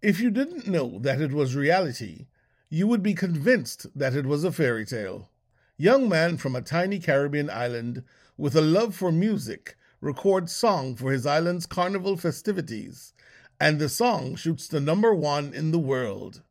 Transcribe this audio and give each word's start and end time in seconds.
If 0.00 0.20
you 0.20 0.30
didn't 0.30 0.68
know 0.68 1.00
that 1.00 1.20
it 1.20 1.32
was 1.32 1.56
reality, 1.56 2.26
you 2.68 2.86
would 2.86 3.02
be 3.02 3.14
convinced 3.14 3.88
that 3.98 4.14
it 4.14 4.26
was 4.26 4.44
a 4.44 4.52
fairy 4.52 4.86
tale. 4.86 5.28
Young 5.76 6.08
man 6.08 6.36
from 6.36 6.54
a 6.54 6.62
tiny 6.62 7.00
Caribbean 7.00 7.50
island 7.50 8.04
with 8.36 8.54
a 8.54 8.60
love 8.60 8.94
for 8.94 9.10
music 9.10 9.76
records 10.00 10.52
song 10.52 10.94
for 10.94 11.10
his 11.10 11.26
island's 11.26 11.66
carnival 11.66 12.16
festivities, 12.16 13.12
and 13.58 13.80
the 13.80 13.88
song 13.88 14.36
shoots 14.36 14.68
to 14.68 14.78
number 14.78 15.12
one 15.12 15.52
in 15.52 15.72
the 15.72 15.80
world. 15.80 16.42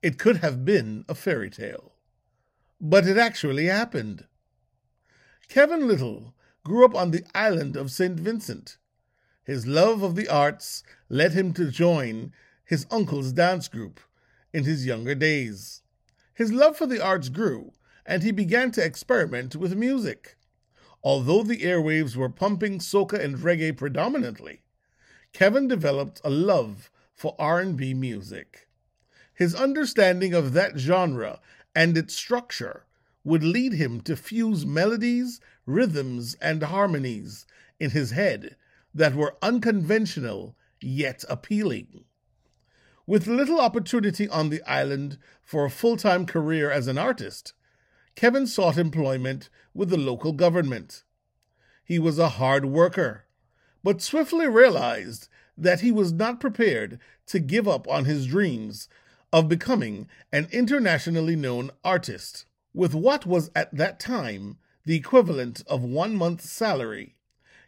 It 0.00 0.16
could 0.16 0.36
have 0.36 0.64
been 0.64 1.04
a 1.08 1.16
fairy 1.16 1.50
tale. 1.50 1.94
But 2.80 3.04
it 3.04 3.18
actually 3.18 3.66
happened. 3.66 4.26
Kevin 5.48 5.88
Lyttle 5.88 6.34
grew 6.62 6.84
up 6.84 6.94
on 6.94 7.10
the 7.10 7.24
island 7.34 7.76
of 7.76 7.90
St. 7.90 8.20
Vincent. 8.20 8.76
His 9.42 9.66
love 9.66 10.04
of 10.04 10.14
the 10.14 10.28
arts 10.28 10.84
led 11.08 11.32
him 11.32 11.52
to 11.54 11.72
join 11.72 12.32
his 12.70 12.86
uncle's 12.88 13.32
dance 13.32 13.66
group 13.66 13.98
in 14.52 14.62
his 14.62 14.86
younger 14.86 15.16
days. 15.16 15.82
His 16.32 16.52
love 16.52 16.76
for 16.76 16.86
the 16.86 17.04
arts 17.04 17.28
grew, 17.28 17.72
and 18.06 18.22
he 18.22 18.30
began 18.30 18.70
to 18.70 18.84
experiment 18.84 19.56
with 19.56 19.74
music. 19.74 20.36
Although 21.02 21.42
the 21.42 21.64
airwaves 21.64 22.14
were 22.14 22.28
pumping 22.28 22.78
soca 22.78 23.18
and 23.18 23.38
reggae 23.38 23.76
predominantly, 23.76 24.62
Kevin 25.32 25.66
developed 25.66 26.20
a 26.22 26.30
love 26.30 26.92
for 27.12 27.34
R&B 27.40 27.92
music. 27.92 28.68
His 29.34 29.52
understanding 29.52 30.32
of 30.32 30.52
that 30.52 30.78
genre 30.78 31.40
and 31.74 31.98
its 31.98 32.14
structure 32.14 32.86
would 33.24 33.42
lead 33.42 33.72
him 33.72 34.00
to 34.02 34.14
fuse 34.14 34.64
melodies, 34.64 35.40
rhythms, 35.66 36.36
and 36.40 36.62
harmonies 36.62 37.46
in 37.80 37.90
his 37.90 38.12
head 38.12 38.54
that 38.94 39.16
were 39.16 39.34
unconventional 39.42 40.54
yet 40.80 41.24
appealing. 41.28 42.04
With 43.10 43.26
little 43.26 43.60
opportunity 43.60 44.28
on 44.28 44.50
the 44.50 44.62
island 44.62 45.18
for 45.42 45.64
a 45.64 45.70
full 45.70 45.96
time 45.96 46.26
career 46.26 46.70
as 46.70 46.86
an 46.86 46.96
artist, 46.96 47.54
Kevin 48.14 48.46
sought 48.46 48.78
employment 48.78 49.50
with 49.74 49.90
the 49.90 49.96
local 49.96 50.30
government. 50.32 51.02
He 51.82 51.98
was 51.98 52.20
a 52.20 52.38
hard 52.38 52.66
worker, 52.66 53.24
but 53.82 54.00
swiftly 54.00 54.46
realized 54.46 55.26
that 55.58 55.80
he 55.80 55.90
was 55.90 56.12
not 56.12 56.38
prepared 56.38 57.00
to 57.26 57.40
give 57.40 57.66
up 57.66 57.88
on 57.88 58.04
his 58.04 58.28
dreams 58.28 58.88
of 59.32 59.48
becoming 59.48 60.06
an 60.30 60.46
internationally 60.52 61.34
known 61.34 61.72
artist. 61.82 62.44
With 62.72 62.94
what 62.94 63.26
was 63.26 63.50
at 63.56 63.74
that 63.74 63.98
time 63.98 64.58
the 64.84 64.94
equivalent 64.94 65.64
of 65.66 65.82
one 65.82 66.14
month's 66.14 66.48
salary, 66.48 67.16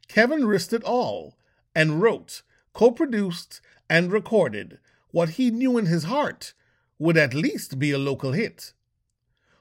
Kevin 0.07 0.47
risked 0.47 0.73
it 0.73 0.85
all 0.85 1.37
and 1.75 2.01
wrote, 2.01 2.43
co 2.73 2.93
produced, 2.93 3.61
and 3.91 4.13
recorded 4.13 4.79
what 5.13 5.31
he 5.31 5.51
knew 5.51 5.79
in 5.79 5.87
his 5.87 6.05
heart 6.05 6.53
would 6.99 7.17
at 7.17 7.35
least 7.35 7.79
be 7.79 7.93
a 7.93 7.99
local 7.99 8.33
hit. 8.33 8.73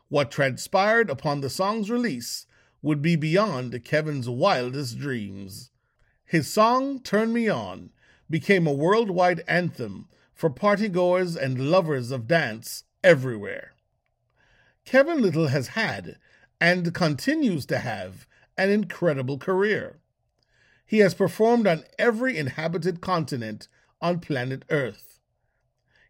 What 0.10 0.32
transpired 0.32 1.10
upon 1.10 1.42
the 1.42 1.50
song's 1.50 1.90
release 1.90 2.48
would 2.82 3.02
be 3.02 3.16
beyond 3.16 3.84
Kevin's 3.84 4.28
wildest 4.28 4.98
dreams. 4.98 5.72
His 6.26 6.52
song, 6.52 7.00
Turn 7.00 7.32
Me 7.32 7.48
On, 7.48 7.92
became 8.30 8.66
a 8.66 8.74
worldwide 8.74 9.44
anthem 9.48 10.08
for 10.34 10.50
partygoers 10.50 11.36
and 11.36 11.70
lovers 11.70 12.10
of 12.12 12.28
dance 12.28 12.86
everywhere. 13.04 13.74
Kevin 14.86 15.22
Lyttle 15.22 15.48
has 15.48 15.70
had 15.70 16.18
and 16.60 16.94
continues 16.94 17.66
to 17.68 17.80
have 17.80 18.28
an 18.58 18.70
incredible 18.70 19.38
career. 19.38 20.00
He 20.86 21.00
has 21.00 21.14
performed 21.14 21.68
on 21.68 21.84
every 22.00 22.38
inhabited 22.38 23.02
continent 23.02 23.68
on 24.02 24.20
planet 24.20 24.66
Earth. 24.70 25.11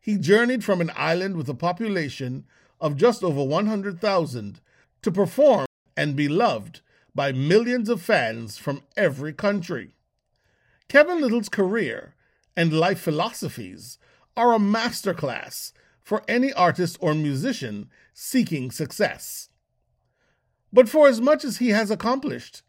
He 0.02 0.18
journeyed 0.18 0.64
from 0.64 0.82
an 0.82 0.92
island 0.96 1.38
with 1.38 1.48
a 1.48 1.54
population 1.54 2.46
of 2.80 2.98
just 2.98 3.24
over 3.24 3.44
100,000 3.44 4.60
to 5.04 5.12
perform 5.12 5.68
and 5.96 6.16
be 6.16 6.28
loved 6.28 6.82
by 7.14 7.32
millions 7.32 7.88
of 7.88 8.02
fans 8.02 8.58
from 8.58 8.82
every 8.98 9.32
country. 9.32 9.94
Kevin 10.90 11.22
Lyttle's 11.22 11.50
career 11.50 12.16
and 12.58 12.74
life 12.74 13.00
philosophies 13.00 14.00
are 14.36 14.54
a 14.54 14.60
masterclass 14.60 15.72
for 16.02 16.24
any 16.28 16.52
artist 16.54 16.98
or 17.00 17.14
musician 17.14 17.90
seeking 18.14 18.72
success. 18.72 19.50
But 20.74 20.90
for 20.90 21.08
as 21.08 21.22
much 21.22 21.44
as 21.44 21.58
he 21.58 21.70
has 21.70 21.92
accomplished, 21.92 22.64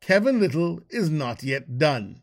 Kevin 0.00 0.38
Lyttle 0.38 0.80
is 0.90 1.08
not 1.08 1.42
yet 1.42 1.78
done. 1.78 2.20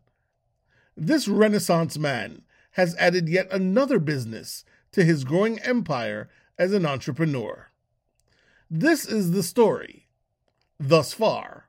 This 0.96 1.28
Renaissance 1.28 1.98
man 1.98 2.44
has 2.72 2.96
added 2.98 3.28
yet 3.28 3.48
another 3.52 4.00
business 4.00 4.64
to 4.92 5.04
his 5.04 5.24
growing 5.24 5.60
empire 5.60 6.30
as 6.58 6.74
an 6.74 6.86
entrepreneur. 6.86 7.72
This 8.70 9.06
is 9.06 9.32
the 9.32 9.44
story, 9.44 10.08
thus 10.80 11.14
far, 11.14 11.68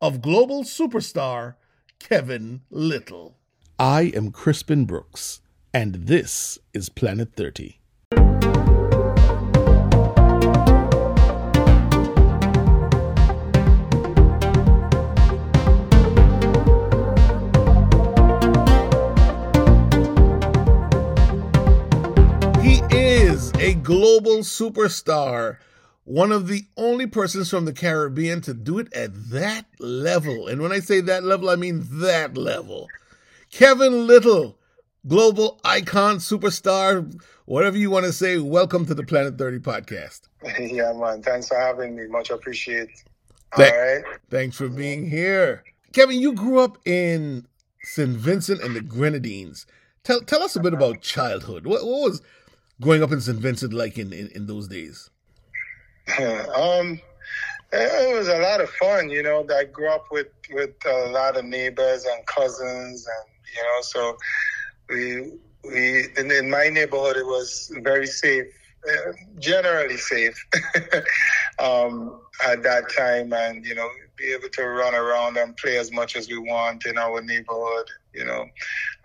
of 0.00 0.22
global 0.22 0.64
superstar 0.64 1.54
Kevin 1.98 2.62
Lyttle. 2.70 3.36
I 3.78 4.12
am 4.14 4.32
Crispin 4.32 4.84
Brooks, 4.84 5.40
and 5.72 5.94
this 5.94 6.58
is 6.74 6.88
Planet 6.88 7.32
30. 7.34 7.81
Global 23.92 24.38
superstar, 24.38 25.58
one 26.04 26.32
of 26.32 26.48
the 26.48 26.64
only 26.78 27.06
persons 27.06 27.50
from 27.50 27.66
the 27.66 27.74
Caribbean 27.74 28.40
to 28.40 28.54
do 28.54 28.78
it 28.78 28.90
at 28.94 29.10
that 29.28 29.66
level. 29.78 30.48
And 30.48 30.62
when 30.62 30.72
I 30.72 30.80
say 30.80 31.02
that 31.02 31.24
level, 31.24 31.50
I 31.50 31.56
mean 31.56 31.86
that 32.00 32.34
level. 32.34 32.88
Kevin 33.50 34.06
Lyttle, 34.06 34.56
global 35.06 35.60
icon, 35.62 36.16
superstar, 36.16 37.22
whatever 37.44 37.76
you 37.76 37.90
want 37.90 38.06
to 38.06 38.14
say, 38.14 38.38
welcome 38.38 38.86
to 38.86 38.94
the 38.94 39.02
Planet 39.02 39.36
30 39.36 39.58
podcast. 39.58 40.22
Yeah, 40.58 40.94
man. 40.94 41.22
Thanks 41.22 41.48
for 41.48 41.58
having 41.58 41.94
me. 41.94 42.06
Much 42.06 42.30
appreciate. 42.30 42.88
All 43.52 43.58
Th- 43.58 43.74
right. 43.74 44.04
Thanks 44.30 44.56
for 44.56 44.70
being 44.70 45.10
here. 45.10 45.64
Kevin, 45.92 46.18
you 46.18 46.32
grew 46.32 46.60
up 46.60 46.78
in 46.86 47.46
St. 47.82 48.16
Vincent 48.16 48.62
and 48.62 48.74
the 48.74 48.80
Grenadines. 48.80 49.66
Tell 50.02 50.22
tell 50.22 50.42
us 50.42 50.56
a 50.56 50.60
bit 50.60 50.72
about 50.72 51.02
childhood. 51.02 51.66
What, 51.66 51.84
what 51.86 52.00
was 52.00 52.22
growing 52.82 53.02
up 53.02 53.12
in 53.12 53.20
St. 53.20 53.38
Vincent 53.38 53.72
like 53.72 53.96
in, 53.96 54.12
in, 54.12 54.28
in 54.34 54.46
those 54.46 54.68
days? 54.68 55.08
um, 56.18 57.00
it 57.72 58.18
was 58.18 58.28
a 58.28 58.38
lot 58.38 58.60
of 58.60 58.68
fun, 58.70 59.08
you 59.08 59.22
know. 59.22 59.46
I 59.56 59.64
grew 59.64 59.88
up 59.88 60.06
with, 60.10 60.26
with 60.52 60.74
a 60.84 61.10
lot 61.10 61.36
of 61.36 61.44
neighbors 61.44 62.04
and 62.04 62.26
cousins, 62.26 63.06
and 63.06 63.56
you 63.56 63.62
know, 63.62 63.80
so 63.80 64.16
we 64.90 65.32
we 65.64 66.08
in, 66.18 66.30
in 66.30 66.50
my 66.50 66.68
neighborhood 66.68 67.16
it 67.16 67.24
was 67.24 67.72
very 67.82 68.06
safe, 68.06 68.46
uh, 68.90 69.12
generally 69.38 69.96
safe 69.96 70.44
um, 71.60 72.20
at 72.44 72.62
that 72.64 72.92
time, 72.94 73.32
and 73.32 73.64
you 73.64 73.74
know, 73.74 73.88
be 74.16 74.32
able 74.32 74.48
to 74.50 74.64
run 74.64 74.94
around 74.94 75.36
and 75.36 75.56
play 75.56 75.78
as 75.78 75.92
much 75.92 76.16
as 76.16 76.28
we 76.28 76.36
want 76.36 76.84
in 76.84 76.98
our 76.98 77.22
neighborhood. 77.22 77.86
You 78.12 78.24
know, 78.24 78.44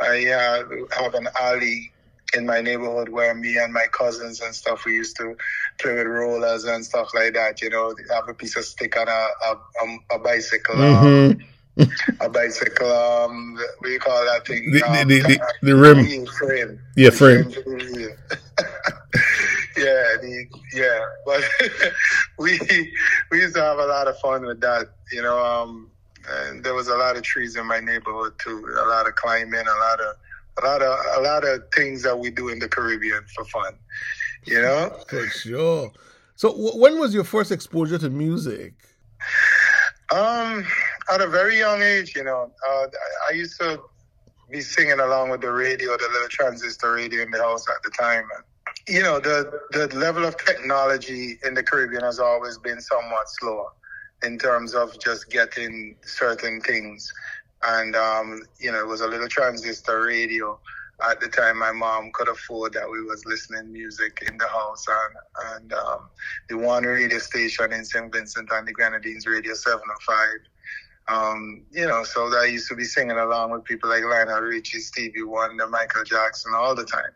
I 0.01 0.27
uh, 0.27 0.63
have 0.99 1.13
an 1.13 1.29
alley 1.39 1.93
in 2.33 2.45
my 2.45 2.61
neighborhood 2.61 3.09
where 3.09 3.33
me 3.33 3.57
and 3.57 3.71
my 3.73 3.85
cousins 3.91 4.41
and 4.41 4.53
stuff 4.53 4.85
we 4.85 4.93
used 4.93 5.15
to 5.17 5.35
play 5.79 5.95
with 5.95 6.07
rollers 6.07 6.65
and 6.65 6.83
stuff 6.85 7.09
like 7.13 7.33
that. 7.33 7.61
You 7.61 7.69
know, 7.69 7.95
have 8.11 8.27
a 8.27 8.33
piece 8.33 8.57
of 8.57 8.65
stick 8.65 8.97
on 8.97 9.07
a 9.07 9.11
a, 9.11 9.51
um, 9.81 9.99
a 10.11 10.19
bicycle. 10.19 10.75
Mm-hmm. 10.75 11.41
Um, 11.41 11.47
a 12.21 12.29
bicycle, 12.29 12.91
um, 12.91 13.53
what 13.53 13.83
do 13.83 13.89
you 13.91 13.99
call 13.99 14.25
that 14.25 14.47
thing? 14.47 14.71
The, 14.71 14.81
um, 14.83 15.07
the, 15.07 15.19
the, 15.21 15.39
the, 15.61 15.75
rim. 15.75 16.25
Frame. 16.25 16.79
Yeah, 16.95 17.11
frame. 17.11 17.49
yeah, 19.77 20.17
the, 20.19 20.47
yeah. 20.73 21.05
But 21.23 21.43
we 22.39 22.59
we 23.29 23.41
used 23.41 23.55
to 23.55 23.61
have 23.61 23.77
a 23.77 23.85
lot 23.85 24.07
of 24.07 24.17
fun 24.19 24.43
with 24.45 24.59
that, 24.61 24.89
you 25.11 25.21
know. 25.21 25.37
Um, 25.37 25.91
and 26.27 26.63
there 26.63 26.73
was 26.73 26.87
a 26.87 26.95
lot 26.95 27.15
of 27.15 27.21
trees 27.21 27.55
in 27.55 27.65
my 27.67 27.79
neighborhood 27.79 28.33
too. 28.39 28.67
A 28.79 28.87
lot 28.87 29.07
of 29.07 29.15
climbing, 29.15 29.53
a 29.53 29.79
lot 29.79 29.99
of 29.99 30.15
a 30.61 30.65
lot 30.65 30.81
of 30.81 30.99
a 31.17 31.21
lot 31.21 31.43
of 31.43 31.61
things 31.75 32.03
that 32.03 32.17
we 32.17 32.29
do 32.29 32.49
in 32.49 32.59
the 32.59 32.67
Caribbean 32.67 33.23
for 33.35 33.45
fun. 33.45 33.73
You 34.45 34.61
know, 34.61 34.95
for 35.09 35.25
sure. 35.27 35.91
So, 36.35 36.51
w- 36.51 36.79
when 36.79 36.99
was 36.99 37.13
your 37.13 37.23
first 37.23 37.51
exposure 37.51 37.97
to 37.97 38.09
music? 38.09 38.73
Um, 40.13 40.65
at 41.11 41.21
a 41.21 41.27
very 41.27 41.57
young 41.57 41.81
age, 41.81 42.15
you 42.15 42.23
know, 42.23 42.51
uh, 42.67 42.87
I 43.29 43.33
used 43.33 43.59
to 43.59 43.81
be 44.49 44.61
singing 44.61 44.99
along 44.99 45.31
with 45.31 45.41
the 45.41 45.51
radio, 45.51 45.97
the 45.97 46.07
little 46.11 46.29
transistor 46.29 46.93
radio 46.93 47.23
in 47.23 47.31
the 47.31 47.41
house 47.41 47.65
at 47.67 47.83
the 47.83 47.89
time. 47.89 48.23
And, 48.35 48.95
you 48.95 49.03
know, 49.03 49.19
the 49.19 49.51
the 49.71 49.87
level 49.95 50.25
of 50.25 50.37
technology 50.37 51.37
in 51.45 51.53
the 51.53 51.63
Caribbean 51.63 52.03
has 52.03 52.19
always 52.19 52.57
been 52.57 52.79
somewhat 52.79 53.27
slower 53.27 53.69
in 54.23 54.37
terms 54.37 54.73
of 54.73 54.97
just 54.99 55.29
getting 55.29 55.95
certain 56.03 56.61
things 56.61 57.11
and 57.65 57.95
um, 57.95 58.41
you 58.59 58.71
know 58.71 58.79
it 58.79 58.87
was 58.87 59.01
a 59.01 59.07
little 59.07 59.27
transistor 59.27 60.03
radio 60.03 60.59
at 61.09 61.19
the 61.19 61.27
time 61.27 61.57
my 61.57 61.71
mom 61.71 62.11
could 62.13 62.27
afford 62.27 62.73
that 62.73 62.89
we 62.89 63.01
was 63.03 63.23
listening 63.25 63.71
music 63.71 64.23
in 64.27 64.37
the 64.37 64.47
house 64.47 64.85
and 64.87 65.55
and 65.55 65.73
um, 65.73 66.09
the 66.49 66.57
one 66.57 66.83
radio 66.83 67.19
station 67.19 67.71
in 67.71 67.85
St. 67.85 68.11
Vincent 68.11 68.49
and 68.51 68.67
the 68.67 68.73
Grenadines 68.73 69.27
Radio 69.27 69.53
705. 69.53 70.27
Um, 71.09 71.63
you 71.71 71.87
know, 71.87 72.03
so 72.03 72.35
I 72.35 72.45
used 72.45 72.67
to 72.69 72.75
be 72.75 72.83
singing 72.83 73.17
along 73.17 73.51
with 73.51 73.63
people 73.63 73.89
like 73.89 74.03
Lionel 74.03 74.41
Richie, 74.41 74.79
Stevie 74.79 75.23
Wonder, 75.23 75.67
Michael 75.67 76.03
Jackson 76.03 76.53
all 76.53 76.75
the 76.75 76.83
time. 76.83 77.11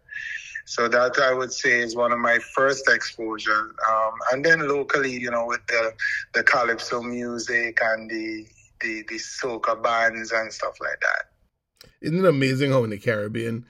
So 0.65 0.87
that 0.87 1.19
I 1.19 1.33
would 1.33 1.51
say 1.51 1.81
is 1.81 1.95
one 1.95 2.13
of 2.13 2.19
my 2.19 2.39
first 2.55 2.87
exposure. 2.87 3.75
Um, 3.89 4.13
and 4.31 4.45
then 4.45 4.67
locally, 4.69 5.11
you 5.11 5.31
know, 5.31 5.45
with 5.45 5.65
the 5.67 5.93
the 6.33 6.43
calypso 6.43 7.01
music 7.01 7.79
and 7.81 8.09
the 8.09 8.45
the 8.81 9.03
the 9.07 9.15
soca 9.15 9.81
bands 9.81 10.31
and 10.31 10.51
stuff 10.51 10.75
like 10.79 10.99
that. 11.01 11.89
Isn't 12.01 12.19
it 12.19 12.25
amazing 12.25 12.71
how 12.71 12.83
in 12.83 12.89
the 12.89 12.97
Caribbean, 12.97 13.65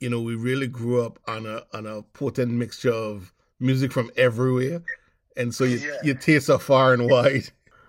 you 0.00 0.10
know, 0.10 0.20
we 0.20 0.34
really 0.34 0.66
grew 0.66 1.04
up 1.04 1.18
on 1.26 1.46
a 1.46 1.62
on 1.72 1.86
a 1.86 2.02
potent 2.02 2.52
mixture 2.52 2.92
of 2.92 3.32
music 3.58 3.92
from 3.92 4.10
everywhere, 4.16 4.82
and 5.36 5.54
so 5.54 5.64
you 5.64 5.78
yeah. 5.78 5.96
your 6.02 6.14
tastes 6.14 6.48
are 6.50 6.58
far 6.58 6.92
and 6.94 7.08
wide. 7.08 7.48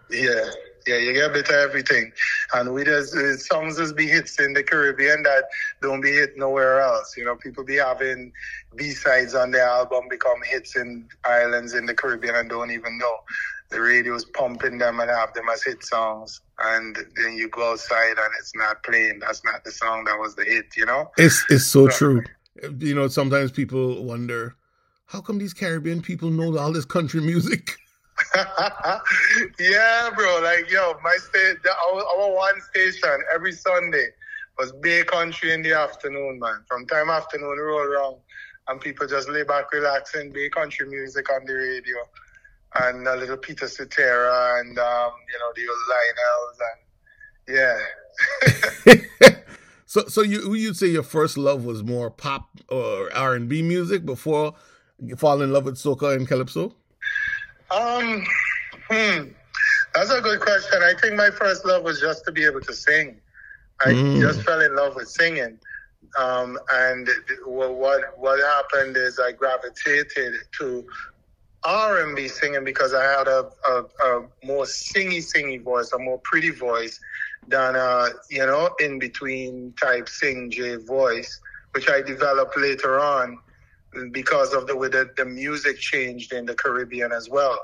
Yeah, 0.09 0.49
yeah, 0.87 0.97
you 0.97 1.13
get 1.13 1.29
a 1.29 1.33
bit 1.33 1.49
of 1.49 1.55
everything, 1.55 2.11
and 2.53 2.73
we 2.73 2.83
just 2.83 3.15
uh, 3.15 3.37
songs 3.37 3.77
just 3.77 3.95
be 3.95 4.07
hits 4.07 4.39
in 4.39 4.53
the 4.53 4.63
Caribbean 4.63 5.23
that 5.23 5.45
don't 5.81 6.01
be 6.01 6.11
hit 6.11 6.37
nowhere 6.37 6.81
else. 6.81 7.15
You 7.15 7.25
know, 7.25 7.35
people 7.35 7.63
be 7.63 7.77
having 7.77 8.33
B 8.75 8.91
sides 8.91 9.35
on 9.35 9.51
their 9.51 9.67
album 9.67 10.05
become 10.09 10.41
hits 10.43 10.75
in 10.75 11.07
islands 11.23 11.73
in 11.73 11.85
the 11.85 11.93
Caribbean 11.93 12.35
and 12.35 12.49
don't 12.49 12.71
even 12.71 12.97
know 12.97 13.17
the 13.71 13.81
radio's 13.81 14.25
pumping 14.25 14.77
them 14.77 14.99
and 14.99 15.09
have 15.09 15.33
them 15.33 15.45
as 15.51 15.63
hit 15.63 15.83
songs, 15.83 16.41
and 16.59 16.95
then 17.15 17.35
you 17.35 17.49
go 17.49 17.71
outside 17.71 18.17
and 18.17 18.31
it's 18.39 18.53
not 18.55 18.83
playing. 18.83 19.19
That's 19.19 19.43
not 19.43 19.63
the 19.63 19.71
song 19.71 20.03
that 20.05 20.19
was 20.19 20.35
the 20.35 20.43
hit, 20.43 20.75
you 20.77 20.85
know. 20.85 21.09
It's 21.17 21.43
it's 21.49 21.65
so 21.65 21.87
true. 21.87 22.21
You 22.77 22.93
know, 22.93 23.07
sometimes 23.07 23.51
people 23.51 24.03
wonder 24.03 24.55
how 25.05 25.21
come 25.21 25.39
these 25.39 25.53
Caribbean 25.53 26.01
people 26.01 26.29
know 26.29 26.57
all 26.57 26.71
this 26.71 26.85
country 26.85 27.21
music. 27.21 27.71
yeah, 29.59 30.09
bro. 30.15 30.41
Like, 30.43 30.69
yo, 30.69 30.93
my 31.03 31.15
state, 31.17 31.57
our, 31.65 32.03
our 32.03 32.35
one 32.35 32.61
station 32.69 33.17
every 33.33 33.51
Sunday 33.51 34.07
was 34.59 34.71
Bay 34.73 35.03
Country 35.03 35.53
in 35.53 35.63
the 35.63 35.73
afternoon, 35.73 36.39
man. 36.39 36.63
From 36.67 36.85
time 36.85 37.09
afternoon, 37.09 37.57
roll 37.57 37.79
around, 37.79 38.17
and 38.67 38.79
people 38.79 39.07
just 39.07 39.27
lay 39.29 39.43
back, 39.43 39.71
relaxing, 39.71 40.31
Bay 40.31 40.49
Country 40.49 40.87
music 40.87 41.31
on 41.31 41.45
the 41.45 41.53
radio 41.53 41.97
and 42.79 43.07
a 43.07 43.15
little 43.15 43.37
Peter 43.37 43.67
Cetera 43.67 44.59
and 44.59 44.77
um, 44.79 45.11
you 45.31 45.39
know 45.39 45.51
the 45.55 45.67
old 45.67 45.79
Lionels 45.89 46.59
and 46.69 46.79
yeah. 47.47 47.79
so 49.85 50.05
so 50.07 50.21
you 50.21 50.53
you'd 50.53 50.77
say 50.77 50.87
your 50.87 51.03
first 51.03 51.37
love 51.37 51.65
was 51.65 51.83
more 51.83 52.09
pop 52.09 52.49
or 52.69 53.13
R 53.13 53.35
and 53.35 53.49
B 53.49 53.61
music 53.61 54.05
before 54.05 54.53
you 55.03 55.15
fall 55.15 55.41
in 55.41 55.51
love 55.51 55.65
with 55.65 55.75
soca 55.75 56.15
and 56.15 56.27
calypso? 56.27 56.75
Um, 57.71 58.23
hmm, 58.89 59.29
that's 59.93 60.11
a 60.11 60.21
good 60.21 60.39
question. 60.39 60.81
I 60.81 60.93
think 61.01 61.15
my 61.15 61.31
first 61.31 61.65
love 61.65 61.83
was 61.83 61.99
just 61.99 62.23
to 62.25 62.31
be 62.31 62.45
able 62.45 62.61
to 62.61 62.73
sing. 62.73 63.19
I 63.83 63.89
mm. 63.89 64.21
just 64.21 64.43
fell 64.43 64.61
in 64.61 64.75
love 64.75 64.95
with 64.95 65.09
singing. 65.09 65.57
Um, 66.17 66.59
and 66.71 67.09
what 67.45 68.17
what 68.17 68.39
happened 68.39 68.97
is 68.97 69.19
I 69.19 69.31
gravitated 69.31 70.33
to 70.59 70.85
R&B 71.63 72.27
singing 72.27 72.63
because 72.63 72.93
I 72.93 73.03
had 73.03 73.27
a, 73.27 73.49
a, 73.67 73.83
a 74.03 74.27
more 74.43 74.65
singy, 74.65 75.19
singy 75.19 75.61
voice, 75.61 75.91
a 75.93 75.99
more 75.99 76.19
pretty 76.23 76.49
voice 76.49 76.99
than 77.47 77.75
a, 77.75 78.09
you 78.29 78.45
know, 78.45 78.69
in 78.79 78.99
between 78.99 79.73
type 79.81 80.07
singjay 80.07 80.85
voice, 80.87 81.39
which 81.73 81.89
I 81.89 82.01
developed 82.01 82.57
later 82.57 82.99
on 82.99 83.39
because 84.11 84.53
of 84.53 84.67
the 84.67 84.75
way 84.75 84.87
that 84.87 85.15
the 85.17 85.25
music 85.25 85.77
changed 85.77 86.33
in 86.33 86.45
the 86.45 86.55
Caribbean 86.55 87.11
as 87.11 87.29
well, 87.29 87.59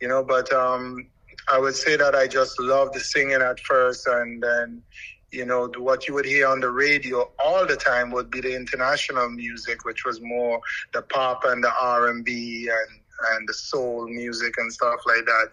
you 0.00 0.08
know, 0.08 0.22
but, 0.22 0.52
um, 0.52 1.08
I 1.50 1.58
would 1.58 1.74
say 1.74 1.96
that 1.96 2.14
I 2.14 2.26
just 2.26 2.60
loved 2.60 2.94
singing 2.96 3.40
at 3.42 3.58
first 3.60 4.06
and 4.06 4.42
then, 4.42 4.82
you 5.32 5.46
know, 5.46 5.72
what 5.78 6.06
you 6.06 6.14
would 6.14 6.26
hear 6.26 6.46
on 6.46 6.60
the 6.60 6.70
radio 6.70 7.30
all 7.42 7.66
the 7.66 7.76
time 7.76 8.10
would 8.10 8.30
be 8.30 8.40
the 8.40 8.54
international 8.54 9.30
music, 9.30 9.84
which 9.84 10.04
was 10.04 10.20
more 10.20 10.60
the 10.92 11.02
pop 11.02 11.44
and 11.44 11.64
the 11.64 11.72
R&B 11.80 12.68
and 12.70 13.01
and 13.32 13.48
the 13.48 13.54
soul 13.54 14.06
music 14.08 14.54
and 14.58 14.72
stuff 14.72 15.00
like 15.06 15.24
that. 15.24 15.48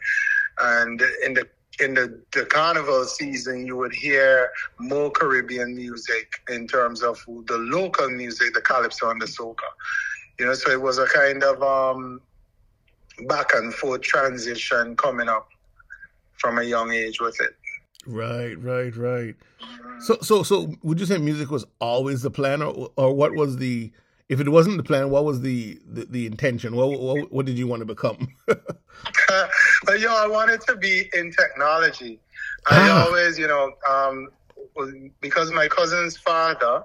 And 0.59 1.01
in 1.25 1.33
the 1.33 1.47
in 1.79 1.93
the, 1.93 2.21
the 2.33 2.45
carnival 2.45 3.05
season, 3.05 3.65
you 3.65 3.77
would 3.77 3.93
hear 3.93 4.49
more 4.79 5.09
Caribbean 5.11 5.75
music 5.75 6.41
in 6.49 6.67
terms 6.67 7.01
of 7.01 7.17
the 7.45 7.57
local 7.57 8.09
music, 8.09 8.53
the 8.53 8.61
calypso 8.61 9.09
and 9.09 9.21
the 9.21 9.25
soca. 9.25 9.55
You 10.37 10.47
know, 10.47 10.53
so 10.53 10.71
it 10.71 10.81
was 10.81 10.97
a 10.97 11.05
kind 11.05 11.43
of 11.43 11.63
um, 11.63 12.21
back 13.27 13.53
and 13.53 13.73
forth 13.73 14.01
transition 14.01 14.95
coming 14.95 15.29
up 15.29 15.47
from 16.33 16.59
a 16.59 16.63
young 16.63 16.91
age 16.91 17.19
with 17.19 17.39
it. 17.41 17.55
Right, 18.05 18.55
right, 18.61 18.95
right. 18.95 19.35
So, 19.99 20.17
so, 20.21 20.43
so, 20.43 20.73
would 20.81 20.99
you 20.99 21.05
say 21.05 21.17
music 21.17 21.51
was 21.51 21.65
always 21.79 22.21
the 22.21 22.31
plan, 22.31 22.61
or, 22.61 22.89
or 22.95 23.13
what 23.13 23.35
was 23.35 23.57
the 23.57 23.91
if 24.29 24.39
it 24.39 24.47
wasn't 24.47 24.77
the 24.77 24.83
plan, 24.83 25.09
what 25.09 25.25
was 25.25 25.41
the 25.41 25.79
the, 25.85 26.05
the 26.05 26.25
intention? 26.27 26.75
What, 26.75 26.99
what, 26.99 27.31
what 27.31 27.45
did 27.47 27.57
you 27.57 27.67
want 27.67 27.81
to 27.81 27.85
become? 27.85 28.27
but 28.45 28.69
yo, 29.99 30.15
I 30.15 30.27
wanted 30.27 30.61
to 30.61 30.75
be 30.77 31.09
in 31.13 31.31
technology. 31.31 32.19
I 32.67 32.89
ah. 32.89 33.05
always, 33.05 33.39
you 33.39 33.47
know, 33.47 33.71
um, 33.89 34.29
because 35.19 35.51
my 35.51 35.67
cousin's 35.67 36.15
father, 36.15 36.83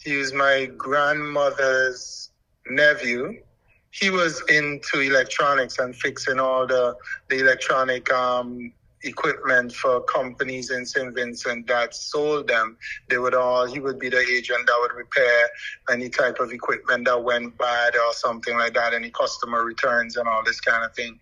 he 0.00 0.16
was 0.16 0.32
my 0.32 0.70
grandmother's 0.76 2.30
nephew. 2.70 3.42
He 3.90 4.10
was 4.10 4.42
into 4.48 5.00
electronics 5.00 5.78
and 5.78 5.96
fixing 5.96 6.38
all 6.38 6.66
the 6.66 6.96
the 7.28 7.40
electronic 7.40 8.12
um, 8.12 8.72
equipment 9.02 9.72
for 9.72 10.00
companies 10.02 10.70
in 10.70 10.84
St. 10.84 11.14
Vincent 11.14 11.66
that 11.68 11.94
sold 11.94 12.48
them. 12.48 12.76
They 13.08 13.18
would 13.18 13.34
all, 13.34 13.66
he 13.66 13.80
would 13.80 13.98
be 13.98 14.08
the 14.08 14.20
agent 14.20 14.66
that 14.66 14.78
would 14.80 14.92
repair 14.96 15.48
any 15.90 16.08
type 16.08 16.40
of 16.40 16.52
equipment 16.52 17.06
that 17.06 17.22
went 17.22 17.56
bad 17.58 17.94
or 17.96 18.12
something 18.12 18.56
like 18.56 18.74
that, 18.74 18.94
any 18.94 19.10
customer 19.10 19.64
returns 19.64 20.16
and 20.16 20.28
all 20.28 20.42
this 20.44 20.60
kind 20.60 20.84
of 20.84 20.94
thing. 20.94 21.18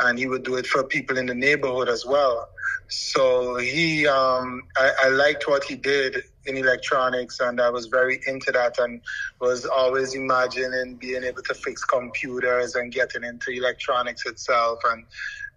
And 0.00 0.18
he 0.18 0.26
would 0.26 0.44
do 0.44 0.56
it 0.56 0.66
for 0.66 0.84
people 0.84 1.18
in 1.18 1.26
the 1.26 1.34
neighborhood 1.34 1.88
as 1.88 2.06
well. 2.06 2.48
So 2.88 3.56
he, 3.56 4.06
um, 4.06 4.62
I, 4.76 4.90
I 5.04 5.08
liked 5.08 5.48
what 5.48 5.64
he 5.64 5.76
did 5.76 6.22
in 6.46 6.56
electronics 6.56 7.40
and 7.40 7.60
I 7.60 7.68
was 7.68 7.86
very 7.86 8.20
into 8.26 8.50
that 8.52 8.78
and 8.78 9.00
was 9.40 9.66
always 9.66 10.14
imagining 10.14 10.96
being 10.96 11.22
able 11.22 11.42
to 11.42 11.54
fix 11.54 11.84
computers 11.84 12.74
and 12.74 12.90
getting 12.90 13.24
into 13.24 13.50
electronics 13.50 14.24
itself 14.24 14.80
and 14.86 15.04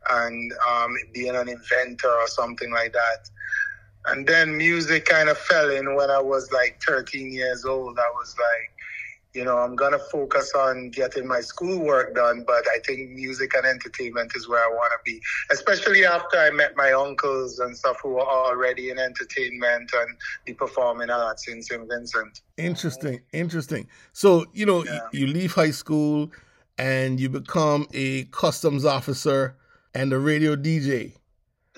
and 0.09 0.53
um, 0.69 0.95
being 1.13 1.35
an 1.35 1.47
inventor 1.47 2.11
or 2.11 2.27
something 2.27 2.71
like 2.71 2.93
that. 2.93 3.29
And 4.07 4.27
then 4.27 4.57
music 4.57 5.05
kind 5.05 5.29
of 5.29 5.37
fell 5.37 5.69
in 5.69 5.95
when 5.95 6.09
I 6.09 6.19
was 6.19 6.51
like 6.51 6.81
13 6.85 7.31
years 7.31 7.65
old. 7.65 7.99
I 7.99 8.09
was 8.15 8.35
like, 8.37 8.71
you 9.33 9.45
know, 9.45 9.57
I'm 9.57 9.75
going 9.75 9.93
to 9.93 9.99
focus 9.99 10.51
on 10.55 10.89
getting 10.89 11.25
my 11.25 11.39
schoolwork 11.39 12.15
done, 12.15 12.43
but 12.45 12.65
I 12.67 12.79
think 12.85 13.11
music 13.11 13.51
and 13.55 13.65
entertainment 13.65 14.33
is 14.35 14.49
where 14.49 14.63
I 14.63 14.67
want 14.67 14.91
to 14.91 14.99
be, 15.09 15.21
especially 15.51 16.05
after 16.05 16.37
I 16.37 16.49
met 16.49 16.75
my 16.75 16.91
uncles 16.91 17.59
and 17.59 17.77
stuff 17.77 17.97
who 18.03 18.09
were 18.09 18.27
already 18.27 18.89
in 18.89 18.99
entertainment 18.99 19.91
and 19.93 20.17
the 20.45 20.53
performing 20.53 21.09
arts 21.09 21.47
in 21.47 21.63
St. 21.63 21.87
Vincent. 21.87 22.41
Interesting, 22.57 23.21
interesting. 23.31 23.87
So, 24.11 24.45
you 24.53 24.65
know, 24.65 24.83
yeah. 24.83 24.99
you 25.13 25.27
leave 25.27 25.53
high 25.53 25.71
school 25.71 26.29
and 26.77 27.19
you 27.19 27.29
become 27.29 27.87
a 27.93 28.25
customs 28.25 28.83
officer 28.83 29.55
and 29.93 30.11
the 30.11 30.19
radio 30.19 30.55
DJ. 30.55 31.13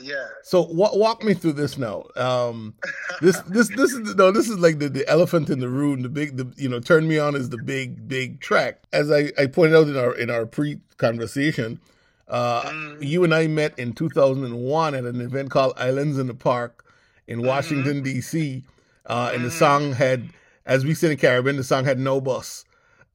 Yeah. 0.01 0.25
So 0.43 0.63
walk 0.63 0.95
walk 0.95 1.23
me 1.23 1.33
through 1.33 1.53
this 1.53 1.77
now. 1.77 2.05
Um, 2.15 2.73
this 3.21 3.39
this 3.41 3.69
this 3.69 3.93
is 3.93 4.15
no 4.15 4.31
this 4.31 4.49
is 4.49 4.57
like 4.57 4.79
the, 4.79 4.89
the 4.89 5.07
elephant 5.07 5.49
in 5.49 5.59
the 5.59 5.69
room. 5.69 6.01
The 6.01 6.09
big 6.09 6.35
the 6.37 6.51
you 6.57 6.67
know 6.67 6.79
turn 6.79 7.07
me 7.07 7.19
on 7.19 7.35
is 7.35 7.49
the 7.49 7.59
big 7.59 8.07
big 8.07 8.41
track. 8.41 8.81
As 8.91 9.11
I, 9.11 9.31
I 9.37 9.45
pointed 9.45 9.75
out 9.75 9.87
in 9.87 9.97
our 9.97 10.15
in 10.15 10.29
our 10.31 10.47
pre 10.47 10.79
conversation, 10.97 11.79
uh, 12.27 12.63
mm. 12.63 13.07
you 13.07 13.23
and 13.23 13.35
I 13.35 13.45
met 13.47 13.77
in 13.77 13.93
2001 13.93 14.95
at 14.95 15.03
an 15.03 15.21
event 15.21 15.51
called 15.51 15.73
Islands 15.77 16.17
in 16.17 16.25
the 16.27 16.33
Park 16.33 16.83
in 17.27 17.39
mm-hmm. 17.39 17.47
Washington 17.47 17.97
mm-hmm. 17.97 18.03
D.C. 18.03 18.63
Uh, 19.05 19.29
and 19.31 19.37
mm-hmm. 19.37 19.45
the 19.45 19.51
song 19.51 19.91
had, 19.93 20.29
as 20.65 20.85
we 20.85 20.93
said 20.93 21.11
in 21.11 21.17
Caribbean, 21.17 21.57
the 21.57 21.63
song 21.63 21.85
had 21.85 21.99
no 21.99 22.19
bus. 22.19 22.65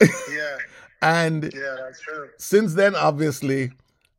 yeah. 0.00 0.08
And 1.00 1.52
yeah, 1.54 1.76
that's 1.78 2.00
true. 2.00 2.28
Since 2.38 2.74
then, 2.74 2.96
obviously 2.96 3.70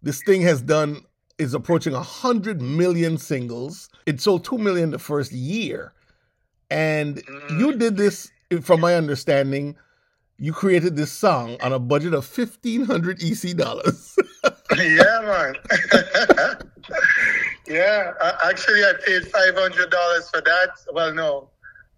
this 0.02 0.22
thing 0.24 0.42
has 0.42 0.62
done 0.62 1.04
is 1.38 1.54
approaching 1.54 1.94
100 1.94 2.62
million 2.62 3.18
singles. 3.18 3.90
It 4.06 4.22
sold 4.22 4.44
2 4.44 4.58
million 4.58 4.92
the 4.92 5.00
first 5.00 5.32
year. 5.32 5.94
And 6.70 7.18
mm. 7.18 7.60
you 7.60 7.76
did 7.78 7.98
this, 7.98 8.32
from 8.62 8.82
my 8.82 8.96
understanding, 8.96 9.76
you 10.38 10.54
created 10.54 10.96
this 10.96 11.12
song 11.12 11.58
on 11.62 11.74
a 11.74 11.80
budget 11.80 12.14
of 12.14 12.26
1500 12.38 13.22
EC 13.22 13.56
dollars. 13.58 14.16
yeah, 14.78 15.22
man. 15.24 15.56
yeah, 17.68 18.14
actually, 18.44 18.84
I 18.84 18.94
paid 19.06 19.24
$500 19.24 20.32
for 20.32 20.42
that. 20.42 20.70
Well, 20.94 21.14
no, 21.14 21.50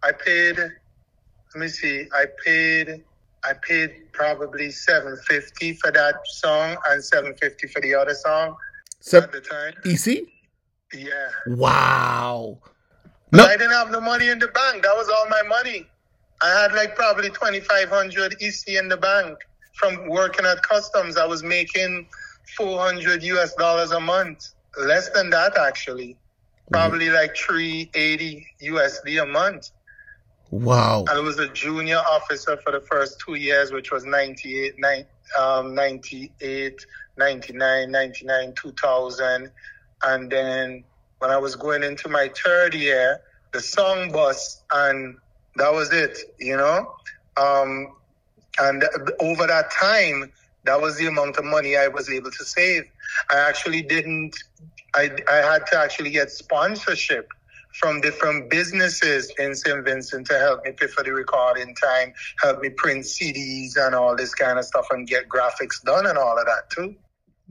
I 0.03 0.11
paid 0.11 0.57
let 1.53 1.61
me 1.61 1.67
see. 1.67 2.07
I 2.13 2.25
paid 2.45 3.03
I 3.43 3.53
paid 3.53 4.11
probably 4.13 4.71
seven 4.71 5.17
fifty 5.27 5.73
for 5.73 5.91
that 5.91 6.15
song 6.25 6.77
and 6.89 7.03
seven 7.03 7.33
fifty 7.35 7.67
for 7.67 7.81
the 7.81 7.95
other 7.95 8.13
song 8.13 8.55
Sep- 8.99 9.23
at 9.23 9.31
the 9.31 9.41
time. 9.41 9.73
EC? 9.85 10.27
Yeah. 10.93 11.29
Wow. 11.47 12.59
No. 13.31 13.43
I 13.45 13.57
didn't 13.57 13.71
have 13.71 13.91
no 13.91 14.01
money 14.01 14.29
in 14.29 14.39
the 14.39 14.49
bank. 14.49 14.83
That 14.83 14.93
was 14.95 15.09
all 15.09 15.27
my 15.29 15.41
money. 15.47 15.87
I 16.41 16.49
had 16.61 16.73
like 16.73 16.95
probably 16.95 17.29
twenty 17.29 17.61
five 17.61 17.89
hundred 17.89 18.35
EC 18.41 18.75
in 18.75 18.89
the 18.89 18.97
bank 18.97 19.37
from 19.73 20.07
working 20.07 20.45
at 20.45 20.61
customs. 20.61 21.17
I 21.17 21.25
was 21.25 21.41
making 21.43 22.07
four 22.57 22.79
hundred 22.79 23.23
US 23.23 23.55
dollars 23.55 23.91
a 23.91 23.99
month. 23.99 24.49
Less 24.77 25.09
than 25.09 25.29
that 25.31 25.57
actually. 25.57 26.09
Mm-hmm. 26.09 26.73
Probably 26.73 27.09
like 27.09 27.35
three 27.35 27.89
eighty 27.95 28.45
USD 28.61 29.21
a 29.21 29.25
month. 29.25 29.71
Wow. 30.51 31.05
I 31.09 31.19
was 31.19 31.39
a 31.39 31.47
junior 31.47 31.97
officer 31.97 32.57
for 32.57 32.73
the 32.73 32.81
first 32.81 33.21
two 33.25 33.35
years, 33.35 33.71
which 33.71 33.89
was 33.89 34.03
98, 34.03 34.75
nine, 34.77 35.05
um, 35.39 35.73
98, 35.73 36.85
99, 37.17 37.91
99, 37.91 38.53
2000. 38.53 39.51
And 40.03 40.29
then 40.29 40.83
when 41.19 41.31
I 41.31 41.37
was 41.37 41.55
going 41.55 41.83
into 41.83 42.09
my 42.09 42.29
third 42.43 42.73
year, 42.73 43.21
the 43.53 43.61
song 43.61 44.11
bus, 44.11 44.61
and 44.73 45.15
that 45.55 45.71
was 45.71 45.93
it, 45.93 46.17
you 46.37 46.57
know? 46.57 46.95
Um, 47.37 47.93
and 48.59 48.83
over 49.21 49.47
that 49.47 49.71
time, 49.71 50.33
that 50.65 50.81
was 50.81 50.97
the 50.97 51.07
amount 51.07 51.37
of 51.37 51.45
money 51.45 51.77
I 51.77 51.87
was 51.87 52.09
able 52.09 52.29
to 52.29 52.43
save. 52.43 52.83
I 53.29 53.37
actually 53.37 53.83
didn't, 53.83 54.35
I, 54.95 55.11
I 55.29 55.35
had 55.37 55.65
to 55.67 55.79
actually 55.79 56.09
get 56.09 56.29
sponsorship 56.29 57.29
from 57.79 58.01
different 58.01 58.49
businesses 58.49 59.31
in 59.39 59.55
St. 59.55 59.83
Vincent 59.85 60.27
to 60.27 60.37
help 60.37 60.63
me 60.65 60.71
pay 60.71 60.87
for 60.87 61.03
the 61.03 61.13
recording 61.13 61.73
time, 61.75 62.13
help 62.41 62.61
me 62.61 62.69
print 62.69 63.05
CDs 63.05 63.77
and 63.77 63.95
all 63.95 64.15
this 64.15 64.33
kind 64.35 64.59
of 64.59 64.65
stuff 64.65 64.87
and 64.91 65.07
get 65.07 65.29
graphics 65.29 65.81
done 65.83 66.05
and 66.05 66.17
all 66.17 66.37
of 66.37 66.45
that 66.45 66.69
too. 66.69 66.95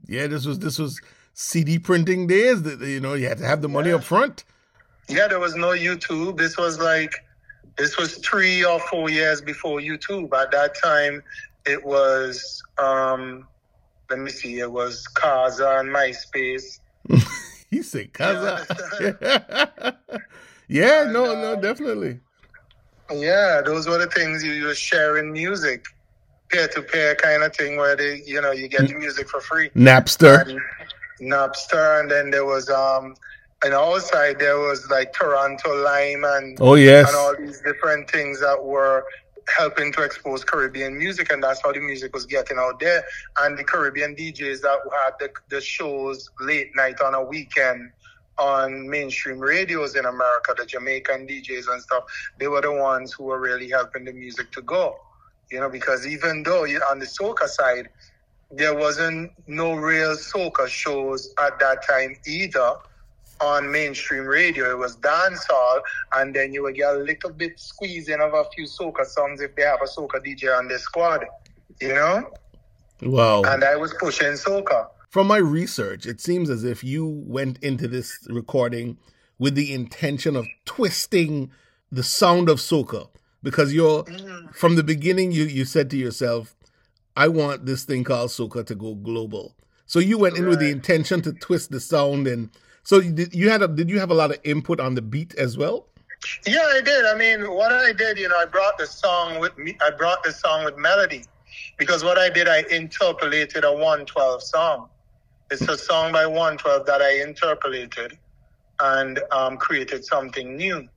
Yeah, 0.07 0.27
this 0.27 0.45
was 0.47 0.59
this 0.59 0.79
was 0.79 1.01
CD 1.35 1.79
printing 1.79 2.27
days. 2.27 2.63
That 2.63 2.81
you 2.81 3.01
know 3.01 3.15
you 3.15 3.29
had 3.29 3.39
to 3.39 3.47
have 3.47 3.63
the 3.63 3.69
money 3.69 3.91
Yeah. 3.91 3.97
up 3.97 4.05
front. 4.05 4.45
Yeah, 5.09 5.27
there 5.29 5.41
was 5.41 5.57
no 5.57 5.69
YouTube. 5.71 6.39
This 6.39 6.57
was 6.57 6.79
like, 6.79 7.13
this 7.77 7.97
was 7.99 8.17
three 8.19 8.65
or 8.65 8.79
four 8.79 9.11
years 9.11 9.41
before 9.41 9.81
YouTube. 9.81 10.33
At 10.33 10.53
that 10.53 10.77
time, 10.81 11.23
it 11.67 11.85
was, 11.85 12.63
um, 12.79 13.49
let 14.09 14.21
me 14.21 14.31
see, 14.31 14.61
it 14.61 14.71
was 14.71 15.05
Kazaa 15.17 15.81
and 15.81 15.89
MySpace. 15.89 16.79
He 17.75 17.83
said, 17.83 18.13
"Kazaa." 18.13 19.97
yeah, 20.69 21.05
no, 21.11 21.35
no, 21.35 21.61
definitely. 21.61 22.19
Yeah, 23.13 23.63
those 23.65 23.89
were 23.89 23.99
the 23.99 24.07
things 24.09 24.43
you 24.43 24.65
were 24.65 24.75
sharing 24.75 25.33
music, 25.33 25.85
peer 26.49 26.69
to 26.69 26.83
peer 26.83 27.15
kind 27.17 27.43
of 27.43 27.55
thing 27.55 27.77
where 27.77 27.97
they, 27.97 28.23
you 28.27 28.41
know, 28.41 28.51
you 28.53 28.69
get 28.69 28.89
the 28.89 28.95
music 28.95 29.29
for 29.29 29.41
free. 29.41 29.71
Napster. 29.71 30.47
and 30.49 30.61
Napster, 31.21 32.01
and 32.01 32.11
then 32.11 32.31
there 32.31 32.45
was 32.45 32.69
um, 32.71 33.15
on 33.65 33.73
our 33.73 34.01
side 34.01 34.39
there 34.39 34.59
was 34.59 34.89
like 34.91 35.13
Toronto 35.13 35.83
Lime 35.83 36.25
and 36.25 36.59
Oh 36.61 36.75
yes. 36.75 37.09
and 37.09 37.17
all 37.17 37.37
these 37.37 37.61
different 37.61 38.11
things 38.11 38.41
that 38.41 38.63
were 38.63 39.05
helping 39.57 39.93
to 39.93 40.03
expose 40.03 40.45
Caribbean 40.45 40.97
music, 40.97 41.31
and 41.33 41.43
that's 41.43 41.63
how 41.63 41.73
the 41.73 41.81
music 41.81 42.15
was 42.15 42.27
getting 42.27 42.59
out 42.59 42.81
there. 42.81 43.05
And 43.41 43.59
the 43.59 43.65
Caribbean 43.65 44.15
DJs 44.17 44.61
that 44.63 44.79
had 45.05 45.13
the, 45.19 45.31
the 45.49 45.61
shows 45.61 46.31
late 46.41 46.71
night 46.75 47.01
on 47.01 47.15
a 47.15 47.23
weekend 47.23 47.93
on 48.39 48.89
mainstream 48.89 49.39
radios 49.39 49.95
in 49.97 50.07
America, 50.07 50.55
the 50.57 50.65
Jamaican 50.65 51.27
DJs 51.27 51.71
and 51.71 51.83
stuff, 51.83 52.05
they 52.39 52.49
were 52.49 52.63
the 52.63 52.73
ones 52.73 53.13
who 53.13 53.25
were 53.25 53.39
really 53.39 53.69
helping 53.69 54.05
the 54.05 54.13
music 54.13 54.51
to 54.53 54.63
go. 54.63 54.97
You 55.51 55.61
know, 55.61 55.69
because 55.69 56.07
even 56.07 56.43
though 56.43 56.65
on 56.65 56.99
the 57.01 57.07
soca 57.07 57.47
side, 57.49 57.89
there 58.51 58.75
wasn't 58.75 59.33
no 59.47 59.75
real 59.75 60.17
soca 60.17 60.67
shows 60.69 61.33
at 61.39 61.59
that 61.61 61.87
time 61.89 62.17
either 62.27 62.75
on 63.41 63.71
mainstream 63.71 64.25
radio. 64.25 64.71
It 64.71 64.79
was 64.79 64.97
dancehall, 64.97 65.81
and 66.15 66.35
then 66.35 66.53
you 66.53 66.63
would 66.63 66.75
get 66.75 66.95
a 66.95 66.99
little 66.99 67.31
bit 67.31 67.59
squeezing 67.59 68.21
of 68.21 68.35
a 68.35 68.45
few 68.55 68.65
soca 68.65 69.07
songs 69.07 69.41
if 69.41 69.55
they 69.57 69.63
have 69.63 69.81
a 69.83 69.87
soca 69.87 70.25
DJ 70.25 70.57
on 70.57 70.69
the 70.69 70.79
squad, 70.79 71.25
you 71.81 71.95
know. 71.95 72.31
Wow. 73.03 73.43
And 73.43 73.65
I 73.65 73.77
was 73.77 73.95
pushing 73.95 74.33
soca. 74.33 74.89
From 75.09 75.27
my 75.27 75.39
research, 75.39 76.07
it 76.07 76.21
seems 76.21 76.51
as 76.51 76.65
if 76.65 76.85
you 76.85 77.07
went 77.07 77.59
into 77.63 77.89
this 77.89 78.27
recording 78.29 78.99
with 79.39 79.55
the 79.55 79.73
intention 79.73 80.37
of 80.37 80.47
twisting 80.65 81.51
the 81.91 82.03
sound 82.03 82.49
of 82.49 82.59
soca 82.59 83.09
because 83.43 83.75
you're 83.75 84.05
mm. 84.05 84.55
from 84.55 84.77
the 84.77 84.85
beginning 84.85 85.33
you 85.33 85.45
you 85.45 85.65
said 85.65 85.91
to 85.91 85.97
yourself, 85.97 86.55
I 87.17 87.29
want 87.29 87.67
this 87.67 87.85
thing 87.85 88.05
called 88.05 88.31
soca 88.31 88.65
to 88.67 88.75
go 88.75 88.95
global. 88.95 89.57
So 89.87 89.99
you 89.99 90.19
went 90.19 90.37
in 90.37 90.47
with 90.47 90.61
the 90.61 90.71
intention 90.71 91.21
to 91.23 91.33
twist 91.33 91.73
the 91.73 91.81
sound 91.81 92.29
and 92.29 92.51
so 92.85 93.01
did 93.01 93.35
you 93.35 93.51
had 93.51 93.63
a 93.63 93.69
did 93.69 93.91
you 93.91 93.99
have 93.99 94.11
a 94.11 94.15
lot 94.15 94.31
of 94.31 94.39
input 94.45 94.81
on 94.81 94.95
the 94.95 95.03
beat 95.03 95.35
as 95.35 95.57
well? 95.57 95.87
Yeah, 96.47 96.61
I 96.61 96.81
did. 96.83 97.07
I 97.07 97.15
mean, 97.17 97.51
what 97.51 97.73
I 97.73 97.93
did, 97.93 98.19
you 98.19 98.29
know, 98.29 98.37
I 98.37 98.45
brought 98.45 98.77
the 98.77 98.87
song 98.87 99.41
with 99.41 99.57
me. 99.57 99.77
I 99.81 99.91
brought 99.91 100.23
the 100.23 100.33
song 100.33 100.65
with 100.65 100.77
melody 100.77 101.25
because 101.79 102.05
what 102.05 102.19
I 102.19 102.29
did, 102.29 102.47
I 102.47 102.63
interpolated 102.71 103.65
a 103.65 103.73
112 103.73 104.43
song. 104.43 104.89
It's 105.51 105.63
a 105.63 105.79
song 105.79 106.13
by 106.13 106.27
112 106.27 106.87
that 106.87 107.01
I 107.01 107.23
interpolated 107.23 108.19
and 108.81 109.21
um, 109.31 109.57
created 109.57 110.05
something 110.05 110.57
new 110.57 110.89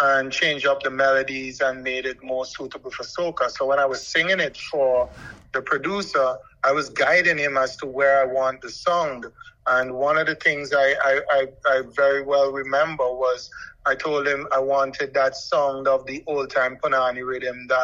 and 0.00 0.32
changed 0.32 0.66
up 0.66 0.82
the 0.82 0.90
melodies 0.90 1.60
and 1.60 1.82
made 1.82 2.06
it 2.06 2.22
more 2.22 2.46
suitable 2.46 2.90
for 2.90 3.02
soca. 3.02 3.50
So 3.50 3.66
when 3.66 3.78
I 3.78 3.86
was 3.86 4.04
singing 4.06 4.40
it 4.40 4.56
for 4.56 5.08
the 5.52 5.60
producer, 5.60 6.36
I 6.64 6.72
was 6.72 6.88
guiding 6.88 7.38
him 7.38 7.56
as 7.56 7.76
to 7.78 7.86
where 7.86 8.20
I 8.20 8.24
want 8.24 8.62
the 8.62 8.70
sound. 8.70 9.26
And 9.68 9.94
one 9.94 10.18
of 10.18 10.26
the 10.26 10.34
things 10.34 10.72
I, 10.74 10.94
I, 11.02 11.20
I, 11.30 11.46
I 11.66 11.82
very 11.96 12.22
well 12.22 12.52
remember 12.52 13.04
was 13.04 13.50
I 13.86 13.94
told 13.94 14.26
him 14.26 14.46
I 14.52 14.58
wanted 14.58 15.14
that 15.14 15.36
sound 15.36 15.88
of 15.88 16.06
the 16.06 16.22
old 16.26 16.50
time 16.50 16.78
Panani 16.82 17.26
rhythm 17.26 17.66
that 17.68 17.80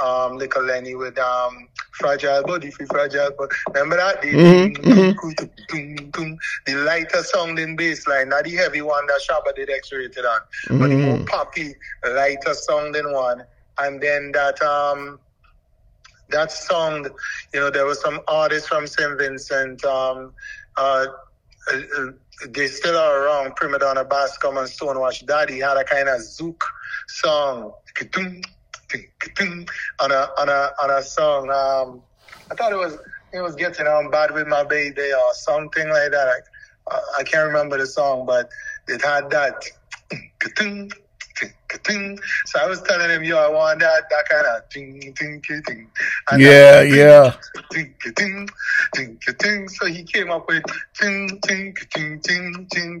had 0.00 0.06
um, 0.06 0.36
Little 0.36 0.62
Lenny 0.64 0.94
with 0.94 1.18
um, 1.18 1.68
Fragile 1.92 2.42
Body, 2.44 2.70
Free 2.70 2.86
Fragile 2.86 3.30
Body. 3.38 3.54
Remember 3.74 3.96
that? 3.96 4.22
The, 4.22 4.38
Mhm, 5.70 6.36
the 6.66 6.74
lighter 6.74 7.22
sounding 7.22 7.76
bass 7.76 8.06
line, 8.06 8.28
not 8.30 8.44
the 8.44 8.52
heavy 8.56 8.82
one 8.82 9.06
that 9.06 9.20
Shabba 9.28 9.54
did 9.54 9.70
X-rated 9.70 10.24
on, 10.24 10.40
but 10.78 10.90
the 10.90 10.96
more 10.96 11.18
Mhm. 11.18 11.26
poppy, 11.26 11.74
lighter 12.04 12.54
sounding 12.54 13.12
one. 13.12 13.44
And 13.78 14.00
then 14.02 14.32
that 14.32 14.60
um 14.62 15.20
that 16.30 16.50
song, 16.50 17.06
you 17.52 17.60
know, 17.60 17.70
there 17.70 17.84
was 17.86 18.00
some 18.00 18.20
artists 18.28 18.68
from 18.68 18.86
St. 18.86 19.18
Vincent, 19.18 19.84
um, 19.84 20.32
uh, 20.76 21.06
uh, 21.72 22.06
they 22.48 22.66
still 22.66 22.96
are 22.96 23.24
around, 23.24 23.54
Prima 23.56 23.78
Donna 23.78 24.04
Bascom 24.04 24.56
and 24.56 24.68
Stonewash 24.68 25.24
Daddy 25.26 25.60
had 25.60 25.76
a 25.76 25.84
kind 25.84 26.08
of 26.08 26.20
zouk 26.20 26.60
song 27.08 27.72
on 30.00 30.10
a 30.12 30.28
on 30.38 30.48
a 30.48 30.70
on 30.82 30.90
a 30.90 31.02
song. 31.02 31.50
Um, 31.50 32.02
I 32.50 32.54
thought 32.54 32.72
it 32.72 32.76
was 32.76 32.98
it 33.32 33.40
was 33.40 33.54
getting 33.54 33.86
on 33.86 34.10
bad 34.10 34.32
with 34.32 34.46
my 34.46 34.64
baby 34.64 35.12
or 35.12 35.34
something 35.34 35.88
like 35.88 36.10
that. 36.12 36.42
I, 36.90 37.00
I 37.18 37.22
can't 37.22 37.46
remember 37.46 37.78
the 37.78 37.86
song, 37.86 38.26
but 38.26 38.50
it 38.88 39.02
had 39.02 39.30
that. 39.30 39.64
So 42.46 42.60
I 42.60 42.66
was 42.66 42.82
telling 42.82 43.10
him, 43.10 43.24
yo, 43.24 43.38
I 43.38 43.48
want 43.48 43.80
that 43.80 44.08
that 44.10 44.28
kind 44.28 44.46
of 44.46 44.68
ting 44.68 45.14
ting 45.16 45.42
ting. 45.42 45.90
And 46.30 46.40
Yeah, 46.40 46.82
yeah. 46.82 47.34
ting, 47.72 47.94
ting, 48.16 48.48
ting, 48.94 49.18
ting. 49.38 49.68
So 49.68 49.86
he 49.86 50.04
came 50.04 50.30
up 50.30 50.48
with 50.48 50.64
ting, 50.94 51.40
ting, 51.46 51.74
ting, 51.90 52.20
ting, 52.20 52.60
ting, 52.68 53.00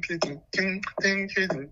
ting, 0.52 0.82
ting, 1.00 1.28
ting, 1.28 1.70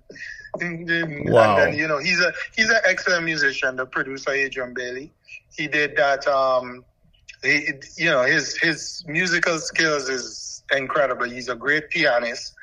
ting, 0.58 0.86
ting. 0.86 1.24
Wow. 1.30 1.56
And 1.56 1.72
then, 1.72 1.78
you 1.78 1.88
know, 1.88 1.98
he's 1.98 2.20
a 2.20 2.32
he's 2.56 2.70
an 2.70 2.80
excellent 2.84 3.24
musician, 3.24 3.76
the 3.76 3.86
producer 3.86 4.30
Adrian 4.30 4.74
Bailey. 4.74 5.12
He 5.56 5.66
did 5.68 5.96
that 5.96 6.26
um 6.26 6.84
he, 7.42 7.68
you 7.96 8.10
know, 8.10 8.22
his 8.22 8.56
his 8.58 9.04
musical 9.06 9.58
skills 9.58 10.08
is 10.08 10.62
incredible. 10.76 11.28
He's 11.28 11.48
a 11.48 11.56
great 11.56 11.90
pianist. 11.90 12.54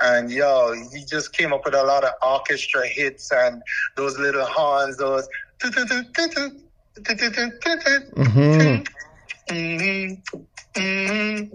And 0.00 0.30
yo, 0.30 0.74
he 0.92 1.04
just 1.04 1.32
came 1.32 1.52
up 1.52 1.64
with 1.64 1.74
a 1.74 1.82
lot 1.82 2.04
of 2.04 2.12
orchestra 2.22 2.86
hits 2.86 3.30
and 3.32 3.62
those 3.96 4.18
little 4.18 4.44
horns, 4.44 4.98
those 4.98 5.28
Mhm. 8.16 8.86
Mhm. 9.50 10.22
Mhm. 10.76 11.52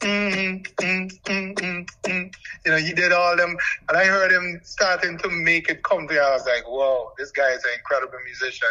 Mhm. 0.00 0.66
Mhm. 0.80 1.10
Mhm. 1.24 1.86
Mhm. 2.04 2.34
You 2.64 2.72
know, 2.72 2.78
he 2.78 2.92
did 2.92 3.12
all 3.12 3.36
them, 3.36 3.56
and 3.88 3.96
I 3.96 4.04
heard 4.06 4.32
him 4.32 4.60
starting 4.64 5.18
to 5.18 5.28
make 5.28 5.68
it 5.68 5.82
come 5.84 6.08
to. 6.08 6.18
I 6.18 6.30
was 6.32 6.46
like, 6.46 6.66
"Whoa, 6.66 7.12
this 7.18 7.30
guy 7.30 7.50
is 7.50 7.64
an 7.64 7.70
incredible 7.76 8.18
musician," 8.24 8.68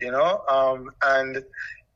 you 0.00 0.10
know. 0.10 0.42
Um, 0.48 0.90
and 1.02 1.42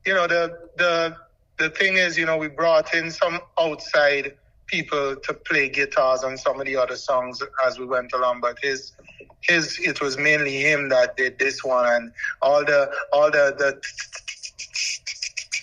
you 0.07 0.15
know, 0.15 0.27
the 0.27 0.57
the 0.77 1.17
the 1.59 1.71
thing 1.71 1.97
is, 1.97 2.19
you 2.19 2.27
know, 2.27 2.37
we 2.37 2.49
brought 2.49 2.95
in 2.95 3.11
some 3.11 3.41
outside 3.59 4.37
people 4.67 5.17
to 5.17 5.35
play 5.35 5.69
guitars 5.69 6.23
on 6.25 6.37
some 6.37 6.61
of 6.61 6.67
the 6.67 6.77
other 6.77 6.97
songs 6.97 7.43
as 7.67 7.79
we 7.79 7.87
went 7.87 8.13
along, 8.13 8.41
but 8.41 8.57
his 8.63 8.93
his 9.41 9.79
it 9.81 10.01
was 10.01 10.17
mainly 10.17 10.63
him 10.63 10.89
that 10.89 11.17
did 11.17 11.39
this 11.39 11.65
one 11.65 11.87
and 11.87 12.13
all 12.41 12.65
the 12.65 12.91
all 13.13 13.31
the 13.31 13.55
the 13.59 13.81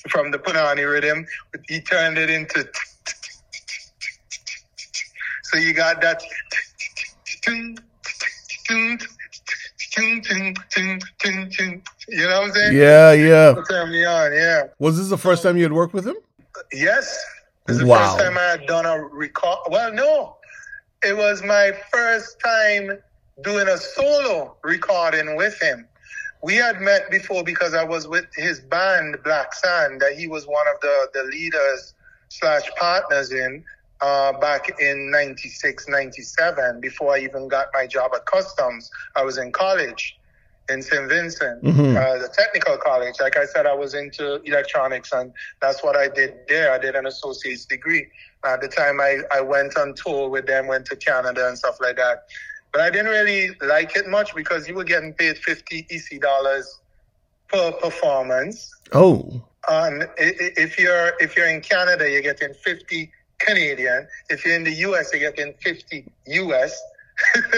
from 0.10 0.32
the 0.32 0.38
punani 0.38 0.90
rhythm 0.90 1.26
he 1.68 1.80
turned 1.80 2.18
it 2.18 2.30
into 2.30 2.68
so 5.44 5.58
you 5.58 5.74
got 5.74 6.02
that 6.02 6.22
you 12.10 12.28
know 12.28 12.40
what 12.40 12.48
I'm 12.48 12.52
saying? 12.52 12.78
Yeah, 12.78 13.12
yeah. 13.14 13.56
Turn 13.70 13.92
me 13.92 14.06
on, 14.06 14.34
yeah. 14.34 14.64
Was 14.80 14.98
this 14.98 15.10
the 15.10 15.18
first 15.18 15.44
time 15.44 15.58
you 15.58 15.64
had 15.64 15.74
worked 15.74 15.94
with 15.94 16.08
him? 16.08 16.16
Yes. 16.72 17.24
Is 17.70 17.78
the 17.78 17.86
Wow. 17.86 18.16
first 18.16 18.24
time 18.24 18.38
I 18.38 18.44
had 18.44 18.66
done 18.66 18.86
a 18.86 19.00
record. 19.00 19.60
Well, 19.70 19.94
no. 19.94 20.38
It 21.04 21.16
was 21.16 21.44
my 21.44 21.72
first 21.94 22.40
time 22.44 23.00
doing 23.44 23.68
a 23.68 23.78
solo 23.78 24.58
recording 24.64 25.36
with 25.36 25.60
him. 25.62 25.88
We 26.42 26.56
had 26.56 26.82
met 26.82 27.10
before 27.10 27.44
because 27.44 27.74
I 27.74 27.84
was 27.84 28.08
with 28.08 28.26
his 28.36 28.60
band, 28.60 29.18
Black 29.24 29.54
Sand, 29.54 30.02
that 30.02 30.14
he 30.18 30.28
was 30.28 30.46
one 30.48 30.66
of 30.74 30.82
the, 30.82 31.10
the 31.14 31.24
leaders 31.24 31.94
slash 32.30 32.64
partners 32.78 33.32
in 33.32 33.64
uh, 34.02 34.34
back 34.40 34.80
in 34.80 35.12
96, 35.12 35.88
97, 35.88 36.80
before 36.82 37.16
I 37.16 37.20
even 37.20 37.48
got 37.48 37.68
my 37.74 37.86
job 37.86 38.12
at 38.16 38.26
Customs. 38.26 38.90
I 39.16 39.24
was 39.24 39.38
in 39.38 39.52
college 39.52 40.19
in 40.70 40.82
St. 40.82 41.10
Vincent, 41.10 41.64
Mhm. 41.64 41.96
uh, 41.98 42.18
the 42.20 42.28
technical 42.30 42.78
college. 42.78 43.16
Like 43.20 43.38
I 43.38 43.46
said, 43.46 43.66
I 43.66 43.74
was 43.74 43.94
into 43.94 44.42
electronics, 44.44 45.12
and 45.12 45.34
that's 45.62 45.84
what 45.84 45.96
I 45.96 46.08
did 46.08 46.36
there. 46.48 46.72
I 46.72 46.78
did 46.78 46.96
an 46.96 47.06
associate's 47.06 47.66
degree. 47.66 48.08
At 48.46 48.62
the 48.62 48.68
time, 48.68 49.02
I, 49.02 49.20
I 49.32 49.42
went 49.42 49.78
on 49.78 49.94
tour 49.96 50.30
with 50.30 50.46
them, 50.48 50.68
went 50.68 50.86
to 50.88 50.96
Canada 50.96 51.48
and 51.48 51.58
stuff 51.58 51.78
like 51.82 51.98
that. 51.98 52.26
But 52.72 52.82
I 52.82 52.90
didn't 52.90 53.12
really 53.12 53.56
like 53.62 53.96
it 53.96 54.08
much 54.08 54.36
because 54.36 54.68
you 54.68 54.76
were 54.76 54.84
getting 54.84 55.14
paid 55.14 55.38
50 55.40 55.88
EC 55.90 56.20
dollars 56.20 56.80
per 57.48 57.72
performance. 57.74 58.72
Oh. 58.94 59.42
And 59.68 60.08
if 60.18 60.80
you're 60.80 61.14
if 61.20 61.36
you're 61.36 61.48
in 61.50 61.62
Canada, 61.62 62.10
you're 62.10 62.22
getting 62.22 62.54
50 62.54 63.12
Canadian. 63.40 64.08
If 64.30 64.46
you're 64.46 64.56
in 64.56 64.64
the 64.64 64.74
US, 64.88 65.12
you're 65.14 65.32
getting 65.32 65.54
50 65.62 66.06
US. 66.26 66.80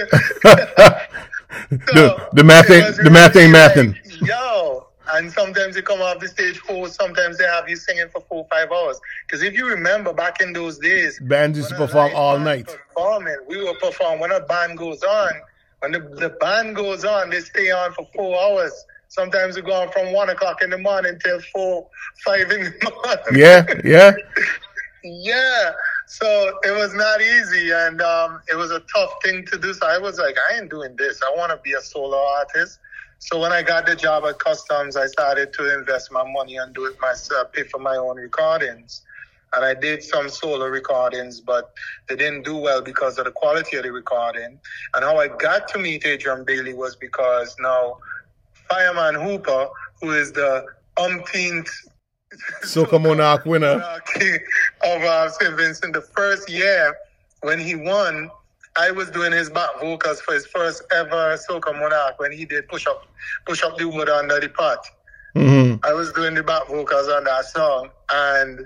the, 1.69 2.29
the 2.33 2.43
math 2.43 2.69
ain't 2.69 2.95
the 2.97 3.09
math 3.09 3.35
ain't 3.35 3.53
mathin'. 3.53 3.93
like, 4.21 4.29
Yo, 4.29 4.87
and 5.13 5.31
sometimes 5.31 5.75
you 5.75 5.83
come 5.83 6.01
off 6.01 6.19
the 6.19 6.27
stage 6.27 6.59
for, 6.59 6.87
sometimes 6.87 7.37
they 7.37 7.45
have 7.45 7.67
you 7.67 7.75
singing 7.75 8.07
for 8.09 8.21
four, 8.21 8.47
five 8.49 8.71
hours. 8.71 8.99
Because 9.27 9.43
if 9.43 9.53
you 9.53 9.67
remember 9.67 10.13
back 10.13 10.41
in 10.41 10.53
those 10.53 10.77
days, 10.77 11.19
Bands 11.19 11.57
used 11.57 11.69
to 11.69 11.75
perform 11.75 12.11
all 12.15 12.39
night. 12.39 12.67
Performing, 12.67 13.37
we 13.47 13.57
will 13.57 13.75
perform 13.75 14.19
when 14.19 14.31
a 14.31 14.39
band 14.41 14.77
goes 14.77 15.03
on. 15.03 15.31
When 15.79 15.91
the, 15.93 15.99
the 15.99 16.29
band 16.39 16.75
goes 16.75 17.03
on, 17.03 17.29
they 17.31 17.39
stay 17.39 17.71
on 17.71 17.93
for 17.93 18.07
four 18.15 18.39
hours. 18.39 18.85
Sometimes 19.07 19.55
we 19.55 19.61
go 19.61 19.73
on 19.73 19.91
from 19.91 20.13
one 20.13 20.29
o'clock 20.29 20.61
in 20.61 20.69
the 20.69 20.77
morning 20.77 21.19
till 21.23 21.41
four, 21.53 21.87
five 22.23 22.49
in 22.51 22.63
the 22.63 22.91
morning. 23.03 23.41
Yeah, 23.41 23.65
yeah. 23.83 24.13
Yeah. 25.03 25.71
So 26.11 26.59
it 26.63 26.71
was 26.71 26.93
not 26.93 27.21
easy 27.21 27.71
and 27.71 28.01
um, 28.01 28.41
it 28.51 28.55
was 28.55 28.69
a 28.71 28.81
tough 28.93 29.11
thing 29.23 29.45
to 29.45 29.57
do. 29.57 29.73
So 29.73 29.87
I 29.87 29.97
was 29.97 30.19
like, 30.19 30.35
I 30.51 30.57
ain't 30.57 30.69
doing 30.69 30.93
this. 30.97 31.21
I 31.25 31.33
want 31.37 31.51
to 31.51 31.57
be 31.63 31.71
a 31.71 31.79
solo 31.81 32.17
artist. 32.17 32.79
So 33.19 33.39
when 33.39 33.53
I 33.53 33.63
got 33.63 33.85
the 33.85 33.95
job 33.95 34.25
at 34.25 34.37
Customs, 34.37 34.97
I 34.97 35.07
started 35.07 35.53
to 35.53 35.73
invest 35.73 36.11
my 36.11 36.29
money 36.29 36.57
and 36.57 36.75
do 36.75 36.85
it 36.85 36.95
myself, 37.01 37.53
pay 37.53 37.63
for 37.63 37.79
my 37.79 37.95
own 37.95 38.17
recordings. 38.17 39.03
And 39.53 39.63
I 39.63 39.73
did 39.73 40.03
some 40.03 40.27
solo 40.27 40.65
recordings, 40.67 41.39
but 41.39 41.71
they 42.09 42.17
didn't 42.17 42.43
do 42.43 42.57
well 42.57 42.81
because 42.81 43.17
of 43.17 43.23
the 43.23 43.31
quality 43.31 43.77
of 43.77 43.83
the 43.83 43.93
recording. 43.93 44.59
And 44.93 45.05
how 45.05 45.17
I 45.17 45.29
got 45.29 45.69
to 45.69 45.79
meet 45.79 46.05
Adrian 46.05 46.43
Bailey 46.43 46.73
was 46.73 46.97
because 46.97 47.55
now 47.57 47.99
Fireman 48.69 49.15
Hooper, 49.15 49.69
who 50.01 50.11
is 50.11 50.33
the 50.33 50.65
umpteenth 50.97 51.69
Soca 52.63 53.01
Monarch 53.01 53.45
winner. 53.45 53.81
of 54.83 55.01
uh, 55.01 55.29
St. 55.29 55.55
Vincent. 55.55 55.93
The 55.93 56.01
first 56.01 56.49
year 56.49 56.95
when 57.41 57.59
he 57.59 57.75
won, 57.75 58.29
I 58.77 58.91
was 58.91 59.09
doing 59.09 59.31
his 59.31 59.49
back 59.49 59.69
vocals 59.79 60.21
for 60.21 60.33
his 60.33 60.45
first 60.45 60.83
ever 60.93 61.37
Soca 61.37 61.77
Monarch 61.77 62.19
when 62.19 62.31
he 62.31 62.45
did 62.45 62.67
push 62.67 62.87
up, 62.87 63.05
push 63.45 63.63
up 63.63 63.77
the 63.77 63.87
wood 63.87 64.09
under 64.09 64.39
the 64.39 64.49
pot. 64.49 64.85
hmm 65.35 65.75
I 65.83 65.93
was 65.93 66.11
doing 66.13 66.35
the 66.35 66.43
back 66.43 66.67
vocals 66.67 67.09
on 67.09 67.25
that 67.25 67.45
song, 67.45 67.89
and 68.13 68.65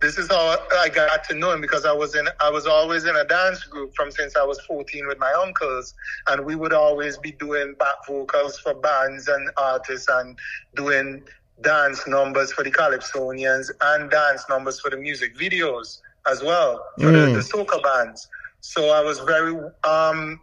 this 0.00 0.18
is 0.18 0.28
how 0.28 0.58
I 0.78 0.88
got 0.88 1.24
to 1.24 1.34
know 1.34 1.50
him 1.52 1.60
because 1.60 1.84
I 1.84 1.92
was 1.92 2.14
in, 2.14 2.28
I 2.40 2.50
was 2.50 2.66
always 2.66 3.04
in 3.04 3.16
a 3.16 3.24
dance 3.24 3.64
group 3.64 3.94
from 3.94 4.10
since 4.10 4.36
I 4.36 4.44
was 4.44 4.60
14 4.60 5.06
with 5.06 5.18
my 5.18 5.32
uncles, 5.32 5.94
and 6.28 6.44
we 6.44 6.54
would 6.56 6.72
always 6.72 7.18
be 7.18 7.32
doing 7.32 7.74
back 7.78 8.06
vocals 8.06 8.58
for 8.58 8.74
bands 8.74 9.28
and 9.28 9.50
artists 9.56 10.08
and 10.10 10.38
doing 10.74 11.22
dance 11.62 12.06
numbers 12.06 12.52
for 12.52 12.64
the 12.64 12.70
Calypsonians 12.70 13.70
and 13.82 14.10
dance 14.10 14.44
numbers 14.48 14.80
for 14.80 14.90
the 14.90 14.96
music 14.96 15.36
videos 15.36 15.98
as 16.30 16.42
well 16.42 16.84
for 17.00 17.12
Mm. 17.12 17.32
the, 17.34 17.40
the 17.40 17.44
soca 17.44 17.82
bands. 17.82 18.28
So 18.60 18.90
I 18.90 19.00
was 19.02 19.20
very 19.20 19.54
um 19.84 20.40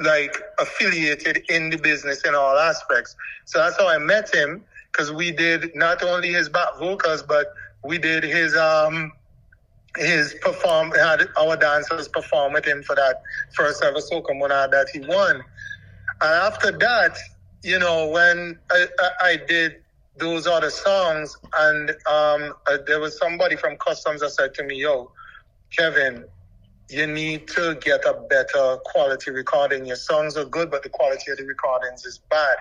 like 0.00 0.36
affiliated 0.60 1.38
in 1.50 1.70
the 1.70 1.78
business 1.78 2.22
in 2.26 2.34
all 2.34 2.58
aspects. 2.58 3.16
So 3.46 3.58
that's 3.58 3.78
how 3.78 3.88
I 3.88 3.98
met 3.98 4.34
him 4.34 4.64
because 4.92 5.12
we 5.12 5.32
did 5.32 5.72
not 5.74 6.02
only 6.02 6.32
his 6.32 6.48
back 6.48 6.68
vocals, 6.78 7.22
but 7.22 7.48
we 7.84 7.98
did 7.98 8.24
his 8.24 8.56
um 8.56 9.12
his 9.98 10.34
perform 10.42 10.92
had 10.92 11.28
our 11.38 11.56
dancers 11.56 12.08
perform 12.08 12.52
with 12.54 12.64
him 12.66 12.82
for 12.82 12.96
that 12.96 13.16
first 13.54 13.82
ever 13.84 13.98
soca 13.98 14.36
monarch 14.38 14.70
that 14.72 14.88
he 14.92 15.00
won. 15.00 15.36
And 16.22 16.32
after 16.32 16.72
that, 16.72 17.16
you 17.64 17.78
know, 17.78 18.08
when 18.08 18.58
I, 18.70 18.86
I, 19.00 19.10
I 19.22 19.36
did 19.48 19.76
those 20.18 20.46
other 20.46 20.70
songs, 20.70 21.36
and 21.58 21.90
um, 22.10 22.54
uh, 22.66 22.78
there 22.86 23.00
was 23.00 23.18
somebody 23.18 23.56
from 23.56 23.76
Customs 23.76 24.20
that 24.20 24.30
said 24.30 24.54
to 24.54 24.64
me, 24.64 24.76
"Yo, 24.76 25.12
Kevin, 25.76 26.24
you 26.90 27.06
need 27.06 27.48
to 27.48 27.76
get 27.80 28.04
a 28.04 28.14
better 28.28 28.78
quality 28.84 29.30
recording. 29.30 29.86
Your 29.86 29.96
songs 29.96 30.36
are 30.36 30.44
good, 30.44 30.70
but 30.70 30.82
the 30.82 30.88
quality 30.88 31.30
of 31.30 31.38
the 31.38 31.44
recordings 31.44 32.04
is 32.04 32.20
bad." 32.30 32.56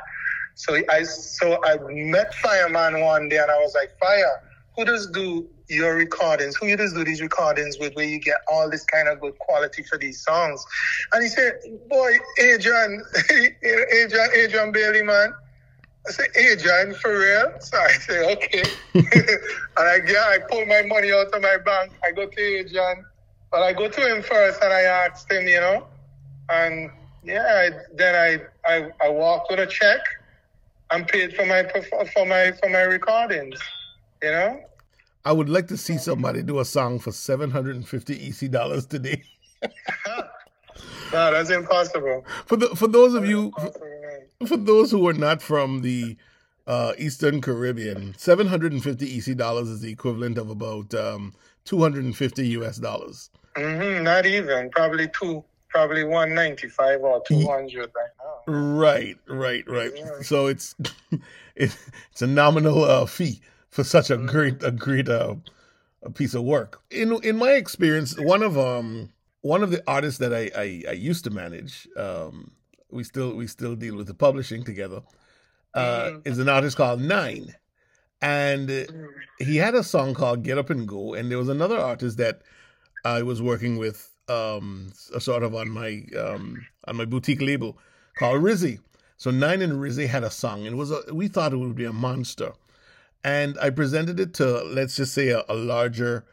So 0.56 0.80
I 0.90 1.04
so 1.04 1.64
I 1.64 1.78
met 1.90 2.34
Fireman 2.36 3.02
one 3.02 3.30
day, 3.30 3.38
and 3.38 3.52
I 3.52 3.58
was 3.60 3.76
like, 3.76 3.98
"Fire, 4.00 4.42
who 4.76 4.86
does 4.86 5.08
do 5.12 5.48
your 5.70 5.96
recordings? 5.96 6.56
Who 6.56 6.68
you 6.68 6.78
does 6.78 6.94
do 6.94 7.04
these 7.04 7.22
recordings 7.22 7.78
with, 7.80 7.94
where 7.96 8.06
you 8.06 8.20
get 8.20 8.38
all 8.48 8.70
this 8.70 8.84
kind 8.86 9.08
of 9.08 9.20
good 9.20 9.38
quality 9.40 9.84
for 9.84 9.98
these 9.98 10.24
songs?" 10.24 10.66
And 11.14 11.24
he 11.24 11.30
said, 11.30 11.60
"Boy, 11.90 12.14
Adrian, 12.40 13.04
Adrian, 13.32 14.30
Adrian 14.36 14.72
Bailey, 14.72 15.04
man." 15.04 15.34
I 16.08 16.12
said, 16.12 16.28
Adrian, 16.36 16.94
for 16.96 17.20
real? 17.20 17.54
So 17.60 17.78
I 17.78 17.92
said, 17.94 18.38
okay. 18.38 18.64
and 18.94 19.08
I, 19.78 20.00
yeah, 20.08 20.26
I 20.28 20.40
pull 20.50 20.66
my 20.66 20.84
money 20.84 21.12
out 21.12 21.34
of 21.34 21.42
my 21.42 21.58
bank. 21.58 21.92
I 22.06 22.12
go 22.12 22.28
to 22.28 22.42
Adrian. 22.42 23.06
But 23.52 23.64
I 23.64 23.74
go 23.74 23.90
to 23.90 24.16
him 24.16 24.22
first 24.24 24.62
and 24.62 24.74
I 24.74 24.82
asked 24.82 25.32
him, 25.32 25.48
you 25.48 25.60
know. 25.60 25.88
And 26.50 26.92
yeah, 27.24 27.44
I, 27.44 27.70
then 27.96 28.16
I, 28.66 28.72
I 28.72 28.90
I 29.02 29.10
walked 29.10 29.50
with 29.50 29.60
a 29.60 29.68
check 29.68 30.00
and 30.92 31.08
paid 31.08 31.36
for 31.36 31.46
my 31.46 31.64
for 32.14 32.26
my 32.26 32.52
for 32.52 32.70
my 32.70 32.82
recordings. 32.82 33.60
You 34.22 34.32
know? 34.32 34.62
I 35.26 35.32
would 35.32 35.50
like 35.50 35.68
to 35.68 35.78
see 35.78 35.98
somebody 35.98 36.42
do 36.42 36.60
a 36.60 36.66
song 36.66 37.00
for 37.00 37.12
750 37.12 38.28
EC 38.28 38.52
dollars 38.52 38.86
today. 38.86 39.24
No, 41.14 41.32
that's 41.32 41.50
impossible. 41.50 42.26
For 42.46 42.58
the 42.58 42.68
for 42.76 42.88
those 42.88 43.14
of 43.14 43.26
you 43.26 43.46
Impossible. 43.46 43.97
for 44.48 44.58
those 44.58 44.92
who 44.92 45.08
are 45.08 45.14
not 45.14 45.42
from 45.42 45.82
the 45.82 46.18
uh, 46.66 46.94
Eastern 46.98 47.42
Caribbean, 47.42 48.14
750 48.18 49.18
EC 49.18 49.38
dollars 49.38 49.70
is 49.70 49.82
the 49.82 49.92
equivalent 49.92 50.38
of 50.38 50.50
about 50.50 50.94
um, 50.94 51.34
250 51.66 52.48
US 52.50 52.78
dollars. 52.78 53.30
Mhm, 53.56 54.04
not 54.04 54.26
even. 54.26 54.70
Probably 54.70 55.08
two, 55.10 55.44
probably 55.70 56.04
195 56.04 57.02
or 57.02 57.24
200 57.28 57.92
right 57.96 58.10
now. 58.20 58.54
Right, 58.54 59.18
right, 59.28 59.64
right. 59.68 59.92
Yeah. 59.96 60.22
So 60.22 60.48
it's 60.48 60.76
it, 61.56 61.76
it's 62.12 62.22
a 62.22 62.28
nominal 62.28 62.84
uh, 62.84 63.06
fee 63.06 63.42
for 63.70 63.84
such 63.84 64.10
a 64.12 64.18
great 64.18 64.62
a 64.64 64.72
great 64.72 65.10
uh, 65.10 65.36
a 66.04 66.12
piece 66.12 66.34
of 66.36 66.44
work. 66.44 66.82
In 66.92 67.14
in 67.24 67.38
my 67.38 67.54
experience, 67.54 68.18
one 68.20 68.44
of 68.44 68.58
um 68.58 69.10
one 69.42 69.64
of 69.64 69.72
the 69.72 69.82
artists 69.88 70.20
that 70.20 70.34
I 70.34 70.52
I, 70.56 70.84
I 70.90 70.94
used 70.94 71.24
to 71.24 71.32
manage, 71.32 71.88
um, 71.98 72.52
we 72.92 73.04
still 73.04 73.36
we 73.36 73.48
still 73.48 73.76
deal 73.76 73.96
with 73.96 74.08
the 74.08 74.14
publishing 74.14 74.64
together, 74.64 75.02
uh, 75.74 76.10
Mhm. 76.10 76.28
is 76.28 76.40
an 76.40 76.50
artist 76.50 76.78
called 76.78 77.02
Nine, 77.02 77.56
and 78.22 78.70
uh, 78.70 78.84
he 79.40 79.58
had 79.58 79.76
a 79.76 79.84
song 79.84 80.14
called 80.14 80.44
"Get 80.44 80.58
Up 80.58 80.70
and 80.70 80.88
Go," 80.88 81.14
and 81.14 81.30
there 81.30 81.38
was 81.38 81.50
another 81.50 81.78
artist 81.78 82.18
that 82.18 82.42
I 83.06 83.22
was 83.24 83.42
working 83.42 83.78
with, 83.78 84.12
um, 84.28 84.88
s- 84.92 85.24
sort 85.24 85.44
of 85.44 85.54
on 85.56 85.70
my 85.70 86.04
um, 86.18 86.66
on 86.88 86.96
my 86.96 87.06
boutique 87.06 87.42
label 87.42 87.78
called 88.18 88.42
Rizzy. 88.42 88.80
So 89.18 89.32
Nine 89.32 89.62
and 89.62 89.74
Rizzy 89.74 90.08
had 90.08 90.24
a 90.24 90.32
song, 90.32 90.66
and 90.66 90.76
it 90.76 90.78
was 90.78 90.92
a, 90.92 91.02
we 91.14 91.28
thought 91.28 91.54
it 91.54 91.58
would 91.58 91.76
be 91.76 91.86
a 91.86 91.94
monster, 91.94 92.54
and 93.24 93.58
I 93.60 93.70
presented 93.70 94.20
it 94.20 94.34
to 94.36 94.64
let's 94.64 94.96
just 94.96 95.14
say 95.14 95.30
a, 95.30 95.44
a 95.50 95.56
larger 95.56 96.26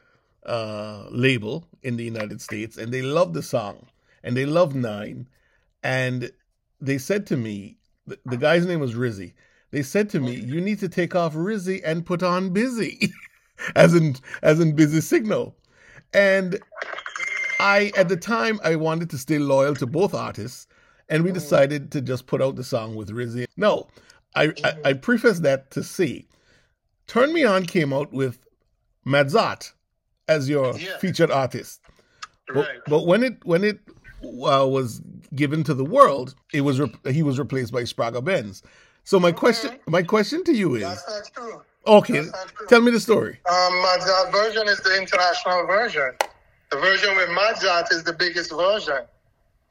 uh, 0.47 1.07
label 1.11 1.67
in 1.83 1.97
the 1.97 2.05
United 2.05 2.41
States, 2.41 2.77
and 2.77 2.93
they 2.93 3.03
loved 3.03 3.35
the 3.35 3.43
song, 3.43 3.87
and 4.23 4.37
they 4.37 4.45
loved 4.47 4.77
Nine, 4.77 5.29
and 5.83 6.31
they 6.81 6.99
said 6.99 7.27
to 7.29 7.37
me, 7.37 7.79
the, 8.07 8.19
the 8.25 8.37
guy's 8.37 8.67
name 8.67 8.81
was 8.81 8.95
Rizzy. 8.95 9.35
They 9.71 9.83
said 9.83 10.09
to 10.11 10.21
me, 10.21 10.37
"You 10.37 10.61
need 10.61 10.79
to 10.81 10.89
take 10.89 11.17
off 11.17 11.35
Rizzy 11.35 11.81
and 11.85 12.07
put 12.07 12.23
on 12.23 12.51
Busy," 12.51 13.13
as 13.75 13.95
in 13.95 14.15
as 14.43 14.61
in 14.61 14.77
Busy 14.77 15.01
Signal. 15.01 15.57
And 16.13 16.61
I, 17.59 17.91
at 17.97 18.09
the 18.09 18.17
time, 18.17 18.61
I 18.63 18.77
wanted 18.77 19.11
to 19.11 19.19
stay 19.19 19.39
loyal 19.39 19.75
to 19.77 19.87
both 19.87 20.15
artists, 20.15 20.69
and 21.09 21.25
we 21.25 21.31
mm. 21.31 21.35
decided 21.35 21.91
to 21.93 22.01
just 22.01 22.27
put 22.27 22.41
out 22.41 22.55
the 22.55 22.63
song 22.63 22.95
with 22.95 23.11
Rizzy. 23.11 23.47
No, 23.57 23.89
I, 24.35 24.45
I, 24.45 24.49
I 24.49 24.51
mm-hmm. 24.53 25.01
preface 25.01 25.41
that 25.41 25.71
to 25.73 25.83
see. 25.83 26.29
Turn 27.07 27.33
Me 27.33 27.45
On 27.45 27.65
came 27.67 27.93
out 27.93 28.13
with 28.13 28.39
Madzat 29.07 29.73
as 30.29 30.49
your 30.49 30.77
Yeah. 30.77 30.99
featured 30.99 31.31
artist. 31.31 31.81
But, 32.47 32.57
Right. 32.57 32.79
but 32.87 33.07
when 33.07 33.25
it 33.25 33.45
when 33.45 33.65
it 33.65 33.81
uh, 34.25 34.67
was 34.67 35.01
given 35.35 35.65
to 35.65 35.75
the 35.75 35.85
world, 35.85 36.35
it 36.53 36.63
was 36.63 36.81
re- 36.81 36.93
he 37.11 37.23
was 37.23 37.39
replaced 37.39 37.73
by 37.73 37.83
Spragga 37.83 38.23
Benz. 38.23 38.63
So 39.05 39.21
my 39.21 39.33
question 39.33 39.79
my 39.87 40.03
question 40.03 40.45
to 40.45 40.53
you 40.53 40.77
is 40.77 40.83
That's 40.83 41.09
not 41.09 41.31
true. 41.35 41.63
okay. 41.87 42.21
Not 42.23 42.49
true. 42.55 42.67
Tell 42.69 42.81
me 42.81 42.91
the 42.91 43.01
story. 43.01 43.39
Um, 43.51 43.85
version 44.33 44.67
is 44.69 44.81
the 44.81 44.97
international 44.97 45.67
version. 45.67 46.13
The 46.71 46.79
version 46.79 47.15
with 47.17 47.29
Mozart 47.31 47.93
is 47.93 48.03
the 48.03 48.13
biggest 48.13 48.51
version. 48.51 49.01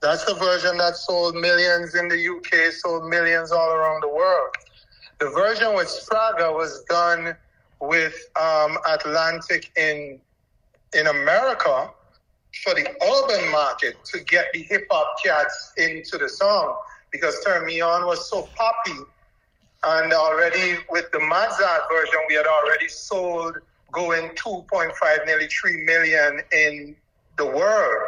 That's 0.01 0.25
the 0.25 0.35
version 0.35 0.77
that 0.77 0.95
sold 0.95 1.35
millions 1.35 1.95
in 1.95 2.09
the 2.09 2.27
UK, 2.27 2.73
sold 2.73 3.07
millions 3.09 3.51
all 3.51 3.71
around 3.71 4.01
the 4.01 4.09
world. 4.09 4.53
The 5.19 5.29
version 5.29 5.73
with 5.75 5.87
Spragga 5.87 6.53
was 6.53 6.83
done 6.89 7.35
with 7.79 8.29
um, 8.39 8.77
Atlantic 8.87 9.71
in 9.77 10.19
in 10.93 11.07
America 11.07 11.89
for 12.63 12.73
the 12.73 12.87
urban 13.01 13.51
market 13.51 14.03
to 14.05 14.19
get 14.21 14.47
the 14.53 14.61
hip 14.63 14.85
hop 14.91 15.15
cats 15.23 15.73
into 15.77 16.17
the 16.17 16.29
song 16.29 16.77
because 17.11 17.43
Turn 17.43 17.65
Me 17.65 17.81
On 17.81 18.05
was 18.05 18.29
so 18.29 18.47
poppy 18.55 18.99
and 19.85 20.13
already 20.13 20.77
with 20.89 21.11
the 21.11 21.19
Mozart 21.19 21.81
version, 21.91 22.19
we 22.29 22.35
had 22.35 22.45
already 22.45 22.87
sold 22.87 23.57
going 23.91 24.29
2.5, 24.29 25.25
nearly 25.25 25.47
3 25.47 25.83
million 25.83 26.41
in 26.53 26.95
the 27.37 27.45
world. 27.45 28.03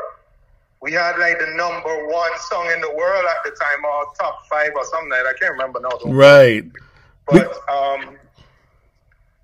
We 0.82 0.94
had 0.94 1.18
like 1.18 1.40
the 1.40 1.52
number 1.56 2.08
one 2.08 2.32
song 2.50 2.72
in 2.74 2.80
the 2.80 2.94
world 2.96 3.26
at 3.26 3.44
the 3.44 3.52
time, 3.52 3.84
or 3.84 4.06
top 4.20 4.46
five 4.50 4.72
or 4.76 4.86
something 4.86 5.10
like 5.10 5.24
that. 5.24 5.36
I 5.36 5.40
can't 5.40 5.52
remember 5.52 5.80
now. 5.82 5.90
though. 6.04 6.12
Right. 6.12 6.64
But 7.28 7.52
um, 7.70 8.18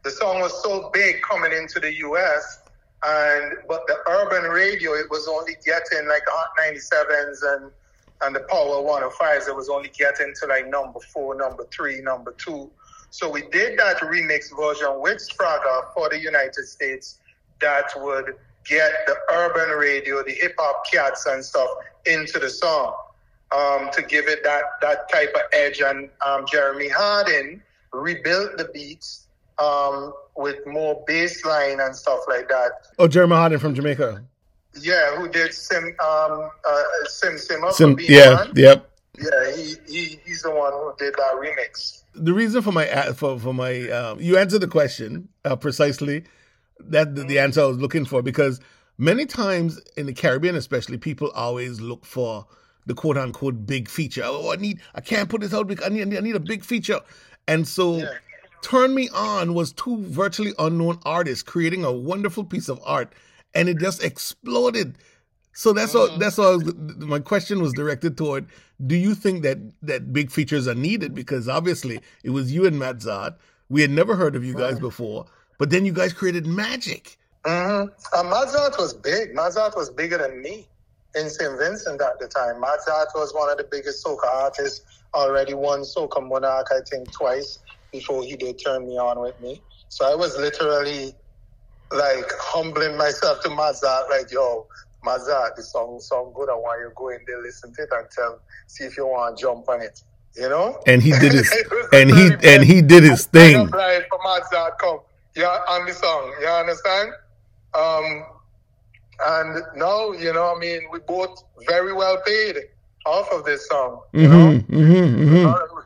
the 0.04 0.12
song 0.12 0.40
was 0.40 0.62
so 0.64 0.90
big 0.94 1.22
coming 1.22 1.52
into 1.52 1.80
the 1.80 1.94
US, 1.98 2.61
and 3.04 3.54
but 3.68 3.86
the 3.88 3.98
urban 4.08 4.50
radio, 4.52 4.94
it 4.94 5.10
was 5.10 5.28
only 5.28 5.56
getting 5.66 6.08
like 6.08 6.24
the 6.26 6.32
Hot 6.32 6.50
97s 6.60 7.56
and 7.56 7.72
and 8.24 8.36
the 8.36 8.42
Power 8.42 8.84
105s. 8.84 9.48
It 9.48 9.56
was 9.56 9.70
only 9.70 9.90
getting 9.98 10.34
to 10.42 10.48
like 10.48 10.68
number 10.68 11.00
four, 11.00 11.36
number 11.36 11.66
three, 11.72 12.02
number 12.02 12.34
two. 12.38 12.70
So 13.10 13.30
we 13.30 13.42
did 13.52 13.78
that 13.80 13.98
remix 13.98 14.56
version 14.56 15.02
with 15.02 15.18
Spragga 15.18 15.94
for 15.94 16.10
the 16.10 16.20
United 16.20 16.66
States 16.66 17.20
that 17.60 17.92
would 17.98 18.36
get 18.66 18.92
the 19.08 19.16
urban 19.34 19.78
radio, 19.78 20.24
the 20.24 20.32
hip 20.32 20.56
hop 20.58 20.84
cats 20.92 21.26
and 21.26 21.44
stuff 21.44 21.70
into 22.06 22.40
the 22.40 22.50
song 22.50 22.96
um, 23.52 23.90
to 23.94 24.02
give 24.04 24.28
it 24.28 24.44
that 24.44 24.64
that 24.82 25.12
type 25.12 25.34
of 25.36 25.42
edge. 25.54 25.82
And 25.82 26.10
um, 26.26 26.46
Jeremy 26.46 26.90
Harding 26.90 27.62
rebuilt 27.92 28.58
the 28.58 28.66
beats 28.66 29.21
um, 29.62 30.14
with 30.36 30.66
more 30.66 31.04
bass 31.08 31.46
line 31.46 31.80
and 31.80 31.96
stuff 31.96 32.22
like 32.28 32.50
that. 32.50 32.72
Oh, 32.98 33.08
Jeremy 33.08 33.36
Harding 33.36 33.60
from 33.60 33.76
Jamaica. 33.76 34.24
Yeah, 34.80 35.16
who 35.18 35.28
did 35.28 35.54
Sim 35.54 35.84
um, 35.84 36.50
uh, 36.68 36.84
Sim? 37.06 37.38
Sim, 37.38 37.60
for 37.60 37.96
Being 37.96 38.12
yeah, 38.12 38.46
yep. 38.56 38.90
yeah. 39.20 39.56
He, 39.56 39.76
he 39.88 40.20
he's 40.26 40.44
the 40.44 40.52
one 40.52 40.72
who 40.72 40.94
did 40.98 41.14
that 41.16 41.34
remix. 41.36 42.04
The 42.16 42.34
reason 42.34 42.62
for 42.62 42.72
my 42.72 42.86
for 43.14 43.38
for 43.38 43.54
my 43.54 43.90
um, 43.90 44.20
you 44.22 44.38
answered 44.38 44.62
the 44.62 44.68
question 44.68 45.30
uh, 45.44 45.56
precisely. 45.58 46.24
That 46.80 47.16
the, 47.16 47.24
the 47.24 47.38
answer 47.38 47.62
I 47.62 47.66
was 47.66 47.78
looking 47.78 48.06
for 48.06 48.22
because 48.22 48.60
many 48.98 49.26
times 49.26 49.80
in 49.98 50.06
the 50.06 50.14
Caribbean, 50.14 50.56
especially, 50.56 50.98
people 50.98 51.30
always 51.32 51.80
look 51.80 52.06
for 52.06 52.48
the 52.86 52.94
quote 52.94 53.18
unquote 53.18 53.66
big 53.66 53.90
feature. 53.90 54.24
Oh, 54.26 54.52
I 54.52 54.56
need 54.56 54.80
I 54.96 55.02
can't 55.02 55.30
put 55.30 55.42
this 55.42 55.54
out 55.54 55.68
because 55.68 55.86
I 55.86 55.90
need 55.90 56.16
I 56.16 56.22
need 56.22 56.36
a 56.36 56.40
big 56.40 56.64
feature, 56.64 57.02
and 57.46 57.68
so. 57.68 57.98
Yeah. 57.98 58.14
Turn 58.62 58.94
Me 58.94 59.10
On 59.14 59.54
was 59.54 59.74
two 59.74 60.04
virtually 60.06 60.54
unknown 60.60 61.00
artists 61.04 61.44
creating 61.44 61.84
a 61.84 61.92
wonderful 61.92 62.44
piece 62.44 62.70
of 62.70 62.80
art, 62.84 63.14
and 63.54 63.68
it 63.68 63.80
just 63.80 64.04
exploded. 64.04 64.98
So 65.54 65.74
that's 65.74 65.96
all. 65.96 66.18
That's 66.18 66.40
all. 66.40 66.60
My 66.98 67.20
question 67.20 67.62
was 67.62 67.74
directed 67.74 68.18
toward: 68.18 68.48
Do 68.86 68.96
you 68.96 69.16
think 69.16 69.44
that 69.44 69.58
that 69.82 70.14
big 70.14 70.32
features 70.32 70.68
are 70.68 70.76
needed? 70.76 71.14
Because 71.14 71.50
obviously 71.50 72.00
it 72.24 72.30
was 72.30 72.54
you 72.54 72.66
and 72.66 72.78
Matt 72.80 72.98
Zod. 72.98 73.36
We 73.70 73.82
had 73.82 73.92
never 73.92 74.16
heard 74.16 74.36
of 74.36 74.44
you 74.44 74.54
guys 74.54 74.80
before, 74.80 75.26
but 75.58 75.70
then 75.70 75.86
you 75.86 75.94
guys 75.94 76.14
created 76.14 76.46
magic. 76.46 77.18
Mm-hmm. 77.44 77.90
Uh, 78.14 78.24
Mozart 78.24 78.76
was 78.78 78.94
big. 78.94 79.34
Mozart 79.34 79.76
was 79.76 79.90
bigger 79.90 80.18
than 80.18 80.42
me 80.42 80.68
in 81.16 81.30
St. 81.30 81.58
Vincent 81.58 82.02
at 82.02 82.20
the 82.20 82.28
time. 82.28 82.60
Mozart 82.60 83.10
was 83.16 83.34
one 83.34 83.50
of 83.50 83.58
the 83.58 83.64
biggest 83.64 84.06
soca 84.06 84.26
artists. 84.26 84.86
Already 85.14 85.54
won 85.54 85.82
Soca 85.82 86.26
Monarch, 86.26 86.68
I 86.72 86.80
think, 86.90 87.12
twice 87.12 87.60
before 87.92 88.24
he 88.24 88.36
did 88.36 88.60
turn 88.64 88.88
me 88.88 88.98
on 88.98 89.20
with 89.20 89.40
me. 89.42 89.62
So 89.90 90.12
I 90.12 90.16
was 90.16 90.38
literally 90.38 91.14
like 91.92 92.32
humbling 92.40 92.98
myself 92.98 93.42
to 93.42 93.50
Mozart, 93.50 94.10
like, 94.10 94.32
yo, 94.32 94.66
Mozart, 95.04 95.56
the 95.56 95.64
song 95.64 96.00
sound 96.00 96.34
good. 96.34 96.50
I 96.50 96.54
want 96.54 96.80
you 96.82 96.90
to 96.90 96.94
go 96.96 97.10
in 97.10 97.20
there, 97.28 97.42
listen 97.42 97.74
to 97.74 97.82
it, 97.84 97.90
and 97.92 98.08
tell, 98.16 98.40
see 98.68 98.86
if 98.86 98.98
you 98.98 99.06
want 99.06 99.38
to 99.38 99.42
jump 99.42 99.68
on 99.68 99.82
it. 99.82 100.00
You 100.36 100.48
know? 100.48 100.80
And 100.88 101.04
he 101.04 101.12
did 101.12 101.34
his 101.34 101.52
and 101.92 102.10
he 102.10 102.32
and 102.48 102.64
he 102.64 102.82
did 102.82 103.04
his 103.04 103.26
thing. 103.26 103.68
applied 103.68 104.06
for 104.10 104.20
Mozart 104.24 104.80
come. 104.80 105.00
Yeah, 105.36 105.58
on 105.70 105.86
the 105.86 105.94
song. 105.94 106.34
You 106.40 106.48
understand? 106.48 107.12
Um, 107.74 108.26
and 109.26 109.64
now, 109.76 110.12
you 110.12 110.34
know, 110.34 110.54
I 110.56 110.60
mean, 110.60 110.82
we 110.92 111.00
both 111.00 111.44
very 111.68 111.94
well 111.94 112.22
paid 112.26 112.58
off 113.06 113.32
of 113.32 113.44
this 113.44 113.68
song. 113.68 114.02
You 114.14 114.28
know, 114.28 114.52
hmm 114.60 114.84
hmm 114.84 115.28
hmm 115.28 115.46
Uh, 115.46 115.81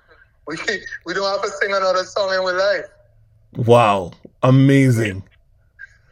we 0.47 0.58
we 1.05 1.13
don't 1.13 1.25
have 1.25 1.41
to 1.41 1.49
sing 1.58 1.73
another 1.73 2.03
song 2.03 2.29
in 2.29 2.39
our 2.39 2.53
life. 2.53 2.86
Wow, 3.55 4.12
amazing. 4.43 5.23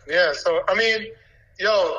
Yeah, 0.07 0.33
so 0.33 0.61
I 0.67 0.75
mean, 0.75 1.07
yo, 1.59 1.97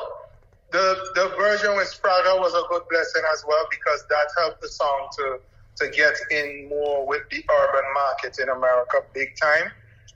the 0.71 1.11
the 1.15 1.29
version 1.37 1.75
with 1.77 1.87
Spragga 1.87 2.39
was 2.39 2.53
a 2.53 2.63
good 2.69 2.83
blessing 2.89 3.21
as 3.31 3.43
well 3.47 3.65
because 3.69 4.05
that 4.09 4.27
helped 4.37 4.61
the 4.61 4.67
song 4.67 5.09
to 5.17 5.39
to 5.77 5.89
get 5.91 6.15
in 6.31 6.67
more 6.69 7.07
with 7.07 7.21
the 7.29 7.43
urban 7.49 7.93
market 7.93 8.39
in 8.39 8.49
America 8.49 8.97
big 9.13 9.35
time. 9.41 9.71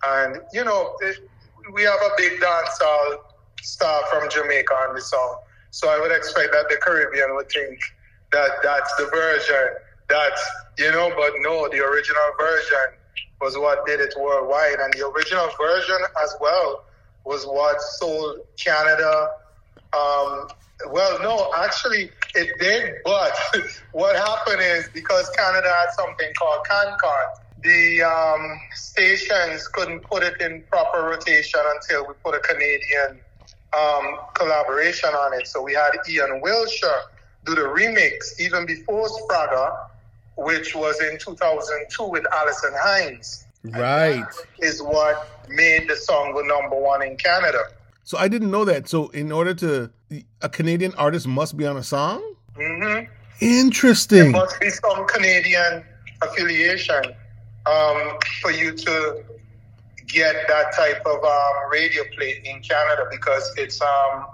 And 0.05 0.41
you 0.53 0.63
know, 0.63 0.95
it, 1.01 1.17
we 1.73 1.83
have 1.83 1.99
a 2.01 2.09
big 2.17 2.39
dancehall 2.39 3.17
star 3.61 4.03
from 4.11 4.29
Jamaica 4.29 4.73
on 4.73 4.95
the 4.95 5.01
song, 5.01 5.37
so 5.71 5.89
I 5.89 5.99
would 5.99 6.11
expect 6.11 6.51
that 6.51 6.67
the 6.69 6.77
Caribbean 6.77 7.35
would 7.35 7.49
think 7.49 7.79
that 8.31 8.49
that's 8.61 8.93
the 8.97 9.05
version 9.05 9.75
that 10.09 10.31
you 10.77 10.91
know, 10.91 11.11
but 11.15 11.33
no, 11.39 11.67
the 11.69 11.83
original 11.83 12.29
version 12.39 12.97
was 13.41 13.57
what 13.57 13.85
did 13.85 13.99
it 13.99 14.13
worldwide, 14.19 14.79
and 14.79 14.93
the 14.93 15.07
original 15.07 15.49
version 15.59 15.97
as 16.23 16.35
well 16.41 16.83
was 17.25 17.45
what 17.45 17.81
sold 17.81 18.37
Canada. 18.57 19.29
Um, 19.93 20.47
well, 20.89 21.21
no, 21.21 21.51
actually, 21.57 22.11
it 22.35 22.59
did. 22.59 22.95
But 23.03 23.33
what 23.91 24.15
happened 24.15 24.61
is 24.61 24.89
because 24.93 25.29
Canada 25.37 25.67
had 25.67 25.89
something 25.97 26.29
called 26.37 26.65
CanCon, 26.69 27.63
the 27.63 28.01
um, 28.03 28.59
stations 28.73 29.67
couldn't 29.67 30.01
put 30.01 30.23
it 30.23 30.39
in 30.41 30.63
proper 30.71 31.03
rotation 31.03 31.59
until 31.75 32.07
we 32.07 32.13
put 32.23 32.35
a 32.35 32.39
Canadian 32.39 33.21
um, 33.77 34.17
collaboration 34.35 35.09
on 35.09 35.33
it. 35.33 35.47
So 35.47 35.61
we 35.61 35.73
had 35.73 35.91
Ian 36.09 36.41
Wilshire 36.41 37.01
do 37.45 37.55
the 37.55 37.61
remix 37.61 38.39
even 38.39 38.65
before 38.65 39.07
Spragga, 39.07 39.71
which 40.39 40.75
was 40.75 40.99
in 41.01 41.17
2002 41.19 42.03
with 42.03 42.25
Alison 42.33 42.71
Hinds 42.81 43.45
Right. 43.63 44.25
is 44.59 44.81
what 44.81 45.43
made 45.49 45.89
the 45.89 45.95
song 45.95 46.31
go 46.33 46.41
number 46.41 46.77
one 46.77 47.01
in 47.03 47.17
Canada. 47.17 47.59
So 48.03 48.17
I 48.17 48.27
didn't 48.27 48.49
know 48.49 48.63
that. 48.65 48.87
So 48.87 49.09
in 49.09 49.31
order 49.31 49.53
to 49.55 49.91
a 50.41 50.49
Canadian 50.49 50.93
artist 50.95 51.27
must 51.27 51.57
be 51.57 51.65
on 51.65 51.77
a 51.77 51.83
song? 51.83 52.23
hmm 52.55 52.99
Interesting. 53.41 54.31
Must 54.33 54.59
be 54.59 54.69
some 54.69 55.07
Canadian 55.07 55.83
affiliation 56.21 57.01
um, 57.65 58.17
for 58.41 58.51
you 58.51 58.73
to 58.75 59.23
get 60.07 60.35
that 60.47 60.73
type 60.73 61.01
of 61.05 61.23
um, 61.23 61.53
radio 61.71 62.03
play 62.17 62.41
in 62.43 62.61
Canada 62.61 63.03
because 63.11 63.49
it's 63.57 63.79
um 63.81 64.25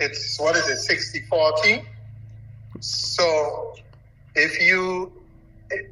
it's 0.00 0.38
what 0.38 0.56
is 0.56 0.68
it 0.68 0.76
60 0.78 1.20
40 1.20 1.82
so 2.80 3.74
if 4.36 4.60
you 4.60 5.12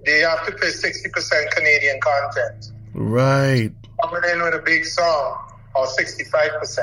they 0.06 0.20
have 0.20 0.46
to 0.46 0.52
pay 0.52 0.68
60% 0.68 1.50
Canadian 1.50 2.00
content 2.00 2.70
Right. 2.92 3.72
coming 4.02 4.22
in 4.30 4.40
with 4.42 4.54
a 4.54 4.62
big 4.64 4.84
song 4.84 5.52
or 5.74 5.86
65%, 5.86 6.78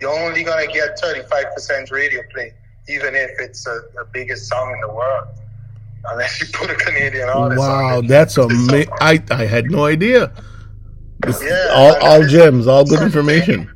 you're 0.00 0.10
only 0.10 0.42
going 0.44 0.66
to 0.68 0.72
get 0.72 1.00
35% 1.00 1.90
radio 1.90 2.20
play, 2.34 2.52
even 2.88 3.14
if 3.14 3.30
it's 3.38 3.66
a, 3.66 3.80
the 3.94 4.06
biggest 4.12 4.46
song 4.46 4.70
in 4.74 4.80
the 4.86 4.92
world. 4.92 5.28
unless 6.10 6.38
you 6.40 6.46
put 6.52 6.70
a 6.70 6.74
Canadian 6.74 7.28
artist. 7.30 7.58
Wow, 7.60 7.98
on 7.98 8.04
it. 8.04 8.08
that's 8.08 8.36
amazing. 8.36 8.88
I, 9.00 9.22
I 9.30 9.46
had 9.46 9.70
no 9.70 9.86
idea. 9.86 10.32
This- 11.20 11.42
Yeah, 11.42 11.68
all, 11.74 11.96
all 12.02 12.26
gems, 12.26 12.66
all 12.66 12.84
good 12.84 13.02
information. 13.02 13.70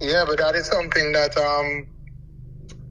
Yeah, 0.00 0.24
but 0.26 0.36
that 0.38 0.54
is 0.54 0.66
something 0.66 1.12
that 1.12 1.34
um 1.38 1.86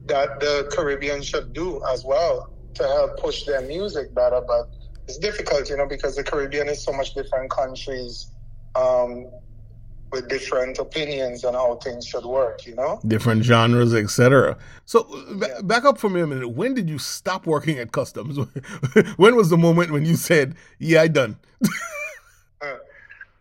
that 0.06 0.40
the 0.40 0.68
Caribbean 0.74 1.22
should 1.22 1.52
do 1.52 1.80
as 1.92 2.04
well 2.04 2.50
to 2.74 2.82
help 2.84 3.18
push 3.18 3.44
their 3.44 3.60
music 3.62 4.14
better. 4.14 4.40
But 4.46 4.68
it's 5.06 5.18
difficult, 5.18 5.68
you 5.70 5.76
know, 5.76 5.86
because 5.86 6.16
the 6.16 6.24
Caribbean 6.24 6.68
is 6.68 6.82
so 6.82 6.92
much 6.92 7.14
different 7.14 7.50
countries 7.50 8.30
um, 8.74 9.30
with 10.12 10.28
different 10.28 10.78
opinions 10.78 11.44
on 11.44 11.54
how 11.54 11.76
things 11.76 12.06
should 12.06 12.24
work. 12.24 12.66
You 12.66 12.74
know. 12.76 13.00
Different 13.06 13.44
genres, 13.44 13.94
etc. 13.94 14.56
So, 14.86 15.04
ba- 15.36 15.48
Yeah. 15.48 15.60
back 15.62 15.84
up 15.84 15.98
for 15.98 16.08
me 16.08 16.20
a 16.20 16.26
minute. 16.26 16.48
When 16.48 16.74
did 16.74 16.88
you 16.88 16.98
stop 16.98 17.46
working 17.46 17.78
at 17.78 17.92
customs? 17.92 18.38
when 19.16 19.36
was 19.36 19.50
the 19.50 19.58
moment 19.58 19.90
when 19.90 20.04
you 20.04 20.16
said, 20.16 20.54
"Yeah, 20.78 21.02
I 21.02 21.08
done"? 21.08 21.38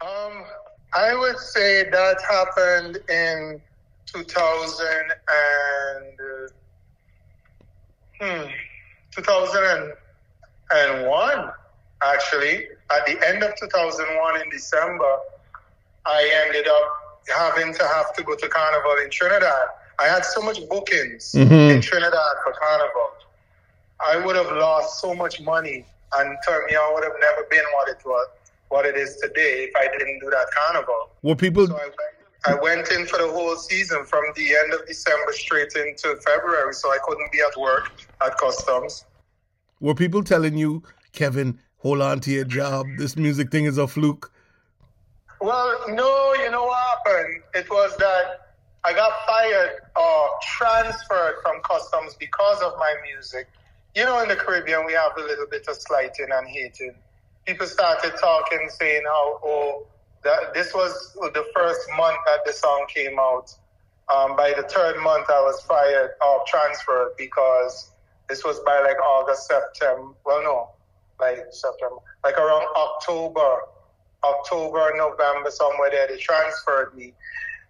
Um, 0.02 0.44
I 0.94 1.16
would 1.16 1.38
say 1.40 1.90
that 1.90 2.22
happened 2.30 2.98
in 3.10 3.62
2000 4.06 4.86
and 5.32 6.20
uh, 8.22 8.44
hmm, 8.44 8.50
2001. 9.24 11.52
Actually, 12.04 12.68
at 12.92 13.06
the 13.06 13.18
end 13.26 13.44
of 13.44 13.56
2001 13.60 14.42
in 14.42 14.50
December, 14.50 15.18
I 16.06 16.30
ended 16.46 16.68
up 16.68 17.22
having 17.34 17.74
to 17.74 17.88
have 17.88 18.14
to 18.16 18.24
go 18.24 18.36
to 18.36 18.48
Carnival 18.50 18.98
in 19.04 19.10
Trinidad. 19.10 19.68
I 20.00 20.08
had 20.08 20.26
so 20.26 20.42
much 20.42 20.60
bookings 20.68 21.32
Mhm. 21.34 21.76
in 21.76 21.82
Trinidad 21.82 22.36
for 22.44 22.52
Carnival. 22.54 23.12
I 24.06 24.18
would 24.18 24.36
have 24.36 24.52
lost 24.52 25.00
so 25.00 25.14
much 25.14 25.40
money, 25.40 25.86
and 26.18 26.38
Turn 26.46 26.66
Me 26.66 26.76
On 26.76 26.94
would 26.94 27.06
have 27.06 27.18
never 27.22 27.44
been 27.44 27.64
what 27.74 27.88
it 27.88 28.04
was, 28.04 28.28
what 28.68 28.86
it 28.86 28.98
is 28.98 29.16
today, 29.18 29.64
if 29.66 29.74
I 29.78 29.88
didn't 29.88 30.20
do 30.20 30.30
that 30.30 30.52
Carnival. 30.52 31.10
Were 31.22 31.36
people 31.36 31.68
So 31.68 31.78
I 31.78 31.86
went, 31.86 31.96
I 32.46 32.54
went 32.56 32.92
in 32.92 33.08
for 33.08 33.18
the 33.18 33.30
whole 33.32 33.56
season 33.56 34.06
from 34.06 34.26
the 34.36 34.58
end 34.58 34.74
of 34.74 34.86
December 34.88 35.32
straight 35.32 35.74
into 35.76 36.18
February, 36.18 36.74
so 36.74 36.92
I 36.92 36.98
couldn't 37.06 37.32
be 37.32 37.40
at 37.40 37.56
work 37.56 37.90
at 38.26 38.38
customs. 38.38 39.06
Were 39.84 39.94
people 39.94 40.24
telling 40.24 40.58
you, 40.58 40.82
Kevin, 41.12 41.60
hold 41.80 42.02
on 42.02 42.22
to 42.22 42.32
your 42.32 42.46
job. 42.46 42.88
This 42.98 43.18
music 43.18 43.52
thing 43.52 43.66
is 43.66 43.78
a 43.78 43.86
fluke. 43.86 44.32
Well, 45.42 45.78
no, 45.90 46.34
you 46.42 46.50
know 46.50 46.64
what 46.64 46.80
happened? 47.06 47.44
It 47.54 47.70
was 47.70 47.96
that 47.98 48.56
I 48.86 48.94
got 48.94 49.12
fired 49.28 49.72
or 49.98 50.30
transferred 50.56 51.36
from 51.42 51.60
customs 51.64 52.16
because 52.18 52.62
of 52.62 52.72
my 52.80 52.96
music. 53.12 53.50
You 53.94 54.06
know, 54.06 54.22
in 54.22 54.30
the 54.30 54.38
Caribbean, 54.38 54.86
we 54.86 54.94
have 54.94 55.12
a 55.18 55.22
little 55.22 55.48
bit 55.52 55.68
of 55.68 55.76
slighting 55.76 56.28
and 56.32 56.48
hating. 56.48 56.96
People 57.46 57.68
started 57.68 58.14
talking, 58.22 58.70
saying 58.70 59.04
how, 59.06 59.40
oh, 59.44 59.86
that 60.24 60.54
this 60.54 60.74
was 60.74 61.12
the 61.14 61.46
first 61.54 61.82
month 61.98 62.18
that 62.26 62.40
the 62.46 62.54
song 62.54 62.86
came 62.88 63.20
out. 63.20 63.54
Um, 64.14 64.38
by 64.38 64.54
the 64.56 64.64
third 64.64 64.98
month, 65.04 65.30
I 65.30 65.42
was 65.42 65.62
fired 65.64 66.12
or 66.26 66.42
transferred 66.48 67.12
because 67.18 67.93
this 68.30 68.44
was 68.44 68.60
by 68.62 68.80
like 68.82 69.00
August, 69.02 69.48
September. 69.48 70.14
Well, 70.26 70.44
no, 70.44 70.70
like 71.20 71.40
September, 71.52 71.98
like 72.24 72.38
around 72.38 72.66
October, 72.76 73.58
October, 74.24 74.92
November, 74.96 75.52
somewhere 75.52 75.90
there. 75.92 76.08
They 76.08 76.18
transferred 76.18 76.96
me. 76.96 77.14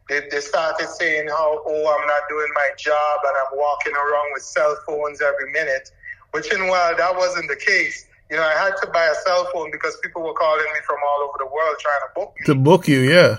They, 0.10 0.22
they 0.30 0.42
started 0.42 0.88
saying 0.90 1.28
how, 1.30 1.64
oh, 1.66 1.98
I'm 1.98 2.08
not 2.08 2.22
doing 2.30 2.50
my 2.56 2.70
job 2.78 3.20
and 3.26 3.36
I'm 3.38 3.58
walking 3.58 3.94
around 3.94 4.34
with 4.34 4.44
cell 4.44 4.76
phones 4.86 5.22
every 5.22 5.52
minute, 5.52 5.90
which 6.32 6.52
in 6.54 6.68
while 6.68 6.96
that 6.96 7.16
wasn't 7.16 7.48
the 7.48 7.56
case. 7.56 8.06
You 8.30 8.38
know, 8.38 8.44
I 8.44 8.54
had 8.54 8.76
to 8.82 8.88
buy 8.88 9.06
a 9.06 9.16
cell 9.26 9.50
phone 9.54 9.72
because 9.72 9.98
people 10.04 10.24
were 10.24 10.34
calling 10.34 10.66
me 10.74 10.80
from 10.86 10.98
all 11.08 11.30
over 11.30 11.38
the 11.40 11.46
world 11.46 11.76
trying 11.80 12.02
to 12.08 12.14
book 12.16 12.34
me. 12.38 12.46
To 12.48 12.56
book 12.56 12.88
you, 12.88 13.00
yeah. 13.00 13.38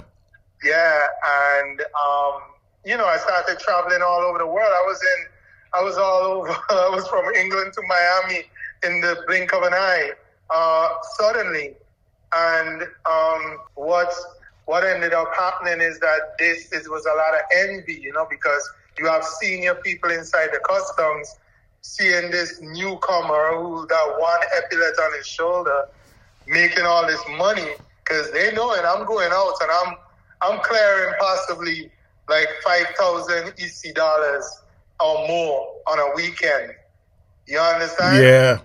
Yeah, 0.63 1.07
and 1.61 1.81
um, 1.81 2.41
you 2.85 2.97
know, 2.97 3.05
I 3.05 3.19
started 3.19 3.59
traveling 3.59 4.03
all 4.03 4.21
over 4.21 4.39
the 4.39 4.47
world. 4.47 4.73
I 4.73 4.85
was 4.87 5.01
in, 5.03 5.27
I 5.75 5.83
was 5.83 5.97
all 5.99 6.23
over. 6.23 6.49
I 6.71 6.91
was 6.91 7.07
from 7.09 7.25
England 7.35 7.73
to 7.75 7.83
Miami 7.89 8.45
in 8.85 9.01
the 9.01 9.25
blink 9.27 9.53
of 9.53 9.63
an 9.63 9.75
eye, 9.75 10.13
uh, 10.51 10.89
suddenly. 11.19 11.75
And 12.35 12.83
um, 13.11 13.59
what 13.75 14.13
what 14.67 14.85
ended 14.85 15.13
up 15.13 15.29
happening 15.37 15.81
is 15.81 15.99
that 16.01 16.37
this 16.39 16.73
it 16.73 16.91
was 16.91 17.05
a 17.07 17.15
lot 17.15 17.35
of 17.35 17.41
envy, 17.69 18.01
you 18.01 18.13
know, 18.13 18.27
because 18.31 18.69
you 18.99 19.07
have 19.07 19.25
senior 19.25 19.75
people 19.75 20.11
inside 20.11 20.49
the 20.53 20.61
customs 20.61 21.37
seeing 21.83 22.31
this 22.31 22.61
newcomer 22.63 23.57
who 23.57 23.87
got 23.87 24.21
one 24.21 24.41
epaulette 24.57 24.99
on 25.01 25.17
his 25.17 25.27
shoulder 25.27 25.85
making 26.47 26.85
all 26.85 27.07
this 27.07 27.21
money 27.37 27.73
because 28.05 28.31
they 28.33 28.53
know 28.53 28.73
it. 28.73 28.85
I'm 28.85 29.07
going 29.07 29.31
out 29.33 29.55
and 29.61 29.71
I'm 29.71 29.97
I'm 30.43 30.61
clearing 30.63 31.15
possibly 31.19 31.91
like 32.29 32.49
five 32.65 32.87
thousand 32.99 33.55
EC 33.59 33.95
dollars 33.95 34.45
or 35.01 35.29
more 35.29 35.75
on 35.87 35.99
a 35.99 36.15
weekend. 36.15 36.75
You 37.47 37.59
understand? 37.59 38.23
Yeah. 38.23 38.59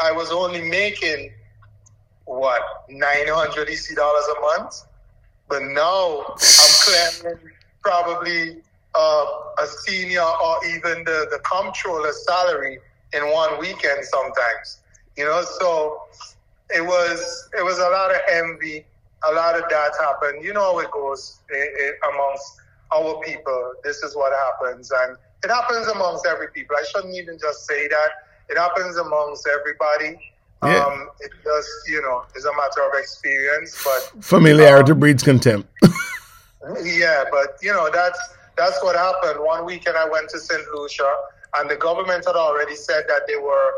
I 0.00 0.12
was 0.12 0.30
only 0.30 0.62
making 0.62 1.32
what 2.24 2.62
nine 2.88 3.26
hundred 3.28 3.68
EC 3.68 3.96
dollars 3.96 4.24
a 4.36 4.40
month, 4.40 4.82
but 5.48 5.62
now 5.62 6.24
I'm 6.28 7.16
clearing 7.20 7.38
probably 7.82 8.58
uh, 8.94 9.26
a 9.58 9.66
senior 9.66 10.22
or 10.22 10.64
even 10.66 11.04
the 11.04 11.26
the 11.30 11.40
comptroller 11.44 12.12
salary 12.12 12.78
in 13.12 13.22
one 13.32 13.58
weekend 13.58 14.04
sometimes. 14.04 14.80
You 15.16 15.24
know, 15.24 15.42
so 15.58 16.02
it 16.70 16.84
was 16.84 17.48
it 17.58 17.64
was 17.64 17.78
a 17.78 17.88
lot 17.88 18.10
of 18.10 18.20
envy, 18.30 18.84
a 19.28 19.32
lot 19.32 19.56
of 19.56 19.68
that 19.68 19.92
happened. 20.00 20.44
You 20.44 20.52
know 20.52 20.74
how 20.74 20.78
it 20.78 20.90
goes 20.90 21.40
i 21.50 21.56
i 21.56 22.12
amongst 22.12 22.60
our 22.94 23.20
people. 23.20 23.74
This 23.82 24.02
is 24.02 24.14
what 24.14 24.32
happens, 24.32 24.90
and 24.90 25.16
it 25.44 25.50
happens 25.50 25.86
amongst 25.88 26.26
every 26.26 26.48
people. 26.48 26.76
I 26.78 26.84
shouldn't 26.84 27.14
even 27.14 27.38
just 27.38 27.66
say 27.66 27.88
that. 27.88 28.10
It 28.48 28.58
happens 28.58 28.96
amongst 28.96 29.46
everybody. 29.48 30.18
Yeah. 30.64 30.84
Um, 30.84 31.08
it 31.20 31.30
just 31.44 31.68
you 31.86 32.02
know 32.02 32.24
it's 32.34 32.44
a 32.44 32.52
matter 32.52 32.82
of 32.88 32.98
experience, 32.98 33.80
but 33.84 34.24
Familiarity 34.24 34.92
breeds 34.92 35.22
contempt. 35.22 35.68
yeah, 36.82 37.24
but 37.30 37.56
you 37.62 37.72
know 37.72 37.88
that's 37.92 38.18
that's 38.56 38.82
what 38.82 38.96
happened. 38.96 39.44
One 39.44 39.64
weekend 39.64 39.96
I 39.96 40.08
went 40.08 40.30
to 40.30 40.40
St. 40.40 40.62
Lucia, 40.74 41.14
and 41.58 41.70
the 41.70 41.76
government 41.76 42.24
had 42.26 42.34
already 42.34 42.74
said 42.74 43.04
that 43.06 43.22
they 43.28 43.36
were 43.36 43.72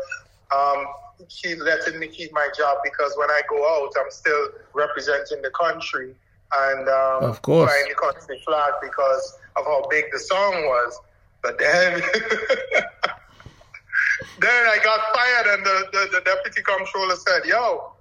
um, 0.55 0.85
keep 1.29 1.59
letting 1.59 1.99
me 1.99 2.07
keep 2.07 2.33
my 2.33 2.47
job 2.57 2.77
because 2.83 3.13
when 3.17 3.29
I 3.29 3.41
go 3.49 3.57
out, 3.85 3.93
I'm 3.99 4.09
still 4.11 4.49
representing 4.73 5.41
the 5.41 5.51
country 5.51 6.15
and 6.57 6.89
um, 6.89 7.23
Of 7.23 7.41
course. 7.41 7.69
flying 7.69 7.85
the 7.89 7.95
country 7.95 8.41
flag 8.45 8.73
because 8.81 9.37
of 9.55 9.65
how 9.65 9.85
big 9.89 10.05
the 10.11 10.19
song 10.19 10.53
was. 10.65 10.99
But 11.41 11.57
then. 11.57 12.01
Then 14.41 14.65
I 14.65 14.77
got 14.83 14.99
fired, 15.13 15.53
and 15.53 15.65
the, 15.65 15.77
the, 15.93 16.17
the 16.17 16.21
deputy 16.25 16.61
comptroller 16.63 17.15
said, 17.15 17.45
"Yo, 17.45 17.93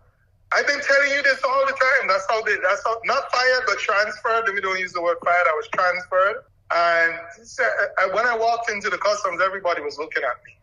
I've 0.53 0.66
been 0.66 0.81
telling 0.81 1.11
you 1.12 1.22
this 1.22 1.40
all 1.44 1.66
the 1.66 1.72
time. 1.72 2.09
That's 2.09 2.26
how 2.29 2.42
they. 2.42 2.57
That's 2.62 2.83
how 2.85 2.98
not 3.05 3.31
fired, 3.31 3.64
but 3.66 3.79
transferred. 3.79 4.53
We 4.53 4.61
don't 4.61 4.79
use 4.79 4.92
the 4.92 5.03
word 5.03 5.18
fired. 5.22 5.46
I 5.46 5.53
was 5.53 5.68
transferred. 5.68 6.44
And 6.72 7.14
said, 7.46 7.68
uh, 8.00 8.09
when 8.14 8.26
I 8.26 8.37
walked 8.37 8.70
into 8.70 8.90
the 8.90 8.98
customs, 8.98 9.40
everybody 9.44 9.83
was 9.83 9.98
looking 9.98 10.22
at 10.22 10.37
me. 10.46 10.57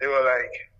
They 0.00 0.08
were 0.08 0.24
like, 0.24 0.70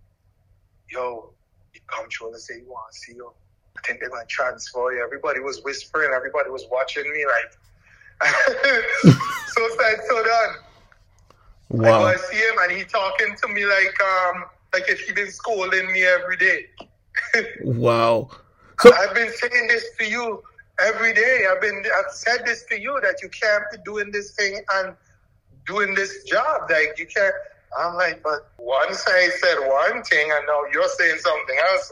"Yo, 0.89 1.31
the 1.73 1.79
comptroller 1.87 2.37
say 2.37 2.57
you 2.57 2.69
want 2.69 2.91
to 2.91 2.99
see 2.99 3.13
you. 3.13 3.31
I 3.77 3.87
think 3.87 4.01
they're 4.01 4.09
gonna 4.09 4.25
transfer 4.25 4.91
you." 4.91 5.01
Everybody 5.01 5.39
was 5.39 5.61
whispering. 5.63 6.11
Everybody 6.13 6.49
was 6.49 6.65
watching 6.69 7.09
me 7.11 7.25
like. 7.25 7.57
so 9.01 9.69
sad, 9.79 9.99
so 10.07 10.23
done. 10.23 10.55
I 11.79 11.91
go 11.91 11.91
Wow. 11.91 12.07
and 12.07 12.19
see 12.19 12.37
him 12.37 12.55
and 12.63 12.71
he 12.71 12.83
talking 12.83 13.35
to 13.41 13.47
me 13.47 13.65
like 13.65 13.95
um 14.01 14.45
like 14.73 14.89
if 14.89 15.01
he 15.01 15.13
been 15.13 15.31
scolding 15.31 15.91
me 15.91 16.03
every 16.03 16.37
day. 16.37 16.65
Wow. 17.63 18.29
So 18.79 18.91
I've 18.95 19.13
been 19.13 19.31
saying 19.31 19.67
this 19.67 19.85
to 19.99 20.09
you 20.09 20.43
every 20.79 21.13
day. 21.13 21.45
I've 21.49 21.61
been 21.61 21.83
I've 21.97 22.11
said 22.13 22.45
this 22.45 22.65
to 22.69 22.79
you 22.79 22.99
that 23.03 23.21
you 23.21 23.29
can't 23.29 23.63
be 23.71 23.77
doing 23.85 24.11
this 24.11 24.33
thing 24.35 24.59
and 24.75 24.95
doing 25.65 25.93
this 25.95 26.23
job. 26.23 26.69
Like 26.69 26.97
you 26.97 27.05
can't 27.05 27.35
I'm 27.77 27.95
like, 27.95 28.21
but 28.23 28.51
once 28.57 29.05
I 29.07 29.29
said 29.29 29.55
one 29.67 30.03
thing 30.03 30.29
and 30.31 30.45
now 30.47 30.61
you're 30.73 30.89
saying 30.89 31.17
something 31.19 31.57
else. 31.71 31.91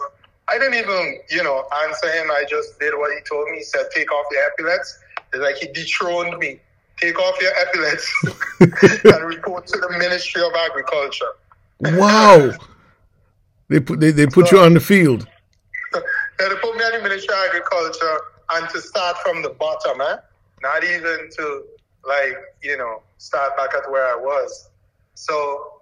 I 0.49 0.57
didn't 0.57 0.75
even, 0.75 1.19
you 1.29 1.43
know, 1.43 1.63
answer 1.83 2.11
him. 2.11 2.31
I 2.31 2.43
just 2.49 2.79
did 2.79 2.93
what 2.97 3.11
he 3.13 3.19
told 3.29 3.49
me. 3.51 3.57
He 3.57 3.63
said, 3.63 3.85
take 3.93 4.11
off 4.11 4.25
your 4.31 4.47
epaulets. 4.47 4.99
It's 5.31 5.41
like 5.41 5.57
he 5.57 5.67
dethroned 5.67 6.37
me. 6.39 6.59
Take 7.01 7.19
off 7.19 7.41
your 7.41 7.51
epaulets 7.61 8.11
and 9.05 9.25
report 9.25 9.67
to 9.67 9.77
the 9.77 9.97
Ministry 9.97 10.41
of 10.41 10.51
Agriculture. 10.53 11.31
wow. 11.81 12.51
They 13.69 13.79
put 13.79 13.99
they, 13.99 14.11
they 14.11 14.25
put 14.25 14.51
you 14.51 14.59
on 14.59 14.73
the 14.73 14.79
field. 14.79 15.27
They 16.39 16.47
put 16.61 16.77
me 16.77 16.83
on 16.83 16.93
the 16.93 17.03
Ministry 17.03 17.35
of 17.35 17.49
Agriculture 17.49 18.17
and 18.53 18.69
to 18.69 18.81
start 18.81 19.17
from 19.17 19.41
the 19.41 19.49
bottom, 19.49 19.99
eh? 19.99 20.17
Not 20.61 20.83
even 20.85 21.29
to, 21.35 21.63
like, 22.07 22.37
you 22.63 22.77
know, 22.77 23.01
start 23.17 23.57
back 23.57 23.73
at 23.75 23.89
where 23.91 24.07
I 24.07 24.15
was. 24.15 24.69
So, 25.15 25.81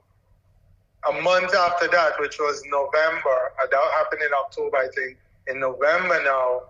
a 1.08 1.22
month 1.22 1.54
after 1.54 1.88
that, 1.90 2.20
which 2.20 2.40
was 2.40 2.64
November, 2.72 3.52
uh, 3.64 3.68
that 3.70 3.92
happened 3.98 4.22
in 4.24 4.32
October, 4.34 4.78
I 4.78 4.88
think. 4.96 5.18
In 5.48 5.60
November 5.60 6.22
now, 6.24 6.64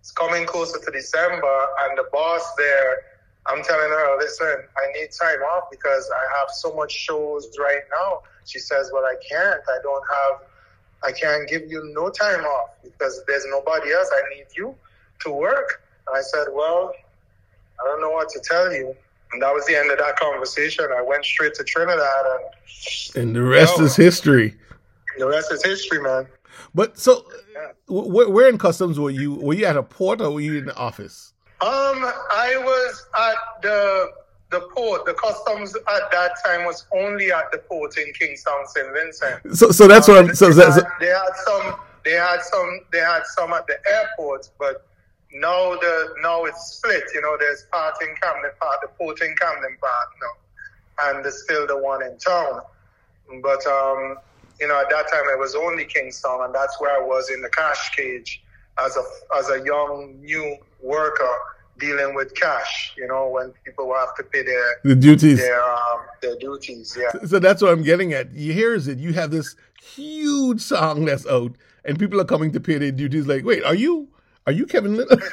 it's 0.00 0.10
coming 0.10 0.44
closer 0.44 0.78
to 0.84 0.90
December, 0.90 1.66
and 1.84 1.96
the 1.96 2.04
boss 2.12 2.54
there, 2.56 3.02
I'm 3.48 3.62
telling 3.62 3.88
her, 3.88 4.18
listen, 4.18 4.46
I 4.46 4.92
need 4.92 5.08
time 5.18 5.40
off 5.40 5.70
because 5.70 6.10
I 6.14 6.38
have 6.38 6.50
so 6.50 6.74
much 6.74 6.92
shows 6.92 7.48
right 7.58 7.82
now. 7.90 8.20
She 8.44 8.58
says, 8.58 8.90
well, 8.92 9.04
I 9.04 9.14
can't. 9.28 9.60
I 9.68 9.78
don't 9.82 10.04
have, 10.08 10.48
I 11.02 11.12
can't 11.12 11.48
give 11.48 11.70
you 11.70 11.90
no 11.94 12.10
time 12.10 12.44
off 12.44 12.70
because 12.82 13.22
there's 13.26 13.46
nobody 13.48 13.92
else. 13.92 14.10
I 14.12 14.36
need 14.36 14.46
you 14.56 14.74
to 15.20 15.30
work. 15.30 15.82
And 16.06 16.16
I 16.16 16.20
said, 16.20 16.46
well, 16.52 16.92
I 17.80 17.86
don't 17.86 18.00
know 18.00 18.10
what 18.10 18.28
to 18.30 18.40
tell 18.40 18.72
you. 18.72 18.94
And 19.32 19.42
that 19.42 19.52
was 19.52 19.66
the 19.66 19.76
end 19.76 19.90
of 19.90 19.98
that 19.98 20.16
conversation. 20.18 20.86
I 20.96 21.02
went 21.02 21.24
straight 21.24 21.54
to 21.54 21.64
Trinidad, 21.64 22.00
and 22.00 23.22
and 23.22 23.36
the 23.36 23.42
rest 23.42 23.74
you 23.74 23.80
know, 23.80 23.84
is 23.84 23.94
history. 23.96 24.56
The 25.18 25.26
rest 25.26 25.52
is 25.52 25.62
history, 25.62 26.00
man. 26.00 26.26
But 26.74 26.98
so, 26.98 27.26
yeah. 27.52 27.72
where, 27.88 28.28
where 28.28 28.48
in 28.48 28.56
customs 28.56 28.98
were 28.98 29.10
you? 29.10 29.34
Were 29.34 29.52
you 29.52 29.66
at 29.66 29.76
a 29.76 29.82
port 29.82 30.22
or 30.22 30.30
were 30.30 30.40
you 30.40 30.56
in 30.56 30.64
the 30.64 30.76
office? 30.76 31.27
Um, 31.60 32.04
I 32.30 32.54
was 32.56 33.06
at 33.18 33.62
the 33.62 34.12
the 34.50 34.60
port. 34.74 35.04
The 35.04 35.14
customs 35.14 35.74
at 35.74 36.10
that 36.10 36.32
time 36.44 36.64
was 36.64 36.86
only 36.92 37.32
at 37.32 37.50
the 37.52 37.58
port 37.58 37.96
in 37.98 38.12
Kingstown, 38.12 38.66
St. 38.66 38.86
Vincent. 38.92 39.56
So, 39.56 39.70
so 39.70 39.88
that's 39.88 40.08
um, 40.08 40.14
what 40.14 40.24
I'm. 40.24 40.34
So 40.34 40.50
they, 40.52 40.64
had, 40.64 40.86
they 41.00 41.06
had 41.06 41.34
some. 41.44 41.74
They 42.04 42.12
had 42.12 42.42
some. 42.42 42.80
They 42.92 43.00
had 43.00 43.22
some 43.26 43.52
at 43.52 43.66
the 43.66 43.76
airport, 43.90 44.50
but 44.58 44.86
now 45.32 45.74
the 45.76 46.14
now 46.22 46.44
it's 46.44 46.76
split. 46.76 47.04
You 47.12 47.20
know, 47.22 47.36
there's 47.38 47.64
part 47.72 47.96
in 48.02 48.14
Camden 48.22 48.50
Park, 48.60 48.78
the 48.82 48.88
port 48.96 49.20
in 49.20 49.34
Camden 49.36 49.76
Park 49.80 50.08
now, 50.22 51.10
and 51.10 51.24
there's 51.24 51.42
still 51.42 51.66
the 51.66 51.76
one 51.76 52.02
in 52.02 52.16
town. 52.18 52.60
But 53.42 53.66
um, 53.66 54.18
you 54.60 54.68
know, 54.68 54.80
at 54.80 54.90
that 54.90 55.10
time 55.10 55.24
it 55.32 55.38
was 55.38 55.54
only 55.54 55.84
Kingstown, 55.84 56.44
and 56.44 56.54
that's 56.54 56.80
where 56.80 56.96
I 56.96 57.04
was 57.04 57.30
in 57.30 57.42
the 57.42 57.50
cash 57.50 57.94
cage 57.94 58.42
as 58.84 58.96
a 58.96 59.02
as 59.36 59.50
a 59.50 59.64
young 59.64 60.20
new 60.20 60.56
worker 60.82 61.36
dealing 61.78 62.14
with 62.14 62.34
cash. 62.34 62.94
You 62.96 63.06
know, 63.06 63.28
when 63.28 63.52
people 63.64 63.92
have 63.94 64.14
to 64.16 64.22
pay 64.24 64.42
their 64.42 64.80
the 64.84 64.94
duties, 64.94 65.38
their 65.38 65.62
um, 65.62 66.00
their 66.20 66.36
duties. 66.36 66.96
Yeah. 66.98 67.10
So, 67.12 67.26
so 67.26 67.38
that's 67.38 67.62
what 67.62 67.72
I'm 67.72 67.82
getting 67.82 68.12
at. 68.12 68.28
Here's 68.32 68.88
it. 68.88 68.98
You 68.98 69.12
have 69.14 69.30
this 69.30 69.56
huge 69.82 70.60
song 70.60 71.04
that's 71.04 71.26
out, 71.26 71.52
and 71.84 71.98
people 71.98 72.20
are 72.20 72.24
coming 72.24 72.52
to 72.52 72.60
pay 72.60 72.78
their 72.78 72.92
duties. 72.92 73.26
Like, 73.26 73.44
wait, 73.44 73.64
are 73.64 73.74
you? 73.74 74.08
Are 74.46 74.52
you 74.52 74.66
Kevin 74.66 74.96
Lyttle? 74.96 75.18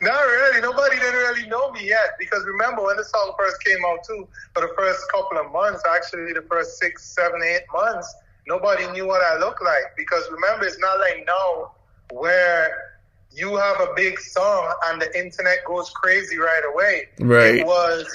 Not 0.00 0.20
really. 0.20 0.60
Nobody 0.62 0.96
didn't 0.96 1.14
really 1.14 1.46
know 1.46 1.70
me 1.72 1.86
yet 1.86 2.16
because 2.18 2.44
remember 2.46 2.82
when 2.82 2.96
the 2.96 3.04
song 3.04 3.34
first 3.38 3.62
came 3.64 3.84
out 3.86 3.98
too, 4.04 4.26
for 4.54 4.62
the 4.66 4.72
first 4.76 5.00
couple 5.12 5.38
of 5.38 5.52
months, 5.52 5.82
actually 5.94 6.32
the 6.32 6.42
first 6.42 6.78
six, 6.78 7.04
seven, 7.04 7.42
eight 7.44 7.62
months, 7.72 8.14
nobody 8.46 8.90
knew 8.92 9.06
what 9.06 9.22
I 9.22 9.38
looked 9.38 9.62
like 9.62 9.94
because 9.96 10.24
remember 10.30 10.64
it's 10.64 10.78
not 10.78 10.98
like 11.00 11.24
now 11.26 11.72
where 12.12 12.92
you 13.30 13.56
have 13.56 13.80
a 13.80 13.92
big 13.96 14.18
song 14.18 14.74
and 14.86 15.00
the 15.00 15.18
internet 15.18 15.64
goes 15.66 15.90
crazy 15.90 16.38
right 16.38 16.62
away. 16.72 17.08
Right. 17.18 17.56
It 17.56 17.66
was 17.66 18.06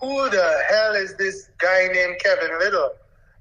who 0.00 0.30
the 0.30 0.62
hell 0.68 0.94
is 0.94 1.14
this 1.16 1.50
guy 1.58 1.88
named 1.92 2.18
Kevin 2.18 2.58
Lyttle? 2.58 2.92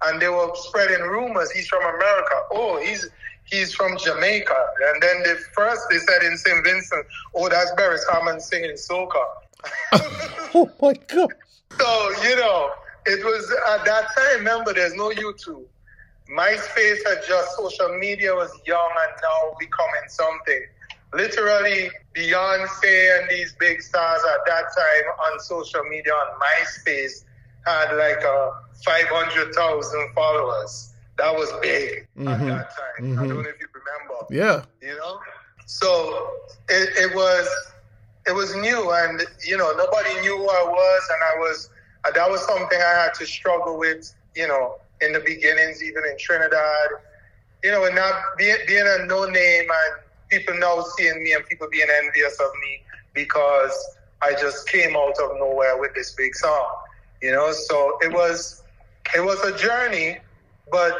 And 0.03 0.21
they 0.21 0.29
were 0.29 0.49
spreading 0.55 1.01
rumors. 1.01 1.51
He's 1.51 1.67
from 1.67 1.83
America. 1.83 2.35
Oh, 2.51 2.81
he's 2.83 3.07
he's 3.45 3.73
from 3.73 3.97
Jamaica. 3.97 4.65
And 4.93 5.01
then 5.01 5.23
the 5.23 5.39
first 5.53 5.81
they 5.89 5.99
said 5.99 6.23
in 6.23 6.37
St. 6.37 6.63
Vincent, 6.63 7.05
oh, 7.35 7.49
that's 7.49 7.71
Beres 7.73 8.01
Hammond 8.11 8.41
singing 8.41 8.71
soca. 8.71 9.23
oh 10.55 10.69
my 10.81 10.93
God. 11.07 11.29
So, 11.79 12.11
you 12.23 12.35
know, 12.35 12.71
it 13.05 13.23
was 13.23 13.51
at 13.73 13.85
that 13.85 14.07
time, 14.17 14.39
remember, 14.39 14.73
there's 14.73 14.95
no 14.95 15.11
YouTube. 15.11 15.65
MySpace 16.31 16.99
had 17.05 17.19
just, 17.27 17.55
social 17.57 17.97
media 17.97 18.33
was 18.33 18.51
young 18.65 18.91
and 19.03 19.13
now 19.21 19.55
becoming 19.59 20.07
something. 20.07 20.65
Literally, 21.13 21.89
Beyonce 22.15 23.19
and 23.19 23.29
these 23.29 23.53
big 23.59 23.81
stars 23.81 24.21
at 24.33 24.45
that 24.45 24.63
time 24.75 25.11
on 25.25 25.39
social 25.39 25.83
media 25.83 26.13
on 26.13 26.39
MySpace 26.39 27.25
had 27.65 27.93
like 27.95 28.23
a 28.23 28.51
500,000 28.83 30.13
followers 30.15 30.91
that 31.21 31.35
was 31.35 31.51
big 31.61 32.07
mm-hmm. 32.17 32.27
at 32.27 32.39
that 32.39 32.69
time. 32.71 33.05
Mm-hmm. 33.05 33.19
I 33.19 33.27
don't 33.27 33.43
know 33.43 33.49
if 33.49 33.59
you 33.59 33.67
remember. 33.73 34.25
Yeah. 34.31 34.63
You 34.81 34.97
know? 34.97 35.19
So 35.65 36.31
it, 36.67 36.89
it 36.97 37.15
was 37.15 37.47
it 38.27 38.33
was 38.33 38.55
new 38.55 38.91
and 38.91 39.21
you 39.45 39.57
know, 39.57 39.71
nobody 39.77 40.19
knew 40.21 40.37
who 40.37 40.49
I 40.49 40.63
was 40.63 41.09
and 41.11 41.23
I 41.23 41.39
was 41.39 41.69
uh, 42.05 42.11
that 42.11 42.29
was 42.29 42.41
something 42.45 42.79
I 42.79 43.03
had 43.03 43.13
to 43.15 43.25
struggle 43.25 43.77
with, 43.77 44.13
you 44.35 44.47
know, 44.47 44.77
in 45.01 45.13
the 45.13 45.19
beginnings, 45.19 45.83
even 45.83 46.03
in 46.05 46.17
Trinidad. 46.19 46.89
You 47.63 47.71
know, 47.71 47.85
and 47.85 47.95
not 47.95 48.13
being 48.37 48.57
being 48.67 48.85
a 48.87 49.05
no 49.05 49.25
name 49.25 49.67
and 49.69 50.03
people 50.29 50.55
now 50.57 50.81
seeing 50.97 51.23
me 51.23 51.33
and 51.33 51.45
people 51.45 51.67
being 51.71 51.87
envious 52.03 52.39
of 52.39 52.49
me 52.61 52.81
because 53.13 53.73
I 54.23 54.31
just 54.33 54.67
came 54.67 54.95
out 54.95 55.17
of 55.19 55.37
nowhere 55.37 55.77
with 55.79 55.93
this 55.93 56.13
big 56.15 56.35
song. 56.35 56.67
You 57.21 57.31
know, 57.31 57.51
so 57.51 57.97
it 58.01 58.11
was 58.13 58.63
it 59.15 59.21
was 59.21 59.39
a 59.43 59.55
journey 59.57 60.17
but 60.71 60.99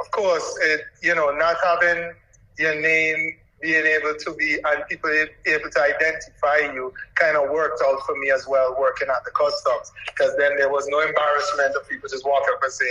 of 0.00 0.10
course, 0.12 0.58
it, 0.62 0.82
you 1.02 1.14
know, 1.14 1.30
not 1.32 1.56
having 1.62 2.12
your 2.58 2.80
name 2.80 3.36
being 3.60 3.84
able 3.86 4.14
to 4.18 4.34
be 4.34 4.58
and 4.66 4.84
people 4.88 5.10
able 5.10 5.70
to 5.70 5.80
identify 5.80 6.72
you 6.74 6.92
kind 7.14 7.36
of 7.36 7.50
worked 7.50 7.80
out 7.84 7.98
for 8.04 8.14
me 8.18 8.30
as 8.30 8.46
well 8.46 8.76
working 8.78 9.08
at 9.08 9.24
the 9.24 9.30
customs 9.30 9.90
because 10.06 10.36
then 10.36 10.54
there 10.58 10.68
was 10.68 10.86
no 10.88 11.00
embarrassment 11.00 11.74
of 11.74 11.88
people 11.88 12.06
just 12.10 12.26
walk 12.26 12.42
up 12.52 12.60
and 12.62 12.70
say 12.72 12.84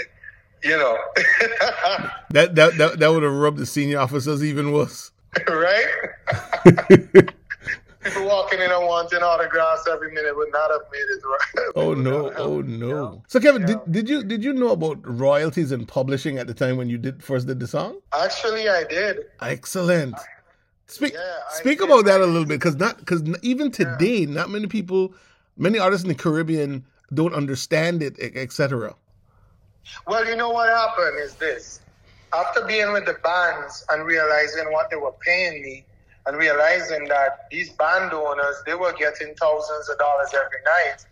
you 0.63 0.77
know 0.77 0.97
that, 2.29 2.55
that 2.55 2.77
that 2.77 2.99
that 2.99 3.11
would 3.11 3.23
have 3.23 3.33
rubbed 3.33 3.57
the 3.57 3.65
senior 3.65 3.99
officers 3.99 4.43
even 4.43 4.71
worse 4.71 5.11
right 5.47 5.85
people 8.03 8.25
walking 8.25 8.59
in 8.59 8.69
and 8.71 8.85
wanting 8.85 9.19
autographs 9.19 9.87
every 9.91 10.11
minute 10.11 10.35
would 10.35 10.51
not 10.51 10.69
have 10.71 10.81
made 10.91 10.99
it 10.99 11.21
right. 11.25 11.71
Oh 11.75 11.93
no! 11.93 12.31
Oh 12.33 12.61
no! 12.61 13.23
So 13.27 13.39
Kevin, 13.39 13.61
yeah. 13.61 13.67
did, 13.67 13.91
did 13.91 14.09
you 14.09 14.23
did 14.23 14.43
you 14.43 14.53
know 14.53 14.69
about 14.69 14.99
royalties 15.03 15.71
and 15.71 15.87
publishing 15.87 16.37
at 16.37 16.47
the 16.47 16.53
time 16.53 16.77
when 16.77 16.89
you 16.89 16.97
did 16.97 17.23
first 17.23 17.47
did 17.47 17.59
the 17.59 17.67
song? 17.67 17.99
Actually, 18.13 18.69
I 18.69 18.83
did. 18.83 19.19
Excellent. 19.41 20.15
Speak 20.87 21.13
yeah, 21.13 21.37
speak 21.49 21.81
about 21.81 22.05
that 22.05 22.21
a 22.21 22.25
little 22.25 22.45
bit 22.45 22.59
because 22.59 22.75
not 22.75 22.97
because 22.97 23.23
even 23.41 23.71
today, 23.71 24.19
yeah. 24.19 24.29
not 24.29 24.49
many 24.49 24.67
people, 24.67 25.13
many 25.57 25.79
artists 25.79 26.03
in 26.03 26.09
the 26.09 26.15
Caribbean 26.15 26.85
don't 27.13 27.33
understand 27.33 28.03
it, 28.03 28.19
etc. 28.19 28.95
Well, 30.07 30.25
you 30.27 30.35
know 30.35 30.49
what 30.49 30.69
happened 30.69 31.19
is 31.19 31.35
this: 31.35 31.81
after 32.33 32.65
being 32.65 32.91
with 32.93 33.05
the 33.05 33.17
bands 33.23 33.83
and 33.89 34.05
realizing 34.05 34.71
what 34.71 34.89
they 34.89 34.97
were 34.97 35.13
paying 35.25 35.61
me 35.61 35.85
and 36.25 36.37
realizing 36.37 37.07
that 37.09 37.45
these 37.51 37.71
band 37.73 38.13
owners 38.13 38.55
they 38.65 38.75
were 38.75 38.93
getting 38.93 39.33
thousands 39.35 39.89
of 39.89 39.97
dollars 39.97 40.29
every 40.33 40.61
night, 40.65 41.05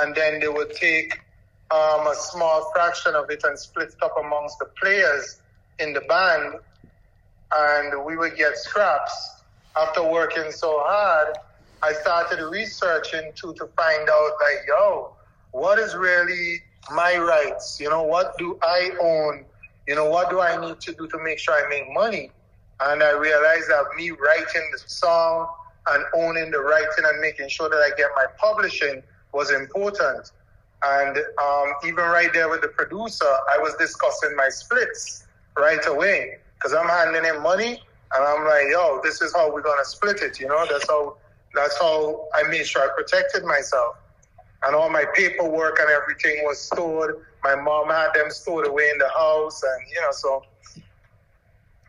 and 0.00 0.14
then 0.14 0.40
they 0.40 0.48
would 0.48 0.72
take 0.72 1.12
um, 1.70 2.06
a 2.06 2.14
small 2.14 2.70
fraction 2.74 3.14
of 3.14 3.30
it 3.30 3.42
and 3.44 3.58
split 3.58 3.88
it 3.88 4.02
up 4.02 4.14
amongst 4.18 4.58
the 4.58 4.66
players 4.80 5.40
in 5.78 5.92
the 5.92 6.00
band, 6.02 6.54
and 7.54 8.04
we 8.04 8.16
would 8.16 8.36
get 8.36 8.56
scraps. 8.56 9.12
After 9.76 10.02
working 10.02 10.50
so 10.50 10.80
hard, 10.84 11.36
I 11.82 11.92
started 11.92 12.42
researching 12.50 13.32
too 13.34 13.54
to 13.54 13.66
find 13.76 14.08
out 14.08 14.32
like, 14.40 14.66
yo, 14.66 15.12
what 15.52 15.78
is 15.78 15.94
really 15.94 16.60
my 16.92 17.16
rights? 17.16 17.78
You 17.80 17.90
know, 17.90 18.02
what 18.02 18.36
do 18.38 18.58
I 18.62 18.90
own? 19.00 19.44
You 19.86 19.94
know, 19.94 20.08
what 20.08 20.30
do 20.30 20.40
I 20.40 20.60
need 20.60 20.80
to 20.80 20.92
do 20.92 21.06
to 21.08 21.18
make 21.22 21.38
sure 21.38 21.54
I 21.54 21.68
make 21.68 21.92
money? 21.92 22.30
And 22.80 23.02
I 23.02 23.12
realized 23.12 23.68
that 23.68 23.84
me 23.96 24.10
writing 24.10 24.70
the 24.72 24.78
song 24.86 25.48
and 25.88 26.04
owning 26.14 26.50
the 26.50 26.60
writing 26.60 27.04
and 27.04 27.20
making 27.20 27.48
sure 27.48 27.68
that 27.68 27.76
I 27.76 27.90
get 27.96 28.10
my 28.14 28.26
publishing 28.38 29.02
was 29.32 29.50
important. 29.50 30.30
And 30.84 31.18
um, 31.42 31.72
even 31.84 32.04
right 32.04 32.32
there 32.32 32.48
with 32.48 32.60
the 32.60 32.68
producer, 32.68 33.24
I 33.24 33.58
was 33.58 33.74
discussing 33.74 34.36
my 34.36 34.48
splits 34.48 35.26
right 35.56 35.84
away 35.86 36.36
because 36.54 36.72
I'm 36.72 36.88
handing 36.88 37.24
him 37.24 37.42
money 37.42 37.82
and 38.14 38.24
I'm 38.24 38.44
like, 38.44 38.66
yo, 38.70 39.00
this 39.02 39.20
is 39.20 39.34
how 39.34 39.52
we're 39.52 39.62
gonna 39.62 39.84
split 39.84 40.22
it. 40.22 40.38
You 40.38 40.48
know, 40.48 40.66
that's 40.70 40.88
how 40.88 41.16
that's 41.54 41.78
how 41.78 42.26
I 42.34 42.48
made 42.48 42.66
sure 42.66 42.82
I 42.82 42.88
protected 42.94 43.44
myself. 43.44 43.96
And 44.64 44.74
all 44.74 44.90
my 44.90 45.04
paperwork 45.14 45.78
and 45.78 45.88
everything 45.88 46.42
was 46.44 46.60
stored. 46.60 47.24
My 47.44 47.54
mom 47.54 47.88
had 47.88 48.12
them 48.14 48.30
stored 48.30 48.66
away 48.66 48.90
in 48.90 48.98
the 48.98 49.08
house, 49.08 49.62
and 49.62 49.88
you 49.88 50.00
know, 50.00 50.10
so 50.10 50.44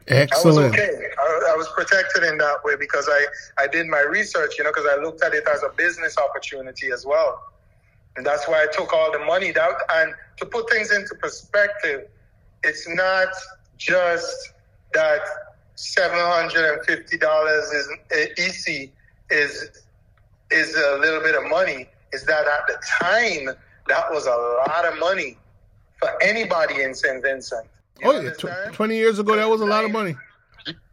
Excellent. 0.09 0.57
I 0.57 0.61
was 0.61 0.73
okay. 0.73 1.07
I, 1.19 1.51
I, 1.53 1.55
was 1.55 1.67
protected 1.75 2.23
in 2.23 2.39
that 2.39 2.63
way 2.63 2.75
because 2.75 3.07
I, 3.07 3.25
I 3.61 3.67
did 3.67 3.85
my 3.85 4.01
research, 4.01 4.57
you 4.57 4.63
know, 4.63 4.71
because 4.71 4.87
I 4.91 4.99
looked 4.99 5.23
at 5.23 5.35
it 5.35 5.47
as 5.47 5.61
a 5.61 5.69
business 5.77 6.17
opportunity 6.17 6.91
as 6.91 7.05
well. 7.05 7.43
And 8.15 8.25
that's 8.25 8.47
why 8.47 8.63
I 8.63 8.67
took 8.75 8.91
all 8.91 9.11
the 9.11 9.19
money 9.19 9.55
out. 9.55 9.75
And 9.93 10.15
to 10.37 10.47
put 10.47 10.67
things 10.71 10.91
into 10.91 11.13
perspective, 11.13 12.07
it's 12.63 12.87
not 12.89 13.27
just 13.77 14.53
that 14.93 15.21
$750 15.77 17.73
is 17.73 17.89
eh, 18.11 18.25
easy 18.37 18.91
is 19.29 19.83
is 20.51 20.75
a 20.75 20.97
little 20.99 21.21
bit 21.21 21.35
of 21.35 21.47
money. 21.47 21.87
Is 22.13 22.25
that 22.25 22.47
at 22.47 22.67
the 22.67 22.77
time 23.01 23.55
that 23.87 24.11
was 24.11 24.25
a 24.25 24.69
lot 24.69 24.85
of 24.85 24.99
money 24.99 25.37
for 25.99 26.09
anybody 26.23 26.81
in 26.81 26.93
St. 26.93 27.21
Vincent. 27.21 27.67
You 28.01 28.11
oh, 28.11 28.19
yeah. 28.19 28.31
Tw- 28.31 28.73
20 28.73 28.95
years 28.95 29.19
ago, 29.19 29.35
that 29.35 29.49
was 29.49 29.61
a 29.61 29.65
lot 29.65 29.83
of 29.83 29.91
money. 29.91 30.15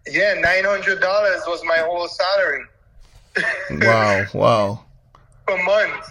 Yeah, 0.09 0.35
$900 0.43 1.01
was 1.47 1.63
my 1.65 1.79
whole 1.79 2.09
salary. 2.09 2.65
wow, 3.71 4.25
wow. 4.35 4.85
For 5.47 5.63
months. 5.63 6.11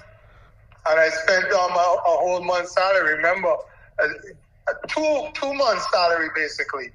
And 0.88 1.00
I 1.00 1.10
spent 1.10 1.46
on 1.46 1.72
my, 1.72 1.82
a 1.82 2.18
whole 2.18 2.44
month's 2.44 2.74
salary. 2.74 3.16
Remember, 3.16 3.56
a, 4.00 4.04
a 4.04 4.88
two 4.88 5.28
two 5.34 5.54
months 5.54 5.86
salary 5.92 6.30
basically 6.36 6.92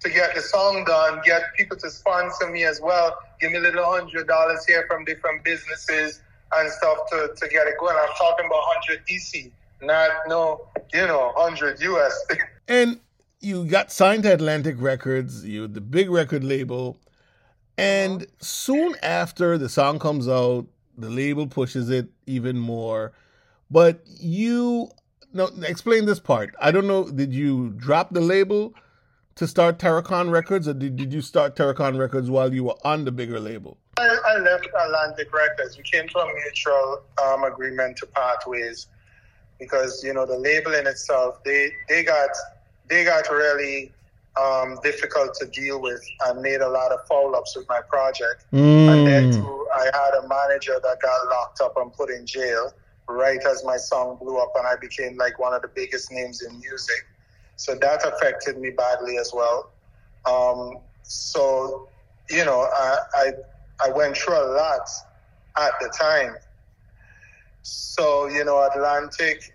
to 0.00 0.08
get 0.08 0.34
the 0.34 0.40
song 0.40 0.84
done, 0.84 1.20
get 1.24 1.42
people 1.56 1.76
to 1.78 1.90
sponsor 1.90 2.50
me 2.50 2.64
as 2.64 2.80
well, 2.80 3.16
give 3.40 3.52
me 3.52 3.58
a 3.58 3.60
little 3.60 3.84
hundred 3.84 4.28
dollars 4.28 4.64
here 4.64 4.84
from 4.88 5.04
different 5.04 5.42
businesses 5.44 6.20
and 6.56 6.70
stuff 6.70 6.98
to, 7.10 7.30
to 7.36 7.48
get 7.48 7.66
it 7.66 7.74
going. 7.78 7.96
I'm 7.96 8.14
talking 8.16 8.46
about 8.46 8.60
hundred 8.64 9.06
DC, 9.06 9.50
not 9.80 10.10
no, 10.26 10.66
you 10.92 11.06
know, 11.06 11.32
hundred 11.36 11.80
US. 11.80 12.26
and 12.68 13.00
you 13.40 13.64
got 13.64 13.90
signed 13.92 14.22
to 14.24 14.32
Atlantic 14.32 14.76
Records, 14.78 15.44
you 15.44 15.66
the 15.66 15.80
big 15.80 16.10
record 16.10 16.44
label, 16.44 16.98
and 17.76 18.22
uh-huh. 18.22 18.30
soon 18.40 18.94
after 19.02 19.58
the 19.58 19.68
song 19.68 19.98
comes 19.98 20.28
out, 20.28 20.66
the 20.96 21.10
label 21.10 21.46
pushes 21.46 21.90
it 21.90 22.08
even 22.26 22.58
more. 22.58 23.12
But 23.70 24.02
you 24.06 24.90
no 25.32 25.48
explain 25.62 26.04
this 26.04 26.20
part. 26.20 26.54
I 26.60 26.70
don't 26.70 26.86
know. 26.86 27.08
Did 27.08 27.32
you 27.32 27.70
drop 27.70 28.12
the 28.12 28.20
label 28.20 28.74
to 29.36 29.46
start 29.46 29.78
Tarakon 29.78 30.30
Records, 30.30 30.68
or 30.68 30.74
did, 30.74 30.96
did 30.96 31.12
you 31.12 31.22
start 31.22 31.56
Tarakon 31.56 31.98
Records 31.98 32.30
while 32.30 32.52
you 32.52 32.64
were 32.64 32.76
on 32.84 33.04
the 33.04 33.12
bigger 33.12 33.40
label? 33.40 33.78
I, 34.02 34.34
I 34.34 34.38
left 34.38 34.66
Atlantic 34.66 35.32
Records. 35.32 35.76
We 35.76 35.84
came 35.84 36.08
to 36.08 36.18
a 36.18 36.34
mutual 36.34 37.02
um, 37.22 37.44
agreement 37.44 37.96
to 37.98 38.06
part 38.06 38.44
ways 38.46 38.86
because 39.58 40.02
you 40.02 40.12
know 40.12 40.26
the 40.26 40.38
label 40.38 40.74
in 40.74 40.86
itself 40.86 41.42
they 41.44 41.70
they 41.88 42.02
got 42.02 42.30
they 42.88 43.04
got 43.04 43.30
really 43.30 43.92
um, 44.40 44.78
difficult 44.82 45.34
to 45.34 45.46
deal 45.46 45.80
with 45.80 46.02
and 46.26 46.40
made 46.40 46.60
a 46.60 46.68
lot 46.68 46.90
of 46.90 47.06
foul 47.06 47.36
ups 47.36 47.56
with 47.56 47.68
my 47.68 47.80
project. 47.88 48.44
Mm. 48.52 48.88
And 48.88 49.06
then 49.06 49.32
too, 49.32 49.66
I 49.74 49.84
had 49.84 50.24
a 50.24 50.28
manager 50.28 50.80
that 50.82 50.98
got 51.00 51.28
locked 51.28 51.60
up 51.60 51.76
and 51.76 51.92
put 51.92 52.10
in 52.10 52.26
jail 52.26 52.72
right 53.08 53.40
as 53.44 53.64
my 53.64 53.76
song 53.76 54.16
blew 54.16 54.38
up 54.38 54.52
and 54.56 54.66
I 54.66 54.76
became 54.76 55.16
like 55.16 55.38
one 55.38 55.52
of 55.52 55.62
the 55.62 55.68
biggest 55.68 56.10
names 56.10 56.42
in 56.42 56.58
music. 56.60 57.06
So 57.56 57.74
that 57.74 58.06
affected 58.06 58.58
me 58.58 58.70
badly 58.70 59.18
as 59.18 59.32
well. 59.34 59.70
Um, 60.24 60.78
so, 61.02 61.88
you 62.30 62.44
know, 62.44 62.68
I, 62.72 63.32
I, 63.84 63.90
went 63.90 64.16
through 64.16 64.36
a 64.36 64.48
lot 64.52 64.88
at 65.58 65.72
the 65.80 65.92
time. 65.98 66.36
So, 67.62 68.26
you 68.26 68.44
know, 68.44 68.68
Atlantic 68.72 69.54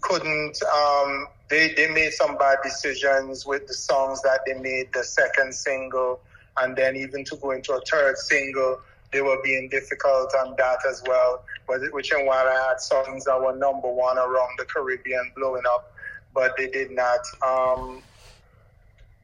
couldn't, 0.00 0.58
um, 0.62 1.28
they, 1.48 1.72
they 1.74 1.88
made 1.88 2.12
some 2.12 2.36
bad 2.36 2.58
decisions 2.62 3.46
with 3.46 3.66
the 3.66 3.74
songs 3.74 4.20
that 4.22 4.40
they 4.46 4.54
made, 4.54 4.92
the 4.92 5.04
second 5.04 5.54
single, 5.54 6.20
and 6.58 6.76
then 6.76 6.96
even 6.96 7.24
to 7.24 7.36
go 7.36 7.52
into 7.52 7.72
a 7.72 7.80
third 7.82 8.18
single, 8.18 8.80
they 9.12 9.22
were 9.22 9.38
being 9.42 9.68
difficult 9.68 10.34
on 10.34 10.54
that 10.58 10.78
as 10.88 11.02
well. 11.06 11.42
Which 11.66 12.12
and 12.12 12.26
while 12.26 12.46
I 12.46 12.68
had 12.68 12.80
songs 12.80 13.24
that 13.24 13.40
were 13.40 13.54
number 13.54 13.88
one 13.90 14.18
around 14.18 14.58
the 14.58 14.64
Caribbean 14.64 15.32
blowing 15.36 15.62
up, 15.66 15.92
but 16.34 16.56
they 16.56 16.68
did 16.68 16.90
not. 16.90 17.20
Um, 17.46 18.02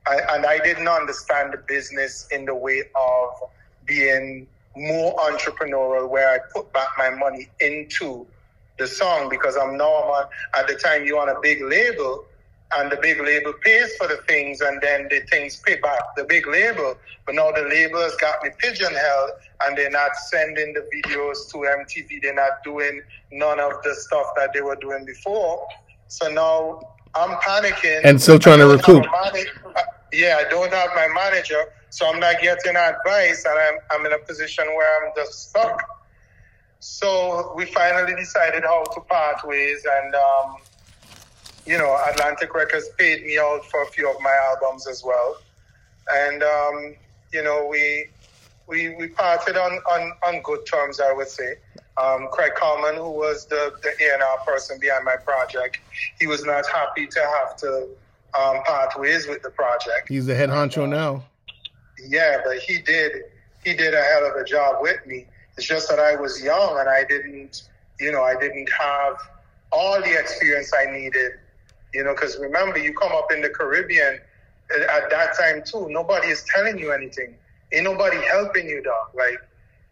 I, 0.07 0.20
and 0.30 0.45
I 0.45 0.59
didn't 0.59 0.89
understand 0.89 1.55
the 1.55 1.59
business 1.59 2.28
in 2.30 2.45
the 2.45 2.55
way 2.55 2.82
of 2.95 3.30
being 3.87 4.47
more 4.76 5.16
entrepreneurial, 5.16 6.09
where 6.09 6.30
I 6.30 6.39
put 6.53 6.72
back 6.72 6.89
my 6.99 7.11
money 7.11 7.49
into 7.61 8.26
the 8.78 8.87
song 8.87 9.28
because 9.28 9.57
I'm 9.57 9.80
on, 9.80 10.26
at 10.57 10.66
the 10.66 10.74
time 10.74 11.05
you're 11.05 11.20
on 11.20 11.28
a 11.28 11.41
big 11.41 11.62
label 11.62 12.24
and 12.76 12.91
the 12.91 12.97
big 12.97 13.20
label 13.20 13.53
pays 13.62 13.95
for 13.97 14.09
the 14.09 14.16
things 14.28 14.61
and 14.61 14.80
then 14.80 15.07
the 15.09 15.20
things 15.30 15.62
pay 15.64 15.76
back 15.76 16.01
the 16.16 16.24
big 16.24 16.47
label. 16.47 16.97
But 17.24 17.37
now 17.37 17.53
the 17.53 17.62
label 17.62 18.01
has 18.01 18.16
got 18.16 18.43
me 18.43 18.51
pigeonholed 18.59 19.30
and 19.64 19.78
they're 19.78 19.91
not 19.91 20.16
sending 20.16 20.74
the 20.74 20.80
videos 20.95 21.51
to 21.53 21.59
MTV. 21.59 22.22
They're 22.22 22.35
not 22.35 22.64
doing 22.64 23.03
none 23.30 23.61
of 23.61 23.82
the 23.85 23.95
stuff 23.95 24.26
that 24.37 24.53
they 24.53 24.61
were 24.61 24.76
doing 24.76 25.05
before. 25.05 25.66
So 26.09 26.28
now 26.30 26.80
I'm 27.14 27.39
panicking. 27.39 28.01
And 28.05 28.20
still 28.20 28.39
trying 28.39 28.59
to 28.59 28.66
recoup. 28.66 29.07
Yeah, 30.15 30.37
I 30.39 30.49
don't 30.49 30.73
have 30.73 30.91
my 30.95 31.09
manager, 31.09 31.65
so 31.91 32.07
I'm 32.07 32.21
not 32.21 32.41
getting 32.41 32.77
advice 32.77 33.45
and 33.45 33.59
I'm, 33.59 33.75
I'm 33.91 34.07
in 34.07 34.12
a 34.12 34.19
position 34.19 34.65
where 34.77 35.07
I'm 35.07 35.12
just 35.17 35.51
stuck. 35.51 35.83
So 36.79 37.53
we 37.57 37.65
finally 37.67 38.15
decided 38.15 38.62
how 38.62 38.85
to 38.85 39.01
part 39.01 39.45
ways 39.45 39.85
and 39.91 40.15
um, 40.15 40.57
you 41.67 41.79
know, 41.79 41.99
Atlantic 42.11 42.55
Records 42.55 42.89
paid 42.99 43.25
me 43.25 43.39
out 43.39 43.65
for 43.67 43.83
a 43.83 43.87
few 43.87 44.11
of 44.11 44.21
my 44.21 44.37
albums 44.51 44.87
as 44.87 45.03
well. 45.05 45.39
And, 46.12 46.43
um, 46.43 46.95
you 47.33 47.43
know, 47.43 47.67
we, 47.67 48.09
we, 48.67 48.95
we 48.97 49.09
parted 49.09 49.57
on, 49.57 49.73
on, 49.91 50.12
on 50.27 50.43
good 50.43 50.67
terms, 50.67 51.01
I 51.01 51.12
would 51.12 51.29
say. 51.29 51.55
Um, 51.97 52.29
Craig 52.33 52.53
Kallman, 52.57 52.97
who 52.97 53.11
was 53.11 53.47
the, 53.47 53.73
the 53.83 53.89
A&R 53.89 54.39
person 54.45 54.79
behind 54.79 55.05
my 55.05 55.17
project, 55.17 55.79
he 56.21 56.27
was 56.27 56.45
not 56.45 56.67
happy 56.69 57.07
to 57.07 57.21
have 57.21 57.57
to 57.57 57.89
um, 58.39 58.62
part 58.64 58.99
ways 58.99 59.26
with 59.26 59.43
the 59.43 59.51
project. 59.51 60.09
He's 60.09 60.26
the 60.26 60.35
head 60.35 60.51
honcho 60.51 60.89
now. 60.89 61.24
Yeah, 62.07 62.39
but 62.45 62.59
he 62.59 62.80
did 62.80 63.24
he 63.64 63.74
did 63.74 63.95
a 63.95 64.03
hell 64.03 64.26
of 64.26 64.37
a 64.37 64.45
job 64.45 64.76
with 64.80 65.05
me. 65.07 65.26
It's 65.57 65.66
just 65.66 65.89
that 65.89 65.99
I 65.99 66.16
was 66.16 66.43
young 66.43 66.78
and 66.78 66.89
I 66.89 67.05
didn't, 67.05 67.68
you 68.01 68.12
know, 68.12 68.22
I 68.22 68.35
didn't 68.39 68.68
have 68.78 69.16
all 69.70 70.01
the 70.01 70.18
experience 70.18 70.72
I 70.76 70.91
needed 70.91 71.32
you 71.95 72.03
know, 72.03 72.12
because 72.12 72.37
remember, 72.39 72.78
you 72.78 72.93
come 72.93 73.12
up 73.12 73.32
in 73.32 73.41
the 73.41 73.49
Caribbean 73.49 74.18
at 74.91 75.11
that 75.11 75.39
time 75.39 75.62
too. 75.64 75.89
Nobody 75.89 76.28
is 76.28 76.45
telling 76.53 76.78
you 76.78 76.93
anything. 76.93 77.37
Ain't 77.72 77.85
nobody 77.85 78.18
helping 78.26 78.68
you, 78.68 78.82
dog. 78.82 79.14
Like 79.14 79.39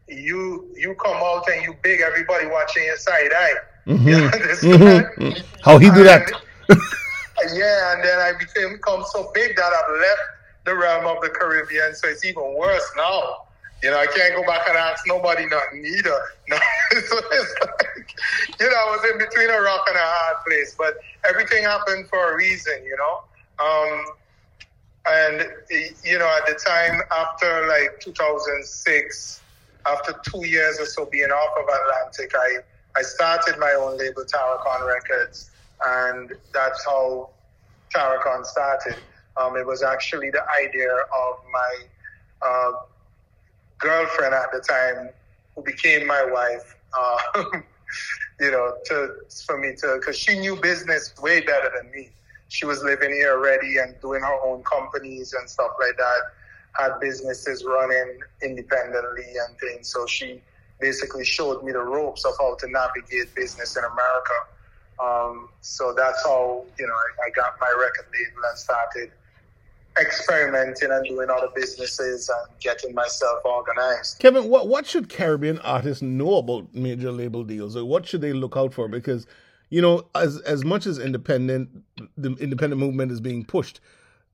you, 0.09 0.69
you 0.77 0.95
come 0.97 1.17
out 1.17 1.49
and 1.49 1.63
you 1.63 1.77
big. 1.83 2.01
Everybody 2.01 2.47
watching 2.47 2.85
your 2.85 2.97
side 2.97 3.33
eye. 3.33 3.55
Mm-hmm. 3.87 4.09
You 4.67 4.79
know, 4.79 5.03
mm-hmm. 5.19 5.47
How 5.63 5.79
he 5.79 5.91
do 5.91 6.05
that? 6.05 6.31
yeah, 7.55 7.95
and 7.95 8.05
then 8.05 8.19
I 8.19 8.33
became 8.39 8.79
come 8.79 9.05
so 9.13 9.31
big 9.35 9.57
that 9.57 9.73
I've 9.73 10.01
left 10.01 10.21
the 10.65 10.77
realm 10.77 11.07
of 11.07 11.23
the 11.23 11.29
Caribbean, 11.29 11.95
so 11.95 12.09
it's 12.09 12.25
even 12.25 12.55
worse 12.57 12.89
now. 12.97 13.39
You 13.83 13.91
know, 13.91 13.99
I 13.99 14.07
can't 14.07 14.37
go 14.37 14.45
back 14.47 14.69
and 14.69 14.77
ask 14.77 15.05
nobody 15.07 15.47
nothing 15.47 15.85
either. 15.85 16.21
No, 16.49 16.57
so 17.01 17.19
it's 17.33 17.55
like, 17.63 18.09
you 18.61 18.67
know, 18.69 18.77
I 18.77 18.97
was 18.97 19.11
in 19.11 19.19
between 19.19 19.49
a 19.49 19.61
rock 19.61 19.87
and 19.89 19.97
a 19.97 20.01
hard 20.03 20.37
place, 20.47 20.75
but 20.79 20.95
everything 21.27 21.65
happened 21.65 22.07
for 22.09 22.33
a 22.33 22.37
reason, 22.37 22.75
you 22.85 22.97
know. 22.97 23.65
Um, 23.65 24.05
and 25.09 25.51
you 26.05 26.19
know, 26.19 26.29
at 26.29 26.47
the 26.47 26.55
time 26.65 27.01
after 27.11 27.67
like 27.67 28.01
2006, 28.01 29.43
after 29.87 30.15
two 30.23 30.47
years 30.47 30.79
or 30.79 30.87
so 30.87 31.07
being 31.07 31.31
off 31.31 31.51
of 31.59 31.65
Atlantic, 31.65 32.33
I 32.37 32.59
I 32.99 33.03
started 33.03 33.59
my 33.59 33.73
own 33.81 33.97
label, 33.99 34.25
Tarakon 34.25 34.87
Records, 34.87 35.51
and 35.87 36.33
that's 36.53 36.85
how 36.85 37.31
Tarakon 37.95 38.45
started. 38.45 38.97
Um, 39.41 39.57
it 39.57 39.67
was 39.67 39.83
actually 39.83 40.31
the 40.31 40.43
idea 40.63 40.93
of 40.93 41.35
my 41.53 41.75
uh, 42.47 42.73
girlfriend 43.79 44.35
at 44.35 44.53
the 44.53 44.61
time, 44.61 45.11
who 45.55 45.63
became 45.63 46.07
my 46.07 46.25
wife. 46.25 46.77
Uh, 46.99 47.45
you 48.41 48.51
know, 48.51 48.75
to 48.87 49.11
for 49.47 49.59
me 49.59 49.75
to 49.81 49.97
because 49.99 50.17
she 50.17 50.39
knew 50.39 50.57
business 50.57 51.15
way 51.21 51.41
better 51.41 51.71
than 51.77 51.91
me. 51.91 52.11
She 52.49 52.67
was 52.67 52.83
living 52.83 53.11
here 53.11 53.33
already 53.33 53.79
and 53.79 53.99
doing 54.03 54.21
her 54.21 54.39
own 54.45 54.63
companies 54.65 55.33
and 55.33 55.49
stuff 55.49 55.73
like 55.81 55.97
that. 55.97 56.21
Had 56.77 57.01
businesses 57.01 57.65
running 57.65 58.19
independently 58.43 59.25
and 59.25 59.59
things. 59.59 59.89
So 59.89 60.07
she 60.07 60.43
basically 60.81 61.25
showed 61.25 61.63
me 61.63 61.73
the 61.73 61.81
ropes 61.81 62.25
of 62.25 62.33
how 62.39 62.57
to 62.57 62.67
navigate 62.69 63.35
business 63.35 63.77
in 63.77 63.85
America. 63.85 64.35
Um, 65.01 65.49
so 65.61 65.95
that's 65.97 66.23
how 66.25 66.65
you 66.79 66.87
know 66.87 66.93
I, 66.93 67.29
I 67.29 67.31
got 67.31 67.55
my 67.61 67.75
record 67.79 68.07
label 68.13 68.43
and 68.49 68.59
started 68.59 69.11
experimenting 70.01 70.91
and 70.91 71.05
doing 71.05 71.29
other 71.29 71.49
businesses 71.55 72.29
and 72.29 72.59
getting 72.61 72.95
myself 72.95 73.45
organized. 73.45 74.19
Kevin, 74.19 74.49
what 74.49 74.69
what 74.69 74.87
should 74.87 75.09
Caribbean 75.09 75.59
artists 75.61 76.03
know 76.03 76.37
about 76.37 76.75
major 76.75 77.13
label 77.13 77.45
deals, 77.45 77.77
or 77.77 77.85
what 77.85 78.07
should 78.07 78.21
they 78.21 78.33
look 78.33 78.57
out 78.57 78.73
for? 78.73 78.89
Because 78.89 79.27
you 79.71 79.81
know, 79.81 80.07
as 80.15 80.39
as 80.41 80.65
much 80.65 80.87
as 80.87 80.99
independent, 80.99 81.71
the 82.17 82.33
independent 82.35 82.81
movement 82.81 83.11
is 83.11 83.21
being 83.21 83.45
pushed, 83.45 83.81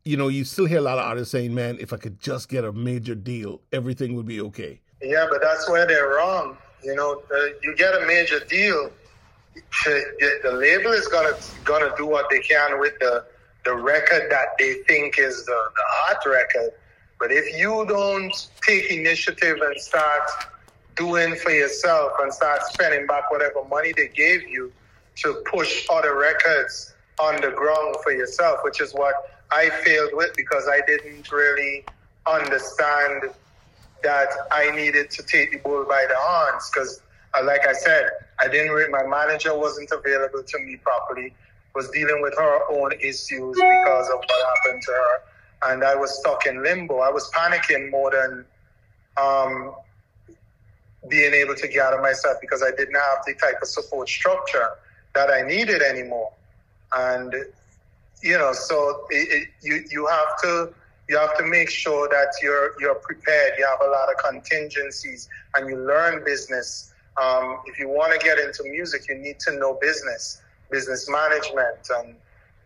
you 0.05 0.17
know, 0.17 0.29
you 0.29 0.45
still 0.45 0.67
hear 0.67 0.79
a 0.79 0.83
lot 0.83 0.99
of 0.99 1.05
artists 1.05 1.31
saying, 1.33 1.55
"Man, 1.55 1.77
if 1.81 1.93
I 1.93 1.97
could 1.97 2.21
just 2.21 2.49
get 2.49 2.65
a 2.65 2.73
major 2.73 3.15
deal, 3.15 3.61
everything 3.73 4.15
would 4.17 4.27
be 4.27 4.41
okay." 4.41 4.81
Yeah, 5.03 5.27
but 5.31 5.41
that's 5.41 5.69
where 5.69 5.87
they're 5.87 6.09
wrong. 6.09 6.57
You 6.83 6.95
know, 6.95 7.23
uh, 7.33 7.47
you 7.63 7.75
get 7.77 7.95
a 7.95 8.07
major 8.07 8.41
deal, 8.41 8.91
the 9.85 10.53
label 10.53 10.93
is 10.93 11.07
gonna 11.09 11.33
gonna 11.65 11.91
do 11.97 12.07
what 12.07 12.29
they 12.31 12.41
can 12.41 12.79
with 12.81 12.99
the 13.01 13.25
the 13.65 13.75
record 13.75 14.31
that 14.31 14.49
they 14.59 14.75
think 14.87 15.19
is 15.19 15.45
the, 15.45 15.53
the 15.53 15.83
hot 15.87 16.25
record. 16.27 16.71
But 17.19 17.33
if 17.33 17.59
you 17.59 17.85
don't 17.89 18.33
take 18.67 18.91
initiative 18.91 19.59
and 19.61 19.81
start 19.81 20.23
doing 20.97 21.35
for 21.37 21.51
yourself 21.51 22.13
and 22.21 22.33
start 22.33 22.63
spending 22.63 23.07
back 23.07 23.31
whatever 23.31 23.65
money 23.69 23.93
they 23.97 24.09
gave 24.09 24.49
you 24.49 24.73
to 25.17 25.43
push 25.51 25.87
other 25.91 26.17
records 26.17 26.95
on 27.21 27.41
the 27.41 27.51
ground 27.51 27.97
for 28.03 28.13
yourself, 28.13 28.61
which 28.63 28.81
is 28.81 28.93
what 28.93 29.15
I 29.51 29.71
failed 29.85 30.11
with 30.13 30.35
because 30.37 30.69
I 30.69 30.81
didn't 30.87 31.31
really 31.33 31.85
understand 32.27 33.31
that 34.03 34.29
I 34.53 34.71
needed 34.71 35.11
to 35.13 35.23
take 35.23 35.53
the 35.53 35.59
bull 35.59 35.85
by 35.85 36.07
the 36.09 36.15
horns 36.17 36.71
because, 36.73 37.03
uh, 37.35 37.45
like 37.45 37.67
I 37.67 37.73
said, 37.73 38.09
I 38.41 38.49
didn't. 38.49 38.73
Re- 38.73 38.89
my 38.89 39.07
manager 39.07 39.57
wasn't 39.57 39.91
available 39.91 40.43
to 40.43 40.59
me 40.61 40.77
properly. 40.77 41.35
Was 41.75 41.89
dealing 41.91 42.23
with 42.23 42.35
her 42.37 42.61
own 42.73 42.93
issues 42.93 43.57
because 43.57 44.09
of 44.09 44.19
what 44.19 44.57
happened 44.57 44.83
to 44.83 44.93
her, 44.93 45.73
and 45.73 45.85
I 45.85 45.95
was 45.95 46.19
stuck 46.19 46.47
in 46.47 46.63
limbo. 46.63 46.99
I 46.99 47.11
was 47.11 47.31
panicking 47.31 47.91
more 47.91 48.11
than 48.11 48.45
um, 49.17 49.75
being 51.09 51.35
able 51.35 51.55
to 51.55 51.69
get 51.69 51.81
out 51.83 51.91
gather 51.91 52.03
myself 52.03 52.39
because 52.41 52.63
I 52.63 52.71
didn't 52.71 52.95
have 52.95 53.19
the 53.27 53.35
type 53.35 53.57
of 53.63 53.69
support 53.69 54.09
structure 54.09 54.69
that 55.15 55.31
I 55.31 55.43
needed 55.43 55.83
anymore. 55.83 56.33
And 56.97 57.35
you 58.23 58.37
know, 58.37 58.53
so 58.53 59.07
it, 59.11 59.43
it, 59.43 59.49
you 59.63 59.85
you 59.91 60.07
have 60.07 60.41
to 60.43 60.75
you 61.09 61.17
have 61.19 61.37
to 61.39 61.45
make 61.45 61.71
sure 61.71 62.09
that 62.09 62.35
you're 62.43 62.73
you're 62.81 62.97
prepared. 62.97 63.53
You 63.59 63.67
have 63.67 63.87
a 63.87 63.91
lot 63.91 64.09
of 64.11 64.19
contingencies, 64.19 65.29
and 65.55 65.69
you 65.69 65.77
learn 65.77 66.25
business. 66.25 66.93
Um, 67.23 67.59
if 67.67 67.79
you 67.79 67.89
want 67.89 68.19
to 68.19 68.25
get 68.25 68.39
into 68.39 68.63
music, 68.65 69.03
you 69.09 69.17
need 69.17 69.41
to 69.41 69.59
know 69.59 69.79
business, 69.81 70.41
business 70.71 71.09
management, 71.09 71.89
and 71.99 72.17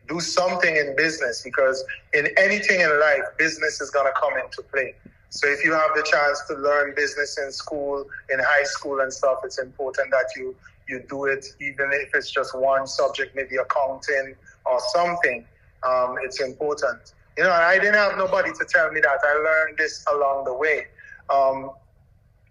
do 0.09 0.20
something 0.20 0.76
in 0.76 0.94
business 0.96 1.42
because 1.44 1.84
in 2.12 2.28
anything 2.36 2.80
in 2.80 3.00
life, 3.00 3.22
business 3.38 3.80
is 3.80 3.90
going 3.90 4.07
to 4.07 4.12
come 4.20 4.34
into 4.34 4.62
play. 4.72 4.94
So 5.30 5.48
if 5.48 5.64
you 5.64 5.72
have 5.72 5.90
the 5.96 6.03
chance 6.03 6.42
to 6.48 6.55
learn 6.57 6.94
business 6.94 7.38
in 7.38 7.50
school, 7.53 8.05
in 8.30 8.38
high 8.38 8.64
school 8.64 9.00
and 9.00 9.12
stuff, 9.12 9.38
it's 9.44 9.59
important 9.59 10.11
that 10.11 10.26
you 10.36 10.55
you 10.88 11.03
do 11.09 11.26
it, 11.26 11.46
even 11.61 11.90
if 11.92 12.11
it's 12.14 12.30
just 12.30 12.59
one 12.59 12.86
subject, 12.86 13.34
maybe 13.34 13.57
accounting 13.57 14.34
or 14.66 14.78
something. 14.92 15.46
Um, 15.86 16.16
it's 16.22 16.40
important. 16.42 17.00
You 17.38 17.44
know, 17.44 17.53
I 17.53 17.78
didn't 17.78 17.94
have 17.94 18.18
nobody 18.18 18.50
to 18.53 18.66
tell 18.68 18.90
me 18.90 19.00
that. 19.00 19.18
I 19.24 19.34
learned 19.34 19.78
this 19.78 20.05
along 20.12 20.44
the 20.44 20.55
way. 20.55 20.86
Um, 21.30 21.70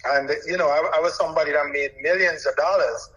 and, 0.06 0.30
you 0.48 0.58
know, 0.58 0.68
I, 0.68 0.98
I 0.98 1.00
was 1.00 1.16
somebody 1.16 1.52
that 1.52 1.70
made 1.72 1.92
millions 2.02 2.46
of 2.46 2.56
dollars 2.56 3.10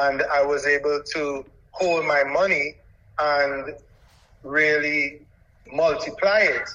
and 0.00 0.22
I 0.32 0.42
was 0.42 0.66
able 0.66 1.02
to 1.14 1.44
hold 1.70 2.04
my 2.04 2.24
money 2.24 2.76
and 3.18 3.74
really 4.42 5.20
multiply 5.72 6.40
it 6.40 6.68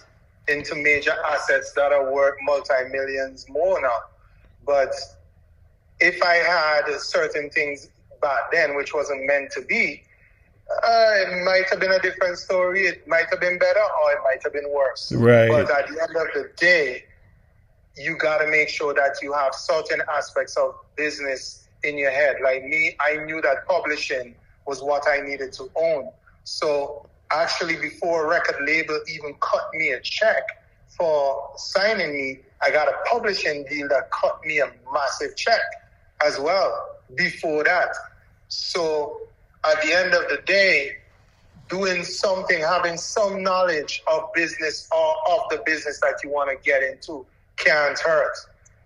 into 0.48 0.76
major 0.76 1.14
assets 1.28 1.74
that 1.74 1.92
are 1.92 2.12
worth 2.12 2.36
multi 2.42 2.90
millions 2.92 3.48
more 3.50 3.82
now. 3.82 3.98
But 4.66 4.94
if 6.00 6.22
I 6.24 6.36
had 6.36 7.00
certain 7.00 7.50
things 7.50 7.90
back 8.22 8.52
then, 8.52 8.76
which 8.76 8.94
wasn't 8.94 9.26
meant 9.26 9.52
to 9.52 9.62
be, 9.62 10.04
uh, 10.84 11.14
it 11.16 11.44
might 11.44 11.70
have 11.70 11.80
been 11.80 11.92
a 11.92 12.00
different 12.00 12.38
story. 12.38 12.86
It 12.86 13.08
might 13.08 13.26
have 13.32 13.40
been 13.40 13.58
better, 13.58 13.80
or 13.80 14.12
it 14.12 14.20
might 14.24 14.44
have 14.44 14.54
been 14.54 14.70
worse. 14.72 15.12
Right. 15.12 15.50
But 15.50 15.70
at 15.72 15.88
the 15.88 16.02
end 16.02 16.16
of 16.16 16.28
the 16.34 16.52
day, 16.58 17.06
you 18.00 18.18
got 18.18 18.38
to 18.38 18.50
make 18.50 18.70
sure 18.70 18.94
that 18.94 19.18
you 19.22 19.34
have 19.34 19.54
certain 19.54 20.02
aspects 20.16 20.56
of 20.56 20.74
business 20.96 21.68
in 21.84 21.98
your 21.98 22.12
head. 22.12 22.38
Like 22.42 22.64
me, 22.64 22.96
I 23.06 23.18
knew 23.26 23.42
that 23.42 23.68
publishing 23.68 24.36
was 24.66 24.82
what 24.82 25.04
I 25.08 25.20
needed 25.20 25.52
to 25.54 25.70
own. 25.76 26.10
So 26.46 27.10
actually, 27.32 27.76
before 27.76 28.26
a 28.26 28.30
record 28.30 28.56
label 28.66 29.00
even 29.14 29.36
cut 29.42 29.70
me 29.74 29.90
a 29.90 30.00
check 30.00 30.44
for 30.88 31.42
signing 31.58 32.14
me, 32.14 32.40
I 32.62 32.72
got 32.72 32.88
a 32.88 32.94
publishing 33.10 33.66
deal 33.70 33.90
that 33.90 34.12
cut 34.12 34.40
me 34.46 34.60
a 34.60 34.72
massive 34.94 35.36
check 35.36 35.62
as 36.26 36.40
well 36.40 36.88
before 37.16 37.66
that. 37.66 37.90
So 38.48 39.18
at 39.70 39.82
the 39.82 39.94
end 39.94 40.14
of 40.14 40.30
the 40.30 40.42
day, 40.46 40.92
doing 41.70 42.04
something, 42.04 42.60
having 42.62 42.98
some 42.98 43.44
knowledge 43.44 44.02
of 44.12 44.24
business 44.34 44.88
or 44.96 45.16
of 45.32 45.42
the 45.52 45.62
business 45.66 46.00
that 46.00 46.16
you 46.24 46.30
want 46.30 46.50
to 46.50 46.58
get 46.70 46.82
into 46.82 47.26
can't 47.60 48.00
hurt. 48.00 48.36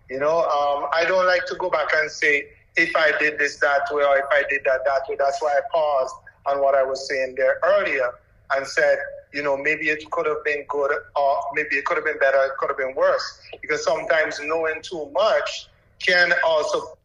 You 0.09 0.19
know, 0.19 0.39
um, 0.39 0.89
I 0.93 1.05
don't 1.07 1.25
like 1.25 1.45
to 1.47 1.55
go 1.55 1.69
back 1.69 1.87
and 1.95 2.11
say, 2.11 2.47
if 2.75 2.95
I 2.95 3.11
did 3.19 3.39
this 3.39 3.57
that 3.59 3.81
way 3.91 4.03
or 4.03 4.17
if 4.17 4.25
I 4.31 4.43
did 4.49 4.61
that 4.65 4.81
that 4.85 5.01
way. 5.07 5.15
That's 5.17 5.41
why 5.41 5.51
I 5.51 5.61
paused 5.71 6.15
on 6.45 6.61
what 6.61 6.75
I 6.75 6.83
was 6.83 7.07
saying 7.07 7.35
there 7.37 7.57
earlier 7.63 8.11
and 8.55 8.65
said, 8.65 8.97
you 9.33 9.41
know, 9.43 9.57
maybe 9.57 9.89
it 9.89 10.09
could 10.11 10.25
have 10.25 10.43
been 10.43 10.65
good 10.67 10.91
or 11.15 11.37
maybe 11.53 11.75
it 11.75 11.85
could 11.85 11.97
have 11.97 12.05
been 12.05 12.19
better, 12.19 12.37
it 12.45 12.51
could 12.59 12.69
have 12.69 12.77
been 12.77 12.95
worse. 12.95 13.41
Because 13.61 13.83
sometimes 13.83 14.39
knowing 14.43 14.81
too 14.81 15.09
much 15.13 15.67
can 15.99 16.33
also 16.45 16.97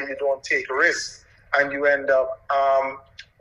you 0.00 0.16
don't 0.18 0.42
take 0.44 0.68
risks 0.70 1.24
and 1.56 1.72
you 1.72 1.86
end 1.86 2.10
up 2.10 2.44
um, 2.54 2.98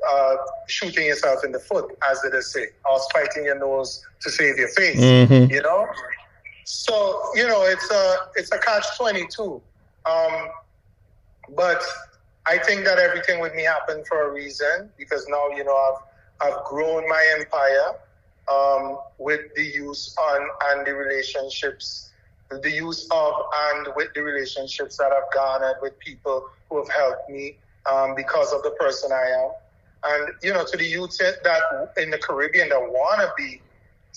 uh, 0.10 0.36
shooting 0.68 1.06
yourself 1.06 1.44
in 1.44 1.52
the 1.52 1.60
foot, 1.60 1.86
as 2.10 2.22
they 2.22 2.40
say, 2.42 2.66
or 2.90 3.00
spiting 3.00 3.46
your 3.46 3.60
nose 3.60 4.04
to 4.22 4.30
save 4.30 4.58
your 4.58 4.70
face. 4.70 5.00
Mhm. 5.00 5.52
You 5.52 5.62
know, 5.62 5.88
so 6.68 7.22
you 7.34 7.48
know 7.48 7.64
it's 7.64 7.90
a 7.90 8.16
it's 8.36 8.52
a 8.52 8.58
catch 8.58 8.86
twenty 8.98 9.26
two. 9.28 9.62
Um, 10.06 10.50
but 11.56 11.82
I 12.46 12.58
think 12.58 12.84
that 12.84 13.00
everything 13.00 13.40
with 13.40 13.56
me 13.56 13.64
happened 13.64 14.06
for 14.06 14.30
a 14.30 14.34
reason 14.34 14.90
because 14.98 15.26
now 15.30 15.48
you 15.56 15.64
know 15.64 15.74
I've 15.74 16.52
I've 16.52 16.66
grown 16.66 17.08
my 17.08 17.36
empire 17.40 17.96
um, 18.52 19.00
with 19.18 19.42
the 19.56 19.64
use 19.64 20.14
on 20.20 20.48
and 20.66 20.86
the 20.86 20.94
relationships, 20.94 22.12
the 22.50 22.70
use 22.70 23.08
of 23.12 23.34
and 23.70 23.88
with 23.96 24.14
the 24.14 24.22
relationships 24.22 24.98
that 24.98 25.14
I've 25.14 25.32
garnered 25.34 25.78
with 25.82 25.98
people 26.00 26.50
who 26.70 26.80
have 26.80 26.90
helped 26.90 27.30
me 27.30 27.56
um, 27.90 28.14
because 28.14 28.52
of 28.52 28.62
the 28.64 28.72
person 28.72 29.14
I 29.14 29.46
am. 29.46 29.52
And 30.04 30.34
you 30.44 30.52
know, 30.52 30.66
to 30.66 30.76
the 30.76 30.86
youth 30.86 31.18
that 31.18 31.62
in 31.96 32.10
the 32.10 32.18
Caribbean 32.18 32.68
that 32.70 32.80
want 32.82 33.22
to 33.22 33.32
be 33.38 33.62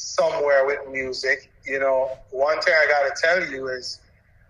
somewhere 0.00 0.64
with 0.66 0.78
music, 0.90 1.52
you 1.66 1.78
know, 1.78 2.08
one 2.30 2.60
thing 2.62 2.74
I 2.74 2.86
got 2.86 3.14
to 3.14 3.20
tell 3.20 3.52
you 3.52 3.68
is 3.68 4.00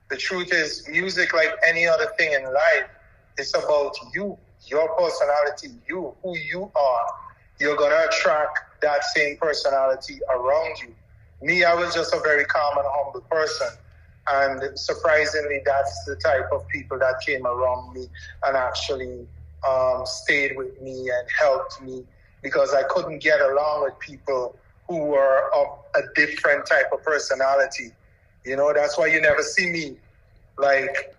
the 0.09 0.17
truth 0.17 0.53
is 0.53 0.87
music, 0.89 1.35
like 1.35 1.51
any 1.67 1.87
other 1.87 2.07
thing 2.19 2.33
in 2.33 2.45
life, 2.45 2.89
it's 3.37 3.55
about 3.55 3.95
you, 4.15 4.39
your 4.67 4.89
personality, 4.97 5.69
you, 5.89 6.15
who 6.23 6.37
you 6.37 6.71
are. 6.75 7.07
You're 7.59 7.77
gonna 7.77 8.07
attract 8.09 8.59
that 8.83 9.05
same 9.05 9.37
personality 9.39 10.19
around 10.33 10.77
you. 10.83 10.95
Me, 11.43 11.65
I 11.65 11.75
was 11.75 11.95
just 11.95 12.15
a 12.15 12.21
very 12.21 12.45
calm 12.45 12.77
and 12.77 12.87
humble 12.89 13.23
person. 13.23 13.69
And 14.31 14.79
surprisingly, 14.79 15.61
that's 15.65 16.05
the 16.07 16.17
type 16.17 16.49
of 16.53 16.67
people 16.69 16.99
that 16.99 17.15
came 17.27 17.47
around 17.47 17.93
me 17.93 18.07
and 18.47 18.57
actually 18.57 19.27
um, 19.69 20.03
stayed 20.05 20.57
with 20.57 20.81
me 20.81 21.11
and 21.11 21.29
helped 21.39 21.83
me 21.83 22.05
because 22.43 22.73
I 22.73 22.83
couldn't 22.85 23.19
get 23.19 23.41
along 23.41 23.85
with 23.85 23.99
people 23.99 24.57
who 24.91 25.05
were 25.05 25.49
of 25.55 25.69
a 25.95 26.01
different 26.17 26.67
type 26.67 26.87
of 26.93 27.01
personality. 27.05 27.93
You 28.45 28.57
know, 28.57 28.73
that's 28.75 28.99
why 28.99 29.07
you 29.07 29.21
never 29.21 29.41
see 29.41 29.71
me 29.71 29.97
like 30.59 31.15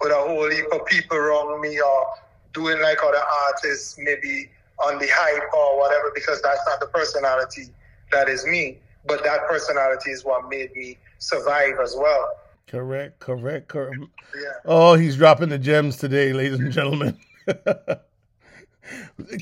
with 0.00 0.12
a 0.12 0.14
whole 0.14 0.48
heap 0.48 0.66
of 0.72 0.86
people 0.86 1.16
around 1.16 1.60
me 1.60 1.80
or 1.80 2.06
doing 2.54 2.80
like 2.80 2.98
other 3.04 3.22
artists, 3.48 3.96
maybe 3.98 4.50
on 4.78 5.00
the 5.00 5.08
hype 5.10 5.52
or 5.52 5.80
whatever, 5.80 6.12
because 6.14 6.40
that's 6.42 6.60
not 6.68 6.78
the 6.78 6.86
personality 6.86 7.70
that 8.12 8.28
is 8.28 8.46
me. 8.46 8.78
But 9.04 9.24
that 9.24 9.48
personality 9.48 10.12
is 10.12 10.24
what 10.24 10.48
made 10.48 10.70
me 10.76 10.96
survive 11.18 11.74
as 11.82 11.96
well. 11.98 12.30
Correct, 12.68 13.18
correct, 13.18 13.66
correct. 13.66 13.96
Yeah. 14.32 14.42
Oh, 14.64 14.94
he's 14.94 15.16
dropping 15.16 15.48
the 15.48 15.58
gems 15.58 15.96
today, 15.96 16.32
ladies 16.32 16.60
and 16.60 16.70
gentlemen. 16.70 17.18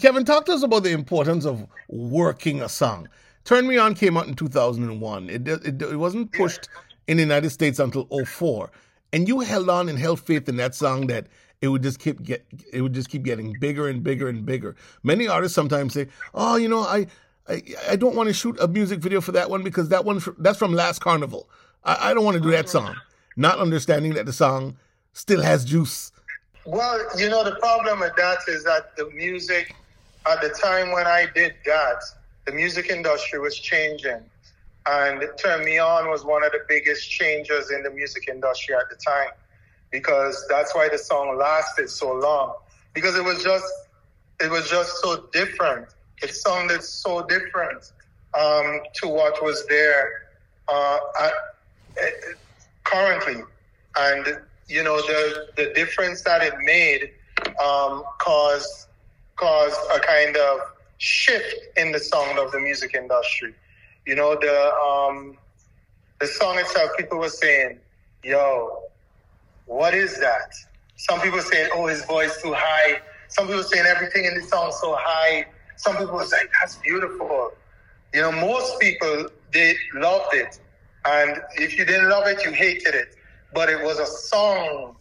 Kevin, 0.01 0.25
talk 0.25 0.47
to 0.47 0.53
us 0.53 0.63
about 0.63 0.83
the 0.83 0.93
importance 0.93 1.45
of 1.45 1.67
working 1.89 2.63
a 2.63 2.69
song. 2.69 3.09
Turn 3.45 3.67
Me 3.67 3.79
On 3.79 3.95
came 3.95 4.17
out 4.17 4.27
in 4.27 4.35
2001. 4.35 5.31
It, 5.31 5.49
it, 5.49 5.83
it 5.83 5.97
wasn't 5.97 6.33
pushed 6.33 6.69
in 7.07 7.17
the 7.17 7.23
United 7.23 7.51
States 7.51 7.79
until 7.79 8.07
04. 8.27 8.71
And 9.13 9.27
you 9.27 9.41
held 9.41 9.71
on 9.71 9.89
and 9.89 9.99
held 9.99 10.21
faith 10.21 10.49
in 10.49 10.57
that 10.57 10.75
song 10.75 11.07
that 11.07 11.27
it 11.61 11.69
would 11.69 11.83
just 11.83 11.99
keep 11.99 12.23
get 12.23 12.47
it 12.73 12.83
would 12.83 12.93
just 12.93 13.09
keep 13.09 13.23
getting 13.23 13.55
bigger 13.59 13.89
and 13.89 14.03
bigger 14.03 14.29
and 14.29 14.45
bigger. 14.45 14.77
Many 15.03 15.27
artists 15.27 15.55
sometimes 15.55 15.95
say, 15.95 16.09
"Oh, 16.35 16.57
you 16.57 16.69
know, 16.69 16.81
I 16.81 17.07
I, 17.49 17.63
I 17.91 17.97
don't 17.97 18.15
want 18.15 18.29
to 18.29 18.33
shoot 18.33 18.57
a 18.61 18.69
music 18.69 19.01
video 19.01 19.21
for 19.21 19.33
that 19.33 19.51
one 19.51 19.63
because 19.63 19.89
that 19.89 20.05
one 20.05 20.23
that's 20.39 20.59
from 20.59 20.73
last 20.73 21.01
carnival. 21.01 21.49
I, 21.85 22.11
I 22.11 22.15
don't 22.15 22.25
want 22.25 22.37
to 22.37 22.43
do 22.43 22.51
that 22.51 22.67
mm-hmm. 22.67 22.87
song." 22.87 22.97
Not 23.37 23.59
understanding 23.59 24.15
that 24.15 24.27
the 24.27 24.33
song 24.33 24.77
still 25.13 25.43
has 25.43 25.65
juice. 25.65 26.13
Well, 26.69 27.03
you 27.17 27.31
know, 27.31 27.45
the 27.45 27.57
problem 27.57 28.01
with 28.01 28.15
that 28.17 28.41
is 28.47 28.63
that 28.65 28.95
the 28.95 29.09
music, 29.15 29.75
at 30.27 30.43
the 30.43 30.51
time 30.51 30.93
when 30.93 31.07
I 31.07 31.27
did 31.35 31.55
that, 31.65 32.03
the 32.45 32.53
music 32.53 32.91
industry 32.91 33.39
was 33.39 33.59
changing. 33.59 34.21
And 34.87 35.25
Turn 35.43 35.65
Me 35.65 35.79
On 35.79 36.11
was 36.11 36.27
one 36.27 36.45
of 36.45 36.53
the 36.53 36.61
biggest 36.69 37.11
changes 37.11 37.71
in 37.71 37.83
the 37.85 37.91
music 37.91 38.29
industry 38.29 38.75
at 38.75 38.91
the 38.91 38.97
time. 38.97 39.31
Because 39.91 40.45
that's 40.51 40.75
why 40.75 40.91
the 40.91 40.99
song 40.99 41.39
lasted 41.39 41.89
so 41.89 42.13
long. 42.13 42.53
Because 42.93 43.17
it 43.17 43.25
was 43.25 43.43
just 43.43 43.73
it 44.39 44.51
was 44.51 44.69
just 44.69 45.01
so 45.01 45.27
different. 45.33 45.89
It 46.23 46.35
sounded 46.35 46.83
so 46.83 47.25
different 47.27 47.93
um, 48.39 48.81
to 48.97 49.09
what 49.09 49.43
was 49.43 49.67
there 49.69 50.11
uh, 50.69 50.99
at, 51.19 51.33
currently. 52.85 53.43
And 53.97 54.27
you 54.69 54.83
know 54.83 54.97
the 54.97 55.49
the 55.57 55.73
difference 55.75 56.23
that 56.23 56.43
it 56.43 56.55
made 56.61 57.11
um, 57.65 58.05
caused 58.21 58.89
caused 59.37 59.79
a 59.95 60.01
kind 60.01 60.37
of 60.37 60.61
shift 60.99 61.55
in 61.77 61.93
the 61.93 61.99
sound 61.99 62.39
of 62.39 62.53
the 62.53 62.61
music 62.61 62.95
industry. 62.95 63.55
You 64.07 64.17
know, 64.17 64.37
the 64.41 64.73
um, 64.75 65.39
the 66.21 66.27
song 66.27 66.59
itself, 66.59 66.91
people 66.99 67.19
were 67.19 67.29
saying, 67.29 67.79
"Yo, 68.25 68.83
what 69.67 69.95
is 69.95 70.19
that?" 70.21 70.53
Some 70.97 71.21
people 71.21 71.41
saying, 71.41 71.71
"Oh, 71.75 71.87
his 71.87 72.05
voice 72.05 72.41
too 72.43 72.55
high." 72.57 73.01
Some 73.29 73.47
people 73.47 73.63
saying 73.63 73.87
everything 73.87 74.25
in 74.25 74.35
the 74.35 74.43
song 74.43 74.73
so 74.73 74.97
high. 74.99 75.47
Some 75.77 75.97
people 75.97 76.15
were 76.15 76.25
saying 76.25 76.47
that's 76.61 76.77
beautiful. 76.77 77.53
You 78.15 78.23
know, 78.23 78.33
most 78.33 78.81
people 78.81 79.29
they 79.53 79.77
loved 79.95 80.35
it, 80.35 80.61
and 81.07 81.41
if 81.57 81.79
you 81.79 81.85
didn't 81.85 82.09
love 82.09 82.27
it, 82.27 82.45
you 82.45 82.53
hated 82.53 82.95
it. 82.95 83.15
But 83.53 83.69
it 83.71 83.83
was 83.83 83.99
a 83.99 84.07
song 84.07 84.97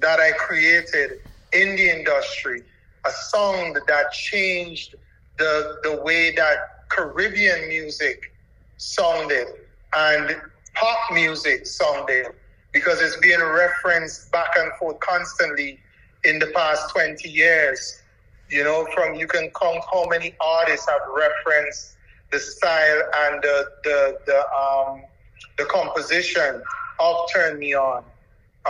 that 0.00 0.20
I 0.20 0.32
created 0.32 1.12
in 1.52 1.76
the 1.76 1.90
industry, 1.90 2.62
a 3.06 3.10
song 3.10 3.74
that 3.88 4.12
changed 4.12 4.94
the 5.38 5.78
the 5.82 6.02
way 6.02 6.34
that 6.34 6.58
Caribbean 6.90 7.68
music 7.68 8.22
sounded 8.76 9.46
and 9.96 10.36
pop 10.74 10.98
music 11.12 11.66
sounded 11.66 12.26
because 12.72 13.00
it's 13.00 13.16
being 13.18 13.42
referenced 13.42 14.30
back 14.32 14.48
and 14.58 14.72
forth 14.78 15.00
constantly 15.00 15.80
in 16.24 16.38
the 16.38 16.48
past 16.48 16.90
20 16.92 17.28
years. 17.28 18.02
You 18.50 18.64
know, 18.64 18.86
from 18.94 19.14
you 19.14 19.26
can 19.26 19.50
count 19.60 19.82
how 19.92 20.06
many 20.08 20.36
artists 20.40 20.88
have 20.88 21.00
referenced 21.14 21.96
the 22.32 22.38
style 22.38 23.02
and 23.24 23.42
the 23.42 23.66
the 23.84 24.18
the 24.26 24.38
um 24.56 25.02
the 25.58 25.64
composition 25.66 26.62
of 26.98 27.16
Turn 27.32 27.58
Me 27.58 27.74
On 27.74 28.02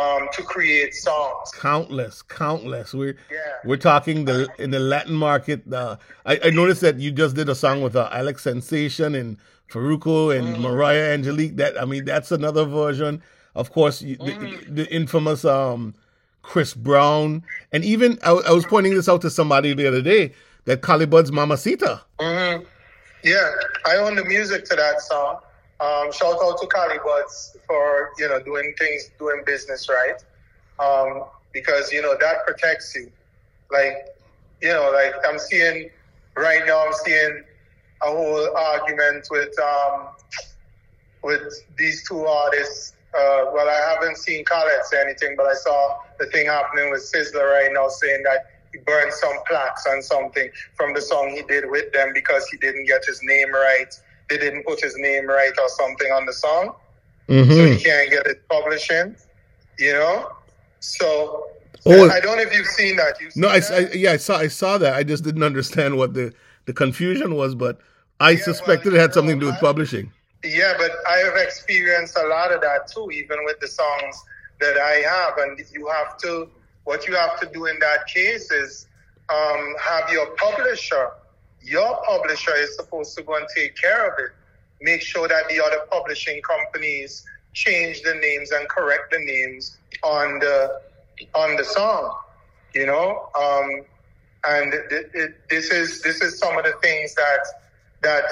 um, 0.00 0.28
to 0.32 0.42
create 0.42 0.94
songs. 0.94 1.50
Countless, 1.52 2.22
countless. 2.22 2.92
We're 2.92 3.16
yeah. 3.30 3.38
we're 3.64 3.76
talking 3.76 4.24
the 4.24 4.48
in 4.58 4.70
the 4.70 4.80
Latin 4.80 5.14
market. 5.14 5.72
Uh, 5.72 5.96
I, 6.24 6.38
I 6.44 6.50
noticed 6.50 6.80
that 6.82 6.98
you 6.98 7.10
just 7.10 7.36
did 7.36 7.48
a 7.48 7.54
song 7.54 7.82
with 7.82 7.96
uh, 7.96 8.08
Alex 8.12 8.42
Sensation 8.42 9.14
and 9.14 9.38
Farruko 9.70 10.36
and 10.36 10.56
mm. 10.56 10.60
Mariah 10.60 11.16
Angeliq. 11.16 11.56
That 11.56 11.80
I 11.80 11.84
mean, 11.84 12.04
that's 12.04 12.32
another 12.32 12.64
version. 12.64 13.22
Of 13.54 13.72
course, 13.72 14.02
mm. 14.02 14.18
the, 14.18 14.70
the, 14.70 14.94
infamous 14.94 15.44
um, 15.44 15.94
Chris 16.42 16.74
Brown, 16.74 17.42
and 17.72 17.84
even 17.84 18.18
I, 18.22 18.32
I, 18.32 18.52
was 18.52 18.66
pointing 18.66 18.94
this 18.94 19.08
out 19.08 19.22
to 19.22 19.30
somebody 19.30 19.72
the 19.72 19.88
other 19.88 20.02
day 20.02 20.32
that 20.66 20.82
Calibud's 20.82 21.32
Mamacita. 21.32 22.02
Mm-hmm. 22.18 22.64
Yeah, 23.24 23.50
I 23.86 23.96
own 23.96 24.14
the 24.14 24.24
music 24.24 24.66
to 24.66 24.76
that 24.76 25.00
song. 25.00 25.38
Um, 25.78 26.10
shout 26.10 26.38
out 26.42 26.58
to 26.60 26.66
Cali 26.68 26.96
Buds 27.04 27.56
for 27.66 28.10
you 28.18 28.28
know 28.28 28.40
doing 28.40 28.74
things, 28.78 29.10
doing 29.18 29.42
business 29.44 29.88
right, 29.90 30.22
um, 30.78 31.24
because 31.52 31.92
you 31.92 32.00
know 32.00 32.16
that 32.18 32.46
protects 32.46 32.94
you. 32.94 33.12
Like 33.70 34.06
you 34.62 34.68
know, 34.68 34.90
like 34.94 35.14
I'm 35.28 35.38
seeing 35.38 35.90
right 36.34 36.62
now, 36.66 36.86
I'm 36.86 36.94
seeing 37.04 37.44
a 38.02 38.06
whole 38.06 38.56
argument 38.56 39.26
with 39.30 39.54
um, 39.60 40.08
with 41.22 41.42
these 41.76 42.06
two 42.08 42.24
artists. 42.24 42.94
Uh, 43.14 43.50
well, 43.52 43.68
I 43.68 43.94
haven't 43.94 44.16
seen 44.16 44.44
Khaled 44.44 44.84
say 44.84 45.00
anything, 45.00 45.34
but 45.36 45.46
I 45.46 45.54
saw 45.54 45.96
the 46.18 46.26
thing 46.26 46.46
happening 46.46 46.90
with 46.90 47.00
Sizzla 47.00 47.42
right 47.42 47.70
now, 47.72 47.88
saying 47.88 48.22
that 48.24 48.46
he 48.72 48.78
burned 48.78 49.12
some 49.12 49.36
plaques 49.46 49.84
and 49.86 50.02
something 50.02 50.48
from 50.74 50.94
the 50.94 51.00
song 51.00 51.30
he 51.30 51.42
did 51.42 51.70
with 51.70 51.92
them 51.92 52.12
because 52.14 52.46
he 52.48 52.56
didn't 52.58 52.86
get 52.86 53.04
his 53.04 53.20
name 53.22 53.52
right 53.52 53.94
they 54.28 54.38
didn't 54.38 54.64
put 54.64 54.80
his 54.80 54.96
name 54.96 55.26
right 55.26 55.52
or 55.60 55.68
something 55.68 56.10
on 56.12 56.26
the 56.26 56.32
song. 56.32 56.74
Mm-hmm. 57.28 57.50
So 57.50 57.66
he 57.66 57.82
can't 57.82 58.10
get 58.10 58.26
it 58.26 58.48
publishing, 58.48 59.16
you 59.78 59.92
know? 59.92 60.32
So 60.80 61.48
oh, 61.86 62.10
I 62.10 62.20
don't 62.20 62.36
know 62.36 62.42
if 62.42 62.54
you've 62.54 62.66
seen 62.66 62.96
that. 62.96 63.20
You've 63.20 63.36
no, 63.36 63.48
I, 63.48 63.60
that? 63.60 63.90
I, 63.92 63.94
yeah, 63.94 64.12
I 64.12 64.16
saw 64.16 64.38
I 64.38 64.48
saw 64.48 64.78
that. 64.78 64.94
I 64.94 65.02
just 65.02 65.24
didn't 65.24 65.42
understand 65.42 65.96
what 65.96 66.14
the, 66.14 66.32
the 66.66 66.72
confusion 66.72 67.34
was, 67.34 67.54
but 67.54 67.80
I 68.20 68.30
yeah, 68.30 68.42
suspected 68.42 68.92
well, 68.92 69.00
it 69.00 69.02
had 69.02 69.14
something 69.14 69.40
to 69.40 69.46
do 69.46 69.50
with 69.50 69.60
publishing. 69.60 70.12
Yeah, 70.44 70.74
but 70.78 70.92
I 71.08 71.18
have 71.18 71.36
experienced 71.36 72.16
a 72.16 72.26
lot 72.28 72.52
of 72.52 72.60
that 72.60 72.88
too, 72.88 73.10
even 73.10 73.38
with 73.44 73.58
the 73.60 73.68
songs 73.68 74.22
that 74.60 74.76
I 74.78 75.02
have. 75.08 75.38
And 75.38 75.60
you 75.72 75.88
have 75.88 76.16
to, 76.18 76.48
what 76.84 77.08
you 77.08 77.14
have 77.14 77.40
to 77.40 77.46
do 77.52 77.66
in 77.66 77.78
that 77.80 78.06
case 78.06 78.50
is 78.50 78.86
um, 79.28 79.74
have 79.80 80.10
your 80.10 80.26
publisher 80.36 81.10
your 81.66 82.00
publisher 82.06 82.54
is 82.54 82.76
supposed 82.76 83.16
to 83.16 83.24
go 83.24 83.36
and 83.36 83.46
take 83.54 83.76
care 83.76 84.06
of 84.06 84.14
it. 84.18 84.30
Make 84.80 85.02
sure 85.02 85.26
that 85.26 85.48
the 85.48 85.62
other 85.62 85.80
publishing 85.90 86.40
companies 86.42 87.24
change 87.54 88.02
the 88.02 88.14
names 88.14 88.52
and 88.52 88.68
correct 88.68 89.10
the 89.10 89.18
names 89.18 89.76
on 90.04 90.38
the 90.38 90.80
on 91.34 91.56
the 91.56 91.64
song. 91.64 92.14
You 92.74 92.86
know, 92.86 93.28
um, 93.38 93.84
and 94.46 94.74
it, 94.74 95.10
it, 95.14 95.48
this 95.50 95.70
is 95.70 96.02
this 96.02 96.20
is 96.22 96.38
some 96.38 96.56
of 96.56 96.64
the 96.64 96.74
things 96.82 97.14
that 97.14 97.40
that 98.02 98.24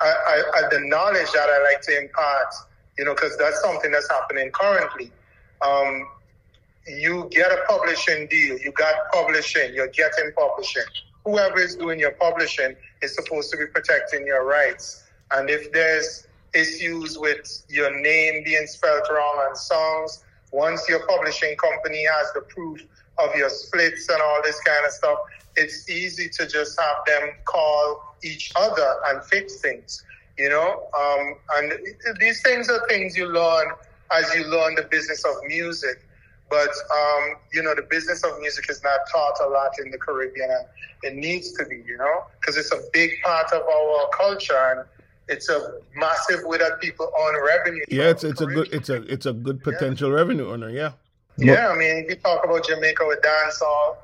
I, 0.00 0.42
I, 0.54 0.62
the 0.70 0.80
knowledge 0.80 1.30
that 1.32 1.48
I 1.48 1.62
like 1.70 1.82
to 1.82 1.98
impart. 1.98 2.52
You 2.98 3.04
know, 3.04 3.14
because 3.14 3.36
that's 3.38 3.60
something 3.62 3.90
that's 3.90 4.10
happening 4.10 4.50
currently. 4.50 5.12
Um, 5.62 6.06
you 6.86 7.28
get 7.30 7.52
a 7.52 7.62
publishing 7.68 8.26
deal, 8.26 8.58
you 8.58 8.72
got 8.72 8.94
publishing, 9.12 9.74
you're 9.74 9.88
getting 9.88 10.32
publishing 10.36 10.82
whoever 11.24 11.58
is 11.58 11.76
doing 11.76 11.98
your 11.98 12.12
publishing 12.12 12.76
is 13.02 13.14
supposed 13.14 13.50
to 13.50 13.56
be 13.56 13.66
protecting 13.66 14.26
your 14.26 14.44
rights. 14.44 15.04
And 15.32 15.48
if 15.50 15.72
there's 15.72 16.26
issues 16.54 17.18
with 17.18 17.64
your 17.68 17.90
name 18.00 18.42
being 18.44 18.66
spelled 18.66 19.06
wrong 19.10 19.46
on 19.48 19.54
songs, 19.54 20.24
once 20.52 20.88
your 20.88 21.06
publishing 21.06 21.56
company 21.56 22.04
has 22.04 22.32
the 22.32 22.40
proof 22.42 22.80
of 23.18 23.34
your 23.36 23.50
splits 23.50 24.08
and 24.08 24.20
all 24.20 24.40
this 24.42 24.60
kind 24.60 24.84
of 24.84 24.92
stuff, 24.92 25.18
it's 25.56 25.88
easy 25.88 26.28
to 26.28 26.46
just 26.46 26.78
have 26.80 26.96
them 27.06 27.30
call 27.44 28.16
each 28.22 28.52
other 28.56 28.96
and 29.08 29.22
fix 29.24 29.60
things, 29.60 30.02
you 30.38 30.48
know? 30.48 30.88
Um, 30.98 31.34
and 31.56 31.72
these 32.18 32.42
things 32.42 32.68
are 32.68 32.86
things 32.88 33.16
you 33.16 33.26
learn 33.26 33.68
as 34.12 34.34
you 34.34 34.46
learn 34.46 34.74
the 34.74 34.82
business 34.90 35.24
of 35.24 35.34
music. 35.46 36.06
But 36.50 36.68
um, 36.68 37.36
you 37.52 37.62
know, 37.62 37.74
the 37.74 37.86
business 37.88 38.24
of 38.24 38.38
music 38.40 38.68
is 38.68 38.82
not 38.82 38.98
taught 39.10 39.36
a 39.40 39.48
lot 39.48 39.70
in 39.82 39.90
the 39.92 39.98
Caribbean, 39.98 40.50
and 40.50 40.66
it 41.04 41.14
needs 41.14 41.52
to 41.52 41.64
be. 41.64 41.82
You 41.86 41.96
know, 41.96 42.24
because 42.40 42.56
it's 42.56 42.72
a 42.72 42.80
big 42.92 43.12
part 43.24 43.52
of 43.52 43.62
our 43.62 44.08
culture, 44.16 44.56
and 44.56 44.84
it's 45.28 45.48
a 45.48 45.78
massive 45.94 46.44
way 46.44 46.58
that 46.58 46.80
people 46.80 47.10
earn 47.20 47.40
revenue. 47.46 47.84
Yeah, 47.88 48.10
it's 48.10 48.24
it's 48.24 48.40
Caribbean. 48.40 48.60
a 48.60 48.64
good 48.64 48.74
it's 48.74 48.88
a 48.88 49.02
it's 49.12 49.26
a 49.26 49.32
good 49.32 49.62
potential 49.62 50.10
yeah. 50.10 50.16
revenue 50.16 50.52
earner. 50.52 50.70
Yeah. 50.70 50.92
Yeah, 51.36 51.68
I 51.68 51.76
mean, 51.76 52.04
if 52.04 52.10
you 52.10 52.16
talk 52.16 52.44
about 52.44 52.66
Jamaica 52.66 53.02
with 53.06 53.22
dancehall, 53.22 53.96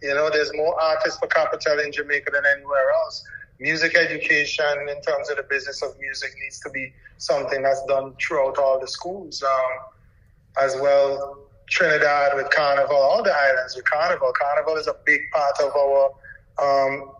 you 0.00 0.14
know, 0.14 0.30
there's 0.30 0.52
more 0.54 0.80
artists 0.80 1.18
per 1.18 1.26
capita 1.26 1.82
in 1.84 1.90
Jamaica 1.90 2.30
than 2.32 2.44
anywhere 2.46 2.92
else. 2.92 3.24
Music 3.58 3.96
education, 3.96 4.64
in 4.88 5.00
terms 5.02 5.28
of 5.30 5.38
the 5.38 5.42
business 5.44 5.82
of 5.82 5.98
music, 5.98 6.30
needs 6.40 6.60
to 6.60 6.70
be 6.70 6.92
something 7.16 7.62
that's 7.62 7.82
done 7.86 8.14
throughout 8.20 8.58
all 8.58 8.78
the 8.78 8.86
schools, 8.86 9.42
um, 9.42 10.62
as 10.62 10.76
well 10.80 11.44
Trinidad 11.68 12.36
with 12.36 12.50
Carnival, 12.50 12.96
all 12.96 13.22
the 13.22 13.32
islands 13.32 13.76
with 13.76 13.84
Carnival. 13.84 14.32
Carnival 14.38 14.76
is 14.76 14.86
a 14.86 14.96
big 15.04 15.20
part 15.32 15.54
of 15.60 15.72
our 15.74 16.10
um, 16.58 17.10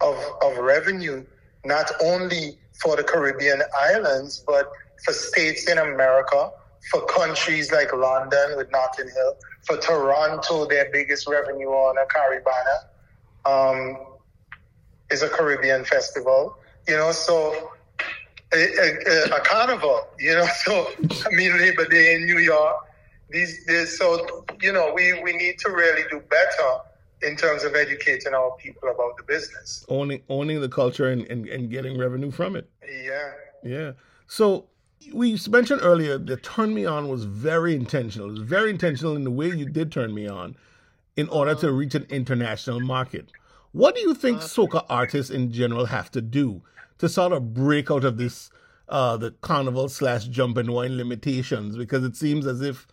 of 0.00 0.16
of 0.42 0.58
revenue, 0.58 1.24
not 1.64 1.90
only 2.02 2.58
for 2.80 2.96
the 2.96 3.02
Caribbean 3.02 3.62
islands, 3.78 4.42
but 4.46 4.70
for 5.04 5.12
states 5.12 5.68
in 5.68 5.78
America, 5.78 6.50
for 6.90 7.04
countries 7.06 7.72
like 7.72 7.92
London 7.92 8.56
with 8.56 8.70
Notting 8.70 9.08
Hill, 9.08 9.36
for 9.66 9.76
Toronto, 9.78 10.66
their 10.66 10.90
biggest 10.92 11.28
revenue 11.28 11.68
on 11.68 11.96
a 11.98 12.06
Caribana 12.06 12.78
um, 13.44 13.98
is 15.10 15.22
a 15.22 15.28
Caribbean 15.28 15.84
festival. 15.84 16.56
You 16.86 16.96
know, 16.96 17.12
so 17.12 17.72
a, 18.54 18.56
a, 18.56 19.36
a, 19.36 19.40
carnival. 19.40 20.06
You 20.18 20.34
know, 20.34 20.46
so 20.64 20.88
I 21.26 21.34
mean 21.34 21.58
Labor 21.58 21.86
Day 21.86 22.14
in 22.14 22.24
New 22.24 22.38
York 22.38 22.87
these, 23.30 23.64
these 23.66 23.98
so 23.98 24.44
you 24.60 24.72
know 24.72 24.92
we 24.94 25.20
we 25.22 25.32
need 25.32 25.58
to 25.58 25.70
really 25.70 26.02
do 26.10 26.20
better 26.30 26.78
in 27.22 27.36
terms 27.36 27.64
of 27.64 27.74
educating 27.74 28.34
our 28.34 28.52
people 28.58 28.88
about 28.88 29.16
the 29.16 29.24
business. 29.24 29.84
Owning 29.88 30.22
owning 30.28 30.60
the 30.60 30.68
culture 30.68 31.08
and, 31.08 31.26
and, 31.30 31.48
and 31.48 31.70
getting 31.70 31.98
revenue 31.98 32.30
from 32.30 32.56
it. 32.56 32.68
Yeah. 32.88 33.32
Yeah. 33.64 33.92
So 34.26 34.66
we 35.12 35.38
mentioned 35.48 35.80
earlier 35.82 36.18
that 36.18 36.42
turn 36.42 36.74
me 36.74 36.84
on 36.84 37.08
was 37.08 37.24
very 37.24 37.74
intentional. 37.74 38.28
It 38.28 38.32
was 38.32 38.40
very 38.40 38.70
intentional 38.70 39.16
in 39.16 39.24
the 39.24 39.30
way 39.30 39.48
you 39.48 39.66
did 39.66 39.90
turn 39.92 40.14
me 40.14 40.26
on 40.26 40.56
in 41.16 41.28
order 41.28 41.54
to 41.56 41.72
reach 41.72 41.94
an 41.94 42.06
international 42.10 42.80
market. 42.80 43.32
What 43.72 43.94
do 43.94 44.00
you 44.00 44.14
think 44.14 44.38
uh, 44.38 44.42
soca 44.42 44.84
artists 44.88 45.30
in 45.30 45.52
general 45.52 45.86
have 45.86 46.10
to 46.12 46.20
do 46.20 46.62
to 46.98 47.08
sort 47.08 47.32
of 47.32 47.54
break 47.54 47.90
out 47.90 48.04
of 48.04 48.16
this 48.16 48.50
uh, 48.88 49.16
the 49.18 49.32
carnival 49.42 49.88
slash 49.88 50.24
jump 50.26 50.56
and 50.56 50.70
wine 50.70 50.96
limitations? 50.96 51.76
Because 51.76 52.04
it 52.04 52.16
seems 52.16 52.46
as 52.46 52.60
if 52.60 52.86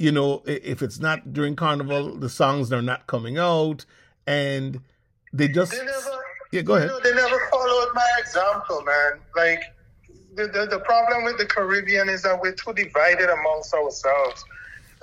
you 0.00 0.10
know, 0.10 0.42
if 0.46 0.80
it's 0.80 0.98
not 0.98 1.30
during 1.34 1.54
Carnival, 1.56 2.16
the 2.16 2.30
songs 2.30 2.72
are 2.72 2.80
not 2.80 3.06
coming 3.06 3.36
out, 3.36 3.84
and 4.26 4.80
they 5.30 5.46
just 5.46 5.72
they 5.72 5.84
never, 5.84 6.24
yeah. 6.52 6.62
Go 6.62 6.76
ahead. 6.76 6.88
You 6.88 6.94
know, 6.94 7.00
they 7.00 7.14
never 7.14 7.38
followed 7.50 7.88
my 7.94 8.10
example, 8.18 8.82
man. 8.82 9.20
Like 9.36 9.62
the, 10.36 10.46
the 10.46 10.66
the 10.70 10.78
problem 10.86 11.24
with 11.24 11.36
the 11.36 11.44
Caribbean 11.44 12.08
is 12.08 12.22
that 12.22 12.40
we're 12.40 12.54
too 12.54 12.72
divided 12.72 13.28
amongst 13.28 13.74
ourselves. 13.74 14.42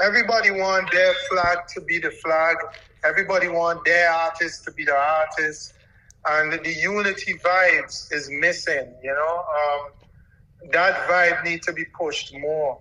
Everybody 0.04 0.50
want 0.50 0.92
their 0.92 1.14
flag 1.30 1.60
to 1.76 1.82
be 1.82 2.00
the 2.00 2.10
flag. 2.10 2.58
Everybody 3.04 3.50
want 3.50 3.86
their 3.86 4.10
artist 4.10 4.64
to 4.66 4.72
be 4.72 4.84
the 4.84 4.96
artist. 4.96 5.74
and 6.28 6.54
the 6.54 6.74
unity 6.74 7.36
vibes 7.36 8.12
is 8.12 8.32
missing. 8.32 8.96
You 9.04 9.14
know, 9.14 9.46
um, 9.60 10.72
that 10.72 11.08
vibe 11.08 11.44
needs 11.44 11.68
to 11.68 11.74
be 11.74 11.86
pushed 11.86 12.36
more. 12.36 12.80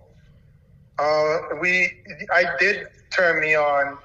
Uh, 0.99 1.39
we, 1.61 2.03
I 2.33 2.45
did 2.59 2.87
turn 3.11 3.41
me 3.41 3.55
on 3.55 3.97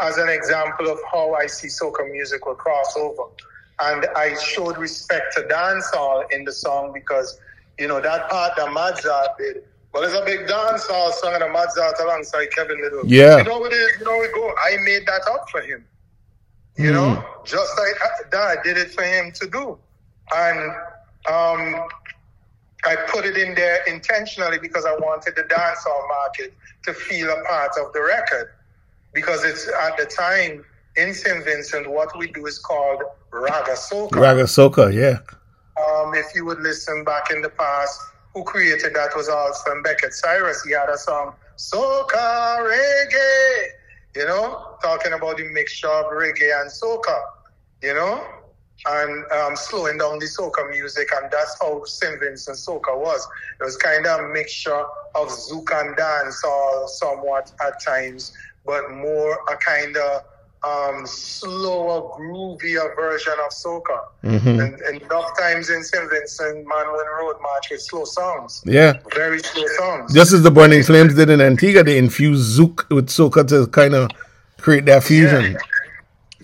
as 0.00 0.18
an 0.18 0.28
example 0.28 0.88
of 0.88 0.98
how 1.12 1.34
I 1.34 1.46
see 1.46 1.68
soca 1.68 2.10
music 2.10 2.44
will 2.46 2.54
cross 2.54 2.96
over. 2.96 3.24
And 3.80 4.06
I 4.16 4.34
showed 4.38 4.78
respect 4.78 5.34
to 5.36 5.42
dancehall 5.42 6.30
in 6.30 6.44
the 6.44 6.52
song 6.52 6.92
because, 6.92 7.38
you 7.78 7.88
know, 7.88 8.00
that 8.00 8.28
part 8.30 8.56
that 8.56 8.68
Madzart 8.68 9.36
did. 9.38 9.64
Well, 9.92 10.04
it's 10.04 10.14
a 10.14 10.24
big 10.24 10.46
dancehall 10.46 11.12
song 11.12 11.34
and 11.34 11.42
a 11.42 11.48
Madzart 11.48 12.00
alongside 12.02 12.50
Kevin 12.52 12.80
Lyttle. 12.80 13.02
Yeah. 13.04 13.38
You 13.38 13.44
know 13.44 13.58
what 13.58 13.72
it 13.72 13.76
is? 13.76 14.00
You 14.00 14.06
know 14.06 14.18
we 14.18 14.28
go. 14.28 14.54
I 14.64 14.76
made 14.82 15.06
that 15.06 15.22
up 15.30 15.50
for 15.50 15.60
him. 15.60 15.84
You 16.76 16.90
mm. 16.90 16.94
know, 16.94 17.24
just 17.44 17.70
like 17.78 18.30
that, 18.30 18.58
I 18.58 18.62
did 18.62 18.78
it 18.78 18.90
for 18.92 19.04
him 19.04 19.32
to 19.32 19.46
do. 19.48 19.78
And 20.34 20.72
um, 21.30 21.88
I 22.84 22.96
put 23.08 23.24
it 23.24 23.36
in 23.36 23.54
there 23.54 23.82
intentionally 23.86 24.58
because 24.58 24.84
I 24.84 24.92
wanted 24.92 25.36
the 25.36 25.42
dancehall 25.42 26.08
market 26.08 26.54
to 26.84 26.92
feel 26.92 27.30
a 27.30 27.42
part 27.44 27.72
of 27.80 27.92
the 27.92 28.02
record. 28.02 28.50
Because 29.14 29.44
it's 29.44 29.68
at 29.68 29.96
the 29.96 30.06
time 30.06 30.64
in 30.96 31.14
St. 31.14 31.44
Vincent, 31.44 31.88
what 31.88 32.16
we 32.18 32.28
do 32.28 32.46
is 32.46 32.58
called 32.58 33.02
Raga 33.30 33.72
Soca. 33.72 34.16
Raga 34.16 34.44
Soca, 34.44 34.92
yeah. 34.92 35.18
Um, 35.80 36.14
if 36.14 36.34
you 36.34 36.44
would 36.44 36.60
listen 36.60 37.04
back 37.04 37.30
in 37.30 37.40
the 37.42 37.50
past, 37.50 38.00
who 38.34 38.42
created 38.44 38.94
that 38.94 39.14
was 39.14 39.28
Alston 39.28 39.82
Becket 39.82 40.12
Cyrus. 40.12 40.62
He 40.62 40.72
had 40.72 40.88
a 40.88 40.98
song, 40.98 41.34
Soca 41.56 42.58
Reggae, 42.58 43.66
you 44.16 44.26
know, 44.26 44.76
talking 44.82 45.12
about 45.12 45.36
the 45.36 45.48
mixture 45.48 45.88
of 45.88 46.06
reggae 46.12 46.60
and 46.60 46.70
soca, 46.70 47.22
you 47.82 47.94
know, 47.94 48.24
and 48.86 49.30
um, 49.32 49.56
slowing 49.56 49.98
down 49.98 50.18
the 50.18 50.26
soca 50.26 50.68
music. 50.70 51.08
And 51.14 51.30
that's 51.30 51.56
how 51.60 51.84
St. 51.84 52.18
Vincent 52.20 52.56
soca 52.56 52.98
was. 52.98 53.26
It 53.60 53.64
was 53.64 53.76
kind 53.76 54.06
of 54.06 54.20
a 54.20 54.28
mixture 54.28 54.84
of 55.14 55.28
zouk 55.28 55.70
and 55.72 55.96
dance, 55.96 56.42
or 56.44 56.88
somewhat 56.88 57.52
at 57.64 57.82
times, 57.82 58.32
but 58.64 58.90
more 58.90 59.38
a 59.50 59.56
kind 59.56 59.96
of 59.96 60.22
um, 60.64 61.06
slower, 61.06 62.02
groovier 62.18 62.94
version 62.94 63.34
of 63.44 63.50
soca. 63.50 64.00
Mm-hmm. 64.22 64.48
And, 64.48 64.80
and, 64.80 65.02
enough 65.02 65.36
times 65.38 65.70
in 65.70 65.82
St. 65.82 66.08
Vincent, 66.08 66.66
Manuel 66.66 67.04
Road 67.20 67.36
March 67.42 67.68
with 67.70 67.82
slow 67.82 68.04
songs. 68.04 68.62
Yeah. 68.64 68.94
Very 69.14 69.40
slow 69.40 69.66
songs. 69.78 70.14
Just 70.14 70.32
as 70.32 70.42
the 70.42 70.50
Burning 70.50 70.84
Flames 70.84 71.14
did 71.14 71.30
in 71.30 71.40
Antigua, 71.40 71.82
they 71.82 71.98
infused 71.98 72.58
zouk 72.58 72.88
with 72.94 73.08
soca 73.08 73.46
to 73.48 73.66
kind 73.68 73.94
of 73.94 74.10
create 74.58 74.86
that 74.86 75.02
fusion. 75.02 75.52
Yeah. 75.52 75.58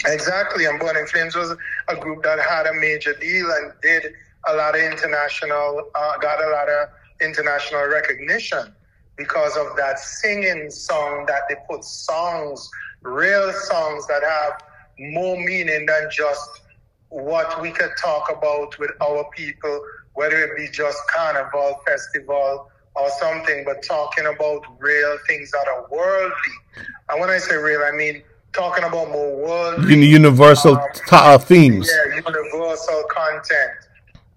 Exactly. 0.07 0.65
And 0.65 0.79
Burning 0.79 1.07
Flames 1.07 1.35
was 1.35 1.55
a 1.89 1.97
group 1.97 2.23
that 2.23 2.39
had 2.41 2.67
a 2.67 2.75
major 2.75 3.15
deal 3.15 3.51
and 3.51 3.73
did 3.83 4.13
a 4.49 4.55
lot 4.55 4.75
of 4.75 4.81
international, 4.83 5.83
uh, 5.95 6.19
got 6.19 6.43
a 6.43 6.49
lot 6.51 6.69
of 6.69 6.89
international 7.21 7.87
recognition 7.87 8.75
because 9.17 9.57
of 9.57 9.77
that 9.77 9.99
singing 9.99 10.71
song 10.71 11.27
that 11.27 11.43
they 11.49 11.57
put 11.69 11.85
songs 11.85 12.71
real 13.03 13.53
songs 13.53 14.07
that 14.09 14.23
have 14.23 14.61
more 14.99 15.37
meaning 15.37 15.87
than 15.87 16.09
just 16.11 16.49
what 17.09 17.61
we 17.63 17.71
could 17.71 17.91
talk 18.03 18.31
about 18.31 18.79
with 18.79 18.91
our 19.03 19.25
people, 19.37 19.81
whether 20.15 20.37
it 20.45 20.57
be 20.57 20.69
just 20.73 20.99
carnival, 21.15 21.77
festival, 21.87 22.69
or 22.97 23.09
something, 23.21 23.65
but 23.65 23.83
talking 23.87 24.27
about 24.27 24.63
real 24.81 25.17
things 25.29 25.51
that 25.53 25.67
are 25.69 25.87
worldly. 25.91 26.55
And 27.09 27.21
when 27.21 27.31
I 27.31 27.39
say 27.39 27.57
real, 27.57 27.83
I 27.83 27.93
mean 27.97 28.23
talking 28.53 28.85
about 28.85 29.11
more 29.11 29.37
worldly, 29.37 30.07
universal 30.07 30.77
um, 30.77 30.89
t- 30.95 31.01
uh, 31.13 31.39
themes. 31.39 31.91
Yeah, 31.91 32.17
universal 32.17 33.03
content. 33.11 33.73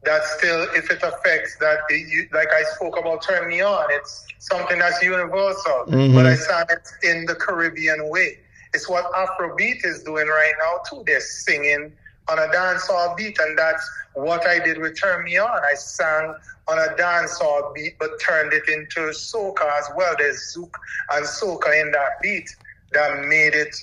That 0.03 0.23
still, 0.23 0.63
if 0.73 0.89
it 0.89 1.03
affects 1.03 1.57
that, 1.59 1.79
it, 1.89 2.33
like 2.33 2.47
I 2.51 2.63
spoke 2.73 2.97
about, 2.97 3.21
turn 3.21 3.47
me 3.47 3.61
on. 3.61 3.85
It's 3.91 4.25
something 4.39 4.79
that's 4.79 5.01
universal, 5.03 5.85
mm-hmm. 5.87 6.15
but 6.15 6.25
I 6.25 6.35
sang 6.35 6.65
it 6.69 6.87
in 7.03 7.25
the 7.25 7.35
Caribbean 7.35 8.09
way. 8.09 8.39
It's 8.73 8.89
what 8.89 9.11
Afrobeat 9.13 9.85
is 9.85 10.01
doing 10.03 10.27
right 10.27 10.53
now 10.59 10.81
too. 10.89 11.03
They're 11.05 11.19
singing 11.19 11.91
on 12.27 12.39
a 12.39 12.47
dancehall 12.47 13.15
beat, 13.17 13.37
and 13.39 13.57
that's 13.57 13.89
what 14.13 14.47
I 14.47 14.59
did 14.59 14.77
with 14.79 14.99
Turn 14.99 15.25
Me 15.25 15.37
On. 15.37 15.49
I 15.49 15.73
sang 15.75 16.35
on 16.67 16.77
a 16.79 16.95
dancehall 16.95 17.73
beat, 17.73 17.97
but 17.99 18.19
turned 18.19 18.53
it 18.53 18.67
into 18.69 19.11
soca 19.11 19.69
as 19.77 19.89
well. 19.95 20.15
There's 20.17 20.55
zouk 20.55 20.73
and 21.11 21.25
soca 21.25 21.81
in 21.81 21.91
that 21.91 22.21
beat 22.21 22.49
that 22.93 23.25
made 23.25 23.53
it 23.53 23.75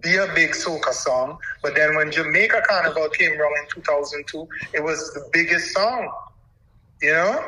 be 0.00 0.16
a 0.16 0.26
big 0.34 0.50
soca 0.50 0.92
song. 0.92 1.38
But 1.62 1.74
then 1.74 1.94
when 1.96 2.10
Jamaica 2.10 2.62
Carnival 2.68 3.08
came 3.10 3.32
around 3.40 3.56
in 3.62 3.82
2002, 3.82 4.48
it 4.72 4.82
was 4.82 5.12
the 5.14 5.28
biggest 5.32 5.72
song, 5.72 6.10
you 7.00 7.12
know? 7.12 7.44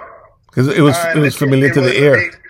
Because 0.48 0.68
it 0.68 0.80
was, 0.80 0.96
it 1.14 1.18
was 1.18 1.36
familiar 1.36 1.66
it, 1.66 1.70
it 1.70 1.74
to 1.74 1.80
was 1.80 1.90
the 1.90 2.02
ear. 2.02 2.16
Big, 2.16 2.40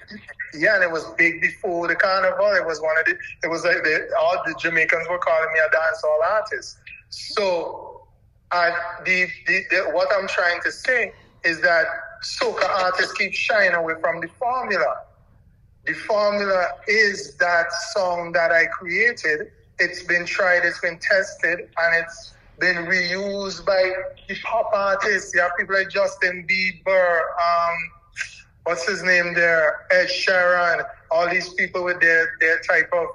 yeah, 0.58 0.76
and 0.76 0.84
it 0.84 0.90
was 0.90 1.04
big 1.18 1.40
before 1.40 1.88
the 1.88 1.94
carnival. 1.94 2.46
It 2.52 2.64
was 2.64 2.80
one 2.80 2.98
of 2.98 3.04
the. 3.04 3.16
It 3.42 3.48
was 3.48 3.64
like 3.64 3.82
the, 3.82 4.08
all 4.18 4.42
the 4.46 4.54
Jamaicans 4.58 5.08
were 5.08 5.18
calling 5.18 5.48
me 5.52 5.58
a 5.58 5.68
dancehall 5.74 6.32
artist. 6.32 6.78
So, 7.10 8.06
I, 8.52 8.70
the, 9.04 9.26
the, 9.46 9.64
the 9.70 9.76
what 9.92 10.08
I'm 10.16 10.28
trying 10.28 10.60
to 10.62 10.72
say 10.72 11.12
is 11.44 11.60
that 11.62 11.86
soca 12.22 12.68
artists 12.68 13.12
keep 13.12 13.32
shying 13.32 13.74
away 13.74 13.94
from 14.00 14.20
the 14.20 14.28
formula. 14.38 15.02
The 15.84 15.92
formula 15.92 16.68
is 16.88 17.36
that 17.36 17.66
song 17.92 18.32
that 18.32 18.50
I 18.50 18.66
created. 18.66 19.52
It's 19.78 20.02
been 20.02 20.24
tried, 20.24 20.64
it's 20.64 20.80
been 20.80 20.98
tested, 20.98 21.60
and 21.60 22.04
it's 22.04 22.34
been 22.58 22.76
reused 22.86 23.66
by 23.66 23.92
hip 24.26 24.38
hop 24.44 24.70
artists. 24.72 25.34
You 25.34 25.40
have 25.42 25.52
people 25.58 25.76
like 25.76 25.90
Justin 25.90 26.46
Bieber, 26.48 27.20
um, 27.20 27.74
what's 28.64 28.88
his 28.88 29.02
name 29.02 29.34
there, 29.34 29.86
Ed 29.90 30.08
Sheeran, 30.08 30.84
all 31.10 31.28
these 31.28 31.52
people 31.54 31.84
with 31.84 32.00
their, 32.00 32.36
their 32.40 32.60
type 32.60 32.90
of 32.92 33.06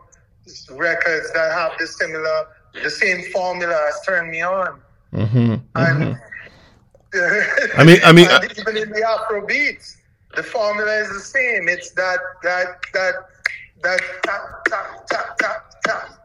records 0.78 1.32
that 1.34 1.52
have 1.54 1.72
the 1.80 1.88
similar, 1.88 2.48
the 2.84 2.90
same 2.90 3.24
formula 3.32 3.88
as 3.90 4.00
Turn 4.06 4.30
Me 4.30 4.42
On. 4.42 4.80
Mm-hmm, 5.14 5.38
and 5.40 5.64
mm-hmm. 5.76 6.14
I 7.80 7.84
mean, 7.84 8.00
I 8.06 8.12
mean, 8.14 8.28
even 8.58 8.78
in 8.78 8.90
the 8.92 9.06
Afro 9.06 9.46
beats, 9.46 9.98
the 10.36 10.44
formula 10.44 10.92
is 11.00 11.10
the 11.10 11.20
same. 11.20 11.68
It's 11.68 11.92
that 11.92 12.20
that 12.44 12.82
that 12.94 13.14
that 13.84 14.00
tap 14.24 14.42
tap 14.70 15.08
tap 15.08 15.38
tap 15.38 15.71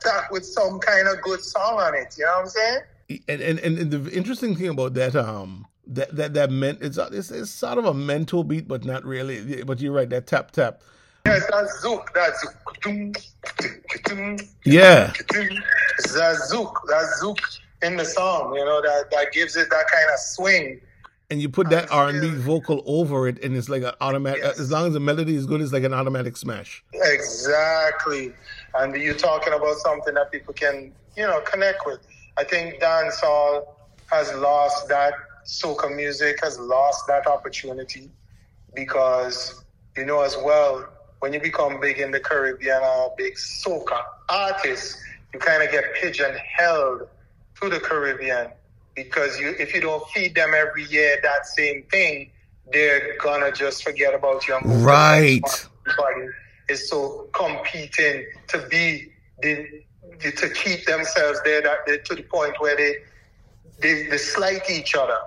tap 0.01 0.31
with 0.31 0.45
some 0.45 0.79
kind 0.81 1.09
of 1.09 1.21
good 1.23 1.41
song 1.41 1.81
on 1.81 1.95
it. 1.95 2.15
You 2.19 2.25
know 2.25 2.33
what 2.33 2.43
I'm 2.43 2.49
saying? 2.49 2.81
And 3.29 3.41
and, 3.41 3.79
and 3.79 3.91
the 3.91 4.11
interesting 4.13 4.57
thing 4.57 4.69
about 4.69 4.95
that 4.95 5.15
um 5.15 5.67
that 5.87 6.15
that 6.17 6.35
that 6.35 6.51
meant 6.51 6.83
it's, 6.83 6.99
it's 6.99 7.31
it's 7.31 7.51
sort 7.51 7.79
of 7.79 7.85
a 7.85 7.95
mental 7.95 8.45
beat, 8.45 8.67
but 8.67 8.85
not 8.85 9.05
really. 9.05 9.63
But 9.63 9.81
you're 9.81 9.93
right, 9.93 10.09
that 10.11 10.27
tap 10.27 10.51
tap. 10.51 10.83
Yes, 11.25 11.45
that's 11.51 11.85
zouk. 11.85 12.07
That's 12.15 12.47
zouk. 12.85 14.49
Yeah. 14.65 15.13
That's 15.33 16.53
zouk. 16.53 16.75
That's 16.89 17.23
zouk 17.23 17.39
in 17.83 17.97
the 17.97 18.05
song. 18.05 18.55
You 18.55 18.65
know 18.65 18.81
that 18.83 19.11
that 19.11 19.33
gives 19.33 19.57
it 19.57 19.69
that 19.71 19.87
kind 19.93 20.09
of 20.13 20.19
swing. 20.19 20.81
And 21.29 21.43
you 21.43 21.49
put 21.49 21.71
that 21.71 21.91
R 21.91 22.09
and 22.09 22.21
B 22.21 22.31
vocal 22.31 22.85
over 22.87 23.27
it, 23.27 23.43
and 23.43 23.57
it's 23.57 23.69
like 23.69 23.83
an 23.83 23.95
automatic. 24.01 24.43
Yes. 24.45 24.61
As 24.61 24.71
long 24.71 24.87
as 24.87 24.93
the 24.93 25.01
melody 25.01 25.35
is 25.35 25.47
good, 25.47 25.61
it's 25.61 25.73
like 25.73 25.83
an 25.83 25.93
automatic 25.93 26.37
smash. 26.37 26.85
Exactly. 26.93 28.33
And 28.79 28.95
you're 28.95 29.15
talking 29.15 29.53
about 29.53 29.77
something 29.79 30.15
that 30.15 30.31
people 30.31 30.55
can, 30.55 30.93
you 31.17 31.27
know, 31.27 31.41
connect 31.41 31.87
with. 31.87 32.01
I 32.37 32.45
think 32.45 32.81
dancehall 32.81 33.67
has 34.07 34.33
lost 34.35 34.89
that 34.89 35.15
soca 35.47 35.95
music 35.95 36.39
has 36.43 36.59
lost 36.59 37.07
that 37.07 37.27
opportunity 37.27 38.11
because 38.75 39.65
you 39.97 40.05
know 40.05 40.21
as 40.23 40.37
well 40.45 40.87
when 41.21 41.33
you 41.33 41.41
become 41.41 41.81
big 41.81 41.99
in 41.99 42.11
the 42.11 42.21
Caribbean 42.21 42.83
or 42.83 43.15
big 43.17 43.35
soca 43.35 44.03
artist, 44.29 44.99
you 45.33 45.39
kind 45.39 45.63
of 45.63 45.71
get 45.71 45.95
pigeon-held 45.95 47.09
to 47.61 47.69
the 47.71 47.81
Caribbean 47.81 48.51
because 48.95 49.39
you 49.41 49.55
if 49.59 49.75
you 49.75 49.81
don't 49.81 50.07
feed 50.11 50.35
them 50.35 50.53
every 50.55 50.85
year 50.85 51.19
that 51.23 51.47
same 51.47 51.85
thing, 51.91 52.31
they're 52.73 53.17
gonna 53.19 53.51
just 53.51 53.83
forget 53.83 54.15
about 54.15 54.47
you. 54.47 54.59
Right. 54.59 55.69
Is 56.69 56.89
so 56.89 57.29
competing 57.33 58.27
to 58.49 58.67
be 58.69 59.13
the, 59.41 59.67
the, 60.21 60.33
to 60.33 60.49
keep 60.51 60.85
themselves 60.85 61.41
there 61.45 61.63
that 61.63 62.05
to 62.07 62.15
the 62.15 62.23
point 62.23 62.55
where 62.61 62.77
they 62.77 62.97
they, 63.81 64.07
they 64.09 64.19
slight 64.19 64.71
each 64.71 64.95
other. 64.95 65.19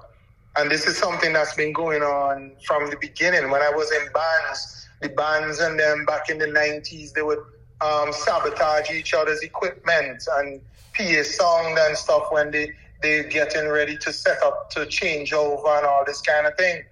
And 0.58 0.70
this 0.70 0.88
is 0.88 0.98
something 0.98 1.34
that's 1.34 1.56
been 1.56 1.74
going 1.74 2.02
on 2.02 2.54
from 2.66 2.90
the 2.90 2.98
beginning. 2.98 3.50
When 3.50 3.62
I 3.62 3.70
was 3.70 3.92
in 3.92 4.12
bands, 4.12 4.88
the 5.02 5.10
bands 5.10 5.60
and 5.60 5.80
them 5.80 6.06
back 6.06 6.30
in 6.30 6.38
the 6.38 6.48
90s, 6.48 7.14
they 7.14 7.22
would 7.22 7.40
um, 7.82 8.12
sabotage 8.12 8.90
each 8.92 9.14
other's 9.14 9.42
equipment 9.42 10.22
and 10.38 10.62
PA 10.98 11.24
sound 11.24 11.78
and 11.78 11.96
stuff 11.96 12.28
when 12.32 12.52
they, 12.52 12.74
they're 13.02 13.24
getting 13.24 13.70
ready 13.70 13.96
to 13.98 14.12
set 14.12 14.42
up 14.44 14.70
to 14.72 14.86
change 14.88 15.32
over 15.32 15.68
and 15.78 15.86
all 15.86 16.04
this 16.06 16.20
kind 16.22 16.46
of 16.46 16.56
thing. 16.58 16.84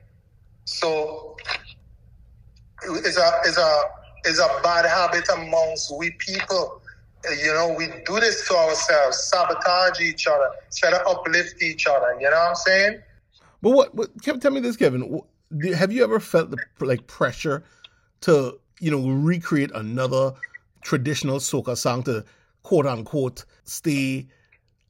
So 0.65 1.35
it's 2.83 3.17
a, 3.17 3.31
it's 3.43 3.57
a, 3.57 3.81
it's 4.27 4.39
a 4.39 4.59
bad 4.61 4.85
habit 4.85 5.27
amongst 5.29 5.95
we 5.97 6.11
people 6.11 6.81
you 7.43 7.53
know, 7.53 7.73
we 7.77 7.87
do 8.05 8.19
this 8.19 8.47
to 8.47 8.55
ourselves, 8.55 9.17
sabotage 9.23 9.99
each 9.99 10.27
other, 10.27 10.49
try 10.75 10.91
to 10.91 11.03
uplift 11.07 11.61
each 11.61 11.87
other. 11.87 12.15
You 12.19 12.29
know 12.29 12.37
what 12.37 12.49
I'm 12.49 12.55
saying? 12.55 13.01
But 13.61 13.71
what? 13.71 13.95
what 13.95 14.21
Kevin, 14.23 14.39
tell 14.39 14.51
me 14.51 14.59
this, 14.59 14.77
Kevin. 14.77 15.21
Have 15.75 15.91
you 15.91 16.03
ever 16.03 16.19
felt 16.19 16.51
the 16.51 16.57
like 16.79 17.07
pressure 17.07 17.63
to 18.21 18.59
you 18.79 18.91
know 18.91 19.09
recreate 19.09 19.71
another 19.73 20.33
traditional 20.83 21.37
soca 21.37 21.75
song 21.75 22.03
to 22.03 22.23
quote 22.63 22.85
unquote 22.85 23.45
stay 23.63 24.27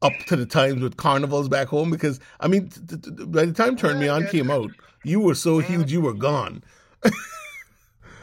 up 0.02 0.14
to 0.28 0.36
the 0.36 0.46
times 0.46 0.82
with 0.82 0.98
carnivals 0.98 1.48
back 1.48 1.68
home? 1.68 1.92
Because 1.92 2.20
I 2.40 2.48
mean, 2.48 2.70
t- 2.70 2.98
t- 2.98 3.26
by 3.26 3.46
the 3.46 3.54
time 3.54 3.76
"Turn 3.76 4.00
Me 4.00 4.08
On" 4.08 4.26
came 4.28 4.52
out, 4.52 4.72
you 5.04 5.20
were 5.20 5.36
so 5.36 5.60
huge, 5.60 5.92
you 5.92 6.02
were 6.02 6.14
gone. 6.14 6.64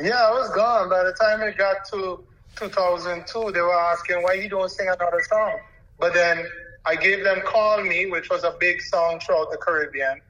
yeah, 0.01 0.27
I 0.27 0.31
was 0.31 0.51
gone. 0.51 0.89
By 0.89 1.05
the 1.05 1.13
time 1.13 1.43
it 1.43 1.57
got 1.57 1.85
to 1.93 2.25
2002, 2.57 3.53
they 3.53 3.61
were 3.61 3.75
asking 3.75 4.23
why 4.23 4.35
you 4.35 4.49
don't 4.49 4.71
sing 4.71 4.89
another 4.89 5.23
song. 5.29 5.59
But 5.99 6.15
then 6.15 6.47
I 6.87 6.97
gave 6.97 7.25
them 7.25 7.41
"Call 7.45 7.83
Me," 7.83 8.07
which 8.07 8.31
was 8.31 8.45
a 8.45 8.55
big 8.59 8.83
song 8.83 9.21
throughout 9.21 9.51
the 9.51 9.57
Caribbean. 9.57 10.21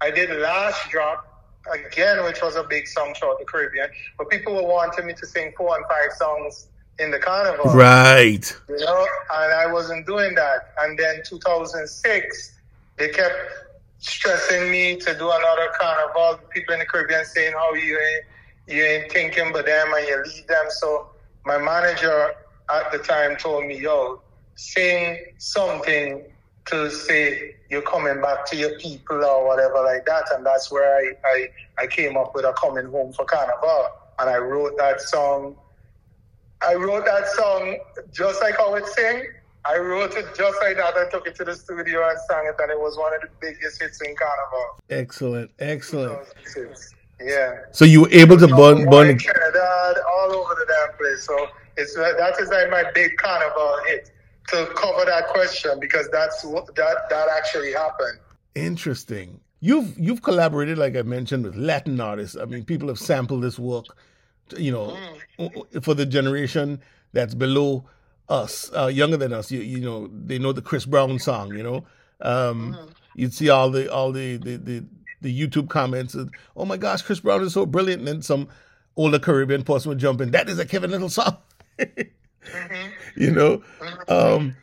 I 0.00 0.10
did 0.10 0.30
"Last 0.30 0.90
Drop" 0.90 1.24
again, 1.72 2.24
which 2.24 2.40
was 2.40 2.56
a 2.56 2.64
big 2.64 2.86
song 2.86 3.14
throughout 3.14 3.38
the 3.38 3.44
Caribbean. 3.44 3.88
But 4.16 4.30
people 4.30 4.54
were 4.54 4.66
wanting 4.66 5.06
me 5.06 5.14
to 5.14 5.26
sing 5.26 5.52
four 5.56 5.76
and 5.76 5.84
five 5.86 6.16
songs 6.16 6.68
in 6.98 7.10
the 7.10 7.18
carnival. 7.18 7.72
Right. 7.72 8.56
You 8.68 8.78
know, 8.78 9.06
and 9.32 9.52
I 9.52 9.70
wasn't 9.70 10.06
doing 10.06 10.34
that. 10.34 10.72
And 10.80 10.98
then 10.98 11.22
2006, 11.24 12.52
they 12.96 13.08
kept 13.08 13.34
stressing 13.98 14.70
me 14.70 14.96
to 14.96 15.18
do 15.18 15.30
another 15.30 15.68
carnival. 15.78 16.40
People 16.50 16.74
in 16.74 16.80
the 16.80 16.86
Caribbean 16.86 17.24
saying 17.24 17.52
how 17.52 17.74
you 17.74 17.98
ain't, 17.98 18.24
you 18.68 18.84
ain't 18.84 19.10
thinking 19.10 19.50
but 19.52 19.66
them 19.66 19.92
and 19.94 20.06
you 20.06 20.22
lead 20.24 20.48
them. 20.48 20.66
So 20.68 21.08
my 21.44 21.58
manager 21.58 22.34
at 22.70 22.92
the 22.92 22.98
time 22.98 23.36
told 23.36 23.66
me, 23.66 23.80
yo, 23.80 24.20
sing 24.56 25.18
something 25.38 26.24
to 26.66 26.90
say 26.90 27.54
you're 27.70 27.82
coming 27.82 28.20
back 28.20 28.44
to 28.46 28.56
your 28.56 28.78
people 28.78 29.24
or 29.24 29.46
whatever 29.46 29.82
like 29.82 30.04
that. 30.06 30.24
And 30.34 30.44
that's 30.44 30.70
where 30.70 30.96
I, 30.96 31.12
I, 31.24 31.48
I 31.78 31.86
came 31.86 32.16
up 32.16 32.34
with 32.34 32.44
a 32.44 32.52
coming 32.52 32.86
home 32.86 33.12
for 33.12 33.24
carnival. 33.24 33.88
And 34.18 34.28
I 34.28 34.36
wrote 34.36 34.76
that 34.78 35.00
song. 35.00 35.56
I 36.60 36.74
wrote 36.74 37.06
that 37.06 37.26
song 37.28 37.78
just 38.12 38.42
like 38.42 38.56
how 38.56 38.74
it 38.74 38.86
sing. 38.86 39.22
I 39.64 39.76
wrote 39.76 40.14
it 40.14 40.26
just 40.34 40.58
like 40.62 40.76
that. 40.76 40.94
I 40.96 41.08
took 41.10 41.26
it 41.26 41.34
to 41.36 41.44
the 41.44 41.54
studio 41.54 42.08
and 42.08 42.18
sang 42.28 42.46
it, 42.46 42.54
and 42.58 42.70
it 42.70 42.78
was 42.78 42.96
one 42.96 43.12
of 43.14 43.20
the 43.20 43.28
biggest 43.40 43.80
hits 43.80 44.00
in 44.00 44.14
Carnival. 44.16 44.66
Excellent, 44.88 45.50
excellent. 45.58 46.26
Yeah. 47.20 47.58
So 47.72 47.84
you 47.84 48.02
were 48.02 48.10
able 48.10 48.36
to 48.38 48.46
burn, 48.46 48.88
burn 48.88 49.18
Canada, 49.18 49.94
all 50.16 50.32
over 50.32 50.54
the 50.54 50.66
damn 50.68 50.96
place. 50.96 51.24
So 51.24 51.48
it's 51.76 51.94
that 51.94 52.36
is 52.40 52.48
like 52.48 52.70
my 52.70 52.84
big 52.94 53.16
Carnival 53.16 53.76
hit 53.86 54.10
to 54.48 54.66
cover 54.74 55.04
that 55.04 55.28
question 55.28 55.78
because 55.80 56.08
that's 56.10 56.44
what 56.44 56.74
that 56.76 56.96
that 57.10 57.28
actually 57.36 57.72
happened. 57.72 58.18
Interesting. 58.54 59.40
You've 59.60 59.98
you've 59.98 60.22
collaborated, 60.22 60.78
like 60.78 60.96
I 60.96 61.02
mentioned, 61.02 61.44
with 61.44 61.56
Latin 61.56 62.00
artists. 62.00 62.36
I 62.36 62.44
mean, 62.44 62.64
people 62.64 62.88
have 62.88 62.98
sampled 62.98 63.42
this 63.42 63.58
work, 63.58 63.86
you 64.56 64.70
know, 64.70 64.96
mm. 65.38 65.82
for 65.82 65.94
the 65.94 66.06
generation 66.06 66.80
that's 67.12 67.34
below 67.34 67.84
us, 68.28 68.70
uh, 68.76 68.86
younger 68.86 69.16
than 69.16 69.32
us. 69.32 69.50
You 69.50 69.60
you 69.60 69.80
know, 69.80 70.08
they 70.08 70.38
know 70.38 70.52
the 70.52 70.62
Chris 70.62 70.86
Brown 70.86 71.18
song. 71.18 71.54
You 71.54 71.62
know, 71.62 71.84
um, 72.20 72.74
mm. 72.74 72.90
you'd 73.16 73.34
see 73.34 73.48
all 73.48 73.70
the 73.70 73.92
all 73.92 74.12
the 74.12 74.36
the, 74.36 74.56
the 74.56 74.84
the 75.20 75.48
YouTube 75.48 75.68
comments. 75.68 76.14
Of, 76.14 76.30
oh 76.56 76.64
my 76.64 76.76
gosh, 76.76 77.02
Chris 77.02 77.20
Brown 77.20 77.42
is 77.42 77.54
so 77.54 77.66
brilliant, 77.66 78.00
and 78.00 78.08
then 78.08 78.22
some 78.22 78.48
older 78.96 79.18
Caribbean 79.18 79.62
person 79.62 79.88
would 79.90 79.98
jump 79.98 80.20
in. 80.20 80.32
That 80.32 80.48
is 80.48 80.58
a 80.58 80.66
Kevin 80.66 80.90
Lyttle 80.90 81.08
song. 81.08 81.36
mm-hmm. 81.78 82.02
You 83.16 83.30
know, 83.30 83.62
mm-hmm. 83.80 84.12
um, 84.12 84.56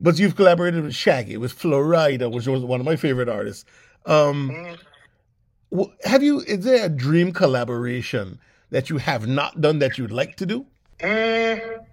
but 0.00 0.18
you've 0.18 0.36
collaborated 0.36 0.84
with 0.84 0.94
Shaggy, 0.94 1.36
with 1.38 1.52
Flo 1.52 1.78
Rida, 1.78 2.30
which 2.30 2.46
was 2.46 2.62
one 2.62 2.78
of 2.78 2.86
my 2.86 2.94
favorite 2.94 3.28
artists. 3.28 3.64
Um, 4.06 4.50
mm-hmm. 4.50 5.82
Have 6.04 6.22
you? 6.22 6.40
Is 6.40 6.64
there 6.64 6.84
a 6.84 6.88
dream 6.88 7.32
collaboration 7.32 8.38
that 8.70 8.90
you 8.90 8.98
have 8.98 9.26
not 9.26 9.60
done 9.60 9.78
that 9.78 9.98
you'd 9.98 10.12
like 10.12 10.36
to 10.36 10.46
do? 10.46 10.66
Mm, 11.00 11.84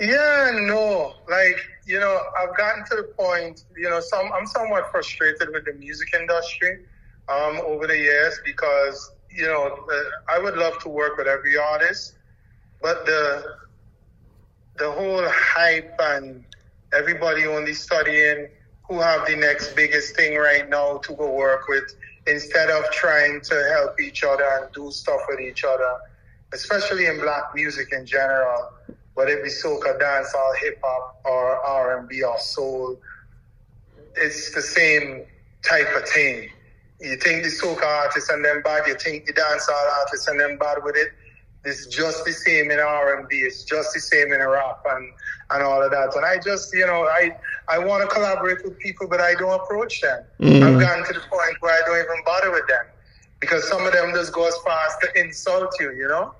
yeah, 0.00 0.50
no. 0.66 1.14
Like 1.28 1.58
you 1.86 1.98
know, 1.98 2.20
I've 2.38 2.56
gotten 2.56 2.84
to 2.84 2.96
the 2.96 3.14
point. 3.16 3.64
You 3.76 3.88
know, 3.88 4.00
some 4.00 4.30
I'm 4.32 4.46
somewhat 4.46 4.90
frustrated 4.90 5.48
with 5.52 5.64
the 5.64 5.72
music 5.72 6.14
industry 6.14 6.84
um, 7.28 7.60
over 7.66 7.86
the 7.86 7.96
years 7.96 8.40
because 8.44 9.12
you 9.30 9.46
know 9.46 9.86
I 10.28 10.38
would 10.38 10.56
love 10.56 10.78
to 10.80 10.88
work 10.88 11.16
with 11.18 11.26
every 11.26 11.56
artist, 11.56 12.14
but 12.80 13.04
the 13.06 13.44
the 14.78 14.90
whole 14.90 15.24
hype 15.28 15.94
and 16.00 16.44
everybody 16.92 17.46
only 17.46 17.74
studying 17.74 18.48
who 18.88 19.00
have 19.00 19.26
the 19.26 19.36
next 19.36 19.74
biggest 19.74 20.14
thing 20.14 20.36
right 20.36 20.68
now 20.68 20.98
to 20.98 21.14
go 21.14 21.32
work 21.32 21.66
with 21.68 21.94
instead 22.26 22.70
of 22.70 22.84
trying 22.90 23.40
to 23.40 23.54
help 23.72 24.00
each 24.00 24.22
other 24.22 24.44
and 24.60 24.72
do 24.72 24.90
stuff 24.90 25.20
with 25.28 25.40
each 25.40 25.64
other, 25.64 25.96
especially 26.52 27.06
in 27.06 27.18
black 27.20 27.44
music 27.54 27.88
in 27.92 28.06
general, 28.06 28.70
whether 29.14 29.30
it 29.30 29.42
be 29.42 29.50
soca, 29.50 29.98
dancehall, 30.00 30.56
hip 30.60 30.80
hop, 30.84 31.20
or 31.24 31.56
R 31.66 31.98
and 31.98 32.08
B 32.08 32.22
or 32.22 32.38
soul. 32.38 33.00
It's 34.14 34.54
the 34.54 34.62
same 34.62 35.24
type 35.62 35.88
of 35.96 36.08
thing. 36.08 36.50
You 37.00 37.16
think 37.16 37.42
the 37.42 37.50
soca 37.50 37.84
artists 37.84 38.30
and 38.30 38.44
them 38.44 38.62
bad, 38.62 38.86
you 38.86 38.94
think 38.94 39.26
the 39.26 39.32
dancehall 39.32 39.98
artists 40.00 40.28
and 40.28 40.40
them 40.40 40.58
bad 40.58 40.82
with 40.82 40.96
it 40.96 41.12
it's 41.66 41.86
just 41.86 42.24
the 42.24 42.32
same 42.32 42.70
in 42.70 42.78
R&B. 42.78 43.36
It's 43.38 43.64
just 43.64 43.92
the 43.92 44.00
same 44.00 44.32
in 44.32 44.40
rap 44.40 44.80
and, 44.88 45.12
and 45.50 45.62
all 45.64 45.82
of 45.82 45.90
that. 45.90 46.14
And 46.14 46.24
I 46.24 46.38
just, 46.38 46.72
you 46.72 46.86
know, 46.86 47.04
I 47.04 47.36
I 47.68 47.78
want 47.78 48.08
to 48.08 48.14
collaborate 48.14 48.64
with 48.64 48.78
people, 48.78 49.08
but 49.08 49.20
I 49.20 49.34
don't 49.34 49.60
approach 49.60 50.00
them. 50.00 50.24
Mm. 50.40 50.62
I've 50.62 50.80
gotten 50.80 51.04
to 51.04 51.12
the 51.12 51.26
point 51.28 51.56
where 51.60 51.74
I 51.74 51.80
don't 51.84 51.98
even 51.98 52.24
bother 52.24 52.52
with 52.52 52.68
them 52.68 52.86
because 53.40 53.68
some 53.68 53.84
of 53.84 53.92
them 53.92 54.12
just 54.14 54.32
go 54.32 54.46
as 54.46 54.54
far 54.64 54.78
as 54.86 54.96
to 55.02 55.20
insult 55.20 55.74
you, 55.80 55.90
you 55.90 56.06
know, 56.06 56.34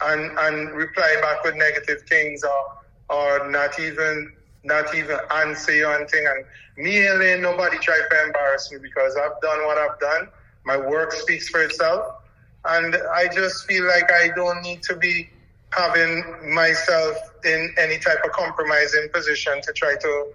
and 0.00 0.36
and 0.36 0.72
reply 0.72 1.16
back 1.22 1.44
with 1.44 1.54
negative 1.54 2.02
things 2.08 2.42
or 2.42 2.62
or 3.08 3.48
not 3.48 3.78
even 3.78 4.32
not 4.64 4.92
even 4.96 5.16
answer 5.30 5.72
you 5.72 5.88
anything. 5.88 6.26
And 6.26 6.44
me 6.76 7.06
and 7.06 7.42
nobody 7.42 7.78
try 7.78 7.98
to 7.98 8.24
embarrass 8.24 8.70
me 8.70 8.78
because 8.78 9.16
I've 9.16 9.40
done 9.40 9.64
what 9.64 9.78
I've 9.78 9.98
done. 9.98 10.28
My 10.64 10.76
work 10.76 11.12
speaks 11.12 11.48
for 11.48 11.62
itself 11.62 12.16
and 12.64 12.96
I 13.14 13.28
just 13.28 13.66
feel 13.66 13.86
like 13.86 14.10
I 14.10 14.28
don't 14.34 14.62
need 14.62 14.82
to 14.84 14.96
be 14.96 15.30
having 15.72 16.54
myself 16.54 17.16
in 17.44 17.74
any 17.78 17.98
type 17.98 18.18
of 18.24 18.32
compromising 18.32 19.08
position 19.12 19.60
to 19.62 19.72
try 19.72 19.94
to 20.00 20.32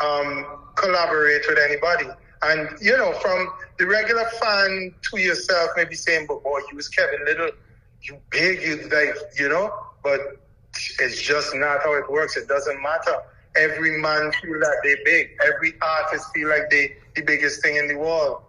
um, 0.00 0.46
collaborate 0.74 1.42
with 1.48 1.58
anybody. 1.58 2.06
And, 2.42 2.70
you 2.80 2.96
know, 2.96 3.12
from 3.14 3.52
the 3.78 3.86
regular 3.86 4.24
fan 4.42 4.94
to 5.10 5.18
yourself, 5.18 5.70
maybe 5.76 5.94
saying, 5.94 6.26
but 6.26 6.42
boy, 6.42 6.60
you 6.70 6.76
was 6.76 6.88
Kevin 6.88 7.24
Lyttle, 7.26 7.50
you 8.02 8.18
big, 8.30 8.62
you 8.62 8.88
like, 8.88 9.16
you 9.38 9.48
know, 9.48 9.72
but 10.02 10.20
it's 11.00 11.20
just 11.20 11.54
not 11.54 11.82
how 11.82 11.94
it 11.94 12.10
works. 12.10 12.36
It 12.36 12.48
doesn't 12.48 12.80
matter. 12.82 13.16
Every 13.56 13.98
man 14.00 14.32
feel 14.40 14.60
like 14.60 14.78
they 14.82 14.96
big. 15.04 15.30
Every 15.44 15.74
artist 15.82 16.26
feel 16.34 16.48
like 16.48 16.70
they 16.70 16.96
the 17.16 17.22
biggest 17.22 17.62
thing 17.62 17.76
in 17.76 17.88
the 17.88 17.96
world. 17.96 18.42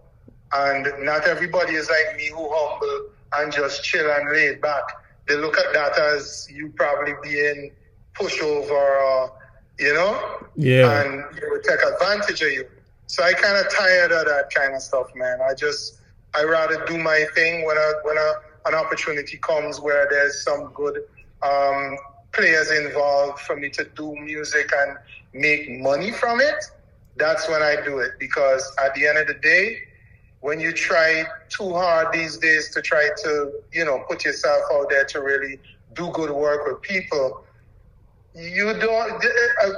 And 0.54 0.88
not 1.00 1.26
everybody 1.26 1.76
is 1.76 1.90
like 1.90 2.18
me 2.18 2.28
who 2.28 2.50
humble 2.52 3.10
and 3.36 3.52
just 3.52 3.84
chill 3.84 4.10
and 4.12 4.30
laid 4.32 4.62
back. 4.62 4.84
They 5.28 5.36
look 5.36 5.58
at 5.58 5.74
that 5.74 5.98
as 5.98 6.48
you 6.52 6.70
probably 6.76 7.14
being 7.24 7.72
pushover 8.14 8.72
or, 8.72 9.32
you 9.80 9.94
know? 9.94 10.46
Yeah. 10.56 11.04
And 11.04 11.24
they 11.36 11.48
would 11.50 11.64
take 11.64 11.80
advantage 11.82 12.42
of 12.42 12.52
you. 12.52 12.68
So 13.08 13.24
I 13.24 13.34
kind 13.34 13.58
of 13.58 13.72
tired 13.74 14.12
of 14.12 14.26
that 14.26 14.54
kind 14.54 14.74
of 14.76 14.82
stuff, 14.82 15.08
man. 15.16 15.40
I 15.42 15.54
just, 15.54 16.00
I 16.36 16.44
rather 16.44 16.84
do 16.86 16.98
my 16.98 17.26
thing 17.34 17.66
when 17.66 17.78
a, 17.78 17.92
when 18.04 18.18
a, 18.18 18.34
an 18.66 18.76
opportunity 18.76 19.38
comes 19.38 19.80
where 19.80 20.08
there's 20.10 20.44
some 20.44 20.72
good 20.74 21.04
um, 21.42 21.98
players 22.34 22.72
involved 22.72 23.40
for 23.40 23.56
me 23.56 23.70
to 23.70 23.84
do 23.96 24.16
music 24.16 24.72
and 24.78 24.98
make 25.34 25.70
money 25.80 26.12
from 26.12 26.40
it. 26.40 26.64
That's 27.18 27.48
when 27.50 27.62
I 27.62 27.78
do 27.84 28.00
it 28.00 28.12
because 28.20 28.74
at 28.84 28.94
the 28.96 29.08
end 29.08 29.18
of 29.18 29.28
the 29.28 29.34
day, 29.36 29.78
when 30.40 30.60
you 30.60 30.74
try 30.74 31.24
too 31.50 31.72
hard 31.74 32.12
these 32.14 32.38
days 32.38 32.72
to 32.72 32.82
try 32.82 33.10
to, 33.24 33.52
you 33.72 33.86
know, 33.86 34.04
put 34.10 34.26
yourself 34.26 34.64
out 34.74 34.90
there 34.90 35.06
to 35.06 35.22
really 35.22 35.60
do 35.94 36.10
good 36.14 36.32
work 36.32 36.66
with 36.66 36.82
people, 36.82 37.44
you 38.34 38.74
don't, 38.80 39.24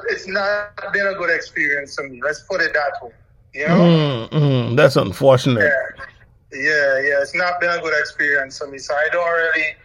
it's 0.10 0.28
not 0.28 0.72
been 0.94 1.08
a 1.08 1.16
good 1.16 1.30
experience 1.30 1.96
for 1.96 2.08
me. 2.08 2.22
Let's 2.24 2.42
put 2.42 2.62
it 2.62 2.74
that 2.74 2.94
way. 3.02 3.12
You 3.54 3.68
know? 3.68 3.76
Mm, 3.76 4.30
mm, 4.30 4.78
that's 4.78 4.96
unfortunate. 4.96 5.62
Yeah. 5.62 6.06
yeah, 6.54 7.00
yeah. 7.00 7.22
It's 7.22 7.36
not 7.36 7.60
been 7.60 7.72
a 7.72 7.82
good 7.82 8.00
experience 8.00 8.58
for 8.58 8.68
me. 8.68 8.78
So 8.78 8.94
I 8.94 9.10
don't 9.12 9.30
really, 9.30 9.76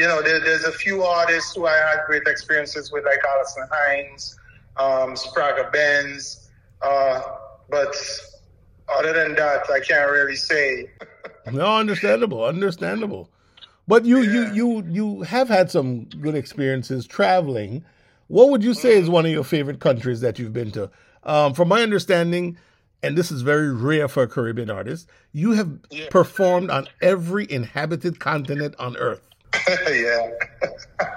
you 0.00 0.08
know, 0.08 0.22
there, 0.22 0.40
there's 0.40 0.64
a 0.64 0.72
few 0.72 1.02
artists 1.02 1.54
who 1.54 1.66
I 1.66 1.76
had 1.76 1.98
great 2.06 2.22
experiences 2.26 2.90
with, 2.90 3.04
like 3.04 3.20
Alison 3.36 3.68
Hinds, 3.70 4.38
um, 4.78 5.14
Spragga 5.14 5.70
Benz, 5.72 6.50
uh, 6.82 7.20
but 7.70 7.94
other 8.88 9.12
than 9.12 9.34
that, 9.36 9.70
I 9.70 9.80
can't 9.80 10.10
really 10.10 10.36
say. 10.36 10.90
no, 11.52 11.76
understandable, 11.76 12.44
understandable. 12.44 13.30
But 13.86 14.06
you, 14.06 14.22
yeah. 14.22 14.52
you, 14.54 14.54
you, 14.80 14.84
you 14.88 15.22
have 15.22 15.48
had 15.48 15.70
some 15.70 16.04
good 16.06 16.34
experiences 16.34 17.06
traveling 17.06 17.84
What 18.28 18.50
would 18.50 18.64
you 18.64 18.74
say 18.74 18.96
is 18.96 19.10
one 19.10 19.26
of 19.26 19.32
your 19.32 19.44
favorite 19.44 19.80
countries 19.80 20.20
that 20.22 20.38
you've 20.38 20.52
been 20.52 20.70
to? 20.72 20.90
Um, 21.24 21.52
from 21.54 21.68
my 21.68 21.82
understanding, 21.82 22.56
and 23.02 23.18
this 23.18 23.32
is 23.32 23.42
very 23.42 23.72
rare 23.74 24.08
for 24.08 24.22
a 24.22 24.28
Caribbean 24.28 24.70
artist, 24.70 25.08
you 25.32 25.52
have 25.52 25.78
Yeah. 25.90 26.06
performed 26.10 26.70
on 26.70 26.86
every 27.02 27.50
inhabited 27.50 28.20
continent 28.20 28.76
on 28.78 28.96
Earth. 28.96 29.29
yeah. 29.90 30.30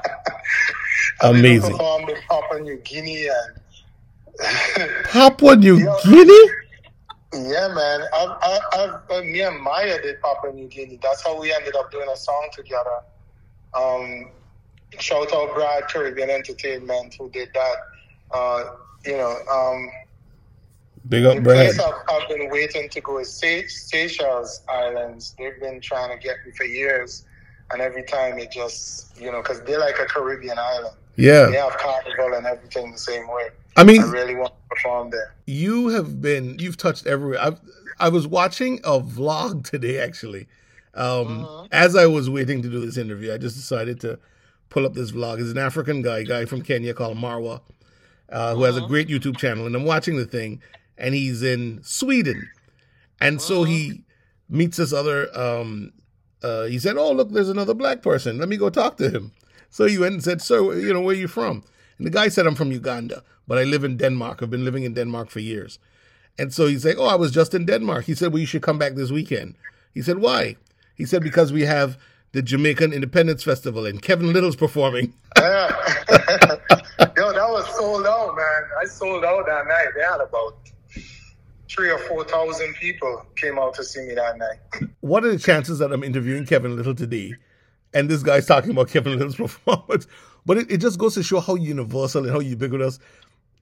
Amazing. 1.21 1.75
I 1.75 2.15
Papua 2.29 2.59
New 2.59 2.77
Guinea 2.77 3.27
and 3.27 5.03
Papua 5.05 5.55
New 5.55 5.77
Yeah. 5.77 5.95
Guinea? 6.03 6.49
yeah, 7.33 7.67
man. 7.69 8.01
I, 8.13 8.59
I, 8.73 8.99
I, 9.15 9.21
me 9.21 9.41
and 9.41 9.59
Maya 9.61 10.01
did 10.01 10.21
Papua 10.21 10.53
New 10.53 10.67
Guinea. 10.67 10.99
That's 11.01 11.23
how 11.23 11.39
we 11.39 11.53
ended 11.53 11.75
up 11.75 11.91
doing 11.91 12.09
a 12.09 12.17
song 12.17 12.49
together. 12.53 12.99
Um, 13.73 14.31
shout 14.99 15.33
out 15.33 15.53
Brad 15.55 15.87
Caribbean 15.87 16.29
Entertainment 16.29 17.15
who 17.17 17.29
did 17.29 17.49
that. 17.53 17.75
Uh, 18.31 18.63
you 19.05 19.17
know, 19.17 19.35
um, 19.51 19.89
Big 21.09 21.25
up, 21.25 21.43
Brad. 21.43 21.77
I've, 21.79 21.93
I've 22.09 22.29
been 22.29 22.49
waiting 22.49 22.87
to 22.89 23.01
go 23.01 23.19
is 23.19 23.31
Se- 23.31 23.67
Seychelles 23.67 24.61
Islands. 24.69 25.35
They've 25.37 25.59
been 25.59 25.81
trying 25.81 26.17
to 26.17 26.23
get 26.23 26.37
me 26.45 26.51
for 26.53 26.63
years, 26.63 27.25
and 27.71 27.81
every 27.81 28.03
time 28.03 28.37
it 28.39 28.51
just, 28.51 29.19
you 29.19 29.31
know, 29.31 29.41
because 29.41 29.61
they're 29.61 29.79
like 29.79 29.99
a 29.99 30.05
Caribbean 30.05 30.57
island. 30.57 30.95
Yeah, 31.15 31.45
they 31.47 31.53
Yeah. 31.53 31.69
have 31.69 31.77
carnival 31.77 32.33
and 32.35 32.45
everything 32.45 32.91
the 32.91 32.97
same 32.97 33.27
way. 33.27 33.49
I 33.75 33.83
mean, 33.83 34.01
I 34.01 34.05
really 34.09 34.35
want 34.35 34.53
to 34.53 34.75
perform 34.75 35.09
there. 35.11 35.33
you 35.45 35.89
have 35.89 36.21
been 36.21 36.57
you've 36.59 36.77
touched 36.77 37.05
everywhere. 37.07 37.39
I've, 37.41 37.59
I 37.99 38.09
was 38.09 38.27
watching 38.27 38.79
a 38.83 38.99
vlog 38.99 39.69
today 39.69 39.99
actually. 39.99 40.47
Um, 40.95 41.45
Mhm. 41.45 41.67
As 41.71 41.95
I 41.95 42.05
was 42.05 42.29
waiting 42.29 42.61
to 42.61 42.69
do 42.69 42.79
this 42.85 42.97
interview, 42.97 43.33
I 43.33 43.37
just 43.37 43.55
decided 43.55 43.99
to 44.01 44.19
pull 44.69 44.85
up 44.85 44.93
this 44.93 45.11
vlog. 45.11 45.39
It's 45.41 45.49
an 45.51 45.57
African 45.57 46.01
guy, 46.03 46.23
guy 46.23 46.45
from 46.45 46.61
Kenya 46.61 46.93
called 46.93 47.17
Marwa, 47.17 47.61
uh, 48.29 48.53
who 48.55 48.63
has 48.63 48.77
a 48.77 48.81
Mhm. 48.81 48.87
great 48.87 49.07
YouTube 49.07 49.37
channel, 49.37 49.65
and 49.65 49.75
I'm 49.75 49.85
watching 49.85 50.17
the 50.17 50.25
thing, 50.25 50.61
and 50.97 51.13
he's 51.15 51.41
in 51.43 51.79
Sweden, 51.83 52.47
and 53.19 53.41
so 53.41 53.63
Mhm. 53.63 53.67
he 53.67 54.03
meets 54.49 54.77
this 54.77 54.93
other. 54.93 55.29
Um, 55.37 55.93
uh, 56.43 56.63
he 56.65 56.79
said, 56.79 56.97
"Oh, 56.97 57.11
look, 57.11 57.31
there's 57.31 57.49
another 57.49 57.73
black 57.73 58.01
person. 58.01 58.37
Let 58.37 58.49
me 58.49 58.57
go 58.57 58.69
talk 58.69 58.97
to 58.97 59.09
him." 59.09 59.31
So 59.69 59.85
he 59.85 59.97
went 59.97 60.13
and 60.13 60.23
said, 60.23 60.41
"Sir, 60.41 60.77
you 60.77 60.93
know 60.93 61.01
where 61.01 61.15
are 61.15 61.19
you 61.19 61.27
from?" 61.27 61.63
And 61.97 62.05
the 62.07 62.11
guy 62.11 62.27
said, 62.29 62.45
"I'm 62.45 62.55
from 62.55 62.71
Uganda, 62.71 63.23
but 63.47 63.57
I 63.57 63.63
live 63.63 63.83
in 63.83 63.97
Denmark. 63.97 64.41
I've 64.41 64.49
been 64.51 64.65
living 64.65 64.83
in 64.83 64.93
Denmark 64.93 65.29
for 65.29 65.39
years." 65.39 65.79
And 66.37 66.53
so 66.53 66.67
he's 66.67 66.85
like, 66.85 66.97
"Oh, 66.97 67.07
I 67.07 67.15
was 67.15 67.31
just 67.31 67.53
in 67.53 67.65
Denmark." 67.65 68.05
He 68.05 68.15
said, 68.15 68.31
"Well, 68.31 68.39
you 68.39 68.45
should 68.45 68.61
come 68.61 68.77
back 68.77 68.95
this 68.95 69.11
weekend." 69.11 69.55
He 69.93 70.01
said, 70.01 70.19
"Why?" 70.19 70.57
He 70.95 71.05
said, 71.05 71.23
"Because 71.23 71.53
we 71.53 71.61
have 71.61 71.97
the 72.33 72.41
Jamaican 72.41 72.93
Independence 72.93 73.43
Festival 73.43 73.85
and 73.85 74.01
Kevin 74.01 74.33
Lyttle's 74.33 74.55
performing." 74.55 75.13
Yeah. 75.37 75.69
Yo, 77.17 77.31
that 77.33 77.49
was 77.49 77.67
sold 77.75 78.05
out, 78.05 78.35
man. 78.35 78.61
I 78.81 78.85
sold 78.85 79.23
out 79.23 79.45
that 79.45 79.67
night. 79.67 79.87
They 79.95 80.03
had 80.03 80.21
about 80.21 80.57
three 81.73 81.91
or 81.91 81.99
four 81.99 82.23
thousand 82.25 82.75
people 82.75 83.25
came 83.35 83.59
out 83.59 83.73
to 83.75 83.83
see 83.83 84.01
me 84.01 84.15
that 84.15 84.37
night. 84.37 84.59
What 85.01 85.25
are 85.25 85.31
the 85.31 85.39
chances 85.39 85.79
that 85.79 85.91
I'm 85.93 86.03
interviewing 86.03 86.45
Kevin 86.45 86.75
Lyttle 86.77 86.95
today, 86.95 87.33
and 87.93 88.09
this 88.09 88.23
guy's 88.23 88.47
talking 88.47 88.71
about 88.71 88.89
Kevin 88.89 89.13
Lyttle's 89.13 89.35
performance? 89.37 90.07
But 90.45 90.57
it, 90.59 90.71
it 90.71 90.77
just 90.77 90.99
goes 90.99 91.15
to 91.15 91.23
show 91.23 91.39
how 91.41 91.55
universal 91.55 92.23
and 92.23 92.31
how 92.33 92.39
ubiquitous 92.41 92.99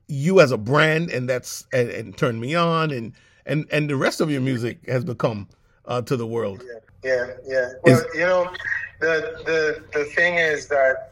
you 0.07 0.41
as 0.41 0.51
a 0.51 0.57
brand, 0.57 1.11
and 1.11 1.29
that's 1.29 1.65
and, 1.73 1.89
and 1.89 2.17
turned 2.17 2.41
me 2.41 2.55
on, 2.55 2.91
and 2.91 3.13
and 3.45 3.67
and 3.71 3.89
the 3.89 3.95
rest 3.97 4.21
of 4.21 4.31
your 4.31 4.41
music 4.41 4.79
has 4.87 5.03
become 5.05 5.47
uh, 5.85 6.01
to 6.03 6.17
the 6.17 6.27
world. 6.27 6.63
Yeah, 7.03 7.27
yeah. 7.47 7.69
Well, 7.83 7.99
Is- 7.99 8.05
you 8.15 8.21
know, 8.21 8.51
the 8.99 9.41
the 9.45 9.83
the 9.99 10.05
thing 10.05 10.35
is 10.35 10.67
that 10.69 11.10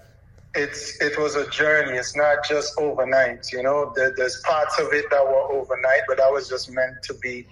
it's 0.55 0.99
it 1.01 1.17
was 1.19 1.35
a 1.35 1.49
journey. 1.49 1.97
It's 1.97 2.15
not 2.15 2.39
just 2.47 2.73
overnight. 2.79 3.51
You 3.51 3.63
know, 3.63 3.93
there, 3.95 4.13
there's 4.15 4.41
parts 4.41 4.79
of 4.79 4.87
it 4.93 5.05
that 5.11 5.23
were 5.23 5.51
overnight, 5.51 6.01
but 6.07 6.17
that 6.17 6.31
was 6.31 6.49
just 6.49 6.71
meant 6.71 7.01
to 7.03 7.13
be 7.15 7.47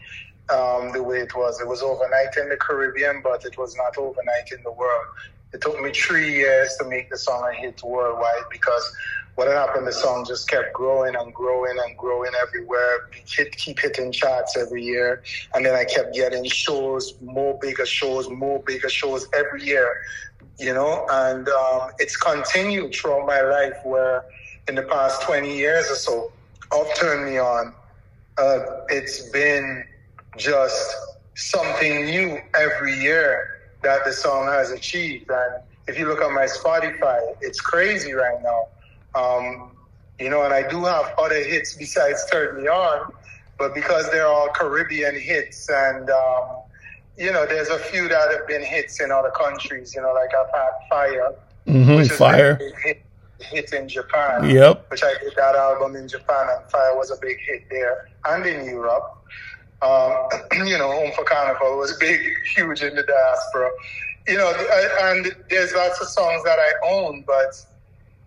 um, 0.49 0.91
the 0.93 1.03
way 1.03 1.19
it 1.19 1.35
was. 1.35 1.61
It 1.61 1.67
was 1.67 1.81
overnight 1.81 2.37
in 2.37 2.49
the 2.49 2.57
Caribbean, 2.57 3.21
but 3.23 3.45
it 3.45 3.57
was 3.57 3.75
not 3.75 3.97
overnight 3.97 4.51
in 4.51 4.63
the 4.63 4.71
world. 4.71 5.05
It 5.53 5.61
took 5.61 5.79
me 5.81 5.91
three 5.91 6.33
years 6.33 6.75
to 6.79 6.85
make 6.85 7.09
the 7.09 7.17
song 7.17 7.49
a 7.49 7.53
hit 7.53 7.81
worldwide 7.83 8.43
because 8.51 8.91
what 9.37 9.47
happened, 9.47 9.85
the 9.85 9.93
song 9.93 10.25
just 10.27 10.49
kept 10.49 10.73
growing 10.73 11.15
and 11.15 11.31
growing 11.31 11.77
and 11.85 11.95
growing 11.95 12.31
everywhere. 12.41 13.07
Hit, 13.27 13.55
keep 13.55 13.79
hitting 13.79 14.11
charts 14.11 14.57
every 14.57 14.83
year. 14.83 15.21
And 15.53 15.63
then 15.63 15.75
I 15.75 15.85
kept 15.85 16.15
getting 16.15 16.43
shows, 16.45 17.13
more 17.21 17.57
bigger 17.61 17.85
shows, 17.85 18.27
more 18.31 18.63
bigger 18.63 18.89
shows 18.89 19.27
every 19.35 19.63
year, 19.63 19.95
you 20.59 20.73
know, 20.73 21.05
and 21.09 21.47
um, 21.49 21.91
it's 21.99 22.15
continued 22.15 22.93
throughout 22.93 23.25
my 23.25 23.41
life 23.41 23.77
where 23.83 24.23
in 24.67 24.75
the 24.75 24.83
past 24.83 25.21
20 25.23 25.55
years 25.55 25.89
or 25.89 25.95
so, 25.95 26.31
of 26.71 26.87
Turn 26.95 27.25
Me 27.25 27.37
On, 27.37 27.73
uh, 28.37 28.59
it's 28.89 29.29
been 29.29 29.85
just 30.37 30.95
something 31.35 32.05
new 32.05 32.39
every 32.55 32.99
year 32.99 33.47
that 33.83 34.03
the 34.05 34.11
song 34.11 34.47
has 34.47 34.71
achieved. 34.71 35.29
And 35.29 35.63
if 35.87 35.97
you 35.97 36.07
look 36.07 36.21
at 36.21 36.31
my 36.31 36.45
Spotify, 36.45 37.19
it's 37.41 37.61
crazy 37.61 38.13
right 38.13 38.41
now. 38.43 38.67
Um, 39.15 39.71
you 40.19 40.29
know, 40.29 40.43
and 40.43 40.53
I 40.53 40.67
do 40.67 40.83
have 40.83 41.13
other 41.17 41.41
hits 41.43 41.75
besides 41.75 42.25
Turn 42.31 42.61
Me 42.61 42.67
On, 42.67 43.11
but 43.57 43.73
because 43.73 44.09
they're 44.11 44.27
all 44.27 44.49
Caribbean 44.49 45.17
hits 45.19 45.69
and, 45.69 46.09
um, 46.09 46.57
you 47.17 47.31
know, 47.31 47.45
there's 47.45 47.69
a 47.69 47.79
few 47.79 48.07
that 48.07 48.31
have 48.31 48.47
been 48.47 48.63
hits 48.63 49.01
in 49.01 49.11
other 49.11 49.31
countries, 49.31 49.93
you 49.95 50.01
know, 50.01 50.13
like 50.13 50.29
I've 50.35 50.53
had 50.53 50.69
Fire, 50.89 51.33
hmm 51.65 51.95
which 51.95 52.11
is 52.11 52.17
Fire. 52.17 52.55
hit, 52.83 53.01
hit 53.39 53.73
in 53.73 53.87
Japan 53.87 54.49
Yep. 54.49 54.89
which 54.91 55.03
I 55.03 55.13
did 55.21 55.33
that 55.37 55.55
album 55.55 55.95
in 55.95 56.07
Japan, 56.07 56.47
and 56.55 56.71
Fire 56.71 56.95
was 56.95 57.11
a 57.11 57.17
big 57.21 57.37
hit 57.47 57.63
there 57.69 58.07
and 58.25 58.45
in 58.45 58.65
Europe. 58.65 59.13
Um, 59.81 60.11
you 60.67 60.77
know, 60.77 60.91
Home 60.91 61.11
for 61.15 61.23
Carnival 61.23 61.77
was 61.77 61.95
big, 61.97 62.19
huge 62.55 62.81
in 62.81 62.95
the 62.95 63.03
diaspora. 63.03 63.69
You 64.27 64.37
know, 64.37 64.47
I- 64.47 65.11
and 65.11 65.35
there's 65.49 65.73
lots 65.73 65.99
of 66.01 66.07
songs 66.07 66.43
that 66.43 66.59
I 66.59 66.71
own, 66.87 67.23
but 67.27 67.51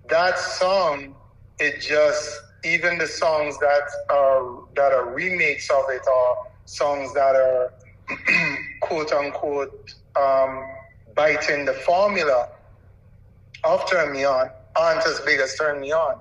that 0.09 0.38
song, 0.38 1.14
it 1.59 1.80
just 1.80 2.41
even 2.64 2.99
the 2.99 3.07
songs 3.07 3.59
that 3.59 3.82
are 4.11 4.43
that 4.76 4.93
are 4.93 5.07
remakes 5.14 5.70
of 5.70 5.84
it 5.88 6.03
are 6.07 6.36
songs 6.66 7.12
that 7.14 7.34
are 7.36 7.72
quote 8.81 9.13
unquote 9.13 9.95
um, 10.17 10.65
biting 11.15 11.65
the 11.65 11.75
formula 11.75 12.49
of 13.65 13.89
Turn 13.91 14.13
Me 14.13 14.25
On 14.25 14.49
aren't 14.77 15.07
as 15.07 15.21
big 15.21 15.41
as 15.41 15.55
Turn 15.57 15.81
Me 15.81 15.93
On. 15.93 16.19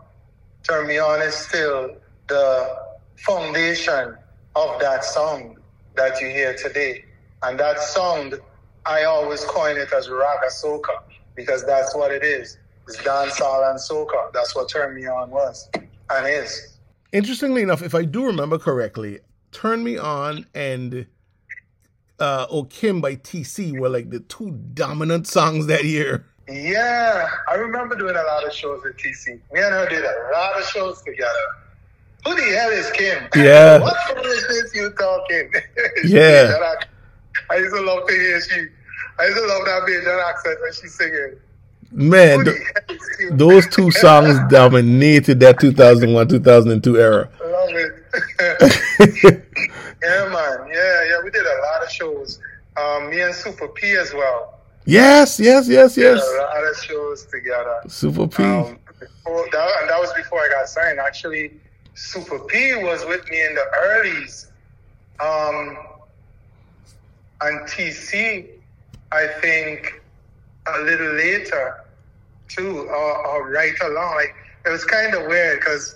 Turn 0.64 0.88
Me 0.88 1.00
On 1.00 1.22
is 1.22 1.36
still 1.36 1.96
the 2.28 2.78
foundation 3.16 4.16
of 4.56 4.80
that 4.80 5.04
song 5.04 5.58
that 5.96 6.20
you 6.22 6.28
hear 6.28 6.56
today. 6.56 7.06
And 7.44 7.60
that 7.60 7.80
sound, 7.80 8.40
I 8.86 9.04
always 9.04 9.44
coin 9.46 9.78
it 9.78 9.92
as 9.94 10.08
ragga 10.08 10.50
soca 10.52 11.02
because 11.36 11.66
that's 11.66 11.96
what 11.96 12.12
it 12.12 12.24
is. 12.24 12.58
It's 12.88 12.98
dancehall 12.98 13.70
and 13.70 13.80
soca. 13.80 14.34
That's 14.34 14.56
what 14.56 14.70
Turn 14.70 14.96
Me 14.96 15.08
On 15.08 15.30
was 15.30 15.70
and 16.10 16.28
is. 16.28 16.78
Interestingly 17.12 17.62
enough, 17.62 17.82
if 17.82 17.96
I 17.96 18.04
do 18.04 18.26
remember 18.26 18.58
correctly, 18.58 19.20
"Turn 19.52 19.84
Me 19.84 19.98
On" 19.98 20.46
and 20.54 21.08
uh, 22.20 22.48
"O 22.50 22.64
Kim" 22.64 23.02
by 23.02 23.16
TC 23.16 23.78
were 23.80 23.90
like 23.90 24.10
the 24.10 24.20
two 24.22 24.52
dominant 24.74 25.28
songs 25.28 25.68
that 25.68 25.84
year. 25.84 26.26
Yeah, 26.48 27.28
I 27.48 27.56
remember 27.56 27.96
doing 27.96 28.16
a 28.16 28.24
lot 28.24 28.46
of 28.46 28.52
shows 28.54 28.82
with 28.84 28.98
TC. 28.98 29.28
Me 29.52 29.62
and 29.62 29.74
her 29.74 29.88
did 29.88 30.04
a 30.04 30.30
lot 30.34 30.60
of 30.60 30.66
shows 30.66 31.02
together. 31.04 31.30
Who 32.26 32.36
the 32.36 32.58
hell 32.58 32.70
is 32.72 32.90
Kim? 32.92 33.24
Yeah. 33.36 33.80
what 33.80 33.96
this 34.24 34.76
you 34.76 34.90
talking? 34.92 35.52
Yeah. 36.06 36.74
I 37.50 37.56
used 37.58 37.76
to 37.76 37.82
love 37.82 38.08
to 38.08 38.14
hear 38.14 38.42
she. 38.42 38.68
I 39.20 39.26
used 39.26 39.38
to 39.38 39.46
love 39.46 39.66
that 39.66 39.84
Bajan 39.88 40.30
accent 40.30 40.58
when 40.62 40.74
she's 40.74 40.94
singing. 40.96 41.36
Man, 41.92 42.44
th- 42.46 42.58
the 42.58 42.64
hell 42.88 42.96
is 42.96 43.10
Kim? 43.18 43.38
those 43.38 43.68
two 43.68 43.92
songs 43.92 44.40
dominated 44.50 45.40
that 45.40 45.60
2001 45.60 46.28
2002 46.28 46.98
era. 47.00 47.30
Love 47.42 47.70
it. 47.70 47.99
yeah, 48.40 50.30
man. 50.30 50.68
Yeah, 50.72 51.04
yeah. 51.10 51.22
We 51.24 51.32
did 51.32 51.46
a 51.46 51.62
lot 51.62 51.84
of 51.84 51.92
shows. 51.92 52.40
Um, 52.78 53.10
me 53.10 53.22
and 53.22 53.34
Super 53.34 53.68
P 53.68 53.96
as 53.96 54.14
well. 54.14 54.60
yes, 54.86 55.40
yes, 55.40 55.68
yes, 55.68 55.98
yes. 55.98 56.22
A 56.22 56.42
lot 56.42 56.64
of 56.68 56.78
shows 56.78 57.26
together. 57.26 57.82
Super 57.88 58.28
P. 58.28 58.44
Um, 58.44 58.80
before, 59.00 59.48
that, 59.52 59.78
and 59.82 59.90
that 59.90 60.00
was 60.00 60.14
before 60.14 60.40
I 60.40 60.50
got 60.50 60.68
signed. 60.70 61.00
Actually, 61.00 61.54
Super 61.94 62.40
P 62.40 62.76
was 62.76 63.06
with 63.06 63.30
me 63.30 63.46
in 63.46 63.56
the 63.56 63.66
earlys. 63.84 64.48
Um, 65.20 65.78
and 67.42 67.62
TC, 67.68 68.48
I 69.12 69.28
think, 69.42 70.02
a 70.68 70.80
little 70.82 71.14
later, 71.14 71.84
too, 72.48 72.80
or, 72.80 73.28
or 73.28 73.50
right 73.52 73.74
along. 73.84 74.16
Like, 74.16 74.36
it 74.66 74.70
was 74.70 74.86
kind 74.86 75.14
of 75.14 75.28
weird 75.28 75.60
because, 75.60 75.96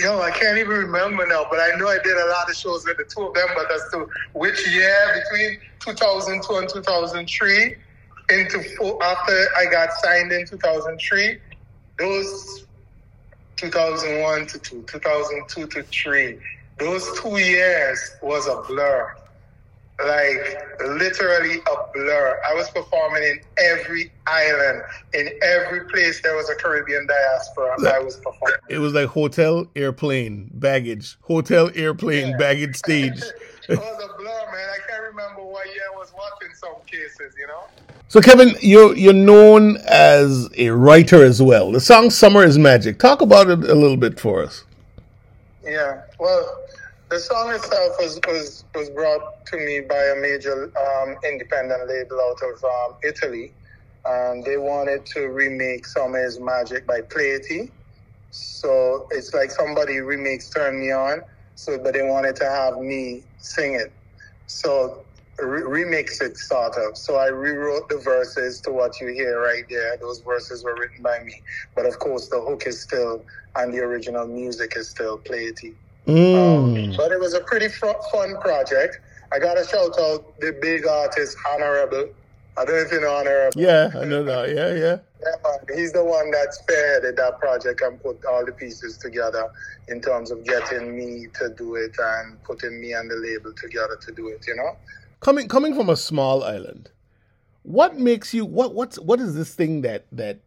know, 0.00 0.20
I 0.20 0.30
can't 0.30 0.58
even 0.58 0.70
remember 0.70 1.26
now, 1.26 1.46
but 1.50 1.60
I 1.60 1.76
know 1.76 1.88
I 1.88 1.98
did 2.02 2.16
a 2.16 2.28
lot 2.30 2.48
of 2.48 2.56
shows 2.56 2.84
with 2.84 2.96
the 2.96 3.04
two 3.04 3.26
of 3.26 3.34
them, 3.34 3.48
but 3.54 3.70
as 3.72 3.82
to 3.92 4.08
which 4.32 4.66
year 4.68 5.22
between 5.30 5.58
2002 5.80 6.56
and 6.56 6.68
2003 6.68 7.76
into 8.30 8.62
four, 8.76 9.02
after 9.02 9.48
I 9.56 9.66
got 9.70 9.92
signed 9.92 10.32
in 10.32 10.46
2003, 10.46 11.38
those 11.98 12.66
2001 13.56 14.46
to 14.46 14.58
2, 14.58 14.84
2002 14.86 15.66
to 15.66 15.82
3. 15.82 16.38
Those 16.78 17.20
two 17.20 17.38
years 17.38 17.98
was 18.22 18.46
a 18.46 18.62
blur. 18.68 19.12
Like 19.98 20.62
literally 20.80 21.56
a 21.56 21.92
blur. 21.92 22.40
I 22.48 22.54
was 22.54 22.70
performing 22.70 23.24
in 23.24 23.40
every 23.58 24.12
island, 24.28 24.82
in 25.12 25.28
every 25.42 25.86
place 25.86 26.20
there 26.22 26.36
was 26.36 26.48
a 26.48 26.54
Caribbean 26.54 27.06
diaspora. 27.08 27.76
I 27.92 27.98
was 27.98 28.16
performing. 28.16 28.58
It 28.68 28.78
was 28.78 28.92
like 28.94 29.08
hotel, 29.08 29.66
airplane, 29.74 30.50
baggage, 30.54 31.16
hotel, 31.22 31.70
airplane, 31.74 32.28
yeah. 32.28 32.36
baggage, 32.36 32.76
stage. 32.76 33.18
it 33.68 33.76
was 33.76 34.04
a 34.04 34.16
blur, 34.16 34.52
man. 34.52 34.68
I 34.70 34.88
can't 34.88 35.02
remember 35.02 35.42
what 35.42 35.66
year 35.66 35.82
was 35.96 36.10
what 36.10 36.32
in 36.48 36.54
some 36.54 36.76
cases, 36.86 37.34
you 37.36 37.48
know. 37.48 37.64
So, 38.06 38.20
Kevin, 38.20 38.54
you're 38.62 38.96
you're 38.96 39.12
known 39.12 39.78
as 39.88 40.48
a 40.56 40.70
writer 40.70 41.24
as 41.24 41.42
well. 41.42 41.72
The 41.72 41.80
song 41.80 42.10
"Summer 42.10 42.44
Is 42.44 42.56
Magic." 42.56 43.00
Talk 43.00 43.20
about 43.20 43.50
it 43.50 43.68
a 43.68 43.74
little 43.74 43.96
bit 43.96 44.20
for 44.20 44.44
us. 44.44 44.64
Yeah, 45.64 46.02
well, 46.18 46.64
the 47.10 47.18
song 47.18 47.50
itself 47.54 47.96
was 47.98 48.20
was, 48.26 48.64
was 48.74 48.90
brought 48.90 49.22
to 49.46 49.56
me 49.56 49.80
by 49.80 50.12
a 50.16 50.20
major 50.20 50.72
um, 50.78 51.16
independent 51.28 51.88
label 51.88 52.20
out 52.20 52.38
of 52.42 52.64
um, 52.64 52.96
Italy. 53.04 53.54
Um, 54.08 54.42
they 54.42 54.56
wanted 54.56 55.06
to 55.06 55.28
remake 55.28 55.86
"Summer 55.86 56.24
Is 56.24 56.38
Magic" 56.40 56.86
by 56.86 57.00
Playahitty. 57.00 57.70
So 58.30 59.08
it's 59.10 59.32
like 59.34 59.50
somebody 59.50 60.00
remakes 60.00 60.50
"Turn 60.50 60.80
Me 60.80 60.92
On." 60.92 61.22
So, 61.54 61.78
but 61.78 61.94
they 61.94 62.02
wanted 62.02 62.36
to 62.36 62.44
have 62.44 62.78
me 62.78 63.24
sing 63.38 63.74
it. 63.74 63.92
So 64.46 65.04
re- 65.40 65.84
remix 65.84 66.20
it 66.22 66.36
sort 66.36 66.76
of. 66.76 66.96
So 66.96 67.16
I 67.16 67.28
rewrote 67.28 67.88
the 67.88 67.98
verses 67.98 68.60
to 68.62 68.70
what 68.70 69.00
you 69.00 69.08
hear 69.08 69.40
right 69.40 69.64
there. 69.68 69.96
Those 70.00 70.20
verses 70.20 70.62
were 70.62 70.74
written 70.78 71.02
by 71.02 71.20
me, 71.24 71.34
but 71.74 71.86
of 71.86 71.98
course 71.98 72.28
the 72.28 72.40
hook 72.40 72.64
is 72.66 72.80
still 72.82 73.24
and 73.56 73.72
the 73.74 73.78
original 73.80 74.26
music 74.26 74.74
is 74.76 74.90
still 74.90 75.18
Playahitty. 75.18 75.74
Mm. 76.08 76.90
Um, 76.90 76.96
but 76.96 77.12
it 77.12 77.20
was 77.20 77.34
a 77.34 77.40
pretty 77.40 77.68
fun 77.68 78.40
project. 78.40 79.00
I 79.30 79.38
got 79.38 79.54
to 79.54 79.64
shout 79.64 79.98
out 80.00 80.40
the 80.40 80.58
big 80.60 80.86
artist 80.86 81.36
Honorebel. 81.46 82.10
I 82.56 82.64
don't 82.64 82.74
know 82.74 82.80
if 82.80 82.92
you 82.92 83.00
know 83.00 83.08
Honorebel. 83.08 83.52
Yeah, 83.56 83.90
I 84.00 84.04
know 84.04 84.24
that. 84.24 84.48
Yeah, 84.48 84.74
yeah. 84.74 84.98
Yeah, 85.20 85.76
he's 85.76 85.92
the 85.92 86.04
one 86.04 86.30
that 86.30 86.56
spearheaded 86.60 87.16
that 87.16 87.38
project 87.38 87.82
and 87.82 88.02
put 88.02 88.24
all 88.24 88.44
the 88.44 88.52
pieces 88.52 88.96
together 88.96 89.50
in 89.88 90.00
terms 90.00 90.30
of 90.30 90.44
getting 90.44 90.96
me 90.96 91.26
to 91.34 91.50
do 91.56 91.76
it 91.76 91.94
and 91.98 92.42
putting 92.42 92.80
me 92.80 92.92
and 92.92 93.10
the 93.10 93.16
label 93.16 93.52
together 93.52 93.98
to 94.00 94.12
do 94.12 94.28
it, 94.28 94.44
you 94.46 94.56
know? 94.56 94.76
coming 95.20 95.48
coming 95.48 95.74
from 95.74 95.88
a 95.88 95.96
small 95.96 96.44
island, 96.44 96.90
what 97.62 97.96
makes 97.96 98.32
you 98.32 98.44
what 98.44 98.74
what's 98.74 98.98
what 98.98 99.20
is 99.20 99.34
this 99.34 99.54
thing 99.54 99.82
that 99.82 100.06
that 100.12 100.38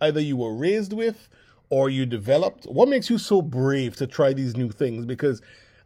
either 0.00 0.20
you 0.20 0.36
were 0.36 0.54
raised 0.54 0.92
with 0.92 1.28
or 1.70 1.90
you 1.90 2.06
developed? 2.06 2.64
What 2.64 2.88
makes 2.88 3.10
you 3.10 3.18
so 3.18 3.42
brave 3.42 3.96
to 3.96 4.06
try 4.06 4.32
these 4.32 4.56
new 4.56 4.70
things? 4.70 5.04
Because 5.04 5.42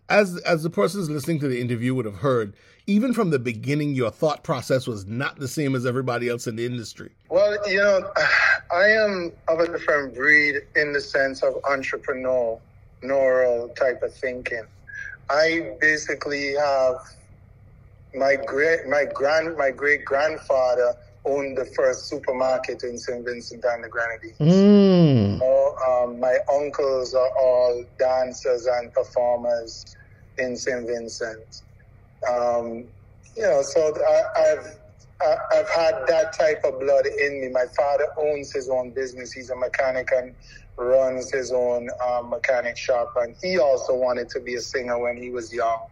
as 0.09 0.37
as 0.43 0.63
the 0.63 0.71
persons 0.71 1.09
listening 1.09 1.41
to 1.41 1.49
the 1.49 1.61
interview 1.61 1.95
would 1.95 2.05
have 2.05 2.17
heard, 2.17 2.55
even 2.87 3.15
from 3.15 3.31
the 3.31 3.39
beginning, 3.39 3.95
your 3.95 4.11
thought 4.11 4.43
process 4.45 4.87
was 4.87 5.07
not 5.07 5.39
the 5.39 5.49
same 5.49 5.75
as 5.75 5.87
everybody 5.87 6.29
else 6.29 6.47
in 6.47 6.57
the 6.57 6.67
industry. 6.67 7.11
Well, 7.29 7.57
you 7.69 7.79
know, 7.79 8.11
I 8.73 8.89
am 8.89 9.33
of 9.49 9.61
a 9.61 9.67
different 9.67 10.15
breed 10.15 10.57
in 10.77 10.93
the 10.93 11.01
sense 11.01 11.43
of 11.43 11.55
entrepreneurial 11.63 12.61
type 13.77 14.03
of 14.03 14.15
thinking. 14.15 14.65
I 15.31 15.77
basically 15.81 16.55
have 16.55 16.97
my 18.15 18.37
great 18.37 18.87
my 18.89 19.07
grand 19.15 19.57
my 19.57 19.71
great 19.71 20.05
grandfather 20.05 20.95
owned 21.25 21.57
the 21.57 21.65
first 21.77 22.09
supermarket 22.09 22.83
in 22.83 22.99
St. 22.99 23.25
Vincent 23.25 23.65
and 23.65 23.85
the 23.85 23.89
Grenadines. 23.89 24.37
Mm. 24.41 25.41
um, 25.89 26.21
my 26.21 26.39
uncles 26.53 27.15
are 27.15 27.31
all 27.41 27.85
dancers 27.99 28.67
and 28.67 28.93
performers 28.93 29.85
in 30.39 30.57
St. 30.57 30.87
Vincent. 30.87 31.63
Um, 32.29 32.89
you 33.37 33.43
know, 33.43 33.63
so 33.63 33.93
I, 34.37 34.49
have 34.49 34.67
I've 35.53 35.71
had 35.71 35.95
that 36.09 36.37
type 36.39 36.63
of 36.65 36.81
blood 36.81 37.07
in 37.07 37.41
me. 37.41 37.49
My 37.49 37.67
father 37.77 38.07
owns 38.19 38.53
his 38.53 38.69
own 38.69 38.93
business. 38.93 39.33
He's 39.33 39.51
a 39.51 39.57
mechanic 39.57 40.09
and 40.15 40.35
runs 40.77 41.33
his 41.33 41.53
own 41.53 41.89
um, 42.07 42.31
mechanic 42.31 42.77
shop. 42.77 43.13
And 43.17 43.37
he 43.41 43.59
also 43.59 43.95
wanted 43.95 44.29
to 44.31 44.41
be 44.41 44.55
a 44.55 44.61
singer 44.61 44.99
when 44.99 45.17
he 45.17 45.31
was 45.31 45.53
young 45.53 45.87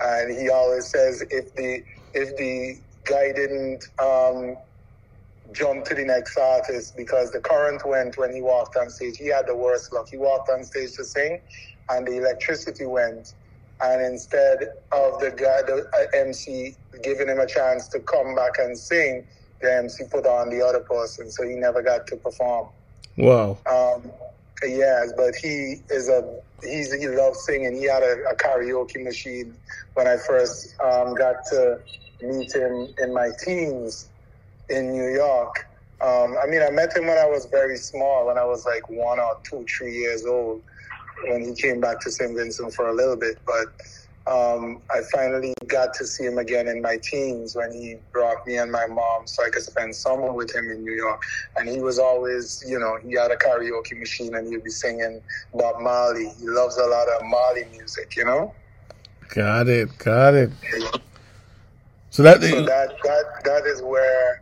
and 0.00 0.36
he 0.38 0.48
always 0.50 0.90
says 0.90 1.22
if 1.30 1.54
the 1.54 1.82
if 2.14 2.36
the 2.36 2.80
guy 3.08 3.32
didn't 3.32 3.84
um, 3.98 4.56
jump 5.52 5.84
to 5.86 5.94
the 5.94 6.04
next 6.04 6.36
artist 6.36 6.96
because 6.96 7.30
the 7.30 7.40
current 7.40 7.82
went 7.86 8.18
when 8.18 8.34
he 8.34 8.42
walked 8.42 8.76
on 8.76 8.90
stage. 8.90 9.16
He 9.16 9.28
had 9.28 9.46
the 9.46 9.56
worst 9.56 9.92
luck. 9.92 10.08
He 10.10 10.18
walked 10.18 10.50
on 10.50 10.64
stage 10.64 10.92
to 10.96 11.04
sing, 11.04 11.40
and 11.88 12.06
the 12.06 12.18
electricity 12.18 12.86
went. 12.86 13.34
And 13.80 14.02
instead 14.02 14.58
of 14.92 15.20
the 15.20 15.30
guy, 15.30 15.62
the 15.62 15.86
uh, 15.96 16.18
MC 16.18 16.76
giving 17.02 17.28
him 17.28 17.38
a 17.38 17.46
chance 17.46 17.86
to 17.88 18.00
come 18.00 18.34
back 18.34 18.58
and 18.58 18.76
sing, 18.76 19.24
the 19.60 19.72
MC 19.72 20.04
put 20.10 20.26
on 20.26 20.50
the 20.50 20.64
other 20.64 20.80
person, 20.80 21.30
so 21.30 21.46
he 21.46 21.54
never 21.54 21.82
got 21.82 22.06
to 22.08 22.16
perform. 22.16 22.68
Wow. 23.16 23.58
Um, 23.70 24.10
yes, 24.64 25.12
but 25.16 25.34
he 25.34 25.82
is 25.90 26.08
a 26.08 26.38
he's 26.62 26.92
he 26.92 27.08
loves 27.08 27.44
singing. 27.44 27.74
He 27.74 27.84
had 27.84 28.02
a, 28.02 28.16
a 28.30 28.36
karaoke 28.36 29.02
machine 29.02 29.56
when 29.94 30.06
I 30.06 30.16
first 30.16 30.74
um, 30.80 31.14
got 31.14 31.36
to 31.50 31.78
meet 32.20 32.54
him 32.54 32.94
in 33.00 33.12
my 33.12 33.30
teens 33.44 34.10
in 34.68 34.92
New 34.92 35.08
York. 35.08 35.66
Um, 36.00 36.36
I 36.42 36.46
mean, 36.46 36.62
I 36.62 36.70
met 36.70 36.96
him 36.96 37.06
when 37.06 37.18
I 37.18 37.26
was 37.26 37.46
very 37.50 37.76
small, 37.76 38.26
when 38.26 38.38
I 38.38 38.44
was 38.44 38.64
like 38.64 38.88
one 38.88 39.18
or 39.18 39.36
two, 39.42 39.66
three 39.66 39.94
years 39.94 40.24
old, 40.24 40.62
when 41.26 41.42
he 41.42 41.54
came 41.54 41.80
back 41.80 42.00
to 42.00 42.10
St. 42.10 42.36
Vincent 42.36 42.72
for 42.72 42.88
a 42.88 42.94
little 42.94 43.16
bit. 43.16 43.38
But 43.44 43.74
um, 44.30 44.82
I 44.90 45.00
finally 45.12 45.54
got 45.66 45.94
to 45.94 46.06
see 46.06 46.24
him 46.24 46.38
again 46.38 46.68
in 46.68 46.82
my 46.82 46.98
teens 47.02 47.56
when 47.56 47.72
he 47.72 47.96
brought 48.12 48.46
me 48.46 48.58
and 48.58 48.70
my 48.70 48.86
mom 48.86 49.26
so 49.26 49.44
I 49.44 49.50
could 49.50 49.62
spend 49.62 49.94
summer 49.94 50.32
with 50.32 50.54
him 50.54 50.70
in 50.70 50.84
New 50.84 50.92
York. 50.92 51.20
And 51.56 51.68
he 51.68 51.80
was 51.80 51.98
always, 51.98 52.62
you 52.66 52.78
know, 52.78 52.98
he 53.02 53.14
had 53.14 53.30
a 53.32 53.36
karaoke 53.36 53.98
machine 53.98 54.34
and 54.34 54.46
he'd 54.46 54.62
be 54.62 54.70
singing 54.70 55.20
Bob 55.54 55.80
Marley. 55.80 56.28
He 56.38 56.46
loves 56.46 56.76
a 56.76 56.86
lot 56.86 57.08
of 57.08 57.26
Marley 57.26 57.64
music, 57.70 58.14
you 58.16 58.24
know? 58.24 58.54
Got 59.34 59.68
it, 59.68 59.96
got 59.98 60.34
it. 60.34 60.50
So 62.10 62.22
that 62.24 62.42
so 62.42 62.62
that 62.64 62.94
that 63.04 63.24
that 63.44 63.64
is 63.66 63.82
where 63.82 64.36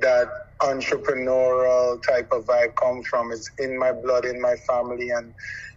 that 0.00 0.28
entrepreneurial 0.62 2.02
type 2.02 2.28
of 2.32 2.46
vibe 2.46 2.76
comes 2.76 3.08
from. 3.08 3.32
It's 3.32 3.50
in 3.58 3.78
my 3.78 3.92
blood, 3.92 4.24
in 4.24 4.40
my 4.40 4.56
family, 4.68 5.10
and 5.10 5.34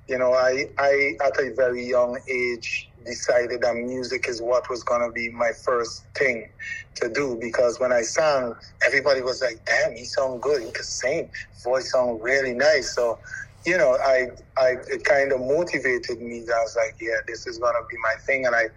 you 0.10 0.18
know, 0.20 0.34
I 0.34 0.66
I 0.80 1.14
at 1.26 1.40
a 1.40 1.54
very 1.56 1.86
young 1.86 2.20
age 2.32 2.92
decided 3.06 3.62
that 3.62 3.76
music 3.76 4.28
is 4.30 4.42
what 4.42 4.70
was 4.70 4.84
going 4.84 5.02
to 5.02 5.12
be 5.14 5.30
my 5.32 5.52
first 5.66 6.08
thing 6.18 6.50
to 6.96 7.10
do 7.10 7.38
because 7.42 7.80
when 7.80 7.92
I 7.94 8.02
sang, 8.04 8.54
everybody 8.86 9.22
was 9.22 9.42
like, 9.42 9.66
damn, 9.66 9.96
he 9.96 10.06
sound 10.06 10.42
good. 10.42 10.64
He 10.64 10.72
could 10.72 10.86
sing. 10.86 11.32
Voice 11.64 11.92
sound 11.92 12.22
really 12.24 12.54
nice. 12.54 12.96
So, 12.96 13.20
you 13.68 13.78
know, 13.78 13.98
I, 14.04 14.28
I, 14.58 14.76
it 14.90 15.04
kind 15.04 15.34
of 15.34 15.42
motivated 15.42 16.22
me. 16.22 16.40
I 16.40 16.62
was 16.64 16.78
like, 16.78 16.96
yeah, 17.02 17.18
this 17.28 17.48
is 17.48 17.60
going 17.60 17.76
to 17.76 17.84
be 17.92 17.98
my 18.02 18.16
thing. 18.26 18.48
And 18.48 18.56
I, 18.56 18.68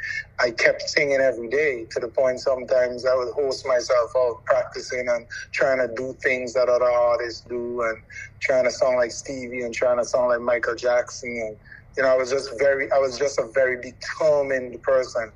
I 0.45 0.51
kept 0.51 0.83
singing 0.83 1.21
every 1.21 1.49
day 1.49 1.87
to 1.93 2.01
the 2.01 2.09
point 2.09 2.41
sometimes 2.41 3.07
I 3.07 3.15
would 3.15 3.33
host 3.35 3.67
myself 3.69 4.11
out 4.19 4.45
practicing 4.47 5.07
and 5.09 5.29
trying 5.55 5.79
to 5.79 5.95
do 5.97 6.17
things 6.25 6.55
that 6.55 6.69
other 6.69 6.91
artists 6.91 7.43
do 7.49 7.83
and 7.83 7.99
trying 8.43 8.65
to 8.65 8.73
sound 8.73 8.97
like 8.99 9.13
Stevie 9.13 9.63
and 9.63 9.73
trying 9.73 9.99
to 9.99 10.05
sound 10.05 10.31
like 10.31 10.43
Michael 10.43 10.77
Jackson 10.77 11.31
and, 11.31 11.59
you 11.97 12.03
know, 12.05 12.11
I 12.13 12.17
was 12.17 12.31
just 12.31 12.51
very, 12.59 12.91
I 12.93 12.99
was 12.99 13.19
just 13.19 13.39
a 13.39 13.49
very 13.55 13.79
determined 13.81 14.83
person. 14.83 15.33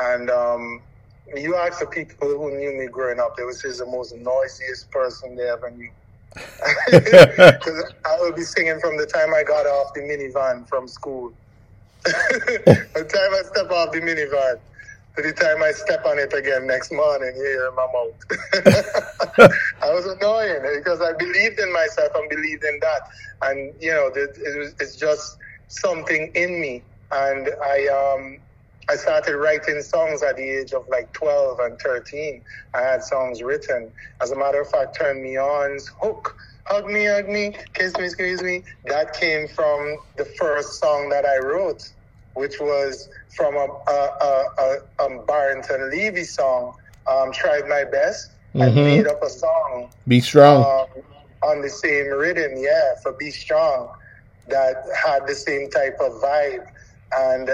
And 0.00 0.30
um, 0.30 0.82
you 1.36 1.56
ask 1.56 1.80
the 1.80 1.86
people 1.86 2.28
who 2.28 2.58
knew 2.58 2.76
me 2.76 2.88
growing 2.88 3.20
up, 3.20 3.34
they 3.38 3.44
was 3.44 3.62
just 3.62 3.78
the 3.78 3.86
most 3.86 4.14
noisiest 4.16 4.90
person 4.90 5.36
they 5.36 5.48
ever 5.48 5.70
knew. 5.70 5.92
Because 6.90 7.92
I 8.04 8.18
would 8.20 8.36
be 8.36 8.42
singing 8.42 8.78
from 8.80 8.96
the 8.96 9.06
time 9.06 9.34
I 9.34 9.42
got 9.42 9.66
off 9.66 9.94
the 9.94 10.00
minivan 10.00 10.68
from 10.68 10.88
school. 10.88 11.32
the 12.04 13.08
time 13.12 13.34
I 13.34 13.42
step 13.52 13.70
off 13.70 13.92
the 13.92 14.00
minivan 14.00 14.60
to 15.16 15.22
the 15.22 15.32
time 15.32 15.62
I 15.62 15.72
step 15.72 16.04
on 16.04 16.18
it 16.18 16.32
again 16.32 16.66
next 16.66 16.92
morning 16.92 17.32
here 17.34 17.68
in 17.68 17.74
my 17.74 17.86
mouth. 17.92 19.50
I 19.82 19.90
was 19.92 20.06
annoying 20.06 20.60
because 20.76 21.00
I 21.00 21.12
believed 21.14 21.58
in 21.58 21.72
myself 21.72 22.12
and 22.14 22.28
believed 22.28 22.64
in 22.64 22.78
that. 22.80 23.00
And, 23.42 23.72
you 23.80 23.90
know, 23.90 24.10
it 24.14 24.58
was, 24.58 24.74
it's 24.78 24.96
just 24.96 25.38
something 25.68 26.30
in 26.34 26.60
me, 26.60 26.82
and 27.10 27.48
I 27.62 27.86
um 27.88 28.38
I 28.88 28.94
started 28.96 29.36
writing 29.36 29.82
songs 29.82 30.22
at 30.22 30.36
the 30.36 30.48
age 30.48 30.72
of 30.72 30.88
like 30.88 31.12
12 31.12 31.58
and 31.58 31.78
13. 31.78 32.42
I 32.74 32.80
had 32.80 33.02
songs 33.02 33.42
written. 33.42 33.90
As 34.20 34.30
a 34.30 34.36
matter 34.36 34.60
of 34.60 34.70
fact, 34.70 34.96
Turn 34.96 35.22
Me 35.22 35.36
On's 35.36 35.88
Hook, 36.00 36.36
Hug 36.66 36.86
Me, 36.86 37.04
Hug 37.04 37.28
Me, 37.28 37.56
Kiss 37.74 37.96
Me, 37.98 38.08
Squeeze 38.08 38.42
Me, 38.42 38.62
that 38.84 39.12
came 39.12 39.48
from 39.48 39.98
the 40.16 40.24
first 40.24 40.78
song 40.78 41.08
that 41.08 41.24
I 41.24 41.38
wrote, 41.38 41.90
which 42.34 42.60
was 42.60 43.08
from 43.34 43.56
a, 43.56 43.66
a, 43.88 44.44
a, 44.58 45.04
a 45.04 45.22
Barrington 45.24 45.90
Levy 45.90 46.24
song, 46.24 46.76
um, 47.08 47.32
Tried 47.32 47.68
My 47.68 47.84
Best. 47.84 48.30
Mm-hmm. 48.54 48.78
I 48.78 48.82
made 48.82 49.06
up 49.08 49.22
a 49.22 49.28
song. 49.28 49.90
Be 50.06 50.20
Strong. 50.20 50.64
Um, 50.64 51.02
on 51.42 51.60
the 51.60 51.68
same 51.68 52.06
rhythm, 52.06 52.52
yeah, 52.56 52.94
for 53.02 53.12
Be 53.12 53.30
Strong 53.30 53.90
that 54.48 54.76
had 54.96 55.26
the 55.26 55.34
same 55.34 55.70
type 55.70 55.96
of 56.00 56.12
vibe. 56.22 56.66
And 57.12 57.50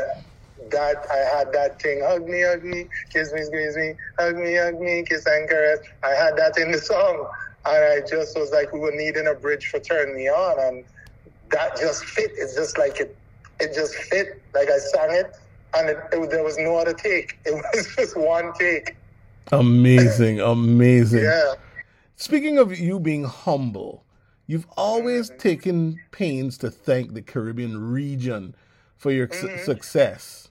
that 0.71 1.07
I 1.11 1.37
had 1.37 1.53
that 1.53 1.81
thing, 1.81 2.03
hug 2.03 2.29
me, 2.29 2.43
hug 2.43 2.65
me, 2.65 2.87
kiss 3.11 3.33
me, 3.33 3.43
squeeze 3.43 3.77
me, 3.77 3.95
hug 4.19 4.37
me, 4.37 4.55
hug 4.55 4.81
me, 4.81 5.03
kiss 5.03 5.27
and 5.27 5.49
caress. 5.49 5.81
I 6.03 6.11
had 6.11 6.37
that 6.37 6.57
in 6.59 6.73
the 6.73 6.79
song. 6.79 7.29
And 7.65 7.85
I 7.85 8.07
just 8.07 8.37
was 8.37 8.51
like, 8.51 8.73
we 8.73 8.81
were 8.81 8.93
needing 8.93 9.29
a 9.29 9.35
bridge 9.35 9.69
for 9.69 9.79
Turn 9.79 10.15
Me 10.15 10.29
On. 10.29 10.59
And 10.59 10.85
that 11.51 11.77
just 11.77 12.05
fit. 12.05 12.33
It's 12.35 12.55
just 12.55 12.77
like 12.79 12.99
it, 12.99 13.17
it 13.61 13.75
just 13.75 13.95
fit. 13.95 14.43
Like 14.55 14.69
I 14.69 14.79
sang 14.79 15.15
it 15.15 15.37
and 15.75 15.91
it, 15.91 15.99
it, 16.13 16.31
there 16.31 16.43
was 16.43 16.59
no 16.59 16.77
other 16.77 16.95
take. 16.95 17.39
It 17.47 17.55
was 17.55 17.95
just 17.97 18.17
one 18.17 18.53
take. 18.55 18.97
Amazing, 19.51 20.41
amazing. 20.41 21.25
Yeah. 21.25 21.55
Speaking 22.17 22.59
of 22.59 22.79
you 22.79 23.01
being 23.01 23.25
humble, 23.25 24.05
you've 24.47 24.67
always 24.77 25.29
mm-hmm. 25.29 25.39
taken 25.39 26.01
pains 26.11 26.59
to 26.59 26.71
thank 26.71 27.15
the 27.15 27.23
Caribbean 27.23 27.91
region 27.91 28.55
for 28.97 29.11
your 29.11 29.27
mm-hmm. 29.27 29.59
su- 29.59 29.65
success. 29.65 30.42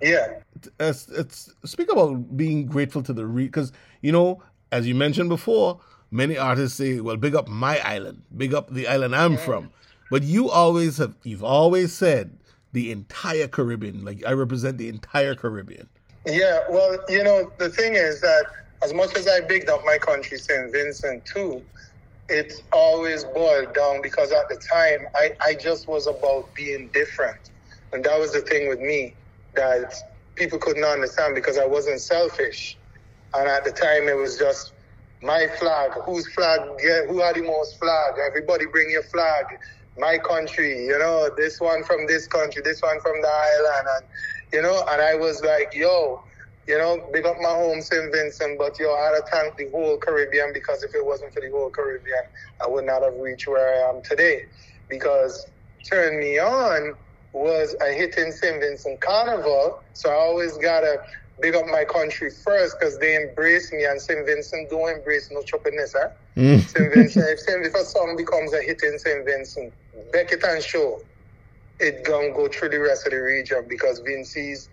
Yeah. 0.00 0.34
It's, 0.80 1.08
it's, 1.08 1.54
speak 1.64 1.90
about 1.92 2.36
being 2.36 2.66
grateful 2.66 3.02
to 3.02 3.12
the 3.12 3.26
region, 3.26 3.48
because, 3.48 3.72
you 4.00 4.12
know, 4.12 4.42
as 4.72 4.86
you 4.86 4.94
mentioned 4.94 5.28
before, 5.28 5.80
many 6.10 6.36
artists 6.36 6.76
say, 6.76 7.00
well, 7.00 7.16
big 7.16 7.34
up 7.34 7.48
my 7.48 7.78
island, 7.80 8.22
big 8.36 8.54
up 8.54 8.72
the 8.72 8.86
island 8.86 9.14
I'm 9.14 9.36
mm-hmm. 9.36 9.44
from. 9.44 9.70
But 10.10 10.22
you 10.22 10.50
always 10.50 10.98
have, 10.98 11.14
you've 11.22 11.44
always 11.44 11.92
said 11.92 12.38
the 12.72 12.90
entire 12.90 13.48
Caribbean, 13.48 14.04
like 14.04 14.24
I 14.26 14.32
represent 14.32 14.78
the 14.78 14.88
entire 14.88 15.34
Caribbean. 15.34 15.88
Yeah, 16.26 16.60
well, 16.68 16.98
you 17.08 17.22
know, 17.22 17.50
the 17.58 17.68
thing 17.70 17.94
is 17.94 18.20
that 18.20 18.44
as 18.82 18.92
much 18.92 19.16
as 19.16 19.26
I 19.26 19.40
bigged 19.40 19.68
up 19.68 19.84
my 19.84 19.98
country, 19.98 20.38
St. 20.38 20.72
Vincent, 20.72 21.24
too, 21.24 21.62
it's 22.28 22.62
always 22.72 23.24
boiled 23.24 23.74
down 23.74 24.02
because 24.02 24.32
at 24.32 24.48
the 24.48 24.56
time 24.56 25.06
I, 25.14 25.34
I 25.40 25.54
just 25.54 25.88
was 25.88 26.06
about 26.06 26.54
being 26.54 26.88
different. 26.88 27.38
And 27.92 28.04
that 28.04 28.18
was 28.18 28.32
the 28.32 28.40
thing 28.40 28.68
with 28.68 28.80
me 28.80 29.14
that 29.58 29.92
people 30.36 30.58
couldn't 30.58 30.84
understand 30.84 31.34
because 31.34 31.58
I 31.58 31.66
wasn't 31.66 32.00
selfish. 32.00 32.78
And 33.34 33.48
at 33.48 33.64
the 33.64 33.72
time 33.72 34.08
it 34.08 34.16
was 34.16 34.38
just 34.38 34.72
my 35.20 35.48
flag, 35.58 35.90
whose 36.06 36.26
flag, 36.32 36.60
who 37.08 37.20
had 37.20 37.34
the 37.34 37.42
most 37.42 37.78
flag? 37.78 38.14
Everybody 38.24 38.66
bring 38.66 38.88
your 38.90 39.02
flag. 39.02 39.44
My 39.98 40.16
country, 40.18 40.86
you 40.86 40.96
know, 40.96 41.28
this 41.36 41.60
one 41.60 41.82
from 41.82 42.06
this 42.06 42.28
country, 42.28 42.62
this 42.64 42.80
one 42.80 43.00
from 43.00 43.20
the 43.20 43.28
island. 43.28 43.88
And, 43.96 44.06
you 44.52 44.62
know, 44.62 44.84
and 44.88 45.02
I 45.02 45.16
was 45.16 45.42
like, 45.42 45.74
yo, 45.74 46.22
you 46.68 46.78
know, 46.78 47.08
big 47.12 47.26
up 47.26 47.36
my 47.40 47.48
home, 47.48 47.80
St. 47.80 48.12
Vincent, 48.12 48.58
but 48.58 48.78
yo, 48.78 48.94
I 48.94 49.06
had 49.06 49.16
to 49.16 49.24
thank 49.32 49.56
the 49.56 49.68
whole 49.70 49.98
Caribbean 49.98 50.52
because 50.54 50.84
if 50.84 50.94
it 50.94 51.04
wasn't 51.04 51.34
for 51.34 51.40
the 51.40 51.50
whole 51.50 51.70
Caribbean, 51.70 52.30
I 52.64 52.68
would 52.68 52.84
not 52.84 53.02
have 53.02 53.14
reached 53.14 53.48
where 53.48 53.84
I 53.84 53.90
am 53.90 54.02
today. 54.02 54.42
Because 54.88 55.50
Turn 55.82 56.20
Me 56.20 56.38
On 56.38 56.94
was 57.32 57.74
a 57.80 57.92
hit 57.92 58.16
in 58.16 58.32
St. 58.32 58.60
Vincent 58.60 59.00
Carnival, 59.00 59.80
so 59.92 60.10
I 60.10 60.14
always 60.14 60.56
gotta 60.58 61.04
big 61.40 61.54
up 61.54 61.66
my 61.66 61.84
country 61.84 62.30
first 62.30 62.78
because 62.78 62.98
they 62.98 63.14
embrace 63.14 63.72
me 63.72 63.84
and 63.84 64.00
St. 64.00 64.26
Vincent 64.26 64.70
don't 64.70 64.88
embrace 64.90 65.30
no 65.30 65.40
choppiness, 65.40 65.94
huh? 65.96 66.08
Mm. 66.36 66.60
St. 66.60 66.94
Vincent, 66.94 67.26
if, 67.28 67.40
St. 67.40 67.64
if 67.64 67.74
a 67.74 67.84
song 67.84 68.16
becomes 68.16 68.52
a 68.52 68.62
hit 68.62 68.82
in 68.82 68.98
St. 68.98 69.24
Vincent, 69.24 69.72
Beckett 70.12 70.42
and 70.44 70.62
Show, 70.62 71.00
it 71.78 72.04
gonna 72.04 72.30
go 72.30 72.48
through 72.48 72.70
the 72.70 72.80
rest 72.80 73.06
of 73.06 73.12
the 73.12 73.18
region 73.18 73.64
because 73.68 74.00
Vinci's 74.00 74.68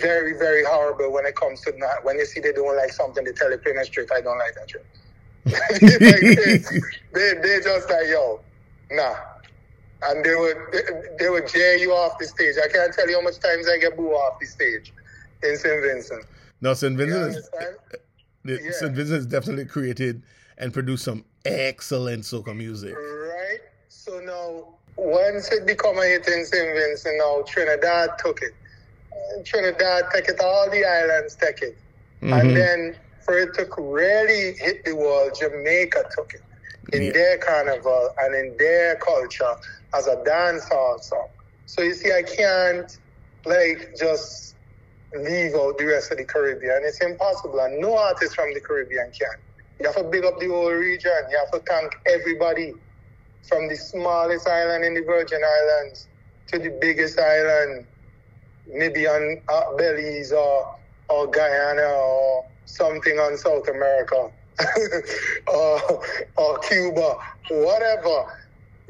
very, 0.00 0.36
very 0.36 0.64
horrible 0.64 1.12
when 1.12 1.24
it 1.24 1.36
comes 1.36 1.60
to 1.62 1.72
not 1.78 2.04
when 2.04 2.18
you 2.18 2.26
see 2.26 2.40
they 2.40 2.52
don't 2.52 2.76
like 2.76 2.90
something, 2.90 3.24
they 3.24 3.32
tell 3.32 3.50
you 3.50 3.58
plain 3.58 3.78
and 3.78 3.86
straight, 3.86 4.08
I 4.12 4.20
don't 4.20 4.38
like 4.38 4.54
that 4.54 4.70
shit. 4.70 4.84
they, 7.14 7.34
they, 7.34 7.40
they 7.40 7.60
just 7.62 7.88
like, 7.88 8.08
yo, 8.08 8.40
nah. 8.90 9.14
And 10.02 10.24
they 10.24 10.34
would 10.34 10.56
they, 11.18 11.28
would 11.28 11.48
jeer 11.48 11.74
you 11.74 11.92
off 11.92 12.18
the 12.18 12.26
stage. 12.26 12.54
I 12.62 12.68
can't 12.68 12.92
tell 12.92 13.08
you 13.08 13.16
how 13.16 13.22
much 13.22 13.40
times 13.40 13.68
I 13.68 13.78
get 13.78 13.96
booed 13.96 14.12
off 14.12 14.38
the 14.38 14.46
stage 14.46 14.92
in 15.42 15.56
St. 15.56 15.82
Vincent. 15.82 16.24
No, 16.60 16.74
St. 16.74 16.96
Vincent 16.96 17.36
is 17.36 17.50
yeah. 18.44 18.70
St. 18.70 18.92
Vincent 18.92 19.28
definitely 19.28 19.64
created 19.64 20.22
and 20.58 20.72
produced 20.72 21.04
some 21.04 21.24
excellent 21.44 22.22
soca 22.22 22.56
music. 22.56 22.94
Right. 22.94 23.58
So 23.88 24.20
now 24.20 24.78
once 24.96 25.50
it 25.52 25.66
become 25.66 25.98
a 25.98 26.04
hit 26.04 26.26
in 26.28 26.44
St. 26.44 26.76
Vincent, 26.76 27.16
now 27.18 27.42
Trinidad 27.46 28.10
took 28.18 28.40
it. 28.42 28.54
Trinidad 29.44 30.04
take 30.12 30.28
it, 30.28 30.40
all 30.40 30.70
the 30.70 30.84
islands 30.84 31.36
take 31.36 31.62
it. 31.62 31.76
Mm-hmm. 32.22 32.32
And 32.32 32.56
then 32.56 32.96
for 33.24 33.38
it 33.38 33.54
to 33.54 33.66
really 33.80 34.54
hit 34.58 34.84
the 34.84 34.94
world, 34.94 35.36
Jamaica 35.38 36.04
took 36.16 36.34
it 36.34 36.42
in 36.92 37.04
yeah. 37.04 37.12
their 37.12 37.38
carnival 37.38 38.10
and 38.18 38.34
in 38.34 38.56
their 38.56 38.96
culture 38.96 39.54
as 39.94 40.06
a 40.06 40.16
dancehall 40.16 41.00
song. 41.00 41.28
So 41.66 41.82
you 41.82 41.94
see, 41.94 42.12
I 42.12 42.22
can't 42.22 42.90
like 43.46 43.94
just 43.98 44.56
leave 45.14 45.54
out 45.54 45.78
the 45.78 45.86
rest 45.86 46.12
of 46.12 46.18
the 46.18 46.24
Caribbean. 46.24 46.80
It's 46.82 47.00
impossible, 47.00 47.60
and 47.60 47.80
no 47.80 47.96
artist 47.96 48.34
from 48.34 48.52
the 48.54 48.60
Caribbean 48.60 49.10
can. 49.18 49.28
You 49.80 49.86
have 49.86 49.96
to 49.96 50.04
build 50.04 50.24
up 50.24 50.40
the 50.40 50.48
whole 50.48 50.72
region. 50.72 51.12
You 51.30 51.38
have 51.38 51.50
to 51.52 51.60
thank 51.70 51.92
everybody 52.06 52.74
from 53.48 53.68
the 53.68 53.76
smallest 53.76 54.48
island 54.48 54.84
in 54.84 54.94
the 54.94 55.02
Virgin 55.02 55.40
Islands 55.44 56.08
to 56.48 56.58
the 56.58 56.76
biggest 56.80 57.18
island 57.18 57.86
maybe 58.72 59.06
on 59.06 59.40
uh, 59.48 59.62
Belize 59.76 60.32
or, 60.32 60.66
or 61.08 61.30
Guyana 61.30 61.82
or 61.82 62.44
something 62.64 63.18
on 63.18 63.36
South 63.36 63.68
America 63.68 64.28
or, 65.46 66.02
or 66.36 66.58
Cuba, 66.60 67.16
whatever. 67.50 68.24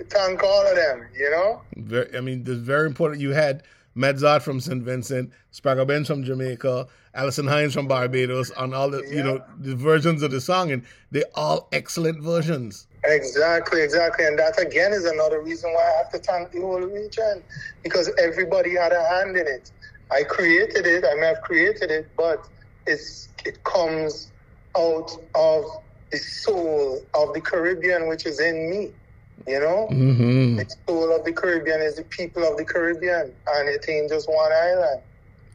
Thank 0.08 0.42
all 0.42 0.66
of 0.66 0.76
them, 0.76 1.06
you 1.16 1.30
know? 1.30 1.62
Very, 1.76 2.16
I 2.16 2.20
mean, 2.20 2.44
it's 2.46 2.60
very 2.60 2.86
important. 2.86 3.20
You 3.20 3.30
had 3.30 3.64
Madzart 3.96 4.42
from 4.42 4.60
St. 4.60 4.82
Vincent, 4.82 5.32
Spragga 5.52 5.86
Benz 5.86 6.06
from 6.06 6.22
Jamaica, 6.22 6.86
Alison 7.14 7.46
Hinds 7.46 7.74
from 7.74 7.88
Barbados, 7.88 8.50
on 8.52 8.72
all 8.72 8.90
the, 8.90 9.02
yeah. 9.02 9.14
you 9.14 9.22
know, 9.24 9.44
the 9.58 9.74
versions 9.74 10.22
of 10.22 10.30
the 10.30 10.40
song, 10.40 10.70
and 10.70 10.84
they're 11.10 11.24
all 11.34 11.68
excellent 11.72 12.22
versions. 12.22 12.86
Exactly, 13.04 13.82
exactly. 13.82 14.24
And 14.26 14.38
that 14.38 14.60
again 14.60 14.92
is 14.92 15.04
another 15.04 15.40
reason 15.40 15.72
why 15.72 15.82
I 15.82 15.98
have 15.98 16.12
to 16.12 16.18
thank 16.18 16.52
the 16.52 16.60
whole 16.60 16.80
region 16.80 17.42
because 17.82 18.10
everybody 18.18 18.74
had 18.74 18.92
a 18.92 19.04
hand 19.08 19.36
in 19.36 19.46
it. 19.46 19.70
I 20.10 20.22
created 20.22 20.86
it, 20.86 21.04
I 21.04 21.14
may 21.14 21.26
have 21.26 21.42
created 21.42 21.90
it, 21.90 22.08
but 22.16 22.48
it's 22.86 23.28
it 23.44 23.62
comes 23.64 24.30
out 24.76 25.10
of 25.34 25.64
the 26.10 26.18
soul 26.18 27.02
of 27.14 27.34
the 27.34 27.40
Caribbean, 27.40 28.08
which 28.08 28.26
is 28.26 28.40
in 28.40 28.70
me. 28.70 28.92
You 29.48 29.60
know, 29.60 29.88
mm-hmm. 29.90 30.56
the 30.56 30.76
soul 30.86 31.16
of 31.16 31.24
the 31.24 31.32
Caribbean 31.32 31.80
is 31.80 31.96
the 31.96 32.04
people 32.04 32.44
of 32.44 32.58
the 32.58 32.64
Caribbean, 32.64 33.32
and 33.46 33.68
it 33.68 33.84
ain't 33.88 34.10
just 34.10 34.28
one 34.28 34.52
island. 34.52 35.00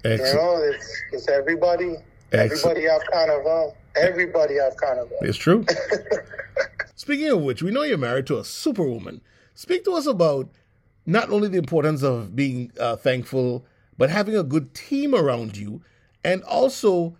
Excellent. 0.03 0.34
You 0.34 0.40
know, 0.40 0.64
it's, 0.64 1.02
it's 1.11 1.28
everybody. 1.30 1.95
Excellent. 2.32 2.78
Everybody 2.78 2.88
have 2.88 3.02
carnival. 3.11 3.78
Everybody 3.95 4.56
have 4.56 4.76
carnival. 4.78 5.18
It's 5.22 5.38
true. 5.38 5.64
Speaking 6.95 7.30
of 7.30 7.41
which, 7.41 7.61
we 7.61 7.70
know 7.70 7.84
you're 7.84 7.99
married 7.99 8.26
to 8.28 8.40
a 8.40 8.44
superwoman. 8.44 9.22
Speak 9.53 9.86
to 9.86 9.91
us 9.94 10.07
about 10.07 10.49
not 11.06 11.30
only 11.30 11.48
the 11.48 11.60
importance 11.60 12.02
of 12.02 12.36
being 12.36 12.72
uh, 12.80 12.95
thankful, 12.95 13.65
but 13.98 14.10
having 14.10 14.36
a 14.36 14.44
good 14.44 14.74
team 14.74 15.14
around 15.14 15.56
you, 15.56 15.84
and 16.24 16.41
also 16.44 17.15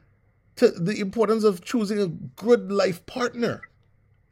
to 0.56 0.70
the 0.70 1.00
importance 1.00 1.44
of 1.44 1.64
choosing 1.64 2.00
a 2.00 2.08
good 2.08 2.72
life 2.72 3.06
partner 3.06 3.62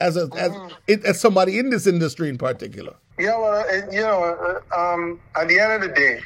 as 0.02 0.18
a, 0.18 0.30
as, 0.36 0.52
mm-hmm. 0.52 1.06
as 1.06 1.20
somebody 1.20 1.60
in 1.60 1.70
this 1.70 1.88
industry 1.88 2.30
in 2.30 2.38
particular. 2.38 2.96
Yeah, 3.20 3.38
well, 3.38 3.64
it, 3.68 3.94
you 3.94 4.02
know, 4.02 4.62
uh, 4.74 4.80
um, 4.80 5.20
at 5.40 5.48
the 5.48 5.60
end 5.60 5.72
of 5.74 5.82
the 5.82 5.96
day, 5.96 6.22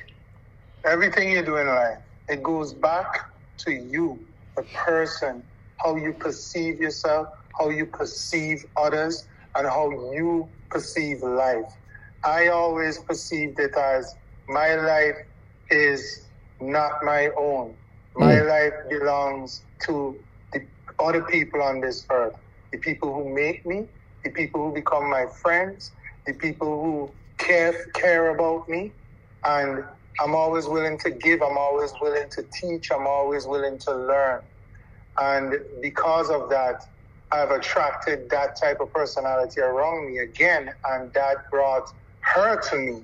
everything 0.85 1.31
you 1.31 1.43
do 1.43 1.57
in 1.57 1.67
life, 1.67 1.97
it 2.29 2.41
goes 2.41 2.73
back 2.73 3.29
to 3.57 3.71
you, 3.71 4.19
the 4.55 4.63
person, 4.73 5.43
how 5.77 5.95
you 5.95 6.13
perceive 6.13 6.79
yourself, 6.79 7.27
how 7.57 7.69
you 7.69 7.85
perceive 7.85 8.65
others, 8.77 9.27
and 9.55 9.67
how 9.67 9.89
you 10.13 10.47
perceive 10.69 11.21
life. 11.21 11.71
I 12.23 12.47
always 12.47 12.97
perceived 12.97 13.59
it 13.59 13.75
as 13.75 14.15
my 14.47 14.75
life 14.75 15.17
is 15.69 16.25
not 16.59 17.03
my 17.03 17.29
own. 17.37 17.75
My 18.15 18.35
mm. 18.35 18.49
life 18.49 18.73
belongs 18.89 19.61
to 19.85 20.17
the 20.53 20.65
other 20.99 21.21
people 21.23 21.61
on 21.61 21.81
this 21.81 22.05
earth, 22.09 22.35
the 22.75 22.81
people 22.81 23.13
who 23.13 23.33
make 23.33 23.65
me, 23.65 23.87
the 24.25 24.31
people 24.31 24.61
who 24.65 24.73
become 24.73 25.09
my 25.09 25.25
friends, 25.41 25.91
the 26.27 26.33
people 26.33 26.83
who 26.83 27.15
care 27.37 27.73
care 27.93 28.35
about 28.35 28.67
me, 28.67 28.91
and 29.45 29.83
I'm 30.19 30.35
always 30.35 30.65
willing 30.67 30.97
to 30.99 31.11
give. 31.11 31.41
I'm 31.41 31.57
always 31.57 31.93
willing 32.01 32.29
to 32.31 32.43
teach. 32.59 32.91
I'm 32.91 33.07
always 33.07 33.45
willing 33.47 33.77
to 33.79 33.95
learn, 33.95 34.41
and 35.19 35.55
because 35.81 36.29
of 36.29 36.49
that, 36.49 36.81
I've 37.31 37.51
attracted 37.51 38.29
that 38.31 38.59
type 38.61 38.81
of 38.81 38.91
personality 38.91 39.61
around 39.61 40.09
me 40.09 40.17
again, 40.19 40.69
and 40.89 41.13
that 41.13 41.49
brought 41.51 41.87
her 42.33 42.59
to 42.71 42.77
me 42.77 43.03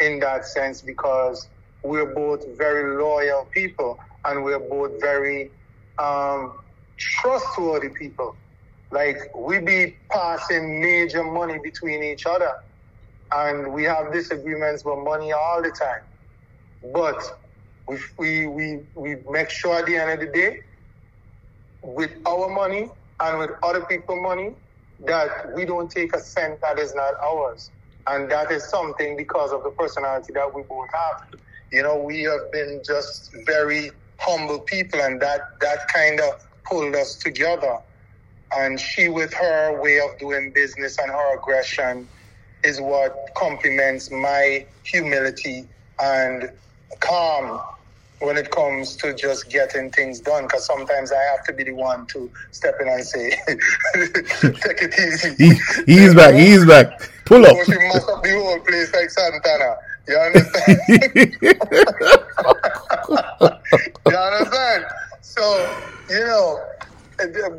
in 0.00 0.18
that 0.18 0.44
sense 0.46 0.82
because 0.82 1.48
we're 1.84 2.12
both 2.12 2.42
very 2.58 2.96
loyal 3.00 3.44
people 3.52 3.98
and 4.24 4.42
we're 4.42 4.58
both 4.58 5.00
very 5.00 5.52
um, 5.98 6.54
trustworthy 6.98 7.90
people. 7.90 8.36
Like 8.92 9.18
we 9.36 9.60
be 9.60 9.98
passing 10.12 10.80
major 10.82 11.24
money 11.24 11.58
between 11.64 12.04
each 12.04 12.26
other. 12.26 12.52
and 13.34 13.72
we 13.74 13.84
have 13.84 14.12
disagreements 14.12 14.82
about 14.82 15.04
money 15.04 15.32
all 15.32 15.62
the 15.62 15.70
time. 15.70 16.02
But 16.94 17.22
we, 17.88 17.98
we, 18.18 18.46
we, 18.48 18.80
we 18.94 19.16
make 19.30 19.50
sure 19.50 19.78
at 19.78 19.86
the 19.86 19.96
end 19.96 20.10
of 20.12 20.20
the 20.20 20.26
day, 20.32 20.60
with 21.82 22.12
our 22.26 22.48
money 22.48 22.90
and 23.22 23.38
with 23.38 23.50
other 23.62 23.82
people's 23.86 24.20
money, 24.22 24.54
that 25.06 25.30
we 25.56 25.64
don't 25.66 25.90
take 25.90 26.14
a 26.16 26.20
cent 26.20 26.60
that 26.62 26.78
is 26.78 26.94
not 26.94 27.14
ours. 27.24 27.72
And 28.08 28.30
that 28.30 28.52
is 28.52 28.68
something 28.70 29.16
because 29.16 29.52
of 29.52 29.64
the 29.64 29.70
personality 29.72 30.32
that 30.34 30.54
we 30.54 30.62
both 30.68 30.88
have. 30.92 31.40
You 31.72 31.82
know, 31.84 31.96
we 31.98 32.22
have 32.24 32.52
been 32.52 32.82
just 32.86 33.34
very 33.46 33.90
humble 34.18 34.60
people, 34.60 35.00
and 35.00 35.20
that, 35.22 35.42
that 35.62 35.80
kind 35.94 36.20
of 36.20 36.34
pulled 36.68 36.96
us 36.96 37.16
together. 37.16 37.78
And 38.56 38.78
she, 38.78 39.08
with 39.08 39.32
her 39.34 39.80
way 39.80 39.98
of 40.00 40.18
doing 40.18 40.50
business 40.50 40.98
and 40.98 41.10
her 41.10 41.38
aggression, 41.38 42.06
is 42.64 42.80
what 42.80 43.28
complements 43.34 44.10
my 44.10 44.66
humility 44.84 45.66
and 46.00 46.50
calm 47.00 47.60
when 48.20 48.36
it 48.36 48.50
comes 48.50 48.94
to 48.96 49.14
just 49.14 49.50
getting 49.50 49.90
things 49.90 50.20
done. 50.20 50.44
Because 50.44 50.64
sometimes 50.64 51.12
I 51.12 51.22
have 51.22 51.44
to 51.46 51.52
be 51.52 51.64
the 51.64 51.72
one 51.72 52.06
to 52.06 52.30
step 52.52 52.76
in 52.80 52.88
and 52.88 53.04
say, 53.04 53.30
"Take 53.48 54.82
it 54.82 54.98
easy." 54.98 55.34
He, 55.36 55.54
he's 55.92 56.14
back. 56.14 56.34
He's 56.34 56.64
back. 56.66 57.10
Pull 57.24 57.44
up. 57.44 57.56
Oh, 57.56 57.64
she 57.64 57.78
mess 57.78 58.08
up 58.08 58.22
the 58.22 58.32
whole 58.32 58.60
place 58.60 58.92
like 58.94 59.10
Santana. 59.10 59.76
You 60.08 60.18
understand? 60.18 60.78
you 64.06 64.16
understand? 64.16 64.84
So 65.22 65.42
you 66.10 66.20
know, 66.20 66.60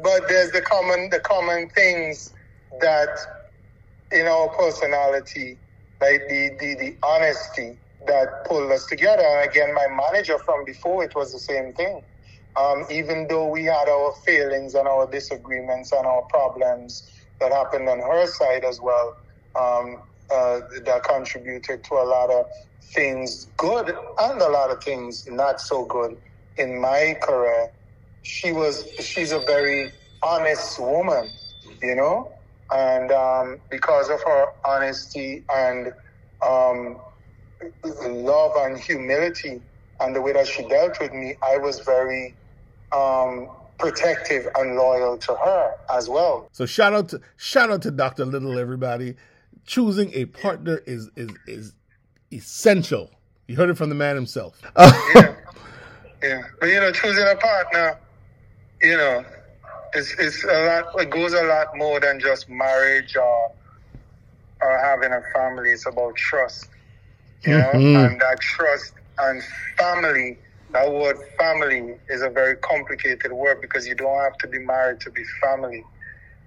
but 0.04 0.28
there's 0.30 0.52
the 0.52 0.62
common 0.62 1.10
the 1.10 1.20
common 1.20 1.70
things 1.70 2.34
that 2.82 3.10
in 4.12 4.28
our 4.28 4.50
personality, 4.50 5.60
like 6.02 6.24
the 6.30 6.52
the, 6.60 6.76
the 6.76 6.98
honesty 7.04 7.80
that 8.08 8.46
pulled 8.46 8.72
us 8.72 8.86
together. 8.88 9.24
And 9.24 9.50
again, 9.50 9.74
my 9.74 9.88
manager 9.90 10.38
from 10.40 10.66
before, 10.66 11.04
it 11.04 11.16
was 11.16 11.34
the 11.34 11.40
same 11.40 11.74
thing. 11.74 12.04
Um, 12.56 12.86
even 12.92 13.28
though 13.30 13.48
we 13.48 13.66
had 13.66 13.90
our 13.90 14.14
failings 14.26 14.76
and 14.76 14.88
our 14.88 15.10
disagreements 15.10 15.92
and 15.92 16.06
our 16.06 16.24
problems 16.30 17.10
that 17.40 17.52
happened 17.52 17.90
on 17.90 18.00
her 18.00 18.28
side 18.28 18.66
as 18.66 18.80
well, 18.82 19.16
um, 19.60 20.04
uh, 20.34 20.62
that 20.86 21.04
contributed 21.04 21.84
to 21.86 21.96
a 21.96 22.06
lot 22.06 22.32
of 22.32 22.46
things 22.96 23.48
good 23.58 23.90
and 24.20 24.42
a 24.42 24.50
lot 24.50 24.72
of 24.72 24.84
things 24.84 25.26
not 25.30 25.62
so 25.62 25.86
good 25.86 26.18
in 26.58 26.80
my 26.80 27.18
career. 27.22 27.70
She 28.24 28.52
was, 28.52 28.88
she's 29.00 29.32
a 29.32 29.40
very 29.40 29.92
honest 30.22 30.80
woman, 30.80 31.30
you 31.82 31.96
know, 31.96 32.32
and 32.72 33.12
um, 33.12 33.60
because 33.70 34.10
of 34.10 34.22
her 34.24 34.46
honesty 34.66 35.44
and 35.54 35.94
um, 36.42 36.98
love 37.84 38.54
and 38.58 38.78
humility 38.78 39.62
and 40.00 40.16
the 40.16 40.22
way 40.22 40.34
that 40.34 40.48
she 40.48 40.68
dealt 40.68 41.00
with 41.00 41.14
me, 41.14 41.36
I 41.42 41.58
was 41.58 41.80
very 41.80 42.36
um, 42.92 43.50
protective 43.78 44.48
and 44.56 44.76
loyal 44.76 45.18
to 45.18 45.36
her 45.36 45.72
as 45.94 46.10
well. 46.10 46.50
So 46.52 46.66
shout 46.66 46.94
out 46.94 47.10
to 47.10 47.22
shout 47.38 47.72
out 47.72 47.82
to 47.84 47.92
Dr. 47.92 48.26
Lyttle, 48.26 48.58
everybody. 48.58 49.16
Choosing 49.66 50.12
a 50.14 50.26
partner 50.26 50.82
is 50.86 51.10
is 51.16 51.30
is 51.48 51.74
essential. 52.32 53.10
You 53.48 53.56
heard 53.56 53.70
it 53.70 53.78
from 53.78 53.90
the 53.90 53.96
man 53.96 54.16
himself. 54.16 54.62
yeah, 54.78 55.36
yeah. 56.24 56.44
But 56.60 56.68
you 56.68 56.80
know, 56.80 56.92
choosing 56.92 57.26
a 57.26 57.36
partner, 57.36 57.98
you 58.84 58.98
know, 58.98 59.26
it's 59.94 60.14
it's 60.20 60.44
a 60.46 60.66
lot. 60.68 60.86
It 61.02 61.12
goes 61.12 61.34
a 61.34 61.44
lot 61.44 61.70
more 61.76 62.00
than 62.02 62.20
just 62.20 62.50
marriage 62.50 63.16
or 63.18 63.50
or 64.64 64.80
having 64.80 65.14
a 65.14 65.22
family. 65.36 65.72
It's 65.72 65.88
about 65.88 66.16
trust. 66.18 66.68
You 67.46 67.58
know, 67.58 67.74
Mhm. 67.74 68.06
and 68.06 68.22
that 68.22 68.40
trust 68.42 68.94
and 69.20 69.44
family. 69.78 70.40
That 70.72 70.92
word 70.92 71.18
family 71.40 71.96
is 72.10 72.22
a 72.24 72.30
very 72.30 72.58
complicated 72.58 73.32
word 73.32 73.62
because 73.62 73.88
you 73.88 73.96
don't 73.96 74.20
have 74.22 74.38
to 74.40 74.48
be 74.48 74.60
married 74.60 75.02
to 75.02 75.12
be 75.12 75.24
family. 75.44 75.84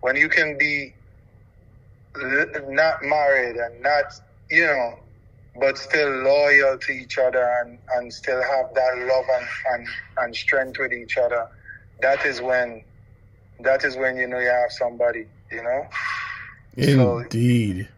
When 0.01 0.17
you 0.17 0.29
can 0.29 0.59
be 0.59 0.97
not 2.69 3.03
married 3.03 3.57
and 3.57 3.83
not, 3.83 4.07
you 4.51 4.67
know, 4.67 4.95
but 5.61 5.79
still 5.79 6.11
loyal 6.11 6.79
to 6.79 6.93
each 6.93 7.19
other 7.19 7.45
and, 7.63 7.79
and 7.97 8.13
still 8.13 8.43
have 8.43 8.67
that 8.75 8.99
love 8.99 9.25
and, 9.35 9.49
and, 9.73 9.89
and 10.19 10.37
strength 10.37 10.79
with 10.79 10.93
each 10.93 11.19
other, 11.19 11.47
that 12.01 12.24
is 12.27 12.40
when 12.40 12.82
that 13.60 13.85
is 13.85 13.97
when 13.97 14.16
you 14.16 14.27
know 14.27 14.39
you 14.39 14.48
have 14.48 14.70
somebody, 14.70 15.27
you 15.51 15.62
know? 15.62 15.86
So- 16.78 17.18
Indeed. 17.18 17.89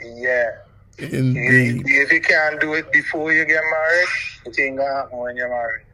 Yeah. 0.00 0.50
Indeed. 0.98 1.82
If 1.86 2.12
you 2.12 2.20
can't 2.20 2.60
do 2.60 2.74
it 2.74 2.90
before 2.92 3.32
you 3.32 3.44
get 3.44 3.62
married, 3.70 4.08
it 4.46 4.58
ain't 4.60 4.76
gonna 4.78 4.94
happen 4.94 5.18
when 5.18 5.36
you're 5.36 5.48
married. 5.48 5.84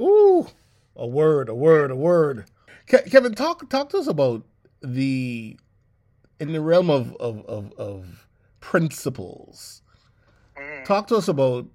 Ooh, 0.00 0.46
a 0.96 1.06
word, 1.06 1.48
a 1.48 1.54
word, 1.54 1.90
a 1.90 1.96
word. 1.96 2.44
Kevin, 2.86 3.34
talk 3.34 3.68
talk 3.68 3.90
to 3.90 3.98
us 3.98 4.06
about 4.06 4.42
the 4.82 5.56
in 6.40 6.52
the 6.52 6.60
realm 6.60 6.88
of 6.90 7.14
of 7.16 7.44
of, 7.46 7.72
of 7.78 8.26
principles. 8.60 9.82
Mhm. 10.56 10.84
Talk 10.84 11.06
to 11.08 11.16
us 11.16 11.28
about 11.28 11.66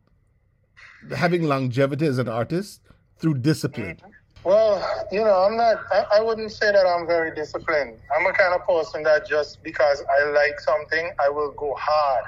having 1.15 1.43
longevity 1.43 2.05
as 2.07 2.17
an 2.17 2.27
artist 2.27 2.81
through 3.17 3.35
discipline. 3.35 3.97
Well, 4.43 5.07
you 5.11 5.23
know, 5.23 5.43
I'm 5.43 5.55
not, 5.55 5.83
I, 5.91 6.17
I 6.17 6.21
wouldn't 6.21 6.51
say 6.51 6.71
that 6.71 6.85
I'm 6.85 7.07
very 7.07 7.33
disciplined. 7.33 7.97
I'm 8.15 8.25
a 8.25 8.33
kind 8.33 8.53
of 8.53 8.67
person 8.67 9.03
that 9.03 9.27
just 9.27 9.63
because 9.63 10.03
I 10.19 10.29
like 10.31 10.59
something, 10.59 11.11
I 11.23 11.29
will 11.29 11.51
go 11.51 11.75
hard. 11.79 12.25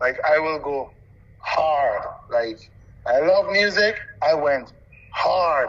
Like, 0.00 0.18
I 0.24 0.38
will 0.38 0.58
go 0.58 0.90
hard. 1.40 2.02
Like, 2.30 2.70
I 3.06 3.20
love 3.20 3.50
music, 3.52 4.00
I 4.22 4.32
went 4.34 4.72
hard. 5.10 5.68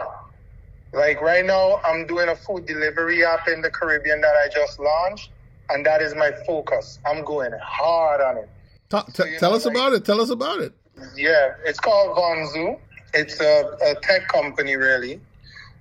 Like, 0.94 1.20
right 1.20 1.44
now, 1.44 1.80
I'm 1.84 2.06
doing 2.06 2.28
a 2.30 2.36
food 2.36 2.66
delivery 2.66 3.24
app 3.24 3.46
in 3.48 3.60
the 3.60 3.70
Caribbean 3.70 4.20
that 4.22 4.34
I 4.36 4.48
just 4.48 4.78
launched, 4.78 5.30
and 5.68 5.84
that 5.84 6.00
is 6.00 6.14
my 6.14 6.32
focus. 6.46 6.98
I'm 7.06 7.24
going 7.24 7.52
hard 7.62 8.20
on 8.22 8.38
it. 8.38 8.48
So, 8.90 9.02
t- 9.12 9.32
you 9.32 9.38
tell 9.38 9.50
know, 9.50 9.56
us 9.56 9.66
like- 9.66 9.74
about 9.74 9.92
it. 9.92 10.04
Tell 10.04 10.20
us 10.20 10.30
about 10.30 10.60
it. 10.60 10.72
Yeah, 11.16 11.54
it's 11.66 11.80
called 11.80 12.16
Vonzu. 12.16 12.78
It's 13.12 13.40
a, 13.40 13.76
a 13.84 13.94
tech 13.96 14.28
company, 14.28 14.76
really, 14.76 15.20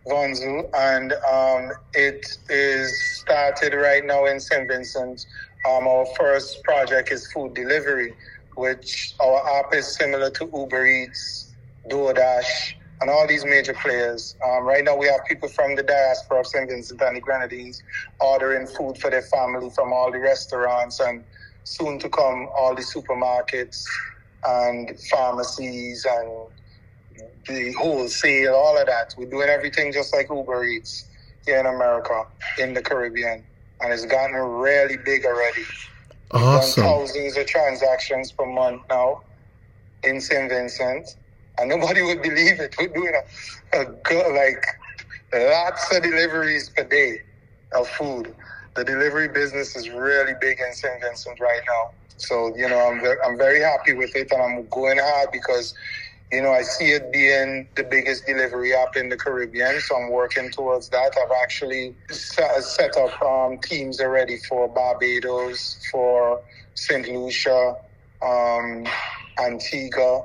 Vonzu, 0.07 0.63
and 0.75 1.13
um, 1.31 1.71
it 1.93 2.25
is 2.49 2.93
started 3.21 3.73
right 3.73 4.05
now 4.05 4.25
in 4.25 4.39
St. 4.39 4.67
Vincent. 4.67 5.25
Um, 5.69 5.87
our 5.87 6.05
first 6.17 6.61
project 6.63 7.11
is 7.11 7.31
food 7.31 7.53
delivery, 7.53 8.13
which 8.55 9.13
our 9.23 9.59
app 9.59 9.73
is 9.73 9.95
similar 9.95 10.29
to 10.31 10.49
Uber 10.53 10.85
Eats, 10.85 11.55
DoorDash, 11.89 12.73
and 13.01 13.09
all 13.09 13.27
these 13.27 13.45
major 13.45 13.73
players. 13.73 14.35
Um, 14.45 14.65
right 14.65 14.83
now, 14.83 14.97
we 14.97 15.07
have 15.07 15.21
people 15.27 15.49
from 15.49 15.75
the 15.75 15.83
diaspora 15.83 16.41
of 16.41 16.47
St. 16.47 16.69
Vincent 16.69 17.01
and 17.01 17.15
the 17.15 17.21
Grenadines 17.21 17.81
ordering 18.19 18.67
food 18.67 18.97
for 18.97 19.09
their 19.09 19.21
family 19.21 19.69
from 19.75 19.93
all 19.93 20.11
the 20.11 20.19
restaurants 20.19 20.99
and 20.99 21.23
soon 21.63 21.97
to 21.99 22.09
come 22.09 22.49
all 22.57 22.75
the 22.75 22.81
supermarkets 22.81 23.83
and 24.45 24.91
pharmacies 25.09 26.05
and 26.09 26.47
the 27.47 27.73
wholesale, 27.73 28.53
all 28.55 28.77
of 28.77 28.87
that. 28.87 29.13
We're 29.17 29.29
doing 29.29 29.49
everything 29.49 29.91
just 29.91 30.13
like 30.13 30.29
Uber 30.29 30.65
Eats 30.65 31.09
here 31.45 31.59
in 31.59 31.65
America, 31.65 32.23
in 32.59 32.73
the 32.73 32.81
Caribbean. 32.81 33.43
And 33.81 33.93
it's 33.93 34.05
gotten 34.05 34.35
really 34.35 34.97
big 34.97 35.25
already. 35.25 35.63
Awesome. 36.31 36.83
thousands 36.83 37.37
of 37.37 37.45
transactions 37.45 38.31
per 38.31 38.45
month 38.45 38.81
now 38.89 39.21
in 40.03 40.19
St. 40.19 40.49
Vincent. 40.49 41.15
And 41.59 41.69
nobody 41.69 42.01
would 42.01 42.21
believe 42.23 42.59
it. 42.59 42.75
We're 42.79 42.87
doing 42.87 43.13
a, 43.73 43.81
a 43.81 43.85
go- 43.85 44.33
like 44.33 44.65
lots 45.33 45.95
of 45.95 46.01
deliveries 46.01 46.69
per 46.69 46.83
day 46.85 47.19
of 47.75 47.87
food. 47.87 48.33
The 48.75 48.83
delivery 48.83 49.27
business 49.27 49.75
is 49.75 49.89
really 49.89 50.33
big 50.41 50.59
in 50.59 50.73
St. 50.73 51.01
Vincent 51.01 51.39
right 51.39 51.61
now. 51.67 51.91
So, 52.17 52.55
you 52.55 52.67
know, 52.67 52.79
I'm, 52.89 52.99
ve- 53.01 53.21
I'm 53.25 53.37
very 53.37 53.59
happy 53.59 53.93
with 53.93 54.15
it 54.15 54.31
and 54.31 54.41
I'm 54.41 54.67
going 54.69 54.97
hard 54.99 55.29
because, 55.31 55.75
you 56.33 56.41
know, 56.41 56.51
I 56.51 56.63
see 56.63 56.91
it 56.91 57.11
being 57.13 57.67
the 57.75 57.83
biggest 57.83 58.25
delivery 58.25 58.73
app 58.73 58.95
in 58.95 59.09
the 59.09 59.17
Caribbean. 59.17 59.79
So 59.81 59.95
I'm 59.95 60.09
working 60.09 60.49
towards 60.49 60.89
that. 60.89 61.13
I've 61.21 61.31
actually 61.43 61.95
set, 62.09 62.97
up 62.97 63.21
um, 63.21 63.59
teams 63.59 64.01
already 64.01 64.37
for 64.49 64.67
Barbados, 64.67 65.79
for 65.91 66.41
St. 66.73 67.07
Lucia, 67.07 67.75
um, 68.23 68.85
Antigua, 69.39 70.23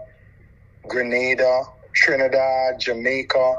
Grenada, 0.88 1.62
Trinidad, 1.94 2.80
Jamaica, 2.80 3.56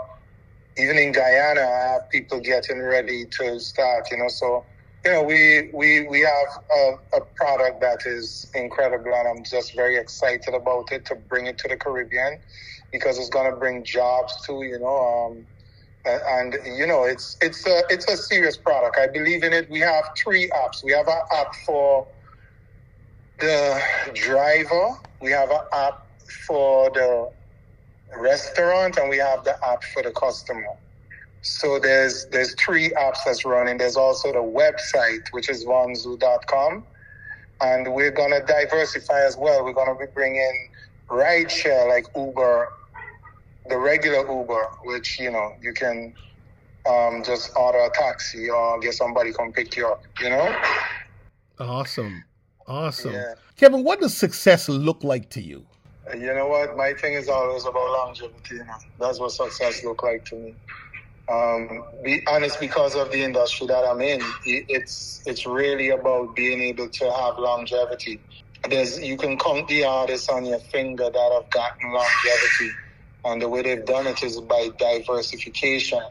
even 0.77 0.97
in 0.97 1.11
Guyana, 1.11 1.61
I 1.61 1.91
have 1.93 2.09
people 2.09 2.39
getting 2.39 2.81
ready 2.81 3.25
to 3.39 3.59
start. 3.59 4.07
You 4.11 4.17
know, 4.17 4.27
so 4.29 4.65
you 5.05 5.11
know, 5.11 5.23
we 5.23 5.71
we 5.73 6.07
we 6.07 6.21
have 6.21 6.63
a, 6.75 7.17
a 7.17 7.21
product 7.35 7.81
that 7.81 7.99
is 8.05 8.49
incredible, 8.55 9.13
and 9.13 9.27
I'm 9.27 9.43
just 9.43 9.75
very 9.75 9.97
excited 9.97 10.53
about 10.53 10.91
it 10.91 11.05
to 11.07 11.15
bring 11.15 11.47
it 11.47 11.57
to 11.59 11.67
the 11.69 11.77
Caribbean 11.77 12.39
because 12.91 13.17
it's 13.19 13.29
going 13.29 13.51
to 13.51 13.57
bring 13.57 13.83
jobs 13.83 14.33
too. 14.45 14.63
You 14.63 14.79
know, 14.79 15.31
um, 15.31 15.45
and, 16.05 16.55
and 16.55 16.77
you 16.77 16.87
know, 16.87 17.05
it's 17.05 17.37
it's 17.41 17.65
a 17.67 17.83
it's 17.89 18.09
a 18.11 18.17
serious 18.17 18.57
product. 18.57 18.97
I 18.99 19.07
believe 19.07 19.43
in 19.43 19.53
it. 19.53 19.69
We 19.69 19.79
have 19.79 20.05
three 20.21 20.49
apps. 20.49 20.83
We 20.83 20.91
have 20.93 21.07
an 21.07 21.21
app 21.33 21.55
for 21.65 22.07
the 23.39 23.81
driver, 24.13 24.89
we 25.21 25.31
have 25.31 25.49
an 25.51 25.61
app 25.73 25.99
for 26.47 26.89
the 26.91 27.31
restaurant, 28.17 28.97
and 28.97 29.09
we 29.09 29.17
have 29.17 29.43
the 29.43 29.55
app 29.65 29.83
for 29.83 30.03
the 30.03 30.11
customer. 30.11 30.67
So 31.41 31.79
there's 31.79 32.25
there's 32.27 32.53
three 32.55 32.89
apps 32.89 33.19
that's 33.25 33.45
running. 33.45 33.77
There's 33.77 33.95
also 33.95 34.31
the 34.31 34.39
website, 34.39 35.27
which 35.31 35.49
is 35.49 35.65
vonzoo.com. 35.65 36.83
And 37.61 37.93
we're 37.93 38.11
gonna 38.11 38.45
diversify 38.45 39.21
as 39.25 39.37
well. 39.37 39.63
We're 39.63 39.73
gonna 39.73 39.97
be 39.97 40.05
bringing 40.13 40.69
rideshare 41.09 41.87
like 41.87 42.05
Uber, 42.15 42.71
the 43.69 43.77
regular 43.77 44.29
Uber, 44.29 44.69
which 44.83 45.19
you 45.19 45.31
know 45.31 45.53
you 45.61 45.73
can 45.73 46.13
um, 46.89 47.23
just 47.23 47.51
order 47.55 47.79
a 47.79 47.89
taxi 47.91 48.49
or 48.49 48.79
get 48.79 48.93
somebody 48.93 49.31
come 49.33 49.51
pick 49.51 49.75
you 49.75 49.87
up. 49.87 50.03
You 50.21 50.29
know. 50.29 50.61
Awesome, 51.59 52.23
awesome. 52.67 53.13
Yeah. 53.13 53.33
Kevin, 53.55 53.83
what 53.83 53.99
does 53.99 54.15
success 54.15 54.69
look 54.69 55.03
like 55.03 55.29
to 55.31 55.41
you? 55.41 55.65
You 56.13 56.33
know 56.33 56.47
what? 56.47 56.75
My 56.75 56.93
thing 56.93 57.13
is 57.13 57.29
always 57.29 57.65
about 57.65 57.91
longevity. 57.91 58.55
You 58.55 58.63
know? 58.65 58.77
That's 58.99 59.19
what 59.19 59.31
success 59.31 59.83
look 59.83 60.01
like 60.01 60.25
to 60.25 60.35
me. 60.35 60.55
Um, 61.29 61.83
be 62.03 62.23
honest, 62.27 62.59
because 62.59 62.95
of 62.95 63.11
the 63.11 63.23
industry 63.23 63.67
that 63.67 63.85
I'm 63.85 64.01
in, 64.01 64.19
it's 64.45 65.21
it's 65.27 65.45
really 65.45 65.89
about 65.89 66.35
being 66.35 66.59
able 66.61 66.89
to 66.89 67.11
have 67.11 67.37
longevity. 67.37 68.19
There's 68.67 68.99
you 68.99 69.15
can 69.17 69.37
count 69.37 69.67
the 69.67 69.85
artists 69.85 70.27
on 70.29 70.45
your 70.45 70.59
finger 70.59 71.09
that 71.09 71.31
have 71.33 71.49
gotten 71.51 71.93
longevity, 71.93 72.71
and 73.25 73.41
the 73.41 73.47
way 73.47 73.61
they've 73.61 73.85
done 73.85 74.07
it 74.07 74.23
is 74.23 74.41
by 74.41 74.69
diversification, 74.79 76.01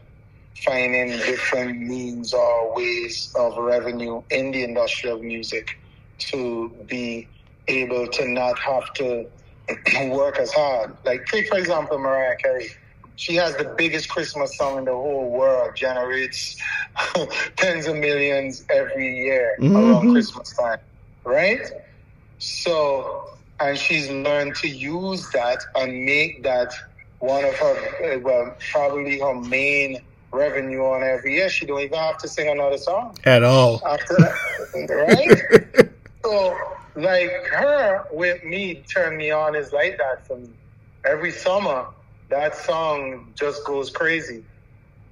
finding 0.65 1.09
different 1.09 1.81
means 1.81 2.33
or 2.33 2.77
ways 2.77 3.33
of 3.37 3.57
revenue 3.59 4.23
in 4.31 4.53
the 4.53 4.63
industry 4.63 5.11
of 5.11 5.21
music 5.21 5.69
to 6.19 6.71
be 6.87 7.29
able 7.67 8.07
to 8.09 8.29
not 8.29 8.57
have 8.61 8.93
to 8.95 9.27
work 10.11 10.39
as 10.39 10.53
hard. 10.53 10.97
Like 11.05 11.27
take 11.27 11.49
for 11.49 11.59
example 11.59 11.99
Mariah 11.99 12.37
Carey 12.37 12.69
she 13.19 13.35
has 13.35 13.57
the 13.57 13.65
biggest 13.77 14.09
Christmas 14.09 14.57
song 14.57 14.79
in 14.79 14.85
the 14.85 14.93
whole 14.93 15.29
world, 15.29 15.75
generates 15.75 16.57
tens 17.57 17.89
of 17.89 17.97
millions 17.97 18.65
every 18.71 19.25
year 19.25 19.57
mm-hmm. 19.59 19.77
around 19.77 20.13
Christmas 20.13 20.57
time, 20.57 20.79
right? 21.25 21.69
So, 22.39 23.31
and 23.59 23.77
she's 23.77 24.09
learned 24.09 24.55
to 24.57 24.69
use 24.69 25.29
that 25.31 25.65
and 25.75 26.05
make 26.07 26.45
that 26.45 26.73
one 27.19 27.45
of 27.45 27.57
her, 27.57 28.21
well, 28.21 28.55
probably 28.71 29.19
her 29.19 29.35
main 29.35 30.01
revenue 30.31 30.85
on 30.85 31.03
every 31.03 31.35
year. 31.35 31.51
She 31.51 31.67
don't 31.67 31.81
even 31.81 31.99
have 31.99 32.19
to 32.19 32.29
sing 32.29 32.49
another 32.49 32.79
song 32.79 33.19
at 33.25 33.43
all. 33.43 33.83
After 33.85 34.15
that, 34.15 35.59
right? 35.75 35.91
so, 36.25 36.57
like 36.95 37.33
her 37.47 38.07
with 38.13 38.45
me, 38.45 38.85
turn 38.89 39.17
me 39.17 39.33
on 39.33 39.57
is 39.57 39.73
like 39.73 39.99
that 39.99 40.25
for 40.25 40.37
me. 40.37 40.51
Every 41.05 41.33
summer, 41.33 41.87
that 42.31 42.55
song 42.55 43.33
just 43.39 43.65
goes 43.67 43.91
crazy. 43.91 44.45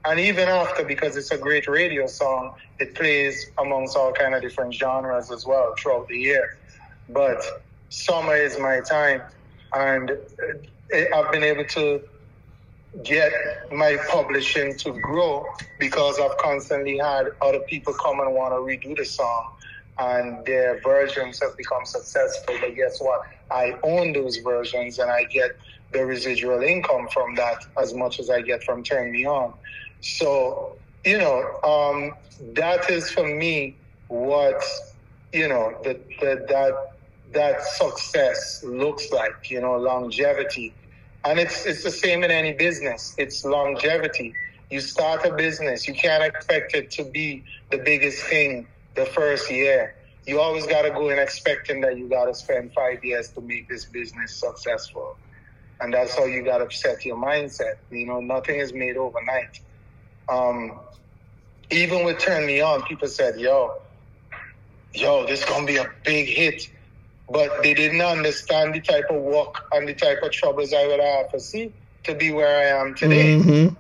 And 0.05 0.21
even 0.21 0.49
after, 0.49 0.85
because 0.85 1.17
it's 1.17 1.33
a 1.33 1.39
great 1.39 1.67
radio 1.67 2.07
song, 2.07 2.53
it 2.79 2.95
plays 2.95 3.47
amongst 3.59 3.97
all 3.97 4.13
kind 4.13 4.35
of 4.35 4.43
different 4.43 4.75
genres 4.75 5.31
as 5.31 5.45
well 5.47 5.75
throughout 5.81 6.07
the 6.09 6.17
year. 6.17 6.49
But 7.09 7.43
summer 7.89 8.37
is 8.37 8.59
my 8.59 8.81
time, 8.89 9.23
and 9.75 10.11
uh, 10.11 10.99
I've 11.15 11.33
been 11.33 11.43
able 11.43 11.65
to 11.65 12.03
get 13.03 13.33
my 13.73 13.97
publishing 14.11 14.77
to 14.79 14.93
grow 15.01 15.45
because 15.79 16.19
I've 16.21 16.37
constantly 16.39 16.99
had 16.99 17.27
other 17.43 17.61
people 17.61 17.95
come 18.03 18.21
and 18.21 18.33
want 18.35 18.53
to 18.55 18.59
redo 18.59 18.97
the 18.97 19.05
song 19.05 19.45
and 19.99 20.45
their 20.47 20.81
versions 20.83 21.41
have 21.41 21.57
become 21.57 21.85
successful. 21.85 22.55
But 22.61 22.75
guess 22.75 22.99
what? 23.01 23.21
I 23.51 23.75
own 23.83 24.13
those 24.13 24.39
versions 24.39 24.99
and 24.99 25.11
I 25.11 25.25
get 25.25 25.53
the 25.97 26.05
residual 26.05 26.63
income 26.63 27.09
from 27.13 27.35
that 27.37 27.59
as 27.81 27.95
much 27.95 28.21
as 28.21 28.29
I 28.29 28.43
get 28.43 28.63
from 28.63 28.83
turning 28.83 29.13
Me 29.13 29.27
On. 29.27 29.55
So, 30.01 30.77
you 31.05 31.19
know, 31.19 31.39
um, 31.65 32.13
that 32.55 32.91
is 32.91 33.11
for 33.11 33.27
me 33.27 33.79
what, 34.09 34.63
you 35.33 35.49
know, 35.49 35.79
the, 35.83 35.99
the, 36.21 36.45
that, 36.49 36.75
that 37.33 37.63
success 37.63 38.63
looks 38.63 39.11
like, 39.11 39.51
you 39.51 39.61
know, 39.61 39.77
longevity. 39.77 40.75
And 41.25 41.41
it's, 41.41 41.65
it's 41.65 41.83
the 41.83 41.91
same 41.91 42.23
in 42.23 42.31
any 42.31 42.53
business. 42.53 43.15
It's 43.17 43.45
longevity. 43.45 44.35
You 44.71 44.81
start 44.81 45.25
a 45.25 45.33
business, 45.33 45.89
you 45.89 45.95
can't 45.95 46.25
expect 46.25 46.75
it 46.75 46.91
to 46.93 47.05
be 47.05 47.45
the 47.71 47.79
biggest 47.79 48.23
thing 48.25 48.67
the 48.97 49.07
first 49.07 49.51
year. 49.51 49.95
You 50.27 50.41
always 50.41 50.67
got 50.67 50.83
to 50.83 50.91
go 50.91 51.09
in 51.09 51.19
expecting 51.19 51.81
that 51.83 51.97
you 51.97 52.09
got 52.09 52.27
to 52.27 52.35
spend 52.35 52.73
five 52.75 53.03
years 53.05 53.31
to 53.31 53.41
make 53.41 53.69
this 53.69 53.85
business 53.87 54.41
successful. 54.41 55.17
And 55.81 55.93
that's 55.93 56.17
how 56.17 56.25
you 56.25 56.43
got 56.43 56.59
to 56.59 56.75
set 56.75 57.05
your 57.05 57.17
mindset. 57.17 57.77
You 57.91 58.07
know, 58.07 58.21
nothing 58.21 58.57
is 58.57 58.73
made 58.73 58.97
overnight. 58.97 59.61
Um, 60.29 60.79
even 61.71 62.05
with 62.05 62.19
Turn 62.19 62.47
Me 62.47 62.61
On, 62.61 62.83
people 62.83 63.09
said, 63.09 63.39
yo, 63.39 63.79
yo, 64.95 65.27
this 65.27 65.45
going 65.45 65.67
to 65.67 65.73
be 65.73 65.79
a 65.79 65.91
big 66.05 66.29
hit. 66.29 66.71
But 67.29 67.63
they 67.63 67.75
didn't 67.75 68.01
understand 68.01 68.75
the 68.75 68.81
type 68.81 69.07
of 69.11 69.21
work 69.21 69.67
and 69.73 69.89
the 69.89 69.95
type 69.95 70.23
of 70.23 70.31
troubles 70.31 70.73
I 70.73 70.87
would 70.87 71.01
have 71.01 71.31
to 71.33 71.41
see 71.41 71.73
to 72.05 72.15
be 72.15 72.33
where 72.33 72.57
I 72.57 72.81
am 72.81 72.95
today. 72.95 73.37
Mm-hmm. 73.37 73.75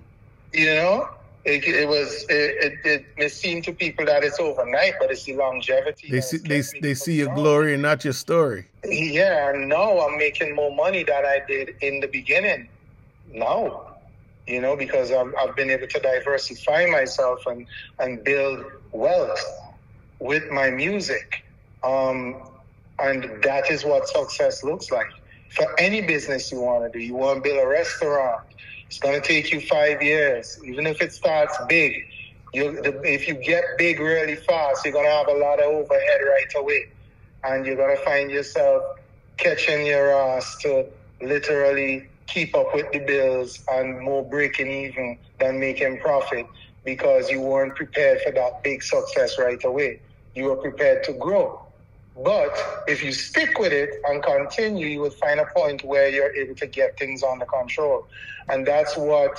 You 0.52 0.74
know? 0.74 1.09
It, 1.47 1.62
it 1.64 1.86
was 1.86 2.27
it, 2.28 2.56
it, 2.64 2.73
it, 2.85 3.06
may 3.16 3.28
seem 3.28 3.62
to 3.62 3.73
people 3.73 4.05
that 4.06 4.24
it's 4.24 4.40
overnight, 4.40 4.94
but 4.98 5.12
it's 5.12 5.23
the 5.23 5.36
longevity. 5.36 6.10
They 6.10 6.20
see 6.20 6.39
they, 6.39 6.62
they 6.81 6.94
see 6.94 7.18
your 7.18 7.32
glory 7.36 7.73
and 7.73 7.82
not 7.82 8.02
your 8.02 8.14
story. 8.14 8.66
Yeah, 8.85 9.52
no, 9.55 10.01
I'm 10.01 10.18
making 10.18 10.56
more 10.56 10.74
money 10.74 11.05
than 11.05 11.24
I 11.24 11.40
did 11.47 11.77
in 11.82 12.01
the 12.01 12.09
beginning. 12.09 12.68
No, 13.32 13.93
you 14.48 14.60
know, 14.60 14.74
because 14.74 15.12
I've, 15.12 15.32
I've 15.40 15.55
been 15.55 15.70
able 15.70 15.86
to 15.86 16.01
diversify 16.01 16.86
myself 16.86 17.47
and 17.47 17.64
and 18.01 18.24
build 18.24 18.64
wealth 18.90 19.44
with 20.18 20.51
my 20.51 20.70
music, 20.70 21.44
um, 21.85 22.43
and 22.98 23.40
that 23.44 23.70
is 23.70 23.85
what 23.85 24.09
success 24.09 24.64
looks 24.64 24.90
like 24.90 25.06
for 25.51 25.66
any 25.78 26.01
business 26.01 26.51
you 26.51 26.60
want 26.60 26.93
to 26.93 26.98
do. 26.98 27.05
You 27.05 27.14
want 27.14 27.36
to 27.36 27.48
build 27.48 27.62
a 27.62 27.68
restaurant 27.68 28.40
it's 28.86 28.98
going 28.98 29.20
to 29.20 29.26
take 29.26 29.50
you 29.52 29.60
five 29.60 30.02
years, 30.02 30.58
even 30.64 30.86
if 30.86 31.00
it 31.00 31.12
starts 31.12 31.56
big. 31.68 32.06
You, 32.52 32.80
if 33.04 33.28
you 33.28 33.34
get 33.34 33.64
big 33.76 34.00
really 34.00 34.36
fast, 34.36 34.84
you're 34.84 34.92
going 34.92 35.04
to 35.04 35.10
have 35.10 35.28
a 35.28 35.34
lot 35.34 35.58
of 35.58 35.66
overhead 35.66 36.20
right 36.22 36.52
away. 36.56 36.86
And 37.44 37.66
you're 37.66 37.76
going 37.76 37.96
to 37.96 38.02
find 38.04 38.30
yourself 38.30 38.82
catching 39.36 39.86
your 39.86 40.10
ass 40.10 40.56
to 40.62 40.86
literally 41.20 42.08
keep 42.26 42.56
up 42.56 42.74
with 42.74 42.90
the 42.92 43.00
bills 43.00 43.62
and 43.70 44.00
more 44.00 44.24
breaking 44.24 44.70
even 44.70 45.18
than 45.38 45.60
making 45.60 46.00
profit 46.00 46.46
because 46.84 47.30
you 47.30 47.40
weren't 47.40 47.74
prepared 47.74 48.20
for 48.22 48.32
that 48.32 48.62
big 48.62 48.82
success 48.82 49.38
right 49.38 49.62
away. 49.64 50.00
You 50.34 50.44
were 50.44 50.56
prepared 50.56 51.04
to 51.04 51.12
grow. 51.14 51.60
But 52.22 52.84
if 52.88 53.04
you 53.04 53.12
stick 53.12 53.58
with 53.58 53.72
it 53.72 53.90
and 54.08 54.22
continue, 54.22 54.86
you 54.86 55.00
will 55.00 55.10
find 55.10 55.38
a 55.38 55.46
point 55.46 55.84
where 55.84 56.08
you're 56.08 56.34
able 56.34 56.54
to 56.54 56.66
get 56.66 56.98
things 56.98 57.22
under 57.22 57.44
control. 57.44 58.06
And 58.48 58.66
that's 58.66 58.97
what 58.97 59.39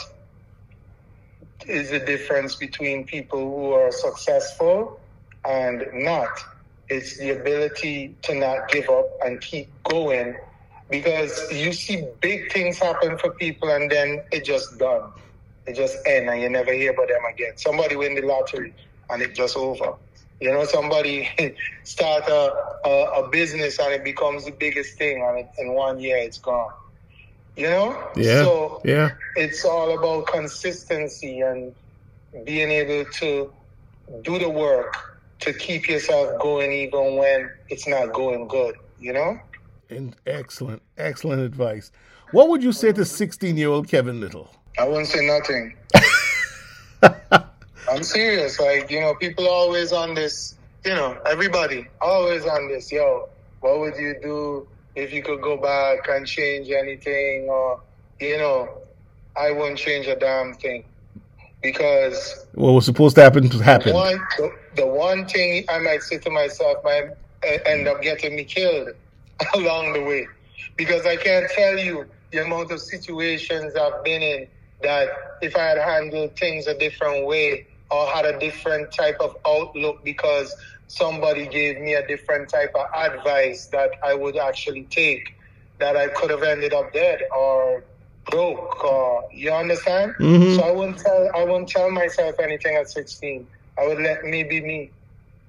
is 1.65 1.89
the 1.89 1.99
difference 1.99 2.55
between 2.55 3.05
people 3.05 3.39
who 3.39 3.71
are 3.71 3.91
successful 3.91 4.99
and 5.45 5.85
not. 5.93 6.29
It's 6.89 7.17
the 7.17 7.31
ability 7.31 8.15
to 8.23 8.35
not 8.35 8.69
give 8.69 8.89
up 8.89 9.09
and 9.25 9.41
keep 9.41 9.69
going 9.83 10.35
because 10.89 11.51
you 11.51 11.73
see 11.73 12.07
big 12.21 12.51
things 12.51 12.79
happen 12.79 13.17
for 13.17 13.31
people 13.31 13.69
and 13.69 13.91
then 13.91 14.23
it 14.31 14.45
just 14.45 14.77
done. 14.77 15.11
It 15.65 15.75
just 15.75 15.97
end 16.05 16.29
and 16.29 16.41
you 16.41 16.49
never 16.49 16.71
hear 16.71 16.91
about 16.91 17.09
them 17.09 17.23
again. 17.33 17.51
Somebody 17.55 17.97
win 17.97 18.15
the 18.15 18.21
lottery 18.21 18.73
and 19.09 19.21
it 19.21 19.35
just 19.35 19.57
over. 19.57 19.93
You 20.39 20.51
know, 20.51 20.63
somebody 20.65 21.29
start 21.83 22.23
a, 22.27 22.53
a, 22.85 23.23
a, 23.23 23.29
business 23.29 23.79
and 23.79 23.91
it 23.93 24.03
becomes 24.03 24.45
the 24.45 24.51
biggest 24.51 24.97
thing, 24.97 25.25
and 25.27 25.39
it, 25.39 25.49
in 25.57 25.73
one 25.73 25.99
year 25.99 26.17
it's 26.17 26.37
gone. 26.37 26.69
You 27.57 27.69
know? 27.69 28.11
Yeah. 28.15 28.43
So 28.43 28.81
yeah. 28.85 29.09
it's 29.35 29.65
all 29.65 29.97
about 29.97 30.27
consistency 30.27 31.41
and 31.41 31.73
being 32.45 32.69
able 32.69 33.09
to 33.13 33.51
do 34.21 34.39
the 34.39 34.49
work 34.49 35.17
to 35.39 35.53
keep 35.53 35.89
yourself 35.89 36.39
going 36.39 36.71
even 36.71 37.15
when 37.15 37.49
it's 37.69 37.87
not 37.87 38.13
going 38.13 38.47
good, 38.47 38.75
you 38.99 39.11
know? 39.11 39.39
And 39.89 40.15
excellent, 40.25 40.83
excellent 40.97 41.41
advice. 41.41 41.91
What 42.31 42.49
would 42.49 42.61
you 42.61 42.71
say 42.71 42.91
to 42.91 43.05
16 43.05 43.57
year 43.57 43.69
old 43.69 43.87
Kevin 43.87 44.19
Lyttle? 44.19 44.49
I 44.77 44.87
wouldn't 44.87 45.07
say 45.07 45.25
nothing. 45.25 45.75
I'm 47.91 48.03
serious. 48.03 48.59
Like, 48.59 48.91
you 48.91 48.99
know, 48.99 49.15
people 49.15 49.47
always 49.47 49.91
on 49.91 50.13
this, 50.13 50.55
you 50.85 50.93
know, 50.93 51.17
everybody 51.25 51.87
always 52.01 52.45
on 52.45 52.67
this. 52.67 52.91
Yo, 52.91 53.29
what 53.61 53.79
would 53.79 53.95
you 53.95 54.15
do 54.21 54.67
if 54.97 55.13
you 55.13 55.21
could 55.21 55.41
go 55.41 55.57
back 55.57 56.09
and 56.09 56.25
change 56.25 56.69
anything? 56.71 57.47
Or, 57.49 57.81
you 58.19 58.37
know, 58.37 58.81
I 59.35 59.51
wouldn't 59.51 59.77
change 59.77 60.07
a 60.07 60.15
damn 60.15 60.55
thing 60.55 60.83
because 61.61 62.45
what 62.53 62.71
was 62.71 62.85
supposed 62.85 63.15
to 63.15 63.21
happen 63.21 63.49
to 63.49 63.59
happen. 63.59 63.93
One, 63.93 64.19
the, 64.37 64.51
the 64.75 64.87
one 64.87 65.27
thing 65.27 65.65
I 65.69 65.79
might 65.79 66.01
say 66.01 66.17
to 66.17 66.29
myself, 66.31 66.77
my 66.83 67.09
uh, 67.43 67.57
end 67.65 67.87
up 67.87 68.01
getting 68.01 68.35
me 68.35 68.43
killed 68.43 68.89
along 69.53 69.93
the 69.93 70.03
way. 70.03 70.27
Because 70.75 71.05
I 71.05 71.15
can't 71.15 71.49
tell 71.51 71.77
you 71.77 72.05
the 72.31 72.43
amount 72.43 72.71
of 72.71 72.81
situations 72.81 73.75
I've 73.75 74.03
been 74.03 74.21
in 74.21 74.47
that 74.81 75.09
if 75.41 75.55
I 75.55 75.63
had 75.63 75.77
handled 75.77 76.35
things 76.37 76.67
a 76.67 76.77
different 76.77 77.25
way 77.25 77.67
or 77.89 78.07
had 78.07 78.25
a 78.25 78.37
different 78.39 78.91
type 78.91 79.17
of 79.19 79.35
outlook 79.45 80.03
because 80.03 80.55
somebody 80.87 81.47
gave 81.47 81.79
me 81.79 81.93
a 81.93 82.05
different 82.07 82.49
type 82.49 82.73
of 82.75 82.85
advice 82.95 83.67
that 83.67 83.91
I 84.03 84.13
would 84.15 84.37
actually 84.37 84.83
take, 84.83 85.29
that 85.79 85.95
I 85.95 86.07
could 86.07 86.29
have 86.31 86.43
ended 86.43 86.73
up 86.73 86.93
dead 86.93 87.21
or 87.37 87.83
broke 88.29 88.83
or 88.83 89.23
you 89.33 89.51
understand? 89.51 90.15
Mhm. 90.19 90.55
So 90.55 90.63
I 90.63 90.71
wouldn't 90.71 90.97
tell 90.99 91.29
I 91.35 91.43
wouldn't 91.43 91.69
tell 91.69 91.91
myself 91.91 92.35
anything 92.39 92.75
at 92.75 92.89
sixteen. 92.89 93.47
I 93.77 93.87
would 93.87 93.99
let 93.99 94.23
me 94.23 94.43
be 94.43 94.61
me. 94.61 94.91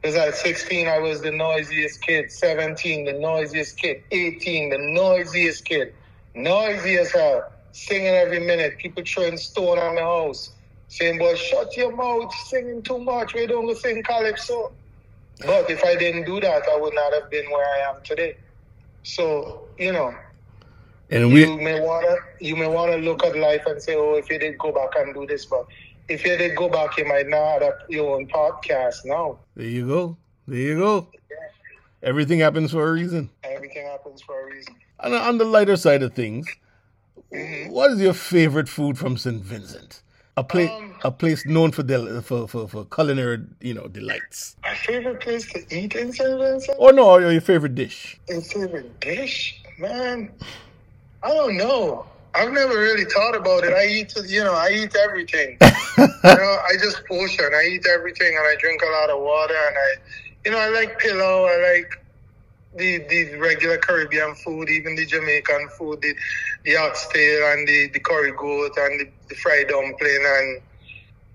Because 0.00 0.16
at 0.16 0.36
16, 0.36 0.86
I 0.86 0.98
was 1.00 1.22
the 1.22 1.32
noisiest 1.32 2.02
kid. 2.02 2.30
17, 2.30 3.04
the 3.04 3.14
noisiest 3.14 3.78
kid. 3.78 4.02
18, 4.12 4.70
the 4.70 4.78
noisiest 4.78 5.64
kid. 5.64 5.92
Noisy 6.36 6.98
as 6.98 7.10
hell. 7.12 7.42
Singing 7.72 8.14
every 8.14 8.38
minute. 8.38 8.78
People 8.78 9.02
throwing 9.04 9.36
stone 9.36 9.78
on 9.78 9.96
the 9.96 10.02
house. 10.02 10.50
Saying, 10.86 11.18
boy, 11.18 11.34
shut 11.34 11.76
your 11.76 11.94
mouth. 11.96 12.32
Singing 12.46 12.82
too 12.82 12.98
much. 12.98 13.34
We 13.34 13.46
don't 13.48 13.66
go 13.66 13.74
sing 13.74 14.02
calypso. 14.04 14.72
But 15.46 15.70
if 15.70 15.84
I 15.84 15.94
didn't 15.96 16.24
do 16.24 16.40
that, 16.40 16.62
I 16.68 16.76
would 16.76 16.94
not 16.94 17.12
have 17.12 17.30
been 17.30 17.48
where 17.50 17.66
I 17.66 17.90
am 17.90 18.02
today. 18.02 18.36
So, 19.02 19.68
you 19.78 19.92
know, 19.92 20.14
And 21.10 21.30
you 21.30 21.56
may 21.56 21.80
wanna 21.80 22.16
you 22.40 22.56
may 22.56 22.66
wanna 22.68 22.96
look 22.96 23.24
at 23.24 23.36
life 23.36 23.62
and 23.66 23.80
say, 23.82 23.94
oh, 23.96 24.14
if 24.14 24.28
you 24.30 24.38
did 24.38 24.58
go 24.58 24.72
back 24.72 24.90
and 24.96 25.14
do 25.14 25.26
this, 25.26 25.46
but 25.46 25.66
if 26.08 26.24
you 26.24 26.36
did 26.36 26.56
go 26.56 26.68
back, 26.68 26.98
you 26.98 27.04
might 27.06 27.28
not 27.28 27.62
have 27.62 27.74
your 27.88 28.16
own 28.16 28.26
podcast 28.26 29.04
now. 29.04 29.38
there 29.54 29.66
you 29.66 29.86
go. 29.86 30.16
There 30.46 30.58
you 30.58 30.78
go. 30.78 31.08
Everything 32.02 32.38
happens 32.40 32.70
for 32.72 32.88
a 32.88 32.92
reason. 32.92 33.30
Everything 33.42 33.84
happens 33.86 34.22
for 34.22 34.40
a 34.42 34.46
reason. 34.46 34.74
And 35.00 35.14
on 35.14 35.38
the 35.38 35.44
lighter 35.44 35.76
side 35.76 36.02
of 36.02 36.14
things, 36.14 36.46
Mhm. 37.32 37.70
what 37.70 37.90
is 37.92 38.00
your 38.00 38.14
favorite 38.14 38.68
food 38.68 38.98
from 38.98 39.16
St. 39.16 39.42
Vincent? 39.42 40.02
A 40.38 40.44
place, 40.44 40.70
Um, 40.70 40.94
a 41.02 41.10
place 41.10 41.44
known 41.46 41.72
for, 41.72 41.82
del- 41.82 42.22
for 42.22 42.46
for 42.46 42.68
for 42.68 42.84
culinary, 42.96 43.38
you 43.60 43.74
know, 43.74 43.88
delights. 43.88 44.54
My 44.62 44.74
favorite 44.74 45.20
place 45.20 45.44
to 45.52 45.58
eat 45.76 45.96
in 45.96 46.12
San 46.12 46.38
Francisco. 46.38 46.74
Or 46.78 46.92
no, 46.92 47.10
or 47.10 47.32
your 47.32 47.40
favorite 47.40 47.74
dish. 47.74 48.20
My 48.30 48.40
favorite 48.40 49.00
dish? 49.00 49.60
Man, 49.78 50.30
I 51.24 51.28
don't 51.38 51.56
know. 51.56 52.06
I've 52.36 52.52
never 52.52 52.76
really 52.78 53.04
thought 53.14 53.34
about 53.34 53.64
it. 53.64 53.72
I 53.72 53.86
eat, 53.86 54.14
you 54.28 54.44
know, 54.44 54.54
I 54.54 54.68
eat 54.80 54.94
everything. 55.06 55.56
you 55.98 56.06
know, 56.42 56.54
I 56.70 56.72
just 56.84 57.04
portion. 57.06 57.48
I 57.52 57.64
eat 57.72 57.84
everything, 57.96 58.32
and 58.38 58.46
I 58.46 58.54
drink 58.60 58.80
a 58.82 58.90
lot 58.98 59.10
of 59.10 59.20
water, 59.20 59.58
and 59.68 59.76
I, 59.76 59.90
you 60.44 60.50
know, 60.52 60.58
I 60.58 60.68
like 60.68 61.00
pelau. 61.00 61.36
I 61.50 61.56
like 61.72 61.90
the 62.78 62.98
the 63.08 63.36
regular 63.38 63.78
Caribbean 63.78 64.34
food, 64.36 64.70
even 64.70 64.96
the 64.96 65.06
Jamaican 65.06 65.68
food, 65.78 66.00
the 66.02 66.14
the 66.64 66.76
oxtail 66.76 67.52
and 67.52 67.68
the 67.68 67.90
the 67.92 68.00
curry 68.00 68.32
goat 68.32 68.72
and 68.78 69.00
the, 69.00 69.12
the 69.28 69.36
fried 69.36 69.68
dumpling, 69.68 70.24
and 70.26 70.62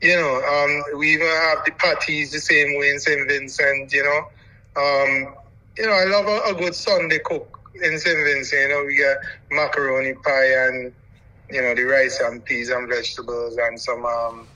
you 0.01 0.15
know, 0.15 0.35
um, 0.43 0.99
we 0.99 1.13
even 1.13 1.27
have 1.27 1.59
the 1.65 1.71
patties 1.71 2.31
the 2.31 2.39
same 2.39 2.77
way 2.79 2.89
in 2.89 2.99
St. 2.99 3.27
Vincent. 3.27 3.93
You 3.93 4.03
know, 4.03 4.81
um, 4.81 5.35
you 5.77 5.85
know, 5.87 5.93
I 5.93 6.05
love 6.05 6.27
a, 6.27 6.51
a 6.51 6.55
good 6.55 6.75
Sunday 6.75 7.19
cook 7.23 7.59
in 7.83 7.99
St. 7.99 8.17
Vincent. 8.25 8.61
You 8.61 8.69
know, 8.69 8.85
we 8.85 8.97
got 8.97 9.17
macaroni 9.51 10.13
pie 10.15 10.67
and 10.67 10.93
you 11.49 11.61
know 11.61 11.75
the 11.75 11.83
rice 11.83 12.19
and 12.21 12.43
peas 12.45 12.69
and 12.69 12.89
vegetables 12.89 13.57
and 13.57 13.79
some 13.79 14.05
um 14.05 14.49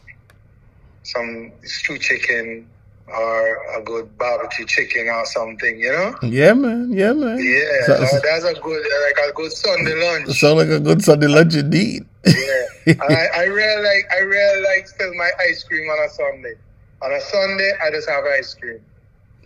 some 1.03 1.53
stew 1.63 1.97
chicken 1.97 2.69
or 3.07 3.57
a 3.77 3.81
good 3.83 4.17
barbecue 4.17 4.65
chicken 4.65 5.07
or 5.09 5.25
something. 5.25 5.79
You 5.79 5.91
know. 5.91 6.15
Yeah, 6.23 6.53
man. 6.53 6.91
Yeah, 6.91 7.13
man. 7.13 7.39
Yeah, 7.39 7.85
So- 7.85 7.93
uh, 7.93 8.19
that's 8.23 8.45
a 8.45 8.53
good 8.53 8.83
like 9.05 9.29
a 9.29 9.33
good 9.33 9.51
Sunday 9.51 9.95
lunch. 9.95 10.37
Sound 10.39 10.57
like 10.57 10.69
a 10.69 10.79
good 10.79 11.01
Sunday 11.03 11.27
lunch 11.27 11.55
indeed. 11.55 12.05
Yeah, 12.25 12.65
and 12.87 13.01
I, 13.17 13.27
I 13.35 13.43
really 13.45 13.83
like 13.83 14.05
I 14.13 14.19
really 14.19 14.63
like 14.63 14.87
still 14.87 15.13
my 15.15 15.29
ice 15.49 15.63
cream 15.63 15.89
on 15.89 16.05
a 16.05 16.09
Sunday. 16.09 16.53
On 17.01 17.11
a 17.13 17.21
Sunday, 17.21 17.71
I 17.83 17.91
just 17.91 18.09
have 18.09 18.23
ice 18.25 18.53
cream 18.55 18.79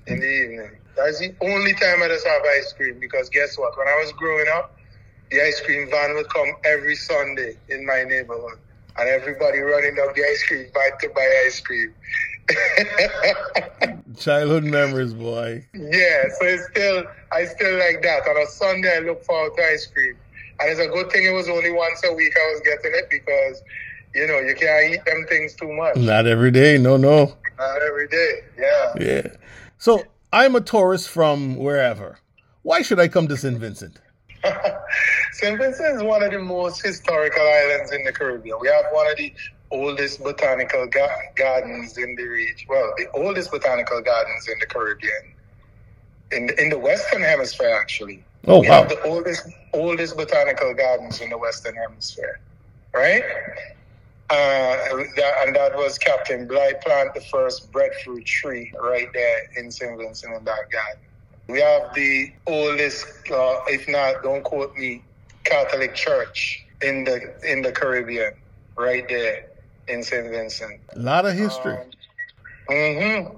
in 0.07 0.19
the 0.19 0.25
evening. 0.25 0.71
That's 0.95 1.19
the 1.19 1.33
only 1.41 1.73
time 1.73 2.01
I 2.03 2.07
just 2.07 2.25
have 2.25 2.41
ice 2.57 2.73
cream 2.73 2.99
because 2.99 3.29
guess 3.29 3.57
what? 3.57 3.77
When 3.77 3.87
I 3.87 3.95
was 4.01 4.11
growing 4.13 4.47
up, 4.53 4.75
the 5.31 5.41
ice 5.41 5.61
cream 5.61 5.89
van 5.89 6.15
would 6.15 6.29
come 6.29 6.47
every 6.65 6.95
Sunday 6.95 7.55
in 7.69 7.85
my 7.85 8.03
neighborhood, 8.03 8.57
and 8.97 9.07
everybody 9.09 9.59
running 9.59 9.97
up 9.99 10.15
the 10.15 10.23
ice 10.23 10.43
cream 10.47 10.65
van 10.73 10.97
to 11.01 11.09
buy 11.09 11.43
ice 11.45 11.59
cream. 11.59 11.93
Childhood 14.17 14.63
memories, 14.63 15.13
boy. 15.13 15.65
Yeah, 15.73 16.23
so 16.39 16.45
it's 16.45 16.67
still 16.71 17.03
I 17.31 17.45
still 17.45 17.77
like 17.77 18.01
that. 18.03 18.27
On 18.27 18.41
a 18.41 18.47
Sunday 18.47 18.97
I 18.97 18.99
look 18.99 19.23
forward 19.23 19.55
to 19.57 19.63
ice 19.63 19.87
cream. 19.87 20.17
And 20.59 20.69
it's 20.69 20.79
a 20.79 20.87
good 20.87 21.11
thing 21.11 21.25
it 21.25 21.31
was 21.31 21.49
only 21.49 21.71
once 21.71 22.01
a 22.05 22.13
week 22.13 22.33
I 22.37 22.51
was 22.51 22.61
getting 22.61 22.91
it 22.93 23.09
because, 23.09 23.63
you 24.13 24.27
know, 24.27 24.39
you 24.39 24.53
can't 24.53 24.93
eat 24.93 25.03
them 25.05 25.25
things 25.27 25.55
too 25.55 25.71
much. 25.73 25.95
Not 25.95 26.27
every 26.27 26.51
day. 26.51 26.77
No, 26.77 26.97
no. 26.97 27.35
Not 27.57 27.81
every 27.81 28.07
day. 28.07 28.41
Yeah. 28.59 28.93
Yeah. 28.99 29.27
So 29.79 30.03
I'm 30.31 30.55
a 30.55 30.61
tourist 30.61 31.09
from 31.09 31.55
wherever. 31.55 32.19
Why 32.61 32.83
should 32.83 32.99
I 32.99 33.07
come 33.07 33.27
to 33.27 33.37
St. 33.37 33.57
Vincent? 33.57 33.99
St. 35.31 35.57
Vincent 35.57 35.95
is 35.95 36.03
one 36.03 36.21
of 36.21 36.31
the 36.31 36.39
most 36.39 36.83
historical 36.83 37.41
islands 37.41 37.91
in 37.91 38.03
the 38.03 38.11
Caribbean. 38.11 38.57
We 38.61 38.67
have 38.67 38.85
one 38.91 39.09
of 39.09 39.17
the 39.17 39.33
oldest 39.71 40.23
botanical 40.23 40.85
ga- 40.87 41.07
gardens 41.35 41.97
in 41.97 42.15
the 42.15 42.23
region. 42.23 42.67
Well, 42.69 42.93
the 42.97 43.09
oldest 43.13 43.51
botanical 43.51 44.01
gardens 44.01 44.47
in 44.47 44.55
the 44.59 44.65
Caribbean. 44.65 45.33
In 46.31 46.47
the, 46.47 46.61
in 46.61 46.69
the 46.69 46.77
Western 46.77 47.21
Hemisphere, 47.21 47.77
actually. 47.79 48.23
Oh, 48.47 48.61
we 48.61 48.67
wow. 48.67 48.81
have 48.81 48.89
the 48.89 49.01
oldest 49.03 49.47
oldest 49.73 50.17
botanical 50.17 50.73
gardens 50.73 51.21
in 51.21 51.29
the 51.29 51.37
Western 51.37 51.75
Hemisphere, 51.75 52.39
right? 52.93 53.23
Uh, 54.29 54.77
that, 55.17 55.33
and 55.45 55.55
that 55.55 55.75
was 55.75 55.97
Captain 55.97 56.47
Bligh 56.47 56.73
plant 56.83 57.13
the 57.13 57.21
first 57.21 57.71
breadfruit 57.71 58.25
tree 58.25 58.71
right 58.81 59.09
there 59.13 59.39
in 59.57 59.69
St. 59.69 59.97
Vincent 59.97 60.33
in 60.33 60.45
that 60.45 60.71
garden. 60.71 61.01
We 61.49 61.59
have 61.59 61.93
the 61.93 62.31
oldest, 62.47 63.05
uh, 63.29 63.57
if 63.67 63.89
not, 63.89 64.23
don't 64.23 64.43
quote 64.43 64.75
me, 64.77 65.03
Catholic 65.43 65.93
church 65.93 66.65
in 66.81 67.03
the 67.03 67.33
in 67.43 67.61
the 67.61 67.71
Caribbean, 67.73 68.33
right 68.77 69.07
there 69.09 69.50
in 69.87 70.03
St. 70.03 70.29
Vincent. 70.29 70.79
A 70.95 70.99
lot 70.99 71.25
of 71.25 71.33
history. 71.33 71.77
hmm 72.67 73.37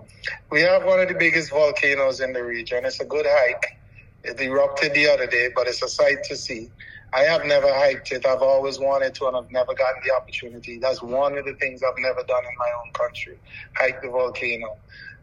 We 0.52 0.62
have 0.62 0.84
one 0.86 1.00
of 1.00 1.08
the 1.08 1.16
biggest 1.16 1.50
volcanoes 1.52 2.20
in 2.20 2.34
the 2.34 2.44
region. 2.44 2.86
It's 2.86 3.00
a 3.00 3.06
good 3.06 3.26
hike. 3.28 3.78
It 4.24 4.40
erupted 4.40 4.94
the 4.94 5.08
other 5.10 5.28
day, 5.28 5.50
but 5.54 5.68
it's 5.68 5.82
a 5.84 5.88
sight 5.88 6.24
to 6.26 6.36
see. 6.36 6.70
I 7.14 7.22
have 7.22 7.46
never 7.46 7.72
hiked 7.74 8.12
it. 8.12 8.26
I've 8.26 8.42
always 8.42 8.80
wanted 8.80 9.14
to, 9.16 9.28
and 9.28 9.38
I've 9.38 9.52
never 9.52 9.74
gotten 9.74 10.02
the 10.06 10.14
opportunity. 10.16 10.80
That's 10.80 11.02
one 11.04 11.38
of 11.38 11.46
the 11.46 11.54
things 11.56 11.84
I've 11.84 11.98
never 12.00 12.24
done 12.24 12.44
in 12.44 12.58
my 12.58 12.72
own 12.86 12.92
country: 12.94 13.38
hike 13.76 14.02
the 14.02 14.10
volcano. 14.10 14.78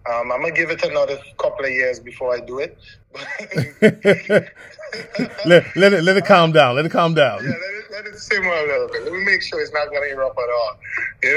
Um, 0.09 0.33
I'm 0.33 0.41
gonna 0.43 0.53
give 0.53 0.71
it 0.71 0.83
another 0.85 1.19
couple 1.39 1.65
of 1.65 1.71
years 1.71 1.99
before 1.99 2.35
I 2.35 2.41
do 2.41 2.61
it. 2.61 2.79
let, 5.47 5.77
let 5.77 5.93
it 5.93 6.05
let 6.05 6.17
it 6.17 6.27
calm 6.27 6.53
down. 6.53 6.77
Let 6.77 6.87
it 6.87 6.93
calm 6.93 7.15
down. 7.15 7.45
Yeah, 7.45 7.55
let 7.91 8.07
it, 8.07 8.19
simmer 8.19 8.49
a 8.53 8.67
little 8.67 8.89
bit. 8.89 9.05
Let 9.05 9.13
me 9.13 9.25
make 9.25 9.43
sure 9.43 9.61
it's 9.61 9.73
not 9.73 9.91
going 9.91 10.03
to 10.09 10.15
erupt 10.15 10.39
at 10.39 10.49
all. 10.51 10.79
You 11.23 11.37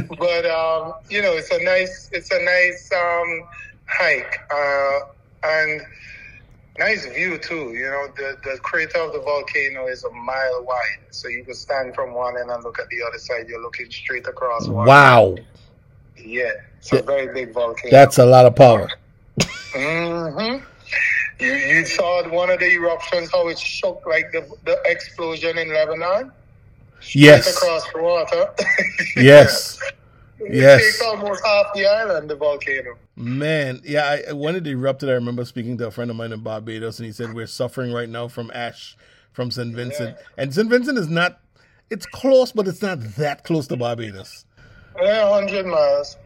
know, 0.00 0.16
but 0.18 0.46
um, 0.46 0.94
you 1.08 1.22
know, 1.22 1.32
it's 1.32 1.50
a 1.50 1.62
nice, 1.62 2.10
it's 2.12 2.30
a 2.30 2.42
nice 2.42 2.90
um, 2.92 3.48
hike 3.86 4.40
uh, 4.52 5.00
and 5.44 5.80
nice 6.78 7.06
view 7.06 7.38
too. 7.38 7.72
You 7.72 7.86
know, 7.86 8.08
the 8.16 8.36
the 8.44 8.58
crater 8.58 8.98
of 8.98 9.12
the 9.12 9.20
volcano 9.20 9.86
is 9.86 10.04
a 10.04 10.10
mile 10.10 10.64
wide, 10.64 11.04
so 11.10 11.28
you 11.28 11.44
can 11.44 11.54
stand 11.54 11.94
from 11.94 12.14
one 12.14 12.36
end 12.38 12.50
and 12.50 12.62
look 12.64 12.78
at 12.78 12.88
the 12.88 13.02
other 13.06 13.18
side. 13.18 13.48
You're 13.48 13.62
looking 13.62 13.90
straight 13.90 14.26
across. 14.26 14.66
One. 14.68 14.86
Wow, 14.86 15.36
Yeah, 16.16 16.50
it's 16.78 16.92
a 16.92 17.02
very 17.02 17.32
big 17.32 17.52
volcano. 17.52 17.90
that's 17.90 18.18
a 18.18 18.26
lot 18.26 18.46
of 18.46 18.56
power. 18.56 18.88
hmm 19.74 20.56
You 21.38 21.52
you 21.52 21.84
saw 21.84 22.26
one 22.28 22.50
of 22.50 22.60
the 22.60 22.70
eruptions 22.72 23.30
how 23.30 23.48
it 23.48 23.58
shook 23.58 24.02
like 24.06 24.32
the 24.32 24.48
the 24.64 24.80
explosion 24.86 25.58
in 25.58 25.68
Lebanon. 25.72 26.32
Yes, 27.12 27.54
across 27.56 27.84
the 27.92 28.00
water. 28.02 28.50
yes, 29.16 29.78
it 30.40 30.54
Yes. 30.54 30.80
takes 30.82 31.02
almost 31.02 31.44
half 31.44 31.66
the 31.74 31.86
island, 31.86 32.30
the 32.30 32.36
volcano. 32.36 32.96
man. 33.16 33.80
Yeah, 33.84 34.18
I, 34.28 34.32
when 34.32 34.56
it 34.56 34.66
erupted, 34.66 35.10
I 35.10 35.12
remember 35.12 35.44
speaking 35.44 35.76
to 35.78 35.86
a 35.88 35.90
friend 35.90 36.10
of 36.10 36.16
mine 36.16 36.32
in 36.32 36.40
Barbados, 36.40 36.98
and 36.98 37.06
he 37.06 37.12
said 37.12 37.34
we're 37.34 37.46
suffering 37.46 37.92
right 37.92 38.08
now 38.08 38.28
from 38.28 38.50
ash 38.54 38.96
from 39.32 39.50
St. 39.50 39.74
Vincent, 39.74 40.16
and 40.38 40.54
St. 40.54 40.68
Vincent 40.70 40.98
is 40.98 41.08
not. 41.08 41.40
It's 41.90 42.06
close, 42.06 42.50
but 42.50 42.66
it's 42.66 42.80
not 42.82 42.98
that 43.16 43.44
close 43.44 43.66
to 43.68 43.76
Barbados. 43.76 44.44
Yeah, 45.00 45.28
hundred 45.30 45.66
miles. 45.66 46.16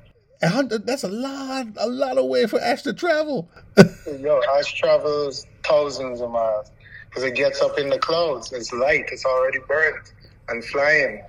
Hundred, 0.42 0.86
that's 0.86 1.04
a 1.04 1.08
lot, 1.08 1.66
a 1.76 1.86
lot 1.86 2.16
of 2.16 2.24
way 2.26 2.46
for 2.46 2.58
ash 2.60 2.82
to 2.82 2.94
travel. 2.94 3.48
Yo, 4.20 4.40
ash 4.56 4.72
travels 4.74 5.46
thousands 5.64 6.20
of 6.22 6.30
miles 6.30 6.70
because 7.08 7.24
it 7.24 7.34
gets 7.34 7.60
up 7.60 7.78
in 7.78 7.90
the 7.90 7.98
clouds. 7.98 8.50
It's 8.52 8.72
light. 8.72 9.04
It's 9.12 9.26
already 9.26 9.58
burnt 9.68 10.14
and 10.48 10.64
flying. 10.64 11.22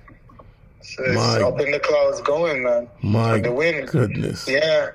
So 0.80 1.04
it's 1.04 1.14
My- 1.14 1.42
up 1.42 1.60
in 1.60 1.70
the 1.72 1.78
clouds 1.80 2.20
going, 2.22 2.62
man. 2.62 2.88
My 3.02 3.38
the 3.38 3.52
wind. 3.52 3.88
goodness. 3.88 4.48
Yeah. 4.48 4.90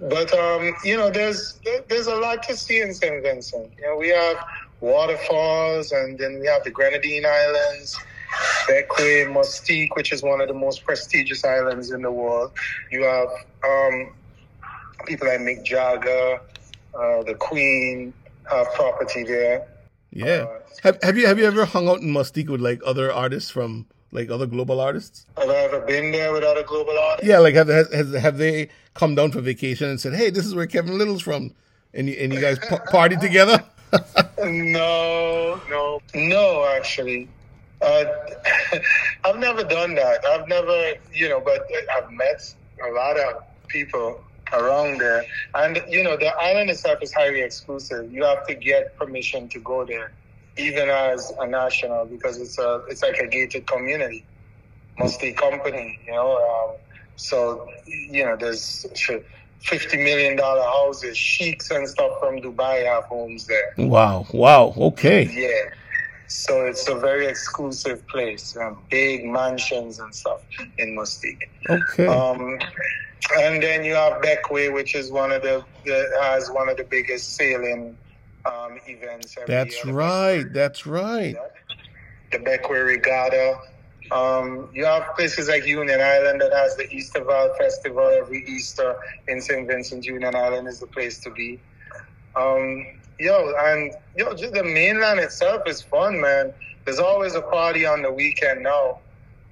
but 0.00 0.32
um, 0.32 0.72
you 0.82 0.96
know, 0.96 1.10
there's 1.10 1.60
there's 1.88 2.06
a 2.06 2.14
lot 2.16 2.42
to 2.44 2.56
see 2.56 2.80
in 2.80 2.94
St. 2.94 3.22
Vincent. 3.22 3.70
You 3.78 3.84
know, 3.86 3.96
we 3.96 4.08
have 4.08 4.36
waterfalls, 4.80 5.92
and 5.92 6.18
then 6.18 6.38
we 6.40 6.46
have 6.46 6.64
the 6.64 6.70
Grenadine 6.70 7.24
Islands, 7.26 7.98
Bequia, 8.68 9.32
Mustique, 9.32 9.94
which 9.94 10.12
is 10.12 10.22
one 10.22 10.40
of 10.40 10.48
the 10.48 10.54
most 10.54 10.84
prestigious 10.84 11.44
islands 11.44 11.90
in 11.90 12.02
the 12.02 12.10
world. 12.10 12.52
You 12.90 13.04
have 13.04 13.28
um, 13.64 14.12
people 15.06 15.28
like 15.28 15.40
Mick 15.40 15.64
Jagger, 15.64 16.40
uh, 16.94 17.22
the 17.22 17.34
Queen 17.34 18.12
have 18.50 18.72
property 18.74 19.24
there. 19.24 19.66
Yeah. 20.10 20.26
Uh, 20.26 20.58
have 20.82 20.98
Have 21.02 21.16
you 21.16 21.26
Have 21.26 21.38
you 21.38 21.46
ever 21.46 21.64
hung 21.64 21.88
out 21.88 22.00
in 22.00 22.12
Mustique 22.12 22.48
with 22.48 22.60
like 22.60 22.80
other 22.84 23.12
artists 23.12 23.50
from 23.50 23.86
like 24.10 24.30
other 24.30 24.46
global 24.46 24.80
artists? 24.80 25.26
Have 25.36 25.50
I 25.50 25.56
ever 25.56 25.80
been 25.80 26.12
there 26.12 26.32
with 26.32 26.42
other 26.42 26.62
global 26.62 26.96
artists? 26.98 27.28
Yeah, 27.28 27.38
like 27.38 27.54
have 27.54 27.68
has, 27.68 28.14
have 28.14 28.38
they 28.38 28.68
come 28.94 29.14
down 29.14 29.32
for 29.32 29.40
vacation 29.40 29.88
and 29.88 30.00
said, 30.00 30.14
"Hey, 30.14 30.30
this 30.30 30.46
is 30.46 30.54
where 30.54 30.66
Kevin 30.66 30.98
Lyttle's 30.98 31.22
from," 31.22 31.54
and 31.92 32.08
you, 32.08 32.14
and 32.14 32.32
you 32.32 32.40
guys 32.40 32.58
p- 32.58 32.76
party 32.90 33.16
together? 33.16 33.62
no, 34.38 35.60
no, 35.68 36.00
no. 36.14 36.74
Actually, 36.76 37.28
uh, 37.80 38.04
I've 39.24 39.38
never 39.38 39.64
done 39.64 39.94
that. 39.94 40.20
I've 40.26 40.48
never, 40.48 40.92
you 41.12 41.28
know, 41.28 41.40
but 41.40 41.62
I've 41.96 42.10
met 42.10 42.40
a 42.88 42.92
lot 42.92 43.18
of 43.18 43.34
people 43.68 44.20
around 44.52 44.98
there, 44.98 45.24
and 45.54 45.82
you 45.88 46.02
know, 46.02 46.16
the 46.16 46.32
island 46.40 46.70
itself 46.70 46.98
is 47.02 47.12
highly 47.12 47.42
exclusive. 47.42 48.12
You 48.12 48.24
have 48.24 48.46
to 48.46 48.54
get 48.54 48.96
permission 48.96 49.48
to 49.50 49.60
go 49.60 49.84
there 49.84 50.12
even 50.58 50.88
as 50.90 51.32
a 51.38 51.46
national, 51.46 52.06
because 52.06 52.40
it's 52.40 52.58
a 52.58 52.82
it's 52.88 53.02
like 53.02 53.16
a 53.18 53.26
gated 53.26 53.66
community, 53.66 54.24
mostly 54.98 55.32
company, 55.32 55.98
you 56.06 56.12
know. 56.12 56.36
Um, 56.36 56.76
so 57.16 57.68
you 57.86 58.24
know, 58.24 58.36
there's 58.36 58.86
fifty 59.60 59.96
million 59.96 60.36
dollar 60.36 60.62
houses, 60.62 61.16
sheiks 61.16 61.70
and 61.70 61.88
stuff 61.88 62.12
from 62.20 62.40
Dubai 62.40 62.84
have 62.84 63.04
homes 63.04 63.46
there. 63.46 63.86
Wow! 63.86 64.26
Wow! 64.32 64.74
Okay. 64.76 65.24
Yeah. 65.24 65.70
So 66.28 66.66
it's 66.66 66.86
a 66.88 66.94
very 66.94 67.26
exclusive 67.26 68.06
place, 68.06 68.54
um, 68.56 68.82
big 68.90 69.24
mansions 69.24 69.98
and 69.98 70.14
stuff 70.14 70.44
in 70.76 70.94
Mustique. 70.94 71.48
Okay. 71.68 72.06
Um, 72.06 72.58
and 73.38 73.62
then 73.62 73.82
you 73.82 73.94
have 73.94 74.20
Bequia, 74.20 74.72
which 74.72 74.94
is 74.94 75.10
one 75.10 75.32
of 75.32 75.42
the, 75.42 75.64
the 75.86 76.06
has 76.20 76.50
one 76.50 76.68
of 76.68 76.76
the 76.76 76.84
biggest 76.84 77.34
sailing 77.34 77.96
um, 78.44 78.78
events. 78.86 79.36
that's 79.46 79.84
right. 79.86 80.44
That's 80.52 80.86
right. 80.86 81.34
The 82.30 82.38
Bequia 82.38 82.84
Regatta. 82.84 83.58
Um, 84.10 84.70
you 84.72 84.84
have 84.84 85.14
places 85.16 85.48
like 85.48 85.66
Union 85.66 86.00
Island 86.00 86.40
that 86.40 86.52
has 86.52 86.76
the 86.76 86.84
Easterval 86.84 87.56
Festival 87.58 88.06
every 88.06 88.44
Easter 88.46 88.96
in 89.28 89.40
St. 89.40 89.66
Vincent. 89.66 90.04
Union 90.04 90.34
Island 90.34 90.68
is 90.68 90.80
the 90.80 90.86
place 90.86 91.18
to 91.20 91.30
be. 91.30 91.60
Um, 92.36 92.97
yo, 93.18 93.52
and 93.58 93.92
yo, 94.16 94.34
just 94.34 94.54
the 94.54 94.64
mainland 94.64 95.20
itself 95.20 95.62
is 95.66 95.82
fun, 95.82 96.20
man. 96.20 96.52
There's 96.84 96.98
always 96.98 97.34
a 97.34 97.42
party 97.42 97.84
on 97.86 98.02
the 98.02 98.12
weekend 98.12 98.62
now. 98.62 98.98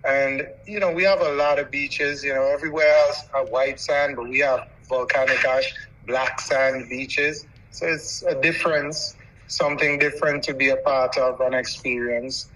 And, 0.07 0.47
you 0.67 0.79
know, 0.79 0.93
we 0.93 1.03
have 1.03 1.21
a 1.21 1.33
lot 1.33 1.59
of 1.59 1.71
beaches, 1.71 2.23
you 2.23 2.33
know, 2.33 2.45
everywhere 2.45 2.89
else, 3.07 3.25
are 3.35 3.45
white 3.47 3.81
sand, 3.81 4.17
but 4.17 4.29
we 4.29 4.39
have 4.39 4.61
volcanic 4.89 5.45
ash, 5.45 5.73
black 6.07 6.41
sand 6.41 6.89
beaches. 6.89 7.47
So 7.71 7.87
it's 7.87 8.23
a 8.23 8.41
difference, 8.41 9.17
something 9.49 9.99
different 9.99 10.45
to 10.45 10.55
be 10.55 10.71
a 10.71 10.77
part 10.77 11.19
of 11.19 11.41
an 11.41 11.55
experience. 11.55 12.51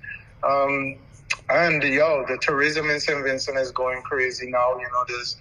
Um, 0.48 0.96
and 1.48 1.82
yo, 1.82 2.24
the 2.28 2.38
tourism 2.40 2.88
in 2.88 3.00
St. 3.00 3.22
Vincent 3.24 3.58
is 3.58 3.72
going 3.72 4.02
crazy 4.02 4.48
now. 4.48 4.70
You 4.76 4.82
know, 4.84 5.04
there's 5.08 5.36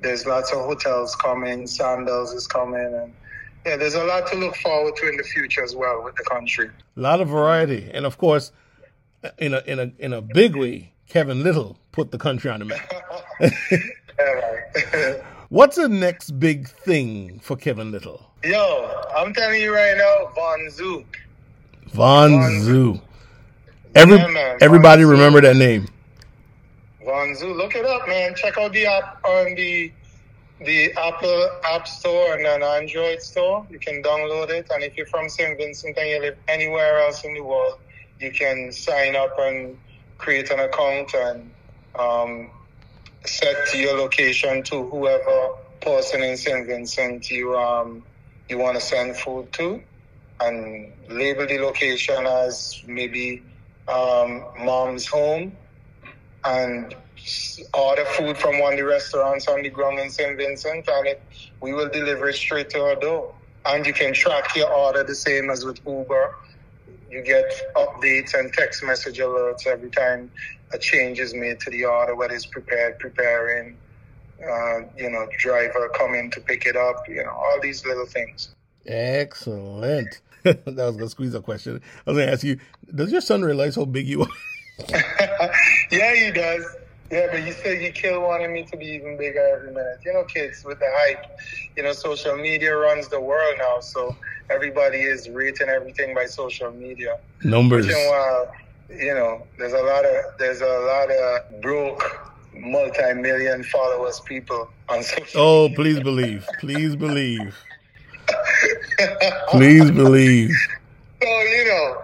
there's 0.00 0.26
lots 0.26 0.52
of 0.52 0.58
hotels 0.58 1.14
coming, 1.14 1.66
Sandals 1.68 2.32
is 2.32 2.48
coming, 2.48 2.80
and 2.80 3.14
yeah, 3.66 3.76
there's 3.76 3.94
a 3.94 4.04
lot 4.04 4.26
to 4.28 4.36
look 4.36 4.56
forward 4.56 4.96
to 4.96 5.08
in 5.08 5.16
the 5.16 5.22
future 5.22 5.62
as 5.62 5.74
well 5.74 6.02
with 6.02 6.16
the 6.16 6.24
country. 6.24 6.70
A 6.96 7.00
lot 7.00 7.20
of 7.20 7.28
variety, 7.28 7.90
and 7.92 8.04
of 8.06 8.18
course, 8.18 8.52
in 9.38 9.54
a 9.54 9.62
in 9.66 9.78
a 9.78 9.92
in 9.98 10.12
a 10.12 10.20
big 10.20 10.56
way, 10.56 10.92
Kevin 11.08 11.42
Lyttle 11.42 11.78
put 11.92 12.10
the 12.10 12.18
country 12.18 12.50
on 12.50 12.60
the 12.60 12.66
map. 12.66 12.92
What's 15.48 15.76
the 15.76 15.88
next 15.88 16.30
big 16.40 16.68
thing 16.68 17.38
for 17.40 17.56
Kevin 17.56 17.92
Lyttle? 17.92 18.24
Yo, 18.42 19.02
I'm 19.14 19.34
telling 19.34 19.60
you 19.60 19.74
right 19.74 19.96
now, 19.96 20.32
Von 20.34 20.70
Zoo. 20.70 21.04
Von, 21.88 22.30
Von 22.30 22.60
Zoo. 22.62 23.00
Every, 23.94 24.16
yeah, 24.16 24.56
everybody 24.60 25.02
Von 25.02 25.12
remember 25.12 25.40
Zoo. 25.40 25.48
that 25.48 25.56
name. 25.56 25.88
Von 27.04 27.34
Zoo. 27.34 27.52
Look 27.52 27.74
it 27.74 27.84
up, 27.84 28.08
man. 28.08 28.34
Check 28.34 28.56
out 28.56 28.72
the 28.72 28.86
app 28.86 29.22
on 29.24 29.48
um, 29.48 29.54
the 29.54 29.92
the 30.64 30.92
Apple 30.96 31.48
App 31.64 31.86
Store 31.86 32.34
and 32.34 32.46
an 32.46 32.62
Android 32.62 33.20
store. 33.20 33.66
You 33.70 33.78
can 33.78 34.02
download 34.02 34.50
it. 34.50 34.68
And 34.70 34.82
if 34.82 34.96
you're 34.96 35.06
from 35.06 35.28
St. 35.28 35.56
Vincent 35.58 35.96
and 35.98 36.08
you 36.08 36.20
live 36.20 36.36
anywhere 36.48 37.00
else 37.00 37.24
in 37.24 37.34
the 37.34 37.42
world, 37.42 37.74
you 38.18 38.30
can 38.30 38.72
sign 38.72 39.16
up 39.16 39.34
and 39.38 39.78
create 40.18 40.50
an 40.50 40.60
account 40.60 41.12
and 41.14 41.50
um, 41.98 42.50
set 43.24 43.56
your 43.74 43.96
location 43.96 44.62
to 44.64 44.88
whoever 44.88 45.50
person 45.80 46.22
in 46.22 46.36
St. 46.36 46.66
Vincent 46.66 47.30
you 47.30 47.56
um, 47.56 48.04
you 48.48 48.58
want 48.58 48.76
to 48.76 48.80
send 48.80 49.16
food 49.16 49.52
to 49.52 49.82
and 50.40 50.92
label 51.08 51.46
the 51.46 51.58
location 51.58 52.26
as 52.26 52.80
maybe 52.86 53.42
um, 53.88 54.44
mom's 54.58 55.06
home 55.06 55.56
and 56.44 56.94
order 57.74 58.04
food 58.04 58.36
from 58.36 58.60
one 58.60 58.74
of 58.74 58.78
the 58.78 58.84
restaurants 58.84 59.48
on 59.48 59.62
the 59.62 59.70
ground 59.70 59.98
in 59.98 60.10
St. 60.10 60.36
Vincent 60.36 60.88
and 60.88 61.06
it, 61.06 61.22
we 61.60 61.72
will 61.72 61.88
deliver 61.88 62.28
it 62.28 62.34
straight 62.34 62.70
to 62.70 62.78
her 62.78 62.94
door. 62.96 63.34
And 63.64 63.86
you 63.86 63.92
can 63.92 64.12
track 64.12 64.56
your 64.56 64.72
order 64.72 65.04
the 65.04 65.14
same 65.14 65.50
as 65.50 65.64
with 65.64 65.78
Uber. 65.86 66.36
You 67.10 67.22
get 67.22 67.44
updates 67.76 68.34
and 68.34 68.52
text 68.52 68.82
message 68.82 69.18
alerts 69.18 69.66
every 69.66 69.90
time 69.90 70.30
a 70.72 70.78
change 70.78 71.20
is 71.20 71.34
made 71.34 71.60
to 71.60 71.70
the 71.70 71.84
order, 71.84 72.14
whether 72.16 72.34
it's 72.34 72.46
prepared, 72.46 72.98
preparing, 72.98 73.76
uh, 74.42 74.80
you 74.96 75.10
know, 75.10 75.28
driver 75.38 75.90
coming 75.94 76.30
to 76.32 76.40
pick 76.40 76.66
it 76.66 76.76
up, 76.76 77.08
you 77.08 77.22
know, 77.22 77.30
all 77.30 77.60
these 77.60 77.84
little 77.86 78.06
things. 78.06 78.54
Excellent. 78.86 80.20
that 80.42 80.66
was 80.66 80.74
going 80.74 80.98
to 80.98 81.08
squeeze 81.08 81.34
a 81.34 81.40
question. 81.40 81.80
I 82.06 82.10
was 82.10 82.16
going 82.16 82.26
to 82.26 82.32
ask 82.32 82.42
you, 82.42 82.58
does 82.92 83.12
your 83.12 83.20
son 83.20 83.42
realize 83.42 83.76
how 83.76 83.84
big 83.84 84.08
you 84.08 84.22
are? 84.22 84.28
yeah, 85.90 86.14
he 86.14 86.32
does. 86.32 86.64
Yeah, 87.12 87.26
but 87.30 87.44
you 87.44 87.52
said 87.52 87.82
you 87.82 87.92
kill 87.92 88.22
wanting 88.22 88.54
me 88.54 88.64
to 88.64 88.76
be 88.78 88.86
even 88.86 89.18
bigger 89.18 89.46
every 89.54 89.70
minute. 89.70 89.98
You 90.02 90.14
know, 90.14 90.24
kids 90.24 90.64
with 90.64 90.78
the 90.78 90.88
hype, 90.88 91.26
you 91.76 91.82
know, 91.82 91.92
social 91.92 92.34
media 92.38 92.74
runs 92.74 93.08
the 93.08 93.20
world 93.20 93.56
now. 93.58 93.80
So 93.80 94.16
everybody 94.48 95.02
is 95.02 95.28
rating 95.28 95.68
everything 95.68 96.14
by 96.14 96.24
social 96.24 96.72
media. 96.72 97.18
Numbers. 97.44 97.86
Which, 97.86 97.94
you 98.98 99.12
know, 99.12 99.46
there's 99.58 99.74
a 99.74 99.82
lot 99.82 100.06
of 100.06 100.24
there's 100.38 100.62
a 100.62 100.66
lot 100.66 101.10
of 101.10 101.60
broke 101.60 102.32
multi-million 102.54 103.62
followers 103.64 104.20
people 104.20 104.70
on 104.88 105.02
social 105.02 105.40
oh 105.40 105.62
media. 105.64 105.76
please 105.76 106.00
believe 106.00 106.48
please 106.60 106.96
believe 106.96 107.56
please 109.48 109.90
believe 109.90 110.50
so 111.22 111.28
you 111.28 111.64
know 111.64 112.02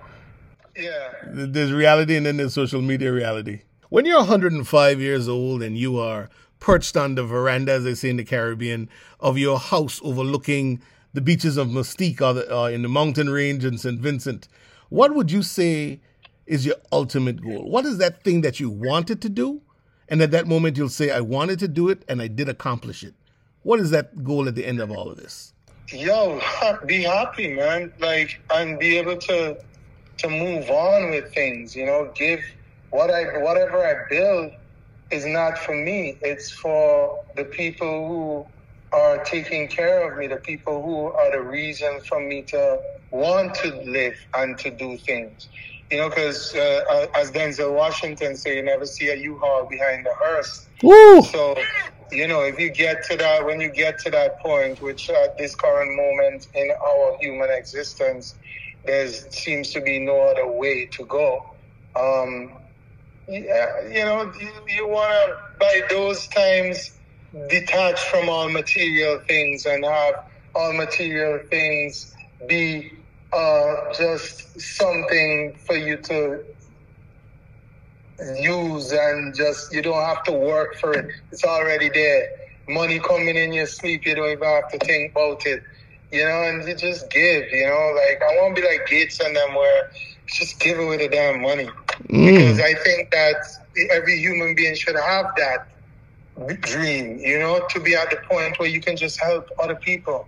yeah 0.75 1.13
there's 1.27 1.71
reality 1.71 2.17
and 2.17 2.25
then 2.25 2.39
there's 2.39 2.55
social 2.55 2.81
media 2.81 3.13
reality 3.13 3.61
when 3.89 4.05
you're 4.05 4.19
105 4.19 5.01
years 5.01 5.29
old 5.29 5.63
and 5.63 5.77
you 5.79 5.99
are 5.99 6.29
perched 6.61 6.97
on 6.97 7.15
the 7.15 7.25
veranda 7.25 7.73
as 7.73 7.85
they 7.85 7.95
say 7.95 8.11
in 8.11 8.17
the 8.17 8.25
caribbean 8.25 8.89
of 9.21 9.39
your 9.39 9.59
house 9.59 10.01
overlooking 10.03 10.81
the 11.15 11.21
beaches 11.21 11.57
of 11.57 11.69
Mustique 11.69 12.21
or, 12.21 12.35
the, 12.35 12.55
uh, 12.57 12.67
in 12.67 12.83
the 12.83 12.89
mountain 12.89 13.31
range 13.31 13.65
in 13.65 13.79
st 13.79 14.01
vincent 14.01 14.49
what 14.89 15.15
would 15.15 15.31
you 15.31 15.43
say 15.43 16.01
is 16.47 16.67
your 16.67 16.77
ultimate 16.93 17.43
goal 17.43 17.71
what 17.71 17.85
is 17.85 17.99
that 17.99 18.23
thing 18.25 18.41
that 18.41 18.59
you 18.59 18.69
wanted 18.69 19.23
to 19.23 19.29
do 19.29 19.61
and 20.09 20.23
at 20.23 20.31
that 20.31 20.47
moment, 20.47 20.77
you'll 20.77 20.89
say, 20.89 21.11
I 21.11 21.21
wanted 21.21 21.59
to 21.59 21.69
do 21.69 21.89
it 21.91 22.03
and 22.09 22.23
I 22.23 22.29
did 22.29 22.49
accomplish 22.49 23.05
it. 23.05 23.15
What 23.63 23.79
is 23.79 23.91
that 23.91 24.25
goal 24.25 24.49
at 24.49 24.55
the 24.55 24.65
end 24.65 24.81
of 24.81 24.91
all 24.91 25.11
of 25.11 25.19
this? 25.19 25.53
Yo, 25.89 26.41
be 26.87 27.03
happy, 27.03 27.53
man. 27.55 27.93
Like, 27.99 28.41
and 28.51 28.79
be 28.79 28.97
able 28.97 29.17
to 29.17 29.59
to 30.19 30.29
move 30.29 30.69
on 30.69 31.11
with 31.11 31.33
things. 31.33 31.77
You 31.77 31.87
know, 31.87 32.11
give 32.15 32.41
what 32.91 33.11
I 33.11 33.39
whatever 33.39 33.85
I 33.85 33.95
build 34.11 34.53
is 35.11 35.25
not 35.27 35.59
for 35.59 35.75
me. 35.75 36.19
It's 36.23 36.51
for 36.53 37.17
the 37.37 37.45
people 37.45 38.09
who 38.09 38.99
are 38.99 39.23
taking 39.25 39.69
care 39.69 40.11
of 40.11 40.19
me, 40.19 40.27
the 40.27 40.37
people 40.37 40.83
who 40.83 41.13
are 41.13 41.31
the 41.31 41.43
reason 41.43 42.01
for 42.09 42.21
me 42.21 42.43
to 42.43 42.79
want 43.11 43.55
to 43.57 43.69
live 43.85 44.17
and 44.35 44.59
to 44.59 44.71
do 44.71 44.97
things. 44.99 45.49
You 45.91 45.99
know, 45.99 46.09
because 46.11 46.55
uh, 46.55 46.83
uh, 46.91 47.07
as 47.17 47.31
Denzel 47.31 47.75
Washington 47.75 48.37
say, 48.37 48.57
you 48.57 48.63
never 48.63 48.85
see 48.85 49.09
a 49.09 49.17
U-Haul 49.17 49.67
behind 49.71 50.05
the 50.05 50.13
hearse. 50.23 50.69
Woo! 50.83 51.23
So, 51.23 51.57
you 52.13 52.29
know, 52.29 52.43
if 52.43 52.59
you 52.59 52.71
get 52.71 53.03
to 53.05 53.17
that, 53.17 53.47
when 53.47 53.59
you 53.59 53.71
get 53.71 53.99
to 54.01 54.11
that 54.11 54.39
point, 54.41 54.83
which 54.83 55.09
at 55.09 55.39
this 55.39 55.55
current 55.55 55.97
moment 55.97 56.47
in 56.55 56.71
our 56.71 57.17
human 57.21 57.49
existence, 57.51 58.35
there 58.85 59.09
seems 59.09 59.73
to 59.73 59.81
be 59.81 59.99
no 59.99 60.21
other 60.29 60.51
way 60.53 60.87
to 60.93 61.07
go. 61.07 61.41
Um, 61.99 62.59
you 63.29 64.05
know, 64.05 64.33
you, 64.41 64.51
you 64.69 64.89
want 64.89 65.13
to, 65.13 65.37
by 65.61 65.83
those 65.91 66.29
times, 66.29 66.91
detach 67.51 68.01
from 68.01 68.29
all 68.29 68.49
material 68.51 69.21
things 69.29 69.67
and 69.67 69.85
have 69.85 70.15
all 70.55 70.73
material 70.75 71.41
things 71.51 72.13
be 72.49 72.91
uh, 73.33 73.75
just 73.99 74.61
something 74.61 75.57
for 75.67 75.77
you 75.77 75.99
to 75.99 76.41
use 78.41 78.93
and 78.93 79.35
just 79.35 79.73
you 79.73 79.83
don't 79.83 80.05
have 80.05 80.23
to 80.25 80.33
work 80.33 80.75
for 80.77 80.93
it. 80.95 81.07
It's 81.33 81.45
already 81.45 81.91
there. 81.91 82.29
Money 82.69 83.01
coming 83.01 83.37
in 83.37 83.53
your 83.53 83.67
sleep, 83.67 84.07
you 84.07 84.15
don't 84.17 84.31
even 84.31 84.45
have 84.45 84.69
to 84.71 84.79
think 84.81 85.13
about 85.13 85.47
it. 85.47 85.63
You 86.13 86.25
know, 86.25 86.43
and 86.45 86.67
you 86.69 86.75
just 86.77 87.11
give, 87.11 87.45
you 87.53 87.67
know, 87.67 87.95
like 87.97 88.21
I 88.23 88.43
want 88.43 88.57
to 88.57 88.63
be 88.63 88.69
like 88.69 88.87
Gates 88.89 89.21
and 89.21 89.37
them 89.37 89.55
where 89.55 89.85
just 90.39 90.61
give 90.61 90.79
away 90.79 90.99
the 90.99 91.09
damn 91.09 91.43
money. 91.43 91.69
Mm. 92.05 92.27
Because 92.27 92.61
I 92.61 92.75
think 92.75 93.11
that 93.11 93.37
every 93.91 94.19
human 94.19 94.55
being 94.55 94.75
should 94.75 94.97
have 94.97 95.33
that 95.37 95.69
dream, 96.61 97.19
you 97.19 97.39
know, 97.39 97.67
to 97.71 97.81
be 97.81 97.95
at 97.95 98.11
the 98.11 98.17
point 98.29 98.59
where 98.59 98.69
you 98.69 98.81
can 98.81 98.97
just 98.97 99.21
help 99.21 99.49
other 99.59 99.75
people. 99.75 100.27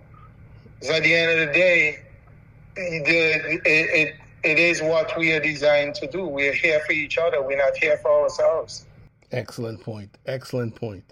Because 0.79 0.97
at 0.97 1.03
the 1.03 1.13
end 1.13 1.39
of 1.39 1.47
the 1.47 1.53
day, 1.53 1.99
the, 2.75 3.61
it, 3.65 4.07
it, 4.09 4.15
it 4.43 4.59
is 4.59 4.81
what 4.81 5.17
we 5.17 5.31
are 5.33 5.39
designed 5.39 5.95
to 5.95 6.07
do. 6.07 6.25
We're 6.25 6.53
here 6.53 6.81
for 6.85 6.93
each 6.93 7.17
other. 7.17 7.41
We're 7.41 7.57
not 7.57 7.77
here 7.77 7.97
for 7.97 8.23
ourselves. 8.23 8.85
Excellent 9.31 9.81
point. 9.81 10.17
Excellent 10.25 10.75
point. 10.75 11.05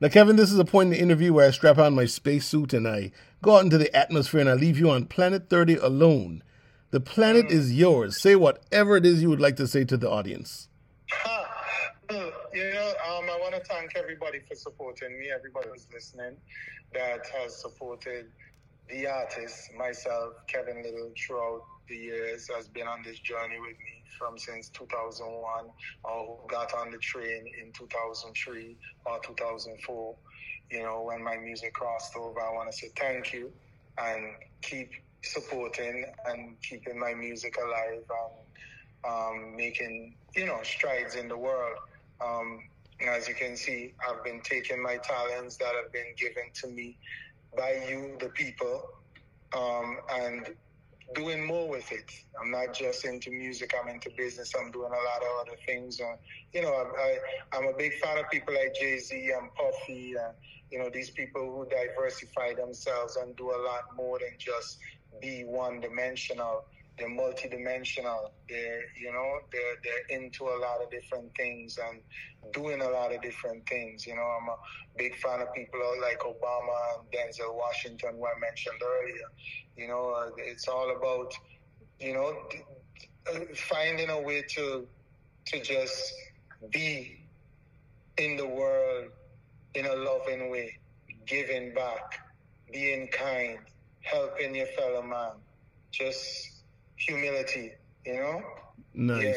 Now, 0.00 0.08
Kevin, 0.08 0.36
this 0.36 0.50
is 0.50 0.58
a 0.58 0.64
point 0.64 0.88
in 0.88 0.92
the 0.92 1.02
interview 1.02 1.34
where 1.34 1.46
I 1.46 1.50
strap 1.50 1.78
on 1.78 1.94
my 1.94 2.06
spacesuit 2.06 2.72
and 2.72 2.88
I 2.88 3.12
go 3.42 3.56
out 3.56 3.64
into 3.64 3.78
the 3.78 3.94
atmosphere 3.94 4.40
and 4.40 4.48
I 4.48 4.54
leave 4.54 4.78
you 4.78 4.90
on 4.90 5.04
Planet 5.04 5.50
30 5.50 5.76
alone. 5.76 6.42
The 6.90 7.00
planet 7.00 7.46
mm. 7.46 7.52
is 7.52 7.72
yours. 7.72 8.20
Say 8.20 8.36
whatever 8.36 8.96
it 8.96 9.06
is 9.06 9.22
you 9.22 9.30
would 9.30 9.40
like 9.40 9.56
to 9.56 9.66
say 9.66 9.84
to 9.84 9.96
the 9.96 10.10
audience. 10.10 10.68
You 12.52 12.72
know, 12.72 12.88
um, 13.08 13.30
I 13.30 13.38
want 13.40 13.54
to 13.54 13.60
thank 13.60 13.94
everybody 13.94 14.40
for 14.40 14.56
supporting 14.56 15.16
me, 15.16 15.30
everybody 15.32 15.68
who's 15.68 15.86
listening 15.94 16.36
that 16.92 17.20
has 17.28 17.60
supported 17.60 18.26
the 18.88 19.06
artist, 19.06 19.72
myself, 19.78 20.34
Kevin 20.48 20.82
Lyttle, 20.82 21.12
throughout 21.16 21.62
the 21.88 21.94
years, 21.94 22.50
has 22.54 22.66
been 22.66 22.88
on 22.88 23.02
this 23.04 23.20
journey 23.20 23.60
with 23.60 23.78
me 23.78 24.02
from 24.18 24.36
since 24.36 24.68
2001, 24.70 25.66
or 26.02 26.38
who 26.42 26.48
got 26.48 26.74
on 26.74 26.90
the 26.90 26.98
train 26.98 27.44
in 27.62 27.72
2003 27.72 28.76
or 29.06 29.20
2004. 29.20 30.16
You 30.72 30.82
know, 30.82 31.02
when 31.02 31.22
my 31.22 31.36
music 31.36 31.72
crossed 31.74 32.16
over, 32.16 32.40
I 32.40 32.52
want 32.52 32.70
to 32.72 32.76
say 32.76 32.90
thank 32.96 33.32
you 33.32 33.52
and 33.98 34.34
keep 34.62 34.90
supporting 35.22 36.04
and 36.26 36.60
keeping 36.62 36.98
my 36.98 37.14
music 37.14 37.56
alive 37.62 38.02
and 39.04 39.12
um, 39.12 39.56
making, 39.56 40.14
you 40.34 40.46
know, 40.46 40.60
strides 40.62 41.14
in 41.14 41.28
the 41.28 41.36
world. 41.36 41.76
Um, 42.20 42.60
as 43.08 43.28
you 43.28 43.34
can 43.34 43.56
see, 43.56 43.94
I've 44.06 44.22
been 44.24 44.40
taking 44.42 44.82
my 44.82 44.98
talents 44.98 45.56
that 45.56 45.72
have 45.82 45.92
been 45.92 46.14
given 46.18 46.44
to 46.54 46.68
me 46.68 46.98
by 47.56 47.82
you, 47.88 48.16
the 48.20 48.28
people, 48.28 48.82
um, 49.56 49.98
and 50.12 50.54
doing 51.14 51.44
more 51.44 51.68
with 51.68 51.90
it. 51.90 52.10
I'm 52.40 52.50
not 52.50 52.74
just 52.74 53.04
into 53.04 53.30
music, 53.30 53.74
I'm 53.80 53.88
into 53.88 54.10
business, 54.16 54.52
I'm 54.58 54.70
doing 54.70 54.90
a 54.90 54.94
lot 54.94 55.22
of 55.22 55.46
other 55.46 55.58
things. 55.66 56.00
Uh, 56.00 56.16
you 56.52 56.62
know, 56.62 56.72
I, 56.98 57.56
am 57.56 57.66
a 57.66 57.76
big 57.76 57.94
fan 57.94 58.18
of 58.18 58.30
people 58.30 58.54
like 58.54 58.74
Jay 58.78 58.98
Z 58.98 59.32
and 59.36 59.52
Puffy, 59.54 60.12
and, 60.12 60.34
you 60.70 60.78
know, 60.78 60.90
these 60.92 61.10
people 61.10 61.42
who 61.42 61.68
diversify 61.68 62.54
themselves 62.54 63.16
and 63.16 63.34
do 63.36 63.50
a 63.50 63.60
lot 63.64 63.96
more 63.96 64.18
than 64.18 64.34
just 64.38 64.78
be 65.20 65.44
one 65.44 65.80
dimensional 65.80 66.64
they're 67.00 67.08
multidimensional. 67.08 68.30
They're 68.48 68.82
you 69.00 69.10
know 69.12 69.38
they're 69.50 69.76
they're 69.82 70.18
into 70.18 70.44
a 70.44 70.56
lot 70.60 70.82
of 70.82 70.90
different 70.90 71.34
things 71.34 71.78
and 71.78 72.00
doing 72.52 72.82
a 72.82 72.88
lot 72.88 73.14
of 73.14 73.22
different 73.22 73.66
things. 73.66 74.06
You 74.06 74.16
know, 74.16 74.22
I'm 74.22 74.48
a 74.48 74.56
big 74.98 75.16
fan 75.16 75.40
of 75.40 75.52
people 75.54 75.80
like 76.02 76.20
Obama 76.20 76.98
and 76.98 77.10
Denzel 77.10 77.54
Washington, 77.56 78.16
who 78.16 78.26
I 78.26 78.38
mentioned 78.38 78.80
earlier. 78.84 79.28
You 79.76 79.88
know, 79.88 80.30
it's 80.36 80.68
all 80.68 80.94
about 80.94 81.32
you 81.98 82.12
know 82.12 82.36
uh, 83.32 83.40
finding 83.54 84.10
a 84.10 84.20
way 84.20 84.44
to 84.56 84.86
to 85.46 85.60
just 85.62 86.12
be 86.70 87.24
in 88.18 88.36
the 88.36 88.46
world 88.46 89.06
in 89.74 89.86
a 89.86 89.94
loving 89.94 90.50
way, 90.50 90.78
giving 91.26 91.72
back, 91.72 92.18
being 92.70 93.08
kind, 93.08 93.58
helping 94.02 94.54
your 94.54 94.66
fellow 94.66 95.02
man. 95.02 95.32
Just 95.90 96.62
humility, 96.96 97.72
you 98.06 98.14
know? 98.14 98.42
Nice. 98.94 99.24
Yeah. 99.24 99.34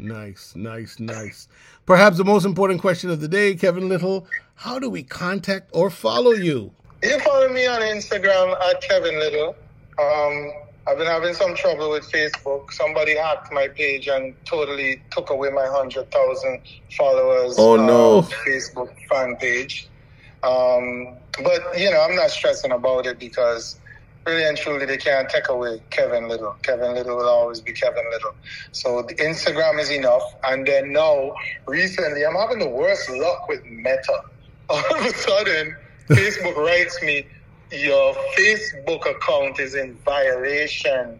Nice, 0.00 0.54
nice, 0.54 1.00
nice. 1.00 1.48
Perhaps 1.84 2.18
the 2.18 2.24
most 2.24 2.44
important 2.44 2.80
question 2.80 3.10
of 3.10 3.20
the 3.20 3.26
day, 3.26 3.56
Kevin 3.56 3.88
Lyttle, 3.88 4.26
how 4.54 4.78
do 4.78 4.88
we 4.88 5.02
contact 5.02 5.70
or 5.72 5.90
follow 5.90 6.30
you? 6.30 6.72
You 7.02 7.18
follow 7.20 7.48
me 7.48 7.66
on 7.66 7.80
Instagram 7.80 8.56
at 8.60 8.80
Kevin 8.82 9.18
Lyttle. 9.18 9.56
Um, 9.98 10.52
I've 10.86 10.98
been 10.98 11.06
having 11.06 11.34
some 11.34 11.54
trouble 11.54 11.90
with 11.90 12.10
Facebook. 12.10 12.72
Somebody 12.72 13.16
hacked 13.16 13.52
my 13.52 13.68
page 13.68 14.08
and 14.08 14.34
totally 14.44 15.02
took 15.10 15.30
away 15.30 15.50
my 15.50 15.68
100,000 15.68 16.60
followers. 16.96 17.56
Oh, 17.58 17.76
no. 17.76 18.22
Facebook 18.22 18.94
fan 19.08 19.36
page. 19.36 19.88
Um, 20.48 21.16
but, 21.44 21.78
you 21.78 21.90
know, 21.90 22.00
I'm 22.00 22.16
not 22.16 22.30
stressing 22.30 22.72
about 22.72 23.06
it 23.06 23.18
because 23.18 23.78
really 24.28 24.44
and 24.44 24.56
truly, 24.56 24.84
they 24.84 24.96
can't 24.96 25.28
take 25.28 25.48
away 25.48 25.80
Kevin 25.90 26.28
Lyttle. 26.28 26.56
Kevin 26.62 26.94
Lyttle 26.94 27.16
will 27.16 27.28
always 27.28 27.60
be 27.60 27.72
Kevin 27.72 28.04
Lyttle. 28.12 28.34
So 28.72 29.02
Instagram 29.02 29.80
is 29.80 29.90
enough. 29.90 30.22
And 30.44 30.66
then 30.66 30.92
now, 30.92 31.32
recently, 31.66 32.24
I'm 32.24 32.34
having 32.34 32.58
the 32.58 32.68
worst 32.68 33.08
luck 33.10 33.48
with 33.48 33.64
Meta. 33.64 34.20
All 34.70 34.82
of 34.96 35.04
a 35.04 35.14
sudden, 35.14 35.74
Facebook 36.10 36.56
writes 36.56 37.02
me, 37.02 37.26
your 37.72 38.14
Facebook 38.38 39.10
account 39.10 39.58
is 39.60 39.74
in 39.74 39.96
violation 40.04 41.18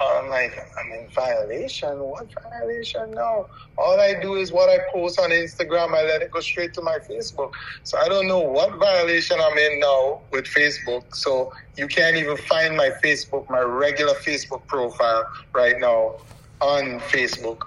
I'm 0.00 0.28
like, 0.28 0.58
I'm 0.78 0.92
in 0.92 1.08
violation. 1.08 1.98
What 1.98 2.28
violation? 2.50 3.12
No. 3.12 3.48
All 3.78 3.98
I 3.98 4.14
do 4.20 4.34
is 4.34 4.52
what 4.52 4.68
I 4.68 4.78
post 4.92 5.18
on 5.18 5.30
Instagram, 5.30 5.94
I 5.94 6.02
let 6.02 6.22
it 6.22 6.30
go 6.30 6.40
straight 6.40 6.74
to 6.74 6.82
my 6.82 6.98
Facebook. 6.98 7.52
So 7.82 7.98
I 7.98 8.08
don't 8.08 8.28
know 8.28 8.40
what 8.40 8.76
violation 8.76 9.38
I'm 9.40 9.56
in 9.56 9.80
now 9.80 10.20
with 10.30 10.44
Facebook. 10.44 11.14
So 11.14 11.52
you 11.76 11.86
can't 11.86 12.16
even 12.16 12.36
find 12.36 12.76
my 12.76 12.90
Facebook, 13.02 13.48
my 13.48 13.60
regular 13.60 14.14
Facebook 14.14 14.66
profile 14.66 15.24
right 15.54 15.78
now 15.78 16.16
on 16.60 17.00
Facebook. 17.00 17.62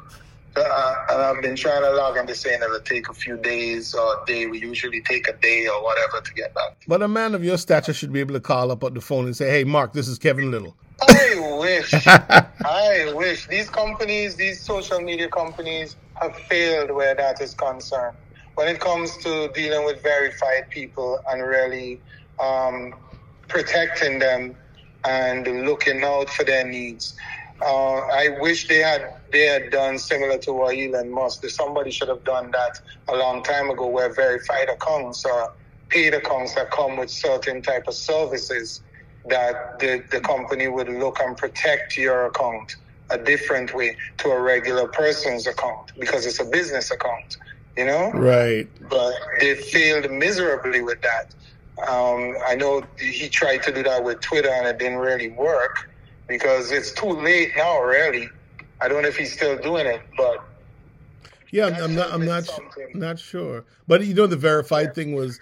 Uh, 0.55 0.95
and 1.09 1.21
I've 1.21 1.41
been 1.41 1.55
trying 1.55 1.83
to 1.83 1.91
log 1.91 2.17
in 2.17 2.27
to 2.27 2.35
saying 2.35 2.61
it'll 2.61 2.79
take 2.81 3.07
a 3.09 3.13
few 3.13 3.37
days 3.37 3.93
or 3.93 4.21
a 4.21 4.25
day. 4.25 4.45
We 4.47 4.59
usually 4.59 5.01
take 5.01 5.27
a 5.27 5.33
day 5.33 5.67
or 5.67 5.83
whatever 5.83 6.21
to 6.21 6.33
get 6.33 6.53
back. 6.53 6.77
But 6.87 7.01
a 7.01 7.07
man 7.07 7.33
of 7.33 7.43
your 7.43 7.57
stature 7.57 7.93
should 7.93 8.11
be 8.11 8.19
able 8.19 8.33
to 8.33 8.39
call 8.39 8.71
up 8.71 8.83
on 8.83 8.93
the 8.93 9.01
phone 9.01 9.25
and 9.25 9.35
say, 9.35 9.49
hey, 9.49 9.63
Mark, 9.63 9.93
this 9.93 10.07
is 10.07 10.17
Kevin 10.17 10.51
Lyttle. 10.51 10.75
I 11.01 11.57
wish. 11.59 11.93
I 12.07 13.13
wish. 13.15 13.47
These 13.47 13.69
companies, 13.69 14.35
these 14.35 14.63
social 14.63 14.99
media 15.01 15.29
companies, 15.29 15.97
have 16.15 16.35
failed 16.35 16.91
where 16.91 17.15
that 17.15 17.41
is 17.41 17.53
concerned. 17.53 18.17
When 18.55 18.67
it 18.67 18.79
comes 18.79 19.15
to 19.23 19.49
dealing 19.53 19.85
with 19.85 20.03
verified 20.03 20.69
people 20.69 21.19
and 21.29 21.41
really 21.43 22.01
um, 22.39 22.93
protecting 23.47 24.19
them 24.19 24.55
and 25.05 25.47
looking 25.65 26.03
out 26.03 26.29
for 26.29 26.43
their 26.43 26.67
needs. 26.67 27.15
Uh, 27.65 27.95
I 27.97 28.37
wish 28.39 28.67
they 28.67 28.79
had 28.79 29.03
they 29.31 29.45
had 29.45 29.69
done 29.71 29.97
similar 29.99 30.37
to 30.39 30.53
what 30.53 30.77
Elon 30.77 31.11
Musk. 31.11 31.45
Somebody 31.49 31.91
should 31.91 32.09
have 32.09 32.23
done 32.23 32.51
that 32.51 32.79
a 33.09 33.15
long 33.17 33.43
time 33.43 33.69
ago, 33.69 33.87
where 33.87 34.13
verified 34.13 34.69
accounts 34.69 35.25
or 35.25 35.53
paid 35.89 36.13
accounts 36.13 36.55
that 36.55 36.71
come 36.71 36.97
with 36.97 37.09
certain 37.09 37.61
type 37.61 37.85
of 37.87 37.95
services 37.95 38.81
that 39.29 39.79
the, 39.79 40.03
the 40.11 40.19
company 40.19 40.67
would 40.67 40.89
look 40.89 41.19
and 41.19 41.37
protect 41.37 41.97
your 41.97 42.25
account 42.25 42.75
a 43.09 43.17
different 43.17 43.73
way 43.73 43.97
to 44.17 44.29
a 44.29 44.39
regular 44.39 44.87
person's 44.87 45.47
account 45.47 45.91
because 45.99 46.25
it's 46.25 46.39
a 46.39 46.45
business 46.45 46.91
account, 46.91 47.37
you 47.75 47.85
know? 47.85 48.11
Right. 48.11 48.67
But 48.89 49.13
they 49.39 49.55
failed 49.55 50.11
miserably 50.11 50.81
with 50.81 51.01
that. 51.01 51.33
Um, 51.87 52.35
I 52.45 52.55
know 52.55 52.83
he 52.99 53.29
tried 53.29 53.63
to 53.63 53.73
do 53.73 53.83
that 53.83 54.03
with 54.03 54.19
Twitter 54.21 54.49
and 54.49 54.67
it 54.67 54.77
didn't 54.77 54.99
really 54.99 55.29
work 55.29 55.89
because 56.27 56.71
it's 56.71 56.91
too 56.91 57.09
late 57.09 57.51
now, 57.55 57.81
really. 57.81 58.29
I 58.81 58.87
don't 58.87 59.01
know 59.01 59.09
if 59.09 59.17
he's 59.17 59.33
still 59.33 59.57
doing 59.57 59.87
it, 59.87 60.01
but 60.15 60.43
yeah, 61.51 61.67
I'm 61.67 61.95
not. 61.95 62.13
I'm 62.13 62.25
not. 62.25 62.47
Not 62.93 63.19
sure. 63.19 63.65
But 63.87 64.05
you 64.05 64.13
know, 64.13 64.27
the 64.27 64.37
verified 64.37 64.93
thing 64.93 65.13
was 65.13 65.39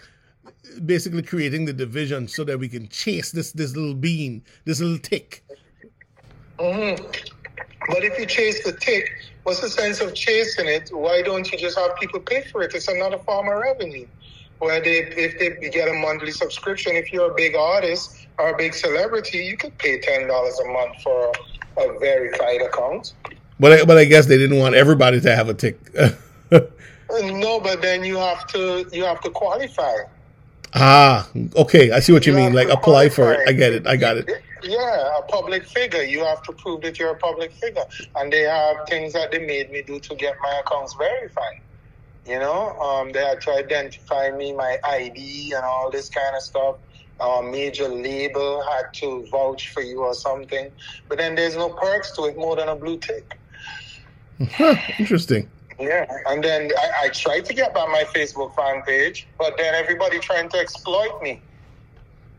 basically 0.85 1.21
creating 1.21 1.65
the 1.65 1.73
division 1.73 2.27
so 2.27 2.43
that 2.43 2.59
we 2.59 2.67
can 2.67 2.87
chase 2.89 3.31
this 3.31 3.51
this 3.51 3.75
little 3.75 3.93
bean, 3.93 4.43
this 4.65 4.79
little 4.79 4.97
tick. 4.97 5.43
Mm-hmm. 6.59 7.03
But 7.89 8.03
if 8.03 8.19
you 8.19 8.25
chase 8.25 8.63
the 8.63 8.73
tick, 8.73 9.09
what's 9.43 9.61
the 9.61 9.69
sense 9.69 10.01
of 10.01 10.13
chasing 10.13 10.67
it? 10.67 10.89
Why 10.91 11.21
don't 11.21 11.49
you 11.51 11.57
just 11.57 11.77
have 11.77 11.95
people 11.97 12.19
pay 12.19 12.41
for 12.41 12.63
it? 12.63 12.73
It's 12.73 12.87
another 12.87 13.17
form 13.19 13.47
of 13.47 13.59
revenue. 13.59 14.07
Where 14.59 14.81
they, 14.81 14.99
if 14.99 15.37
they 15.37 15.69
get 15.69 15.87
a 15.87 15.93
monthly 15.93 16.31
subscription, 16.31 16.95
if 16.95 17.13
you're 17.13 17.31
a 17.31 17.35
big 17.35 17.55
artist 17.55 18.27
or 18.39 18.49
a 18.49 18.57
big 18.57 18.73
celebrity, 18.73 19.37
you 19.37 19.55
could 19.55 19.77
pay 19.77 19.99
ten 19.99 20.27
dollars 20.27 20.59
a 20.59 20.67
month 20.67 21.01
for 21.03 21.31
a 21.77 21.99
verified 21.99 22.61
account. 22.63 23.13
But 23.59 23.73
I, 23.73 23.85
but 23.85 23.97
I 23.97 24.05
guess 24.05 24.25
they 24.25 24.37
didn't 24.37 24.57
want 24.57 24.73
everybody 24.73 25.21
to 25.21 25.35
have 25.35 25.49
a 25.49 25.53
tick. 25.53 25.79
No, 27.09 27.59
but 27.59 27.81
then 27.81 28.03
you 28.03 28.17
have 28.17 28.47
to 28.47 28.85
you 28.91 29.05
have 29.05 29.21
to 29.21 29.29
qualify. 29.29 29.93
Ah, 30.73 31.29
okay. 31.55 31.91
I 31.91 31.99
see 31.99 32.13
what 32.13 32.25
you, 32.25 32.33
You 32.33 32.39
mean. 32.39 32.53
Like 32.53 32.69
apply 32.69 33.09
for 33.09 33.33
it. 33.33 33.47
I 33.47 33.53
get 33.53 33.73
it. 33.73 33.87
I 33.87 33.95
got 33.95 34.17
it. 34.17 34.29
Yeah, 34.63 35.19
a 35.19 35.21
public 35.23 35.65
figure. 35.65 36.03
You 36.03 36.25
have 36.25 36.41
to 36.43 36.53
prove 36.53 36.81
that 36.81 36.99
you're 36.99 37.11
a 37.11 37.17
public 37.17 37.53
figure, 37.53 37.85
and 38.15 38.31
they 38.33 38.41
have 38.41 38.77
things 38.89 39.13
that 39.13 39.31
they 39.31 39.39
made 39.39 39.69
me 39.71 39.83
do 39.83 39.99
to 39.99 40.15
get 40.15 40.35
my 40.41 40.61
accounts 40.65 40.95
verified. 40.95 41.61
You 42.25 42.39
know, 42.39 42.77
um, 42.79 43.11
they 43.11 43.23
had 43.23 43.39
to 43.41 43.51
identify 43.53 44.31
me, 44.31 44.53
my 44.53 44.77
ID, 44.83 45.53
and 45.55 45.63
all 45.63 45.89
this 45.89 46.09
kind 46.09 46.35
of 46.35 46.41
stuff. 46.41 46.77
A 47.19 47.41
major 47.41 47.87
label 47.87 48.63
had 48.63 48.93
to 48.95 49.25
vouch 49.31 49.69
for 49.69 49.81
you 49.81 50.01
or 50.03 50.13
something, 50.13 50.69
but 51.07 51.17
then 51.17 51.35
there's 51.35 51.55
no 51.55 51.69
perks 51.69 52.11
to 52.11 52.25
it 52.25 52.37
more 52.37 52.55
than 52.55 52.67
a 52.69 52.75
blue 52.75 52.97
tick. 52.97 53.39
Huh, 54.51 54.75
interesting. 54.99 55.49
Yeah, 55.79 56.05
and 56.27 56.43
then 56.43 56.71
I, 56.77 57.05
I 57.05 57.09
tried 57.09 57.45
to 57.45 57.53
get 57.53 57.73
back 57.73 57.87
my 57.89 58.03
Facebook 58.15 58.55
fan 58.55 58.81
page, 58.83 59.27
but 59.37 59.53
then 59.57 59.75
everybody 59.75 60.19
trying 60.19 60.49
to 60.49 60.57
exploit 60.57 61.21
me. 61.21 61.43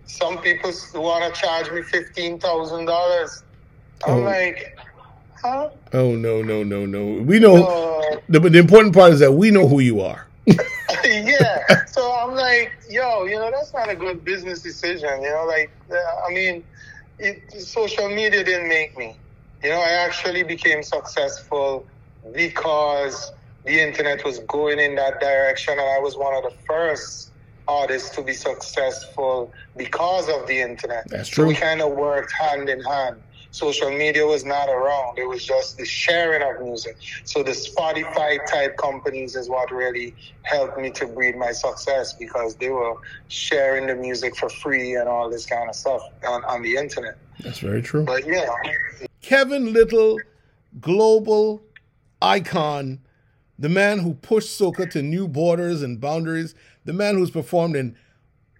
Some 0.04 0.38
people 0.40 0.72
want 0.94 1.32
to 1.32 1.40
charge 1.40 1.70
me 1.70 1.82
fifteen 1.82 2.38
thousand 2.40 2.86
dollars. 2.86 3.44
I'm 4.06 4.18
Oh. 4.18 4.22
like, 4.22 4.76
huh? 5.42 5.70
Oh 5.92 6.14
no, 6.16 6.42
no, 6.42 6.62
no, 6.64 6.86
no. 6.86 7.22
We 7.22 7.38
know 7.38 7.64
Uh, 7.64 8.16
the, 8.28 8.40
but 8.40 8.52
the 8.52 8.58
important 8.58 8.94
part 8.94 9.12
is 9.12 9.20
that 9.20 9.32
we 9.32 9.50
know 9.50 9.68
who 9.68 9.80
you 9.80 10.00
are. 10.00 10.28
yeah. 11.04 11.58
So 11.86 12.12
I'm 12.20 12.34
like, 12.34 12.72
yo, 12.88 13.24
you 13.24 13.36
know, 13.36 13.50
that's 13.50 13.72
not 13.74 13.90
a 13.90 13.94
good 13.96 14.24
business 14.24 14.62
decision. 14.62 15.22
You 15.22 15.30
know, 15.30 15.44
like, 15.46 15.72
uh, 15.92 15.96
I 16.28 16.32
mean, 16.32 16.64
it, 17.18 17.42
social 17.62 18.08
media 18.08 18.44
didn't 18.44 18.68
make 18.68 18.96
me. 18.96 19.20
You 19.62 19.70
know, 19.70 19.80
I 19.80 19.90
actually 19.90 20.42
became 20.44 20.82
successful 20.82 21.86
because 22.32 23.32
the 23.64 23.80
internet 23.80 24.24
was 24.24 24.38
going 24.40 24.78
in 24.78 24.94
that 24.96 25.20
direction, 25.20 25.72
and 25.72 25.80
I 25.80 25.98
was 25.98 26.16
one 26.16 26.34
of 26.34 26.42
the 26.42 26.56
first 26.66 27.32
artists 27.68 28.10
to 28.16 28.22
be 28.22 28.32
successful 28.32 29.52
because 29.76 30.28
of 30.28 30.46
the 30.46 30.60
internet. 30.60 31.06
That's 31.08 31.34
So 31.34 31.46
we 31.46 31.54
kind 31.54 31.82
of 31.82 31.92
worked 31.92 32.32
hand 32.32 32.68
in 32.68 32.82
hand. 32.82 33.22
Social 33.50 33.90
media 33.90 34.26
was 34.26 34.44
not 34.44 34.68
around. 34.68 35.18
It 35.18 35.26
was 35.26 35.44
just 35.44 35.78
the 35.78 35.84
sharing 35.84 36.42
of 36.42 36.62
music. 36.62 36.96
So 37.24 37.42
the 37.42 37.52
Spotify 37.52 38.44
type 38.46 38.76
companies 38.76 39.36
is 39.36 39.48
what 39.48 39.70
really 39.70 40.14
helped 40.42 40.78
me 40.78 40.90
to 40.92 41.06
breed 41.06 41.36
my 41.36 41.52
success 41.52 42.12
because 42.12 42.56
they 42.56 42.68
were 42.68 42.96
sharing 43.28 43.86
the 43.86 43.94
music 43.94 44.36
for 44.36 44.50
free 44.50 44.96
and 44.96 45.08
all 45.08 45.30
this 45.30 45.46
kind 45.46 45.68
of 45.68 45.74
stuff 45.74 46.02
on, 46.26 46.44
on 46.44 46.62
the 46.62 46.76
internet. 46.76 47.16
That's 47.40 47.60
very 47.60 47.80
true. 47.80 48.04
But 48.04 48.26
yeah, 48.26 48.50
Kevin 49.22 49.72
Lyttle, 49.72 50.18
global 50.80 51.62
icon, 52.22 53.00
the 53.58 53.68
man 53.68 53.98
who 54.00 54.14
pushed 54.14 54.58
soca 54.58 54.90
to 54.90 55.02
new 55.02 55.28
borders 55.28 55.82
and 55.82 56.00
boundaries, 56.00 56.54
the 56.84 56.92
man 56.92 57.16
who's 57.16 57.30
performed 57.30 57.76
in 57.76 57.96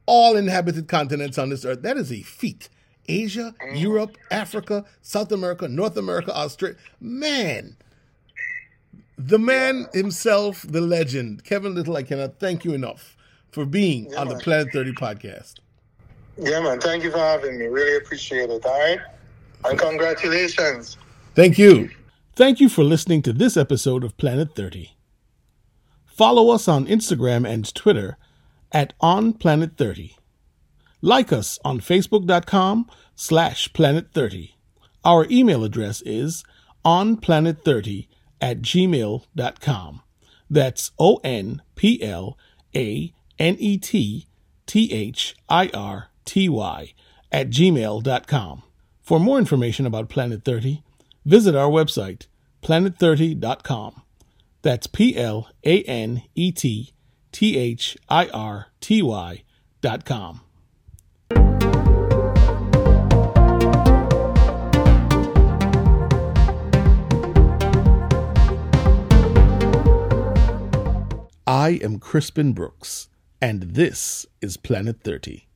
all 0.07 0.37
inhabited 0.37 0.89
continents 0.89 1.39
on 1.39 1.51
this 1.51 1.65
earth. 1.65 1.83
That 1.83 1.97
is 1.97 2.13
a 2.13 2.23
feat. 2.23 2.69
Asia, 3.11 3.55
mm. 3.63 3.81
Europe, 3.81 4.19
Africa, 4.31 4.85
South 5.01 5.33
America, 5.33 5.67
North 5.69 5.97
America, 5.97 6.35
Australia. 6.37 6.77
Man, 7.01 7.77
the 9.17 9.39
man 9.39 9.87
himself, 9.95 10.63
the 10.63 10.81
legend, 10.83 11.43
Kevin 11.45 11.75
Lyttle, 11.75 11.97
I 11.97 12.03
cannot 12.03 12.39
thank 12.39 12.65
you 12.65 12.75
enough 12.75 13.17
for 13.51 13.65
being 13.65 14.11
Yeah, 14.11 14.21
on 14.21 14.29
the. 14.29 14.37
Planet 14.37 14.69
30 14.73 14.93
podcast. 14.93 15.55
yeah, 16.37 16.61
man. 16.61 16.81
Thank 16.81 17.03
you 17.03 17.11
for 17.11 17.19
having 17.19 17.59
me. 17.59 17.67
Really 17.67 17.97
appreciate 17.97 18.51
it. 18.51 18.65
All 18.65 18.79
right. 18.79 19.01
And 19.65 19.79
congratulations. 19.79 20.99
Thank 21.35 21.59
you. 21.59 21.91
Thank 22.39 22.60
you 22.60 22.69
for 22.69 22.85
listening 22.85 23.23
to 23.23 23.32
this 23.32 23.56
episode 23.56 24.05
of 24.05 24.16
Planet 24.16 24.55
30. 24.55 24.97
Follow 26.06 26.51
us 26.51 26.69
on 26.69 26.86
Instagram 26.86 27.44
and 27.44 27.74
Twitter 27.74 28.16
at 28.70 28.93
On 29.01 29.32
Planet 29.32 29.77
30. 29.77 30.16
Like 31.02 31.32
us 31.32 31.59
on 31.65 31.81
Facebook.com 31.81 32.89
slash 33.16 33.73
Planet 33.73 34.12
30. 34.15 34.55
Our 35.05 35.27
email 35.28 35.65
address 35.65 36.01
is 36.02 36.44
onplanet30 36.85 38.06
at 38.40 38.62
gmail.com. 38.62 40.02
That's 40.48 40.93
O 40.97 41.16
N 41.24 41.62
P 41.74 42.01
L 42.01 42.39
A 42.73 43.12
N 43.40 43.56
E 43.59 43.78
T 43.78 44.28
T 44.65 44.93
H 44.93 45.35
I 45.48 45.70
R 45.74 46.10
T 46.24 46.48
Y 46.48 46.94
at 47.32 47.51
gmail.com. 47.51 48.62
For 49.02 49.19
more 49.19 49.40
information 49.40 49.86
about 49.86 50.09
Planet 50.09 50.44
30, 50.44 50.85
visit 51.29 51.55
our 51.55 51.69
website, 51.69 52.27
planet30.com. 52.63 54.03
That's 54.63 54.87
P 54.87 55.15
L 55.15 55.49
A 55.63 55.83
N 55.83 56.23
E 56.35 56.51
T 56.51 56.95
T 57.31 57.57
H 57.57 57.97
I 58.09 58.29
R 58.29 58.69
T 58.81 59.03
Y 59.03 59.45
dot 59.83 60.05
com. 60.05 60.41
I 71.47 71.79
am 71.83 71.99
Crispin 71.99 72.53
Brooks, 72.53 73.09
and 73.41 73.63
this 73.75 74.27
is 74.43 74.57
Planet 74.57 75.01
30. 75.03 75.48